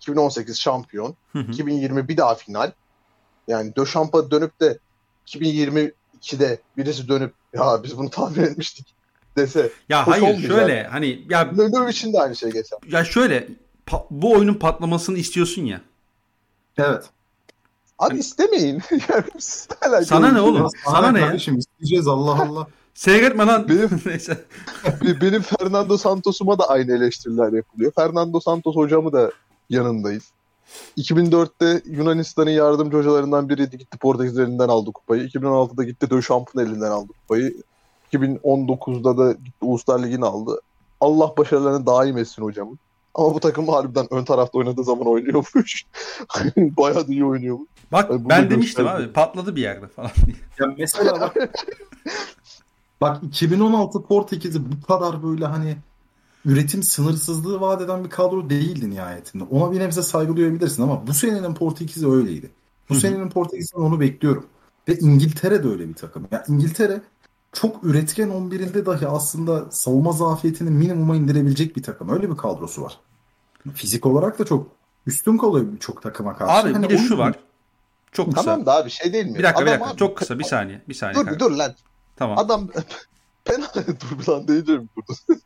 2018 0.00 0.60
şampiyon 0.60 1.16
Hı 1.32 1.38
hı. 1.38 1.52
2020 1.52 2.08
bir 2.08 2.16
daha 2.16 2.34
final 2.34 2.72
yani 3.48 3.76
Dechamps'a 3.76 4.30
dönüp 4.30 4.60
de 4.60 4.78
2022'de 5.26 6.60
birisi 6.76 7.08
dönüp 7.08 7.34
ya 7.54 7.80
biz 7.84 7.98
bunu 7.98 8.10
tahmin 8.10 8.42
etmiştik 8.42 8.94
dese 9.36 9.72
ya 9.88 10.06
hayır 10.06 10.40
şöyle 10.48 10.84
hani 10.86 11.26
ya 11.30 11.40
Löw 11.58 11.90
için 11.90 12.12
de 12.12 12.20
aynı 12.20 12.36
şey 12.36 12.50
geçer. 12.50 12.78
ya 12.88 13.04
şöyle 13.04 13.48
pa- 13.86 14.06
bu 14.10 14.32
oyunun 14.32 14.54
patlamasını 14.54 15.18
istiyorsun 15.18 15.62
ya. 15.64 15.80
Evet. 16.78 17.10
Abi 17.98 18.18
istemeyin. 18.18 18.82
yani 19.10 20.04
Sana 20.04 20.32
ne 20.32 20.40
oğlum? 20.40 20.68
Sana, 20.84 20.94
Sana 20.96 21.12
ne 21.12 21.20
ya? 21.20 21.26
kardeşim 21.26 21.58
isteyeceğiz 21.58 22.08
Allah 22.08 22.42
Allah. 22.42 22.66
Seyretme 22.94 23.46
lan. 23.46 23.68
Benim- 23.68 24.00
Neyse. 24.06 24.44
Be- 25.04 25.20
Benim 25.20 25.42
Fernando 25.42 25.96
Santos'uma 25.98 26.58
da 26.58 26.68
aynı 26.68 26.96
eleştiriler 26.96 27.52
yapılıyor. 27.52 27.92
Fernando 27.96 28.40
Santos 28.40 28.76
hocamı 28.76 29.12
da 29.12 29.30
yanındayız. 29.70 30.24
2004'te 30.98 31.82
Yunanistan'ın 31.90 32.50
yardımcı 32.50 32.96
hocalarından 32.96 33.48
biriydi. 33.48 33.78
Gitti 33.78 33.98
Portekizlerinden 33.98 34.68
aldı 34.68 34.92
kupayı. 34.92 35.22
2016'da 35.28 35.84
gitti 35.84 36.10
Döşamp'ın 36.10 36.60
elinden 36.60 36.90
aldı 36.90 37.08
kupayı. 37.12 37.54
2019'da 38.12 39.18
da 39.18 39.32
gitti 39.32 39.56
Uluslar 39.60 40.02
Ligi'ni 40.02 40.24
aldı. 40.24 40.60
Allah 41.00 41.32
başarılarını 41.38 41.86
daim 41.86 42.18
etsin 42.18 42.42
hocamın. 42.42 42.78
Ama 43.14 43.34
bu 43.34 43.40
takım 43.40 43.68
harbiden 43.68 44.06
ön 44.10 44.24
tarafta 44.24 44.58
oynadığı 44.58 44.84
zaman 44.84 45.06
oynuyormuş. 45.06 45.86
Bayağı 46.56 47.08
da 47.08 47.12
iyi 47.12 47.24
oynuyormuş. 47.24 47.68
Bak 47.92 48.10
bunu 48.10 48.28
ben 48.28 48.50
demiştim 48.50 48.86
abi 48.86 49.12
patladı 49.12 49.56
bir 49.56 49.62
yerde 49.62 49.86
falan. 49.86 50.10
Ya 50.60 50.66
mesela 50.78 51.20
bak, 51.20 51.36
bak 53.02 53.22
2016 53.22 54.02
Portekiz'i 54.02 54.60
bu 54.72 54.86
kadar 54.86 55.22
böyle 55.22 55.46
hani 55.46 55.76
üretim 56.44 56.82
sınırsızlığı 56.82 57.60
vaat 57.60 57.82
eden 57.82 58.04
bir 58.04 58.10
kadro 58.10 58.50
değildi 58.50 58.90
nihayetinde. 58.90 59.44
Ona 59.44 59.72
bir 59.72 59.80
nebze 59.80 60.02
saygı 60.02 60.36
duyabilirsin 60.36 60.82
ama 60.82 61.06
bu 61.06 61.14
senenin 61.14 61.54
Portekiz'i 61.54 62.08
öyleydi. 62.08 62.50
Bu 62.90 62.94
Hı 62.94 62.98
hı. 62.98 63.00
senenin 63.02 63.28
Portekiz'inden 63.30 63.82
onu 63.82 64.00
bekliyorum. 64.00 64.46
Ve 64.88 64.98
İngiltere 64.98 65.64
de 65.64 65.68
öyle 65.68 65.88
bir 65.88 65.94
takım. 65.94 66.28
Ya 66.30 66.44
İngiltere 66.48 67.00
çok 67.52 67.84
üretken 67.84 68.28
11'inde 68.28 68.86
dahi 68.86 69.06
aslında 69.08 69.70
savunma 69.70 70.12
zafiyetini 70.12 70.70
minimuma 70.70 71.16
indirebilecek 71.16 71.76
bir 71.76 71.82
takım. 71.82 72.08
Öyle 72.08 72.30
bir 72.30 72.36
kadrosu 72.36 72.82
var. 72.82 73.00
Fizik 73.74 74.06
olarak 74.06 74.38
da 74.38 74.44
çok 74.44 74.66
üstün 75.06 75.38
kalıyor 75.38 75.66
birçok 75.72 76.02
takıma 76.02 76.36
karşı. 76.36 76.52
Abi 76.52 76.72
Hani 76.72 76.84
bir 76.88 76.90
de 76.90 76.94
o 76.94 76.98
şu 77.06 77.18
var. 77.18 77.34
Çok 78.12 78.34
kısa. 78.34 78.44
Tamam 78.44 78.66
da 78.66 78.74
abi 78.76 78.90
şey 78.90 79.12
değil 79.12 79.26
mi? 79.26 79.38
Bir 79.38 79.42
dakika 79.42 79.60
bir 79.60 79.66
Adam 79.66 79.74
dakika. 79.74 79.90
abi- 79.90 79.98
Çok 79.98 80.16
kısa 80.16 80.38
bir 80.38 80.44
saniye. 80.44 80.82
Bir 80.88 80.94
saniye. 80.94 81.14
Dur 81.20 81.24
kanka. 81.24 81.40
dur 81.40 81.50
lan. 81.50 81.74
Tamam. 82.22 82.38
Adam 82.38 82.68
penaltı 83.44 83.86
dur 84.00 84.32
lan 84.32 84.48
diyeceğim 84.48 84.88
durdun. 84.96 85.40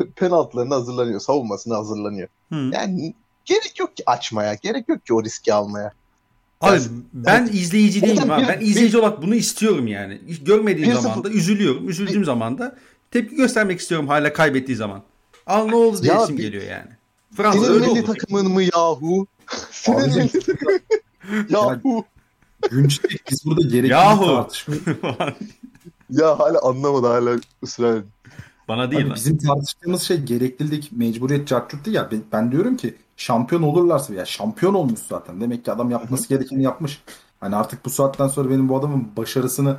Penaltılarını 0.16 0.74
hazırlanıyor, 0.74 1.20
savunmasını 1.20 1.74
hazırlanıyor. 1.74 2.28
Hı. 2.52 2.70
Yani 2.72 3.14
gerek 3.44 3.74
yok 3.80 3.96
ki 3.96 4.02
açmaya, 4.06 4.54
gerek 4.54 4.88
yok 4.88 5.06
ki 5.06 5.14
o 5.14 5.24
riski 5.24 5.54
almaya. 5.54 5.92
Abi 6.60 6.80
ben 7.12 7.46
izleyici 7.52 8.02
değilim 8.02 8.30
abi. 8.30 8.42
bir- 8.42 8.48
Ben 8.48 8.60
izleyici 8.60 8.98
olarak 8.98 9.22
bunu 9.22 9.34
istiyorum 9.34 9.86
yani. 9.86 10.20
Görmediğim 10.42 10.90
Bir 10.90 10.94
zaman 10.94 11.24
da 11.24 11.28
üzülüyorum. 11.30 11.88
Üzüldüğüm 11.88 12.24
zaman 12.24 12.58
da 12.58 12.76
tepki 13.10 13.36
göstermek 13.36 13.80
istiyorum 13.80 14.08
hala 14.08 14.32
kaybettiği 14.32 14.76
zaman. 14.76 15.02
Al 15.46 15.66
ne 15.68 15.74
oldu 15.76 16.02
diye 16.02 16.14
isim 16.22 16.38
bir- 16.38 16.42
geliyor 16.42 16.62
yani. 16.62 16.90
Fransa 17.36 17.58
Senin 17.58 17.70
öyle 17.72 17.86
milli 17.86 18.04
takımın 18.04 18.48
mı 18.52 18.62
yahu? 18.62 19.26
Senin 19.70 20.08
milli 20.08 21.52
yahu. 21.52 22.04
Günçlik 22.70 23.30
biz 23.30 23.44
burada 23.46 23.68
gerekli 23.68 23.92
Yahu. 23.92 24.20
bir 24.22 24.26
tartışma 24.26 24.74
Ya 26.10 26.38
hala 26.38 26.62
anlamadı 26.62 27.06
hala 27.06 27.40
ısrar 27.62 27.90
ediyor. 27.90 28.04
Bana 28.68 28.90
değil 28.90 29.02
Abi 29.02 29.08
lan. 29.08 29.16
bizim 29.16 29.38
tartıştığımız 29.38 30.02
şey 30.02 30.22
gereklilik, 30.22 30.92
mecburiyet, 30.92 31.50
değil 31.50 31.96
ya. 31.96 32.08
Ben, 32.10 32.22
ben 32.32 32.52
diyorum 32.52 32.76
ki 32.76 32.96
şampiyon 33.16 33.62
olurlarsa 33.62 34.14
ya 34.14 34.24
şampiyon 34.24 34.74
olmuş 34.74 35.00
zaten. 35.08 35.40
Demek 35.40 35.64
ki 35.64 35.72
adam 35.72 35.90
yapması 35.90 36.28
gerekeni 36.28 36.62
yapmış. 36.62 37.02
Hani 37.40 37.56
artık 37.56 37.84
bu 37.84 37.90
saatten 37.90 38.28
sonra 38.28 38.50
benim 38.50 38.68
bu 38.68 38.78
adamın 38.78 39.08
başarısını 39.16 39.76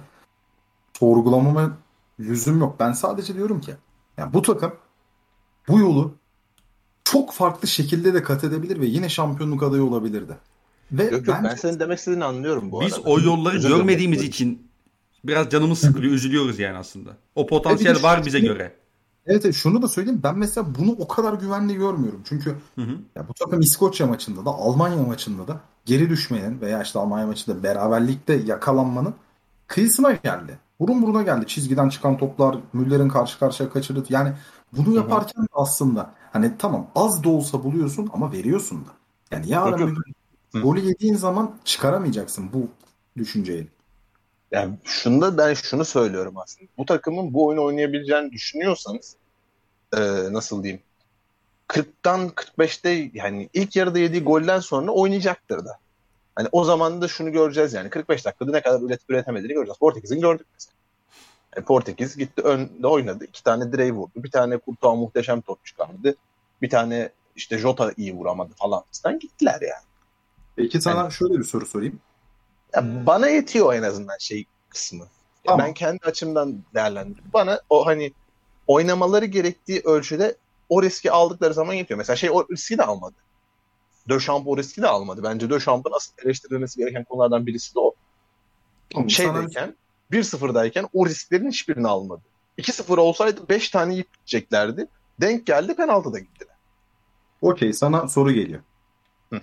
sorgulamama 1.00 1.78
lüzum 2.20 2.60
yok. 2.60 2.76
Ben 2.80 2.92
sadece 2.92 3.36
diyorum 3.36 3.62
ki 3.62 3.72
ya 4.18 4.34
bu 4.34 4.42
takım 4.42 4.72
bu 5.68 5.80
yolu 5.80 6.16
çok 7.04 7.34
farklı 7.34 7.68
şekilde 7.68 8.14
de 8.14 8.24
kat 8.24 8.44
edebilir 8.44 8.80
ve 8.80 8.86
yine 8.86 9.10
şampiyonluk 9.10 9.64
adayı 9.64 9.84
olabilirdi. 9.84 10.38
Ve 10.92 11.04
Yok 11.04 11.12
yok 11.12 11.28
bence 11.28 11.50
ben 11.50 11.56
senin 11.56 11.80
demek 11.80 12.00
istediğini 12.00 12.24
anlıyorum 12.26 12.72
bu 12.72 12.82
Biz 12.82 12.94
arada. 12.94 13.10
o 13.10 13.20
yolları 13.20 13.58
Özür 13.58 13.70
görmediğimiz 13.70 14.24
için 14.24 14.69
biraz 15.24 15.50
canımız 15.50 15.80
sıkılıyor, 15.80 16.14
üzülüyoruz 16.14 16.60
yani 16.60 16.78
aslında. 16.78 17.18
O 17.36 17.48
potansiyel 17.48 17.92
Evet, 17.92 18.04
var 18.04 18.26
bize 18.26 18.40
göre. 18.40 18.76
Evet, 19.26 19.46
evet, 19.46 19.56
şunu 19.56 19.82
da 19.82 19.88
söyleyeyim. 19.88 20.20
Ben 20.24 20.38
mesela 20.38 20.68
bunu 20.80 20.92
o 20.92 21.08
kadar 21.08 21.34
güvenli 21.34 21.76
görmüyorum. 21.76 22.22
Çünkü 22.26 22.56
Hı 22.76 22.82
hı. 22.82 22.98
ya 23.16 23.28
bu 23.28 23.34
takım 23.34 23.62
İskoçya 23.62 24.08
maçında 24.08 24.46
da 24.46 24.50
Almanya 24.50 25.04
maçında 25.04 25.48
da 25.48 25.62
geri 25.86 26.10
düşmenin 26.10 26.62
veya 26.62 26.82
işte 26.84 27.00
Almanya 27.00 27.28
maçında 27.28 27.64
beraberlikte 27.64 28.34
yakalanmanın 28.34 29.14
kıyısına 29.68 30.12
geldi. 30.12 30.60
Burun 30.80 31.02
buruna 31.02 31.24
geldi. 31.24 31.48
Çizgiden 31.48 31.90
çıkan 31.90 32.18
toplar, 32.18 32.58
Müller'in 32.74 33.10
karşı 33.10 33.40
karşıya 33.40 33.70
kaçırdı. 33.70 34.04
Yani 34.10 34.34
bunu 34.74 34.96
yaparken 34.96 35.44
de 35.44 35.50
aslında 35.54 36.14
hani 36.34 36.52
tamam 36.58 36.88
az 36.96 37.24
da 37.24 37.30
olsa 37.30 37.64
buluyorsun 37.64 38.10
ama 38.14 38.32
veriyorsun 38.32 38.86
da. 38.86 38.90
Yani 39.32 39.50
yarın 39.50 39.96
Yok, 40.54 40.64
golü 40.64 40.80
yediğin 40.80 41.16
zaman 41.16 41.56
çıkaramayacaksın 41.64 42.50
bu 42.54 42.68
düşünceyi. 43.18 43.68
Yani 44.52 44.76
şunda 44.84 45.38
ben 45.38 45.54
şunu 45.54 45.86
söylüyorum 45.86 46.38
aslında. 46.38 46.70
Bu 46.78 46.86
takımın 46.86 47.34
bu 47.34 47.46
oyunu 47.46 47.64
oynayabileceğini 47.64 48.32
düşünüyorsanız 48.32 49.16
e, 49.94 50.00
nasıl 50.34 50.64
diyeyim 50.64 50.82
40'tan 51.68 52.34
45'te 52.34 53.12
yani 53.14 53.50
ilk 53.54 53.76
yarıda 53.76 54.00
yediği 54.00 54.24
golden 54.24 54.60
sonra 54.60 54.92
oynayacaktır 54.92 55.66
da. 55.66 55.80
Hani 56.36 56.48
o 56.52 56.64
zaman 56.64 57.02
da 57.02 57.08
şunu 57.08 57.32
göreceğiz 57.32 57.74
yani 57.74 57.90
45 57.90 58.26
dakikada 58.26 58.52
ne 58.52 58.62
kadar 58.62 58.82
üretip 58.82 59.10
üretemediğini 59.10 59.54
göreceğiz. 59.54 59.78
Portekiz'in 59.78 60.22
gördük 60.22 60.48
mesela. 60.54 60.74
Yani 61.56 61.66
Portekiz 61.66 62.18
gitti 62.18 62.42
önde 62.42 62.88
oynadı. 62.88 63.26
iki 63.26 63.44
tane 63.44 63.72
direği 63.72 63.94
vurdu. 63.94 64.12
Bir 64.16 64.32
tane 64.32 64.58
Kurtuğa 64.58 64.96
muhteşem 64.96 65.42
top 65.42 65.66
çıkardı. 65.66 66.16
Bir 66.62 66.70
tane 66.70 67.10
işte 67.36 67.58
Jota 67.58 67.92
iyi 67.98 68.16
vuramadı 68.16 68.54
falan. 68.56 68.84
Sen 68.92 69.20
gittiler 69.20 69.62
yani. 69.62 69.86
Peki 70.56 70.82
sana 70.82 71.10
şöyle 71.10 71.34
bir 71.34 71.44
soru 71.44 71.66
sorayım. 71.66 72.00
Ya 72.76 73.06
bana 73.06 73.28
yetiyor 73.28 73.74
en 73.74 73.84
azından 73.84 74.18
şey 74.20 74.46
kısmı. 74.70 75.04
Ya 75.04 75.08
Tamam. 75.46 75.66
Ben 75.66 75.74
kendi 75.74 76.06
açımdan 76.06 76.64
değerlendiriyorum. 76.74 77.32
Bana 77.34 77.62
o 77.70 77.86
hani 77.86 78.14
oynamaları 78.68 79.26
gerektiği 79.26 79.82
ölçüde 79.86 80.38
o 80.70 80.84
riski 80.84 81.12
aldıkları 81.12 81.54
zaman 81.54 81.74
yetiyor. 81.74 81.98
Mesela 81.98 82.16
şey 82.18 82.30
o 82.30 82.48
riski 82.52 82.78
de 82.78 82.84
almadı. 82.84 83.16
Döşamp 84.10 84.48
o 84.48 84.58
riski 84.58 84.82
de 84.82 84.88
almadı. 84.88 85.24
Bence 85.24 85.50
Döşamp'ın 85.50 85.92
asıl 85.96 86.14
eleştirilmesi 86.26 86.78
gereken 86.80 87.04
konulardan 87.04 87.46
birisi 87.46 87.76
de 87.76 87.80
o. 87.80 87.94
Tamam, 88.90 89.10
Şey 89.10 89.26
sana- 89.26 89.38
Şeydeyken 89.38 89.76
1-0'dayken 90.12 90.88
o 90.94 91.06
risklerin 91.06 91.50
hiçbirini 91.50 91.88
almadı. 91.88 92.22
2-0 92.58 92.98
olsaydı 92.98 93.50
5 93.50 93.70
tane 93.70 93.92
yiyip 93.94 94.14
gideceklerdi. 94.14 94.88
Denk 95.22 95.46
geldi 95.46 95.76
penaltıda 95.76 96.20
gittiler. 96.20 96.56
Okey 97.42 97.74
sana 97.74 98.08
soru 98.08 98.32
geliyor. 98.32 98.62
Hı. 99.34 99.42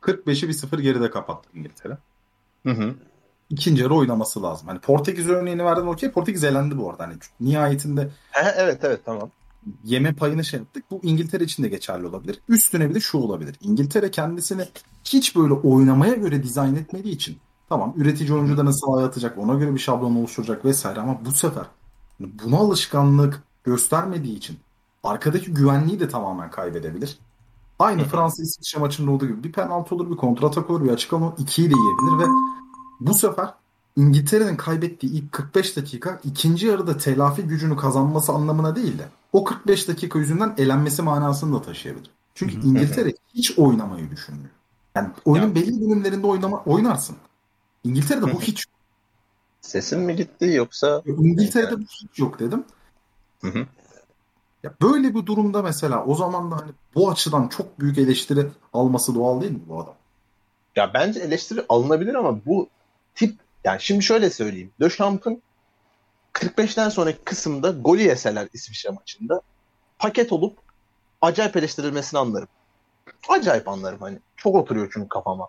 45'i 0.00 0.48
bir 0.48 0.52
0 0.52 0.78
geride 0.78 1.10
kapattı 1.10 1.48
İngiltere. 1.54 1.98
Hı 2.66 2.70
hı. 2.72 2.94
ikinci 3.50 3.82
yarı 3.82 3.94
oynaması 3.94 4.42
lazım. 4.42 4.68
Hani 4.68 4.78
Portekiz 4.78 5.28
örneğini 5.28 5.64
verdim 5.64 5.88
okey. 5.88 6.10
Portekiz 6.10 6.44
elendi 6.44 6.78
bu 6.78 6.90
arada. 6.90 7.02
Hani 7.04 7.14
nihayetinde 7.40 8.08
He, 8.30 8.54
evet 8.56 8.78
evet 8.82 9.00
tamam. 9.04 9.30
yeme 9.84 10.12
payını 10.14 10.44
şey 10.44 10.60
yaptık. 10.60 10.84
Bu 10.90 11.00
İngiltere 11.02 11.44
için 11.44 11.62
de 11.62 11.68
geçerli 11.68 12.06
olabilir. 12.06 12.40
Üstüne 12.48 12.90
bir 12.90 12.94
de 12.94 13.00
şu 13.00 13.18
olabilir. 13.18 13.56
İngiltere 13.60 14.10
kendisini 14.10 14.64
hiç 15.04 15.36
böyle 15.36 15.52
oynamaya 15.54 16.14
göre 16.14 16.42
dizayn 16.42 16.74
etmediği 16.74 17.14
için 17.14 17.38
tamam 17.68 17.94
üretici 17.96 18.32
oyuncu 18.32 18.56
da 18.56 18.64
nasıl 18.64 18.92
atacak 18.92 19.38
ona 19.38 19.54
göre 19.54 19.74
bir 19.74 19.78
şablon 19.78 20.16
oluşturacak 20.16 20.64
vesaire 20.64 21.00
ama 21.00 21.24
bu 21.24 21.32
sefer 21.32 21.64
buna 22.20 22.56
alışkanlık 22.56 23.42
göstermediği 23.64 24.36
için 24.36 24.58
arkadaki 25.02 25.54
güvenliği 25.54 26.00
de 26.00 26.08
tamamen 26.08 26.50
kaybedebilir. 26.50 27.18
Aynı 27.78 28.04
Fransa 28.04 28.42
İsviçre 28.42 28.80
maçında 28.80 29.10
olduğu 29.10 29.26
gibi 29.26 29.44
bir 29.44 29.52
penaltı 29.52 29.94
olur, 29.94 30.10
bir 30.10 30.16
kontratak 30.16 30.70
olur, 30.70 30.84
bir 30.84 30.90
açık 30.90 31.12
alan 31.12 31.34
ikiyi 31.38 31.70
de 31.70 31.74
yiyebilir 31.74 32.24
ve 32.24 32.32
bu 33.00 33.14
sefer 33.14 33.54
İngiltere'nin 33.96 34.56
kaybettiği 34.56 35.12
ilk 35.12 35.32
45 35.32 35.76
dakika 35.76 36.20
ikinci 36.24 36.66
yarıda 36.66 36.96
telafi 36.96 37.42
gücünü 37.42 37.76
kazanması 37.76 38.32
anlamına 38.32 38.76
değil 38.76 38.98
de 38.98 39.08
o 39.32 39.44
45 39.44 39.88
dakika 39.88 40.18
yüzünden 40.18 40.54
elenmesi 40.58 41.02
manasını 41.02 41.54
da 41.54 41.62
taşıyabilir. 41.62 42.10
Çünkü 42.34 42.54
İngiltere 42.54 43.12
hiç 43.34 43.58
oynamayı 43.58 44.10
düşünmüyor. 44.10 44.50
Yani 44.94 45.08
oyunun 45.24 45.54
belli 45.54 45.80
bölümlerinde 45.80 46.26
oynama, 46.26 46.62
oynarsın. 46.66 47.16
İngiltere'de 47.84 48.34
bu 48.34 48.40
hiç 48.40 48.66
yok. 48.66 48.74
Sesin 49.60 50.00
mi 50.00 50.16
gitti 50.16 50.44
yoksa? 50.44 51.02
İngiltere'de 51.06 51.76
bu 51.76 51.82
hiç 51.82 52.18
yok 52.18 52.38
dedim. 52.38 52.64
Hı 53.40 53.48
hı. 53.48 53.66
Ya 54.64 54.74
böyle 54.82 55.14
bir 55.14 55.26
durumda 55.26 55.62
mesela 55.62 56.04
o 56.04 56.14
zaman 56.14 56.50
da 56.50 56.56
hani 56.56 56.70
bu 56.94 57.10
açıdan 57.10 57.48
çok 57.48 57.80
büyük 57.80 57.98
eleştiri 57.98 58.46
alması 58.72 59.14
doğal 59.14 59.40
değil 59.40 59.52
mi 59.52 59.62
bu 59.68 59.80
adam? 59.80 59.94
Ya 60.76 60.94
bence 60.94 61.20
eleştiri 61.20 61.64
alınabilir 61.68 62.14
ama 62.14 62.44
bu 62.46 62.68
tip 63.14 63.34
yani 63.64 63.80
şimdi 63.80 64.02
şöyle 64.02 64.30
söyleyeyim. 64.30 64.70
Döşamp'ın 64.80 65.42
45'ten 66.32 66.88
sonraki 66.88 67.18
kısımda 67.24 67.70
golü 67.70 68.02
yeseler 68.02 68.48
İsviçre 68.52 68.90
maçında 68.90 69.40
paket 69.98 70.32
olup 70.32 70.58
acayip 71.22 71.56
eleştirilmesini 71.56 72.20
anlarım. 72.20 72.48
Acayip 73.28 73.68
anlarım 73.68 74.00
hani. 74.00 74.18
Çok 74.36 74.54
oturuyor 74.54 74.90
çünkü 74.94 75.08
kafama. 75.08 75.48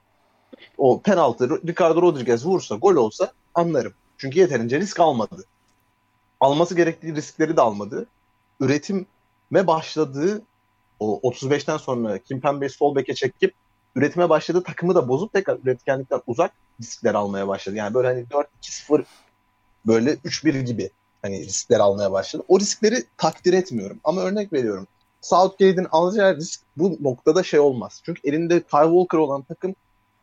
O 0.77 1.01
penaltı 1.01 1.67
Ricardo 1.67 2.01
Rodriguez 2.01 2.45
vursa 2.45 2.75
gol 2.75 2.95
olsa 2.95 3.31
anlarım. 3.53 3.93
Çünkü 4.17 4.39
yeterince 4.39 4.79
risk 4.79 4.99
almadı. 4.99 5.45
Alması 6.39 6.75
gerektiği 6.75 7.15
riskleri 7.15 7.57
de 7.57 7.61
almadı. 7.61 8.07
Üretime 8.59 9.05
başladığı 9.51 10.41
o 10.99 11.19
35'ten 11.23 11.77
sonra 11.77 12.17
Kimpembe'yi 12.19 12.69
sol 12.69 12.95
beke 12.95 13.13
çekip 13.15 13.53
üretime 13.95 14.29
başladığı 14.29 14.63
takımı 14.63 14.95
da 14.95 15.07
bozup 15.07 15.33
tekrar 15.33 15.57
üretkenlikten 15.63 16.21
uzak 16.27 16.51
riskler 16.81 17.13
almaya 17.13 17.47
başladı. 17.47 17.75
Yani 17.75 17.93
böyle 17.93 18.07
hani 18.07 18.25
4-2-0 18.61 19.03
böyle 19.85 20.13
3-1 20.13 20.61
gibi 20.61 20.89
hani 21.21 21.45
riskler 21.45 21.79
almaya 21.79 22.11
başladı. 22.11 22.43
O 22.47 22.59
riskleri 22.59 23.03
takdir 23.17 23.53
etmiyorum. 23.53 23.99
Ama 24.03 24.21
örnek 24.21 24.53
veriyorum. 24.53 24.87
Southgate'in 25.21 25.87
alacağı 25.91 26.35
risk 26.35 26.61
bu 26.77 26.97
noktada 27.01 27.43
şey 27.43 27.59
olmaz. 27.59 28.01
Çünkü 28.05 28.21
elinde 28.23 28.61
Kyle 28.61 28.83
Walker 28.83 29.17
olan 29.17 29.41
takım 29.41 29.75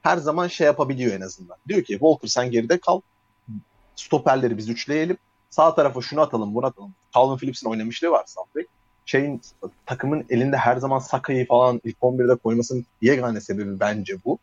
her 0.02 0.16
zaman 0.16 0.48
şey 0.48 0.64
yapabiliyor 0.64 1.14
en 1.14 1.20
azından. 1.20 1.56
Diyor 1.68 1.82
ki 1.82 1.92
Walker 1.92 2.28
sen 2.28 2.50
geride 2.50 2.78
kal. 2.78 3.00
Stoperleri 3.96 4.58
biz 4.58 4.68
üçleyelim. 4.68 5.16
Sağ 5.52 5.74
tarafa 5.74 6.00
şunu 6.00 6.20
atalım, 6.20 6.54
bunu 6.54 6.66
atalım. 6.66 6.94
Calvin 7.14 7.36
Phillips'in 7.36 7.68
oynamışlığı 7.68 8.10
var 8.10 8.24
Southgate. 8.26 8.66
Şeyin 9.06 9.40
takımın 9.86 10.26
elinde 10.30 10.56
her 10.56 10.76
zaman 10.76 10.98
Saka'yı 10.98 11.46
falan 11.46 11.80
ilk 11.84 11.96
11'de 11.98 12.36
koymasının 12.36 12.86
yegane 13.00 13.40
sebebi 13.40 13.80
bence 13.80 14.16
bu. 14.24 14.38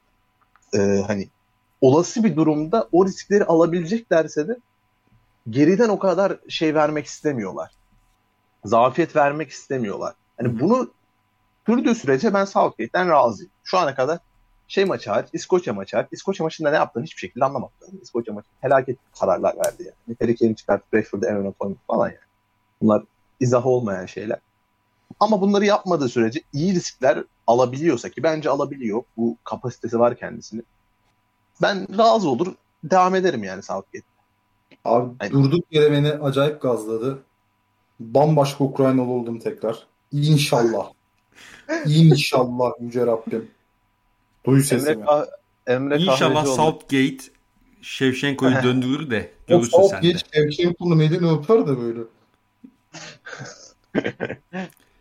Ee, 0.73 1.03
hani 1.07 1.27
olası 1.81 2.23
bir 2.23 2.35
durumda 2.35 2.89
o 2.91 3.05
riskleri 3.05 3.45
alabileceklerse 3.45 4.47
de 4.47 4.57
geriden 5.49 5.89
o 5.89 5.99
kadar 5.99 6.37
şey 6.49 6.75
vermek 6.75 7.05
istemiyorlar. 7.05 7.71
Zafiyet 8.65 9.15
vermek 9.15 9.49
istemiyorlar. 9.49 10.13
Hani 10.37 10.59
bunu 10.59 10.91
sürdüğü 11.65 11.95
sürece 11.95 12.33
ben 12.33 12.45
Southgate'den 12.45 13.09
razıyım. 13.09 13.51
Şu 13.63 13.77
ana 13.77 13.95
kadar 13.95 14.19
şey 14.69 14.85
maçı 14.85 15.09
hariç, 15.09 15.29
İskoçya 15.33 15.73
maçı 15.73 15.97
hariç. 15.97 16.09
İskoçya 16.11 16.43
maçında 16.43 16.69
ne 16.69 16.75
yaptığını 16.75 17.03
hiçbir 17.03 17.19
şekilde 17.19 17.45
anlamadım. 17.45 17.73
İskoçya 18.01 18.33
maçı 18.33 18.47
felaket 18.61 18.97
kararlar 19.19 19.57
verdi 19.57 19.83
yani. 19.83 20.17
Harry 20.21 20.35
Kane'i 20.35 20.55
çıkartıp 20.55 20.93
Rashford'u 20.93 21.25
en 21.25 21.35
öne 21.35 21.51
koymak 21.51 21.87
falan 21.87 22.07
yani. 22.07 22.19
Bunlar 22.81 23.03
izah 23.39 23.65
olmayan 23.65 24.05
şeyler. 24.05 24.39
Ama 25.19 25.41
bunları 25.41 25.65
yapmadığı 25.65 26.09
sürece 26.09 26.41
iyi 26.53 26.75
riskler 26.75 27.23
alabiliyorsa 27.47 28.09
ki 28.09 28.23
bence 28.23 28.49
alabiliyor. 28.49 29.03
Bu 29.17 29.37
kapasitesi 29.43 29.99
var 29.99 30.17
kendisinin. 30.17 30.65
Ben 31.61 31.97
razı 31.97 32.29
olur. 32.29 32.55
Devam 32.83 33.15
ederim 33.15 33.43
yani 33.43 33.63
Southgate. 33.63 34.05
Abi 34.85 35.13
Aynen. 35.19 35.33
durduk 35.33 35.65
yere 35.71 35.91
beni 35.91 36.11
acayip 36.11 36.61
gazladı. 36.61 37.23
Bambaşka 37.99 38.63
Ukraynalı 38.63 39.09
oldum 39.09 39.39
tekrar. 39.39 39.87
İnşallah. 40.11 40.91
İnşallah 41.85 42.71
Yüce 42.79 43.05
Rabbim. 43.05 43.51
Duy 44.45 44.53
Emre, 44.53 44.63
sesimi. 44.63 45.03
Kah- 45.05 45.29
Emre 45.67 45.97
İnşallah. 45.97 46.45
Southgate 46.45 47.17
Şevşenko'yu 47.81 48.55
döndürür 48.63 49.09
de 49.09 49.31
görürsün 49.47 49.81
sen 49.81 50.03
de. 50.03 50.07
geç 50.11 50.25
Şevçenko'nun 50.33 50.99
elini 50.99 51.31
öper 51.31 51.67
de 51.67 51.77
böyle. 51.77 51.99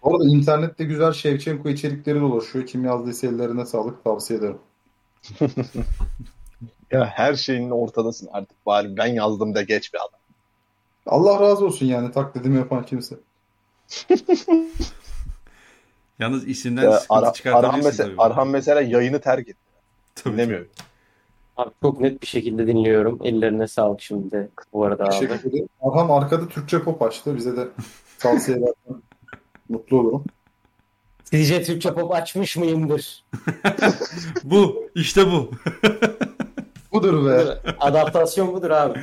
Bu 0.02 0.14
arada 0.14 0.24
internette 0.28 0.84
güzel 0.84 1.12
Şevçenko 1.12 1.68
içerikleri 1.68 2.20
dolaşıyor. 2.20 2.66
Kim 2.66 2.84
yazdıysa 2.84 3.26
ellerine 3.26 3.66
sağlık 3.66 4.04
tavsiye 4.04 4.38
ederim. 4.38 4.58
Ya 6.90 7.06
her 7.06 7.34
şeyin 7.34 7.70
ortadasın 7.70 8.28
artık 8.32 8.66
bari 8.66 8.96
ben 8.96 9.06
yazdım 9.06 9.54
da 9.54 9.62
geç 9.62 9.94
bir 9.94 9.98
adam. 9.98 10.20
Allah 11.06 11.40
razı 11.40 11.64
olsun 11.66 11.86
yani 11.86 12.12
taklidimi 12.12 12.56
yapan 12.56 12.86
kimse. 12.86 13.16
Yalnız 16.18 16.48
isimden 16.48 16.82
Ya, 16.82 16.92
sıkıntı 16.92 17.14
Ara- 17.26 17.32
çıkartabilirsin 17.32 17.78
Arhan, 17.78 17.84
mesela, 17.84 18.08
tabii. 18.08 18.22
Arhan 18.22 18.48
mesela 18.48 18.80
yayını 18.80 19.20
terk 19.20 19.48
etti. 19.48 19.58
Tabii. 20.14 20.32
Dinlemiyor. 20.34 20.66
Abi 21.56 21.70
çok 21.82 22.00
net 22.00 22.22
bir 22.22 22.26
şekilde 22.26 22.66
dinliyorum. 22.66 23.18
Ellerine 23.24 23.68
sağlık 23.68 24.00
şimdi 24.00 24.48
bu 24.72 24.84
arada 24.84 25.04
abi. 25.04 25.10
Teşekkür 25.10 25.50
ederim. 25.50 25.68
Arhan 25.82 26.08
arkada 26.08 26.48
Türkçe 26.48 26.82
pop 26.82 27.02
açtı. 27.02 27.36
Bize 27.36 27.56
de 27.56 27.68
tavsiye 28.18 28.56
edersen 28.56 29.02
mutlu 29.68 30.00
olurum. 30.00 30.24
Sizce 31.24 31.62
Türkçe 31.62 31.94
pop 31.94 32.14
açmış 32.14 32.56
mıyımdır? 32.56 33.24
Bu 34.44 34.84
işte 34.94 35.26
bu. 35.26 35.50
Budur 36.92 37.26
be. 37.26 37.44
Adaptasyon 37.80 38.52
budur 38.54 38.70
abi. 38.70 38.98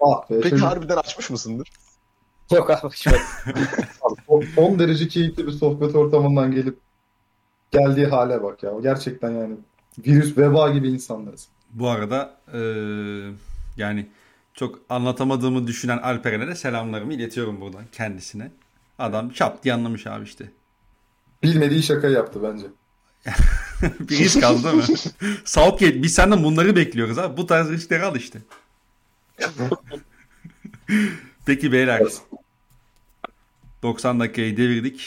Ah 0.00 0.30
be. 0.30 0.34
Peki 0.42 0.50
Çocuk- 0.50 0.66
harbiden 0.66 0.96
açmış 0.96 1.30
mısındır? 1.30 1.68
Yok 2.50 2.70
abi 2.70 2.96
şöyle. 2.96 3.16
Abi, 4.02 4.20
son- 4.28 4.44
son 4.54 4.78
derece 4.78 5.08
keyifli 5.08 5.46
bir 5.46 5.52
sohbet 5.52 5.94
ortamından 5.94 6.52
gelip 6.52 6.78
geldiği 7.70 8.06
hale 8.06 8.42
bak 8.42 8.62
ya. 8.62 8.72
Gerçekten 8.82 9.30
yani 9.30 9.56
virüs, 10.06 10.38
veba 10.38 10.70
gibi 10.70 10.88
insanlarız. 10.88 11.48
Bu 11.70 11.88
arada 11.88 12.36
eee, 12.54 13.30
yani 13.76 14.06
çok 14.54 14.78
anlatamadığımı 14.88 15.66
düşünen 15.66 15.98
Alperen'e 15.98 16.46
de 16.46 16.54
selamlarımı 16.54 17.14
iletiyorum 17.14 17.60
buradan 17.60 17.84
kendisine. 17.92 18.50
Adam 18.98 19.34
şap 19.34 19.62
diye 19.64 19.74
anlamış 19.74 20.06
abi 20.06 20.24
işte. 20.24 20.50
Bilmediği 21.42 21.82
şakayı 21.82 22.14
yaptı 22.14 22.40
bence. 22.42 22.66
bir 24.00 24.18
risk 24.18 24.44
aldı 24.44 24.62
değil 24.64 24.74
mi? 24.76 24.96
Southgate 25.44 26.02
biz 26.02 26.14
senden 26.14 26.44
bunları 26.44 26.76
bekliyoruz 26.76 27.18
abi. 27.18 27.36
Bu 27.36 27.46
tarz 27.46 27.70
riskleri 27.70 28.02
al 28.04 28.16
işte. 28.16 28.38
Peki 31.46 31.72
beyler. 31.72 32.02
90 33.82 34.20
dakikayı 34.20 34.56
devirdik. 34.56 35.00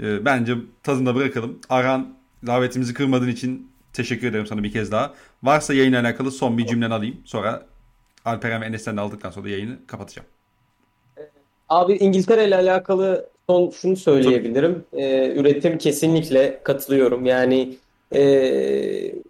Ee, 0.00 0.24
bence 0.24 0.54
tadında 0.82 1.14
bırakalım. 1.14 1.58
Aran 1.68 2.14
davetimizi 2.46 2.94
kırmadığın 2.94 3.28
için 3.28 3.70
teşekkür 3.92 4.26
ederim 4.26 4.46
sana 4.46 4.62
bir 4.62 4.72
kez 4.72 4.92
daha. 4.92 5.14
Varsa 5.42 5.74
yayınla 5.74 6.00
alakalı 6.00 6.30
son 6.30 6.58
bir 6.58 6.66
cümlen 6.66 6.90
alayım. 6.90 7.16
Sonra 7.24 7.66
Alperen 8.24 8.60
ve 8.62 8.66
Enes'ten 8.66 8.96
aldıktan 8.96 9.30
sonra 9.30 9.48
yayını 9.48 9.76
kapatacağım. 9.86 10.28
Abi 11.68 11.92
İngiltere 11.92 12.48
ile 12.48 12.56
alakalı 12.56 13.28
son 13.46 13.70
şunu 13.70 13.96
söyleyebilirim. 13.96 14.84
Ee, 14.92 15.32
üretim 15.36 15.78
kesinlikle 15.78 16.60
katılıyorum. 16.64 17.26
Yani 17.26 17.74
e, 18.12 18.22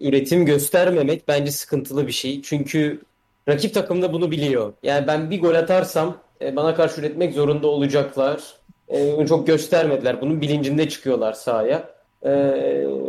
üretim 0.01 0.47
göstermemek 0.47 1.29
bence 1.29 1.51
sıkıntılı 1.51 2.07
bir 2.07 2.13
şey. 2.13 2.43
Çünkü 2.43 3.01
rakip 3.49 3.75
takım 3.75 4.03
da 4.03 4.13
bunu 4.13 4.31
biliyor. 4.31 4.73
Yani 4.83 5.07
ben 5.07 5.31
bir 5.31 5.41
gol 5.41 5.55
atarsam 5.55 6.17
e, 6.43 6.57
bana 6.57 6.75
karşı 6.75 7.01
üretmek 7.01 7.35
zorunda 7.35 7.67
olacaklar. 7.67 8.43
E, 8.89 9.27
çok 9.27 9.47
göstermediler. 9.47 10.21
Bunun 10.21 10.41
bilincinde 10.41 10.89
çıkıyorlar 10.89 11.33
sahaya. 11.33 11.91
E, 12.23 12.31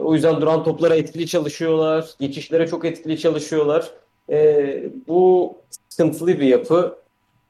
o 0.03 0.13
yüzden 0.13 0.41
duran 0.41 0.63
toplara 0.63 0.95
etkili 0.95 1.27
çalışıyorlar. 1.27 2.09
Geçişlere 2.19 2.67
çok 2.67 2.85
etkili 2.85 3.19
çalışıyorlar. 3.19 3.91
E, 4.29 4.83
bu 5.07 5.55
sıkıntılı 5.89 6.27
bir 6.27 6.47
yapı. 6.47 6.97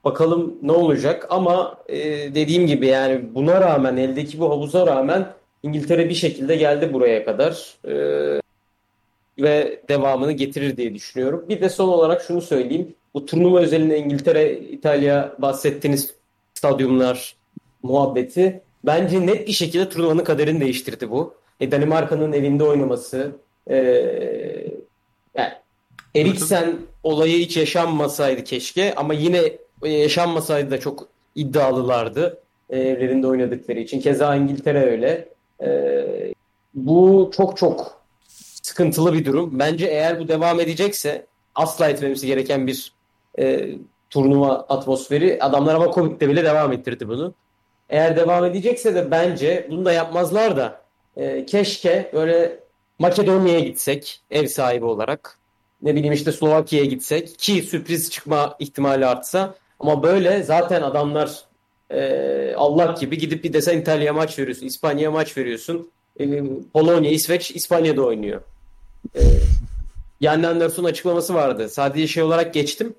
Bakalım 0.04 0.58
ne 0.62 0.72
olacak 0.72 1.28
ama 1.30 1.78
e, 1.88 2.00
dediğim 2.36 2.68
gibi 2.68 2.88
yani 2.88 3.36
buna 3.36 3.62
rağmen 3.62 3.98
eldeki 3.98 4.40
bu 4.40 4.50
havuza 4.50 4.88
rağmen 4.88 5.28
İngiltere 5.64 6.10
bir 6.10 6.14
şekilde 6.14 6.56
geldi 6.56 6.94
buraya 6.94 7.26
kadar. 7.26 7.78
Ve 9.40 9.82
devamını 9.90 10.32
getirir 10.32 10.78
diye 10.78 10.94
düşünüyorum. 10.94 11.46
Bir 11.50 11.62
de 11.62 11.70
son 11.70 11.88
olarak 11.88 12.22
şunu 12.22 12.42
söyleyeyim. 12.42 12.96
Bu 13.14 13.26
turnuva 13.26 13.60
özelinde 13.60 13.98
İngiltere, 13.98 14.60
İtalya 14.60 15.36
bahsettiğiniz 15.40 16.16
stadyumlar 16.54 17.36
muhabbeti 17.84 18.62
bence 18.84 19.28
net 19.28 19.48
bir 19.48 19.54
şekilde 19.54 19.90
turnuvanın 19.90 20.24
kaderini 20.24 20.62
değiştirdi 20.62 21.10
bu. 21.10 21.34
E, 21.60 21.72
Danimarka'nın 21.72 22.34
evinde 22.34 22.64
oynaması, 22.64 23.32
e, 23.70 23.76
yani 25.36 25.54
Eriksen 26.16 26.76
olayı 27.04 27.38
hiç 27.38 27.58
yaşanmasaydı 27.58 28.44
keşke 28.44 28.96
ama 28.96 29.14
yine 29.14 29.42
yaşanmasaydı 29.84 30.72
da 30.72 30.80
çok 30.80 31.08
iddialılardı 31.36 32.40
e, 32.70 32.80
evlerinde 32.80 33.28
oynadıkları 33.28 33.80
için. 33.80 34.02
Keza 34.02 34.36
İngiltere 34.36 34.92
öyle. 34.92 35.30
E, 35.64 36.34
bu 36.74 37.32
çok 37.36 37.58
çok 37.58 38.04
sıkıntılı 38.64 39.14
bir 39.14 39.26
durum. 39.26 39.60
Bence 39.60 39.86
eğer 39.86 40.20
bu 40.20 40.28
devam 40.28 40.60
edecekse 40.60 41.26
asla 41.56 41.90
etmemesi 41.90 42.28
gereken 42.28 42.68
bir 42.68 42.94
e, 43.40 43.70
turnuva 44.10 44.54
atmosferi. 44.54 45.44
Adamlar 45.44 45.76
ama 45.76 45.92
Covid'de 45.92 46.30
bile 46.30 46.44
devam 46.44 46.72
ettirdi 46.72 47.08
bunu. 47.08 47.34
Eğer 47.94 48.16
devam 48.16 48.46
edecekse 48.46 48.96
de 48.96 49.12
bence 49.12 49.68
bunu 49.70 49.86
da 49.86 49.94
yapmazlar 49.94 50.58
da 50.58 50.82
e, 51.18 51.46
keşke 51.46 52.12
böyle 52.14 52.60
Makedonya'ya 53.00 53.60
gitsek 53.60 54.22
ev 54.32 54.48
sahibi 54.48 54.86
olarak. 54.86 55.38
Ne 55.82 55.96
bileyim 55.96 56.14
işte 56.14 56.32
Slovakya'ya 56.32 56.86
gitsek 56.86 57.40
ki 57.40 57.62
sürpriz 57.62 58.12
çıkma 58.12 58.56
ihtimali 58.60 59.06
artsa. 59.06 59.56
Ama 59.80 60.04
böyle 60.04 60.44
zaten 60.44 60.82
adamlar 60.82 61.40
e, 61.90 62.54
Allah 62.58 62.96
gibi 63.00 63.18
gidip 63.18 63.44
bir 63.44 63.54
desen 63.54 63.78
İtalya 63.78 64.14
maç 64.14 64.40
veriyorsun, 64.40 64.66
İspanya'ya 64.66 65.12
maç 65.12 65.38
veriyorsun. 65.38 65.90
E, 66.20 66.44
Polonya, 66.74 67.12
İsveç, 67.12 67.52
İspanya'da 67.52 68.02
oynuyor. 68.02 68.42
E, 69.16 69.22
Yanni 70.22 70.48
Anderson 70.48 70.84
açıklaması 70.84 71.34
vardı. 71.34 71.70
Sadece 71.70 72.08
şey 72.08 72.24
olarak 72.24 72.54
geçtim. 72.54 72.94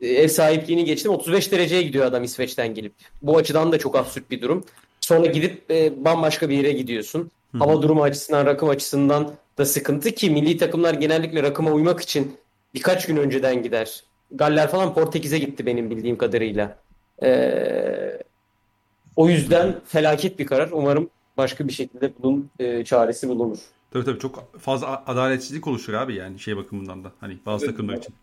Ev 0.00 0.28
sahipliğini 0.28 0.84
geçtim. 0.84 1.12
35 1.12 1.52
dereceye 1.52 1.82
gidiyor 1.82 2.04
adam 2.04 2.24
İsveç'ten 2.24 2.74
gelip. 2.74 2.92
Bu 3.22 3.36
açıdan 3.36 3.72
da 3.72 3.78
çok 3.78 3.96
absürt 3.96 4.30
bir 4.30 4.40
durum. 4.40 4.64
Sonra 5.00 5.26
gidip 5.26 5.70
e, 5.70 6.04
bambaşka 6.04 6.48
bir 6.48 6.56
yere 6.56 6.72
gidiyorsun. 6.72 7.30
Hava 7.58 7.82
durumu 7.82 8.02
açısından, 8.02 8.46
rakım 8.46 8.68
açısından 8.68 9.34
da 9.58 9.64
sıkıntı 9.64 10.10
ki 10.10 10.30
milli 10.30 10.56
takımlar 10.56 10.94
genellikle 10.94 11.42
rakıma 11.42 11.70
uymak 11.70 12.00
için 12.00 12.36
birkaç 12.74 13.06
gün 13.06 13.16
önceden 13.16 13.62
gider. 13.62 14.04
Galler 14.30 14.70
falan 14.70 14.94
Portekiz'e 14.94 15.38
gitti 15.38 15.66
benim 15.66 15.90
bildiğim 15.90 16.18
kadarıyla. 16.18 16.78
Ee, 17.22 18.18
o 19.16 19.28
yüzden 19.28 19.74
felaket 19.86 20.38
bir 20.38 20.46
karar. 20.46 20.68
Umarım 20.72 21.10
başka 21.36 21.68
bir 21.68 21.72
şekilde 21.72 22.12
bunun 22.22 22.50
e, 22.58 22.84
çaresi 22.84 23.28
bulunur. 23.28 23.58
Tabii 23.90 24.04
tabii 24.04 24.18
çok 24.18 24.60
fazla 24.60 25.02
adaletsizlik 25.06 25.66
oluşur 25.66 25.94
abi 25.94 26.14
yani 26.14 26.38
şey 26.38 26.56
bakımından 26.56 27.04
da 27.04 27.12
hani 27.20 27.38
bazı 27.46 27.64
evet, 27.64 27.74
takımlar 27.74 27.96
için. 27.96 28.14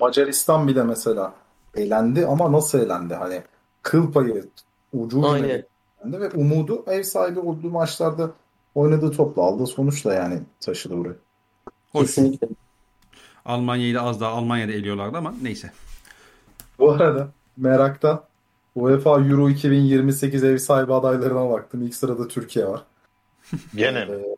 Macaristan 0.00 0.68
bile 0.68 0.82
mesela 0.82 1.34
eğlendi 1.74 2.26
ama 2.26 2.52
nasıl 2.52 2.78
eğlendi? 2.78 3.14
Hani 3.14 3.42
kıl 3.82 4.12
payı 4.12 4.48
ucuyla 4.92 5.38
eğlendi 5.38 6.20
ve 6.20 6.30
umudu 6.30 6.84
ev 6.86 7.02
sahibi 7.02 7.40
olduğu 7.40 7.70
maçlarda 7.70 8.30
oynadığı 8.74 9.10
topla 9.10 9.42
aldığı 9.42 9.66
sonuçla 9.66 10.14
yani 10.14 10.40
taşıdı 10.60 10.96
buraya. 10.96 11.16
Hoş. 11.92 12.06
Kesinlikle. 12.06 12.48
Almanya'yı 13.44 13.94
da 13.94 14.02
az 14.02 14.20
daha 14.20 14.30
Almanya'da 14.30 14.72
eliyorlardı 14.72 15.18
ama 15.18 15.34
neyse. 15.42 15.72
Bu 16.78 16.92
arada 16.92 17.28
meraktan 17.56 18.22
UEFA 18.74 19.20
Euro 19.20 19.50
2028 19.50 20.44
ev 20.44 20.58
sahibi 20.58 20.94
adaylarına 20.94 21.50
baktım. 21.50 21.82
İlk 21.82 21.94
sırada 21.94 22.28
Türkiye 22.28 22.66
var. 22.66 22.82
Gene 23.74 24.04
mi? 24.04 24.12
Ee, 24.12 24.36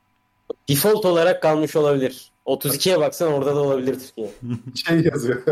Default 0.69 1.05
olarak 1.05 1.43
kalmış 1.43 1.77
olabilir. 1.77 2.31
32'ye 2.47 3.01
baksan 3.01 3.33
orada 3.33 3.57
da 3.57 3.61
olabilir 3.61 3.99
Türkiye. 4.01 4.31
Şey 4.75 5.01
yazıyor. 5.01 5.43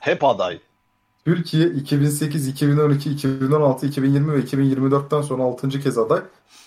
Hep 0.00 0.24
aday. 0.24 0.60
Türkiye 1.24 1.68
2008, 1.68 2.48
2012, 2.48 3.10
2016, 3.10 3.86
2020 3.86 4.32
ve 4.32 4.40
2024'ten 4.40 5.22
sonra 5.22 5.42
6. 5.42 5.68
kez 5.68 5.98
aday. 5.98 6.22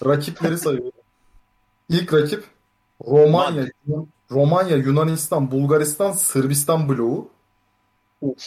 Rakipleri 0.05 0.57
sayıyor. 0.57 0.91
İlk 1.89 2.13
rakip 2.13 2.43
Romanya, 3.07 3.65
Romanya, 4.31 4.77
Yunanistan, 4.77 5.51
Bulgaristan, 5.51 6.11
Sırbistan 6.11 6.89
bloğu. 6.89 7.29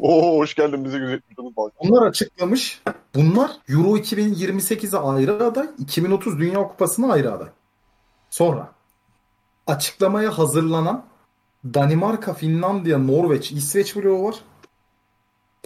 Oo 0.00 0.38
hoş 0.38 0.54
geldin 0.54 0.84
bizi 0.84 0.98
gözetmişsiniz. 0.98 1.52
Bunlar 1.82 2.06
açıklamış. 2.06 2.82
Bunlar 3.14 3.50
Euro 3.68 3.96
2028'e 3.96 4.98
ayrı 4.98 5.44
aday, 5.44 5.66
2030 5.78 6.38
Dünya 6.38 6.68
Kupası'na 6.68 7.12
ayrı 7.12 7.32
aday. 7.32 7.48
Sonra 8.30 8.72
açıklamaya 9.66 10.38
hazırlanan 10.38 11.04
Danimarka, 11.64 12.34
Finlandiya, 12.34 12.98
Norveç, 12.98 13.52
İsveç 13.52 13.96
bloğu 13.96 14.24
var. 14.24 14.34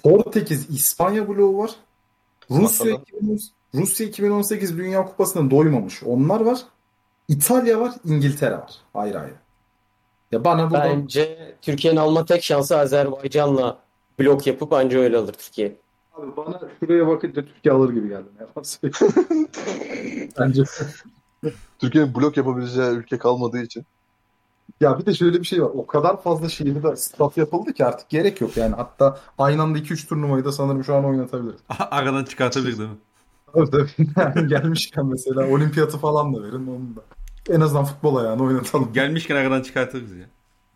Portekiz, 0.03 0.71
İspanya 0.71 1.29
bloğu 1.29 1.59
var. 1.59 1.71
Rusya 2.51 2.93
2018, 2.93 3.53
Rusya 3.75 4.07
2018 4.07 4.79
Dünya 4.79 5.05
Kupası'na 5.05 5.51
doymamış. 5.51 6.03
Onlar 6.03 6.41
var. 6.41 6.59
İtalya 7.29 7.81
var, 7.81 7.95
İngiltere 8.05 8.55
var. 8.55 8.75
Ayrı 8.95 9.21
ayrı. 9.21 9.35
Ya 10.33 10.45
bana 10.45 10.71
buradan... 10.71 11.03
Bence 11.03 11.57
Türkiye'nin 11.63 11.99
alma 11.99 12.25
tek 12.25 12.45
şansı 12.45 12.79
Azerbaycan'la 12.79 13.79
blok 14.19 14.47
yapıp 14.47 14.73
anca 14.73 14.99
öyle 14.99 15.17
alır 15.17 15.33
Türkiye. 15.33 15.77
Abi 16.15 16.37
bana 16.37 16.61
şuraya 16.81 17.07
bakınca 17.07 17.45
Türkiye 17.45 17.75
alır 17.75 17.93
gibi 17.93 18.09
geldi. 18.09 18.29
Bence. 20.39 20.63
Türkiye'nin 21.79 22.15
blok 22.15 22.37
yapabileceği 22.37 22.91
ülke 22.91 23.19
kalmadığı 23.19 23.63
için. 23.63 23.85
Ya 24.81 24.99
bir 24.99 25.07
de 25.07 25.15
şöyle 25.15 25.41
bir 25.41 25.45
şey 25.45 25.63
var. 25.63 25.71
O 25.75 25.87
kadar 25.87 26.23
fazla 26.23 26.49
şehirde 26.49 26.97
staff 26.97 27.39
yapıldı 27.39 27.73
ki 27.73 27.87
artık 27.87 28.09
gerek 28.09 28.41
yok 28.41 28.57
yani. 28.57 28.75
Hatta 28.75 29.21
aynı 29.39 29.63
anda 29.63 29.79
2-3 29.79 30.09
turnuvayı 30.09 30.45
da 30.45 30.53
sanırım 30.53 30.85
şu 30.85 30.95
an 30.95 31.05
oynatabiliriz. 31.05 31.61
Aradan 31.91 32.25
çıkartabilir 32.25 32.79
değil 32.79 32.91
mi? 32.91 32.97
Tabii 33.55 33.71
tabii. 33.71 34.49
gelmişken 34.49 35.07
mesela 35.07 35.49
olimpiyatı 35.49 35.99
falan 35.99 36.35
da 36.35 36.43
verin 36.43 36.67
onu 36.67 36.97
da. 36.97 37.03
En 37.55 37.61
azından 37.61 37.85
futbol 37.85 38.17
ayağını 38.17 38.43
oynatalım. 38.43 38.93
Gelmişken 38.93 39.37
aradan 39.37 39.63
çıkartırız 39.63 40.13
ya. 40.13 40.27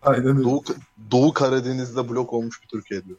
Aynen 0.03 0.27
öyle. 0.37 0.45
Doğu, 0.45 0.63
Doğu 1.11 1.33
Karadeniz'de 1.33 2.09
blok 2.09 2.33
olmuş 2.33 2.63
bir 2.63 2.69
Türkiye 2.69 3.03
diyor. 3.05 3.19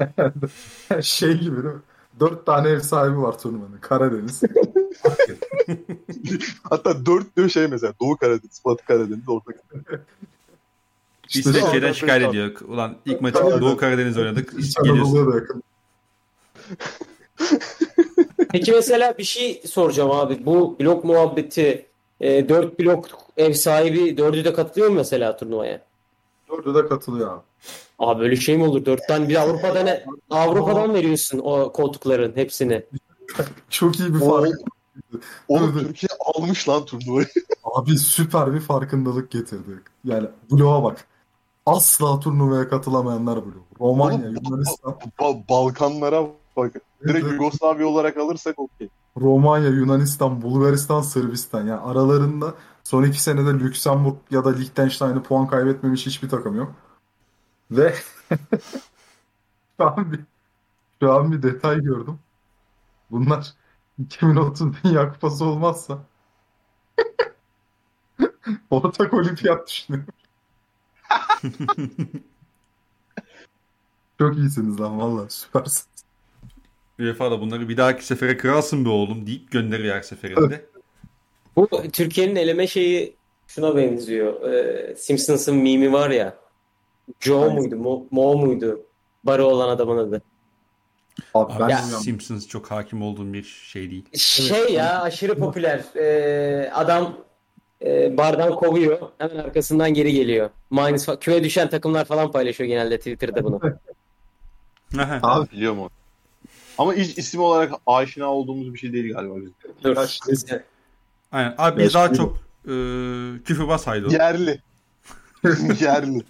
şey 1.02 1.38
gibi 1.38 1.56
değil 1.56 1.74
mi? 1.74 1.80
Dört 2.20 2.46
tane 2.46 2.68
ev 2.68 2.80
sahibi 2.80 3.22
var 3.22 3.38
turnuvanın. 3.38 3.78
Karadeniz. 3.80 4.42
Hatta 6.70 7.06
dört 7.06 7.36
diyor 7.36 7.48
şey 7.48 7.66
mesela. 7.66 7.92
Doğu 8.00 8.16
Karadeniz, 8.16 8.62
Batı 8.64 8.84
Karadeniz, 8.84 9.28
Orta 9.28 9.52
Karadeniz. 9.52 10.00
İşte 11.28 11.50
İsveç'ten 11.50 11.92
şikayet 11.92 12.28
ediyor. 12.28 12.60
Ulan 12.68 12.96
ilk 13.06 13.20
maçı 13.20 13.38
Doğu 13.38 13.76
Karadeniz 13.76 14.18
oynadık. 14.18 14.54
Geliyorsun. 14.84 15.62
Peki 18.52 18.72
mesela 18.72 19.18
bir 19.18 19.24
şey 19.24 19.62
soracağım 19.66 20.10
abi. 20.10 20.46
Bu 20.46 20.76
blok 20.80 21.04
muhabbeti 21.04 21.86
e, 22.20 22.48
4 22.48 22.80
blok 22.80 23.08
ev 23.36 23.52
sahibi 23.52 24.16
dördü 24.16 24.44
de 24.44 24.52
katılıyor 24.52 24.88
mu 24.88 24.94
mesela 24.96 25.36
turnuvaya? 25.36 25.82
Dördü 26.50 26.74
de 26.74 26.88
katılıyor 26.88 27.34
abi. 27.34 27.42
Abi 27.98 28.20
böyle 28.20 28.36
şey 28.36 28.56
mi 28.56 28.64
olur? 28.64 28.84
Dörtten 28.84 29.28
bir 29.28 29.36
Avrupa'dan 29.36 29.88
Avrupa'dan 30.30 30.94
veriyorsun 30.94 31.38
o 31.38 31.72
koltukların 31.72 32.36
hepsini. 32.36 32.82
Çok 33.70 34.00
iyi 34.00 34.14
bir 34.14 34.20
fark. 34.20 34.54
Oğlum 35.48 35.78
Türkiye 35.78 36.08
almış 36.34 36.68
lan 36.68 36.84
turnuvayı. 36.84 37.26
Abi 37.64 37.98
süper 37.98 38.54
bir 38.54 38.60
farkındalık 38.60 39.30
getirdi. 39.30 39.82
Yani 40.04 40.28
bloğa 40.50 40.84
bak. 40.84 41.06
Asla 41.66 42.20
turnuvaya 42.20 42.68
katılamayanlar 42.68 43.36
bloğu. 43.36 43.64
Romanya, 43.80 44.18
Oğlum, 44.18 44.38
Yunanistan. 44.44 44.96
Ba- 45.18 45.48
Balkanlara 45.48 46.26
bak. 46.56 46.72
Direkt 47.04 47.24
evet. 47.24 47.32
Yugoslavya 47.32 47.86
olarak 47.86 48.16
alırsak 48.16 48.58
okey. 48.58 48.88
Romanya, 49.16 49.68
Yunanistan, 49.68 50.42
Bulgaristan, 50.42 51.00
Sırbistan. 51.00 51.66
Yani 51.66 51.80
aralarında 51.80 52.54
son 52.84 53.02
iki 53.02 53.22
senede 53.22 53.54
Lüksemburg 53.64 54.16
ya 54.30 54.44
da 54.44 54.50
Liechtenstein'ı 54.50 55.22
puan 55.22 55.46
kaybetmemiş 55.46 56.06
hiçbir 56.06 56.28
takım 56.28 56.56
yok. 56.56 56.72
Ve 57.70 57.94
şu 59.80 59.86
an 59.86 60.12
bir 60.12 60.20
şu 61.02 61.12
an 61.12 61.32
bir 61.32 61.42
detay 61.42 61.80
gördüm. 61.80 62.18
Bunlar 63.10 63.54
2030 64.00 64.72
Dünya 64.84 65.12
Kupası 65.12 65.44
olmazsa 65.44 65.98
ortak 68.70 69.14
olimpiyat 69.14 69.68
düşünüyorum. 69.68 70.14
Çok 74.18 74.36
iyisiniz 74.36 74.80
lan 74.80 74.98
valla 75.00 75.28
süpersiniz. 75.30 75.86
UEFA 77.00 77.30
da 77.30 77.40
bunları 77.40 77.68
bir 77.68 77.76
dahaki 77.76 78.06
sefere 78.06 78.36
kralsın 78.36 78.84
be 78.84 78.88
oğlum 78.88 79.26
deyip 79.26 79.50
gönderiyor 79.50 79.96
her 79.96 80.02
seferinde. 80.02 80.66
Bu 81.56 81.68
Türkiye'nin 81.92 82.36
eleme 82.36 82.66
şeyi 82.66 83.16
şuna 83.46 83.76
benziyor. 83.76 84.42
Ee, 84.42 84.94
Simpsons'ın 84.96 85.56
mimi 85.56 85.92
var 85.92 86.10
ya. 86.10 86.38
Joe 87.20 87.42
Aynen. 87.42 87.54
muydu? 87.54 87.76
Mo, 87.76 88.06
Mo 88.10 88.36
muydu? 88.36 88.82
Barı 89.24 89.44
olan 89.44 89.68
adamın 89.68 89.98
adı. 89.98 90.22
Abi, 91.34 91.52
ben 91.60 91.68
ya, 91.68 91.78
Simpsons 91.78 92.48
çok 92.48 92.70
hakim 92.70 93.02
olduğum 93.02 93.32
bir 93.32 93.42
şey 93.42 93.90
değil. 93.90 94.04
Şey 94.18 94.72
ya 94.72 95.02
aşırı 95.02 95.34
popüler. 95.34 95.84
Ee, 95.96 96.70
adam 96.74 97.16
e, 97.84 98.16
bardan 98.16 98.54
kovuyor. 98.54 98.98
Hemen 99.18 99.36
arkasından 99.36 99.94
geri 99.94 100.12
geliyor. 100.12 100.50
Minus 100.70 101.06
küme 101.20 101.44
düşen 101.44 101.70
takımlar 101.70 102.04
falan 102.04 102.30
paylaşıyor 102.32 102.68
genelde 102.68 102.98
Twitter'da 102.98 103.44
bunu. 103.44 103.60
Abi 105.22 105.50
Biliyorum 105.50 105.78
onu. 105.78 105.90
Ama 106.78 106.94
hiç 106.94 107.18
isim 107.18 107.40
olarak 107.40 107.72
aşina 107.86 108.26
olduğumuz 108.26 108.74
bir 108.74 108.78
şey 108.78 108.92
değil 108.92 109.12
galiba 109.12 109.36
bizim. 109.36 109.54
Dur. 109.84 109.96
Aynen. 111.32 111.54
Abi 111.58 111.78
biz 111.78 111.86
Beş 111.86 111.94
daha 111.94 112.14
çok 112.14 112.36
e, 112.64 112.72
küfürbaz 113.44 113.86
haydu. 113.86 114.12
Yerli. 114.12 114.60
Yerli. 115.80 116.22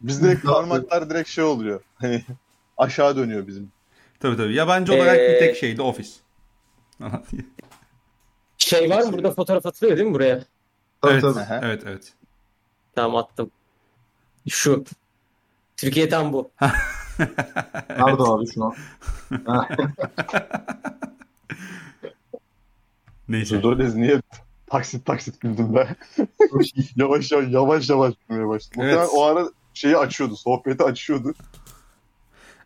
Bizde 0.00 0.40
parmaklar 0.40 1.10
direkt 1.10 1.28
şey 1.28 1.44
oluyor. 1.44 1.80
Hani 1.94 2.24
aşağı 2.76 3.16
dönüyor 3.16 3.46
bizim. 3.46 3.72
Tabii 4.24 4.36
tabii. 4.36 4.54
Yabancı 4.54 4.94
olarak 4.94 5.16
bir 5.16 5.20
Ee, 5.20 5.38
tek 5.38 5.56
şeydi 5.56 5.82
Office. 5.82 6.10
Şey 8.58 8.90
var 8.90 9.02
mı? 9.02 9.12
Burada 9.12 9.30
fotoğraf 9.30 9.66
atılıyor 9.66 9.96
değil 9.96 10.08
mi 10.08 10.14
buraya? 10.14 10.44
tabii 11.02 11.12
evet, 11.12 11.22
tabii. 11.22 11.40
Aha. 11.40 11.60
evet, 11.62 11.82
evet. 11.86 12.12
Tamam 12.94 13.16
attım. 13.16 13.50
Şu. 14.48 14.84
Türkiye 15.76 16.08
tam 16.08 16.32
bu. 16.32 16.50
Nerede 17.90 18.22
abi 18.22 18.46
şu 18.54 18.64
an? 18.64 18.74
Ha, 19.46 19.68
Neyse. 23.28 23.62
Dolez 23.62 23.94
niye 23.94 24.22
taksit 24.66 25.06
taksit 25.06 25.40
güldün 25.40 25.74
be? 25.74 25.96
yavaş 26.96 27.32
yavaş 27.32 27.52
yavaş 27.52 27.90
yavaş 27.90 28.14
gülmeye 28.28 28.48
başladı. 28.48 28.76
Evet. 28.80 29.08
O 29.12 29.24
ara 29.24 29.48
şeyi 29.74 29.96
açıyordu, 29.96 30.36
sohbeti 30.36 30.84
açıyordu. 30.84 31.34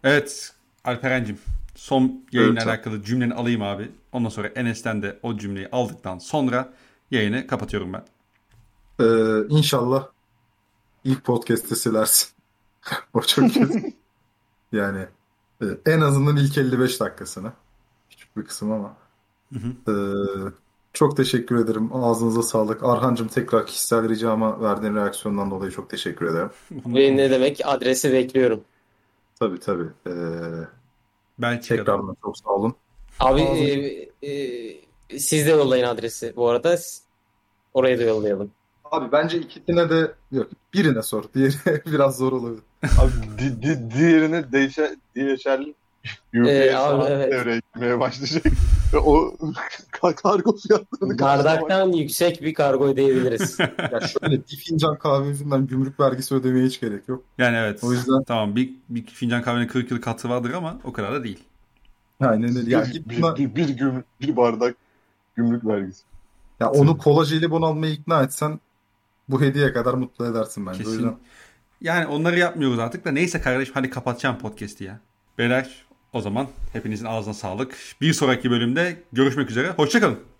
Evet 0.04 0.57
Alperen'cim 0.84 1.38
son 1.74 2.24
yayınla 2.32 2.52
Evet. 2.60 2.66
alakalı 2.68 3.02
cümleni 3.02 3.34
alayım 3.34 3.62
abi. 3.62 3.90
Ondan 4.12 4.28
sonra 4.28 4.48
Enes'ten 4.48 5.02
de 5.02 5.18
o 5.22 5.36
cümleyi 5.38 5.68
aldıktan 5.72 6.18
sonra 6.18 6.72
yayını 7.10 7.46
kapatıyorum 7.46 7.92
ben. 7.92 8.04
Ee, 9.00 9.46
inşallah 9.48 10.06
ilk 11.04 11.24
podcast'te 11.24 11.74
silersin. 11.76 12.28
o 13.14 13.20
çok 13.20 13.54
kötü. 13.54 13.82
yani 14.72 15.06
e, 15.62 15.66
en 15.86 16.00
azından 16.00 16.36
ilk 16.36 16.58
55 16.58 17.00
dakikasını. 17.00 17.52
Küçük 18.10 18.36
bir 18.36 18.44
kısım 18.44 18.72
ama. 18.72 18.96
Hı 19.52 19.58
Ee, 19.88 19.92
çok 20.92 21.16
teşekkür 21.16 21.56
ederim. 21.56 21.90
Ağzınıza 21.92 22.42
sağlık. 22.42 22.84
Arhancığım 22.84 23.28
tekrar 23.28 23.66
kişisel 23.66 24.08
ricama 24.08 24.60
verdiğin 24.62 24.94
reaksiyondan 24.94 25.50
dolayı 25.50 25.72
çok 25.72 25.90
teşekkür 25.90 26.26
ederim. 26.26 26.50
Ve 26.86 27.16
ne 27.16 27.30
demek? 27.30 27.60
Adresi 27.64 28.12
bekliyorum. 28.12 28.60
Tabii 29.40 29.60
tabii. 29.60 29.88
Ee, 30.06 30.10
Belçika'da. 31.38 31.78
tekrardan 31.78 32.16
çok 32.22 32.38
sağ 32.38 32.50
olun. 32.50 32.74
Abi 33.20 33.40
e, 33.42 34.28
e, 34.28 35.18
siz 35.18 35.46
de 35.46 35.50
yollayın 35.50 35.84
adresi 35.84 36.32
bu 36.36 36.48
arada. 36.48 36.78
Oraya 37.74 37.98
da 37.98 38.02
yollayalım. 38.02 38.50
Abi 38.84 39.12
bence 39.12 39.38
ikisine 39.38 39.90
de 39.90 40.12
yok. 40.32 40.46
Birine 40.74 41.02
sor. 41.02 41.24
Diğeri 41.34 41.54
biraz 41.86 42.16
zor 42.16 42.32
olabilir. 42.32 42.62
Abi 42.82 43.38
di, 43.38 43.62
di, 43.62 43.90
diğerine 43.94 44.52
değişe, 44.52 44.96
değişerli 45.14 45.74
Ee, 46.34 46.74
abi, 46.74 47.04
evet. 47.08 47.32
devreye 47.32 47.60
girmeye 47.74 48.00
başlayacak. 48.00 48.44
Ve 48.92 48.98
o 48.98 49.34
ka- 49.92 50.14
kargo 50.14 50.56
fiyatlarını 50.56 51.18
Bardaktan 51.18 51.92
yüksek 51.92 52.42
bir 52.42 52.54
kargo 52.54 52.86
ödeyebiliriz. 52.86 53.58
Ya 53.92 54.00
şöyle 54.00 54.36
bir 54.36 54.56
fincan 54.56 54.98
kahve 54.98 55.26
yüzünden 55.28 55.66
gümrük 55.66 56.00
vergisi 56.00 56.34
ödemeye 56.34 56.66
hiç 56.66 56.80
gerek 56.80 57.08
yok. 57.08 57.24
Yani 57.38 57.56
evet. 57.56 57.84
O 57.84 57.92
yüzden- 57.92 58.22
Tamam 58.24 58.56
bir, 58.56 58.70
bir 58.88 59.06
fincan 59.06 59.42
kahvenin 59.42 59.66
40 59.66 59.90
yıl 59.90 60.00
katı 60.00 60.28
vardır 60.28 60.52
ama 60.52 60.78
o 60.84 60.92
kadar 60.92 61.12
da 61.14 61.24
değil. 61.24 61.38
Aynen 62.20 62.56
öyle. 62.56 62.70
Ya, 62.70 62.84
bir, 62.86 63.04
bir, 63.08 63.22
bir, 63.36 63.54
bir, 63.56 63.68
güm- 63.78 64.02
bir 64.20 64.36
bardak 64.36 64.76
gümrük 65.36 65.66
vergisi. 65.66 66.02
ya 66.60 66.70
onu 66.70 66.98
kola 66.98 67.24
jelibon 67.24 67.62
almaya 67.62 67.92
ikna 67.92 68.22
etsen 68.22 68.60
bu 69.28 69.40
hediye 69.42 69.72
kadar 69.72 69.94
mutlu 69.94 70.26
edersin 70.26 70.66
bence. 70.66 70.76
O 70.78 70.78
Kesin. 70.78 70.92
yüzden 70.92 71.16
Yani 71.80 72.06
onları 72.06 72.38
yapmıyoruz 72.38 72.78
artık 72.78 73.04
da 73.04 73.10
neyse 73.10 73.40
kardeşim 73.40 73.74
hadi 73.74 73.90
kapatacağım 73.90 74.38
podcast'i 74.38 74.84
ya. 74.84 75.00
Beyler 75.38 75.84
o 76.12 76.20
zaman 76.20 76.48
hepinizin 76.72 77.04
ağzına 77.04 77.34
sağlık. 77.34 77.76
Bir 78.00 78.12
sonraki 78.12 78.50
bölümde 78.50 79.02
görüşmek 79.12 79.50
üzere. 79.50 79.70
Hoşçakalın. 79.70 80.28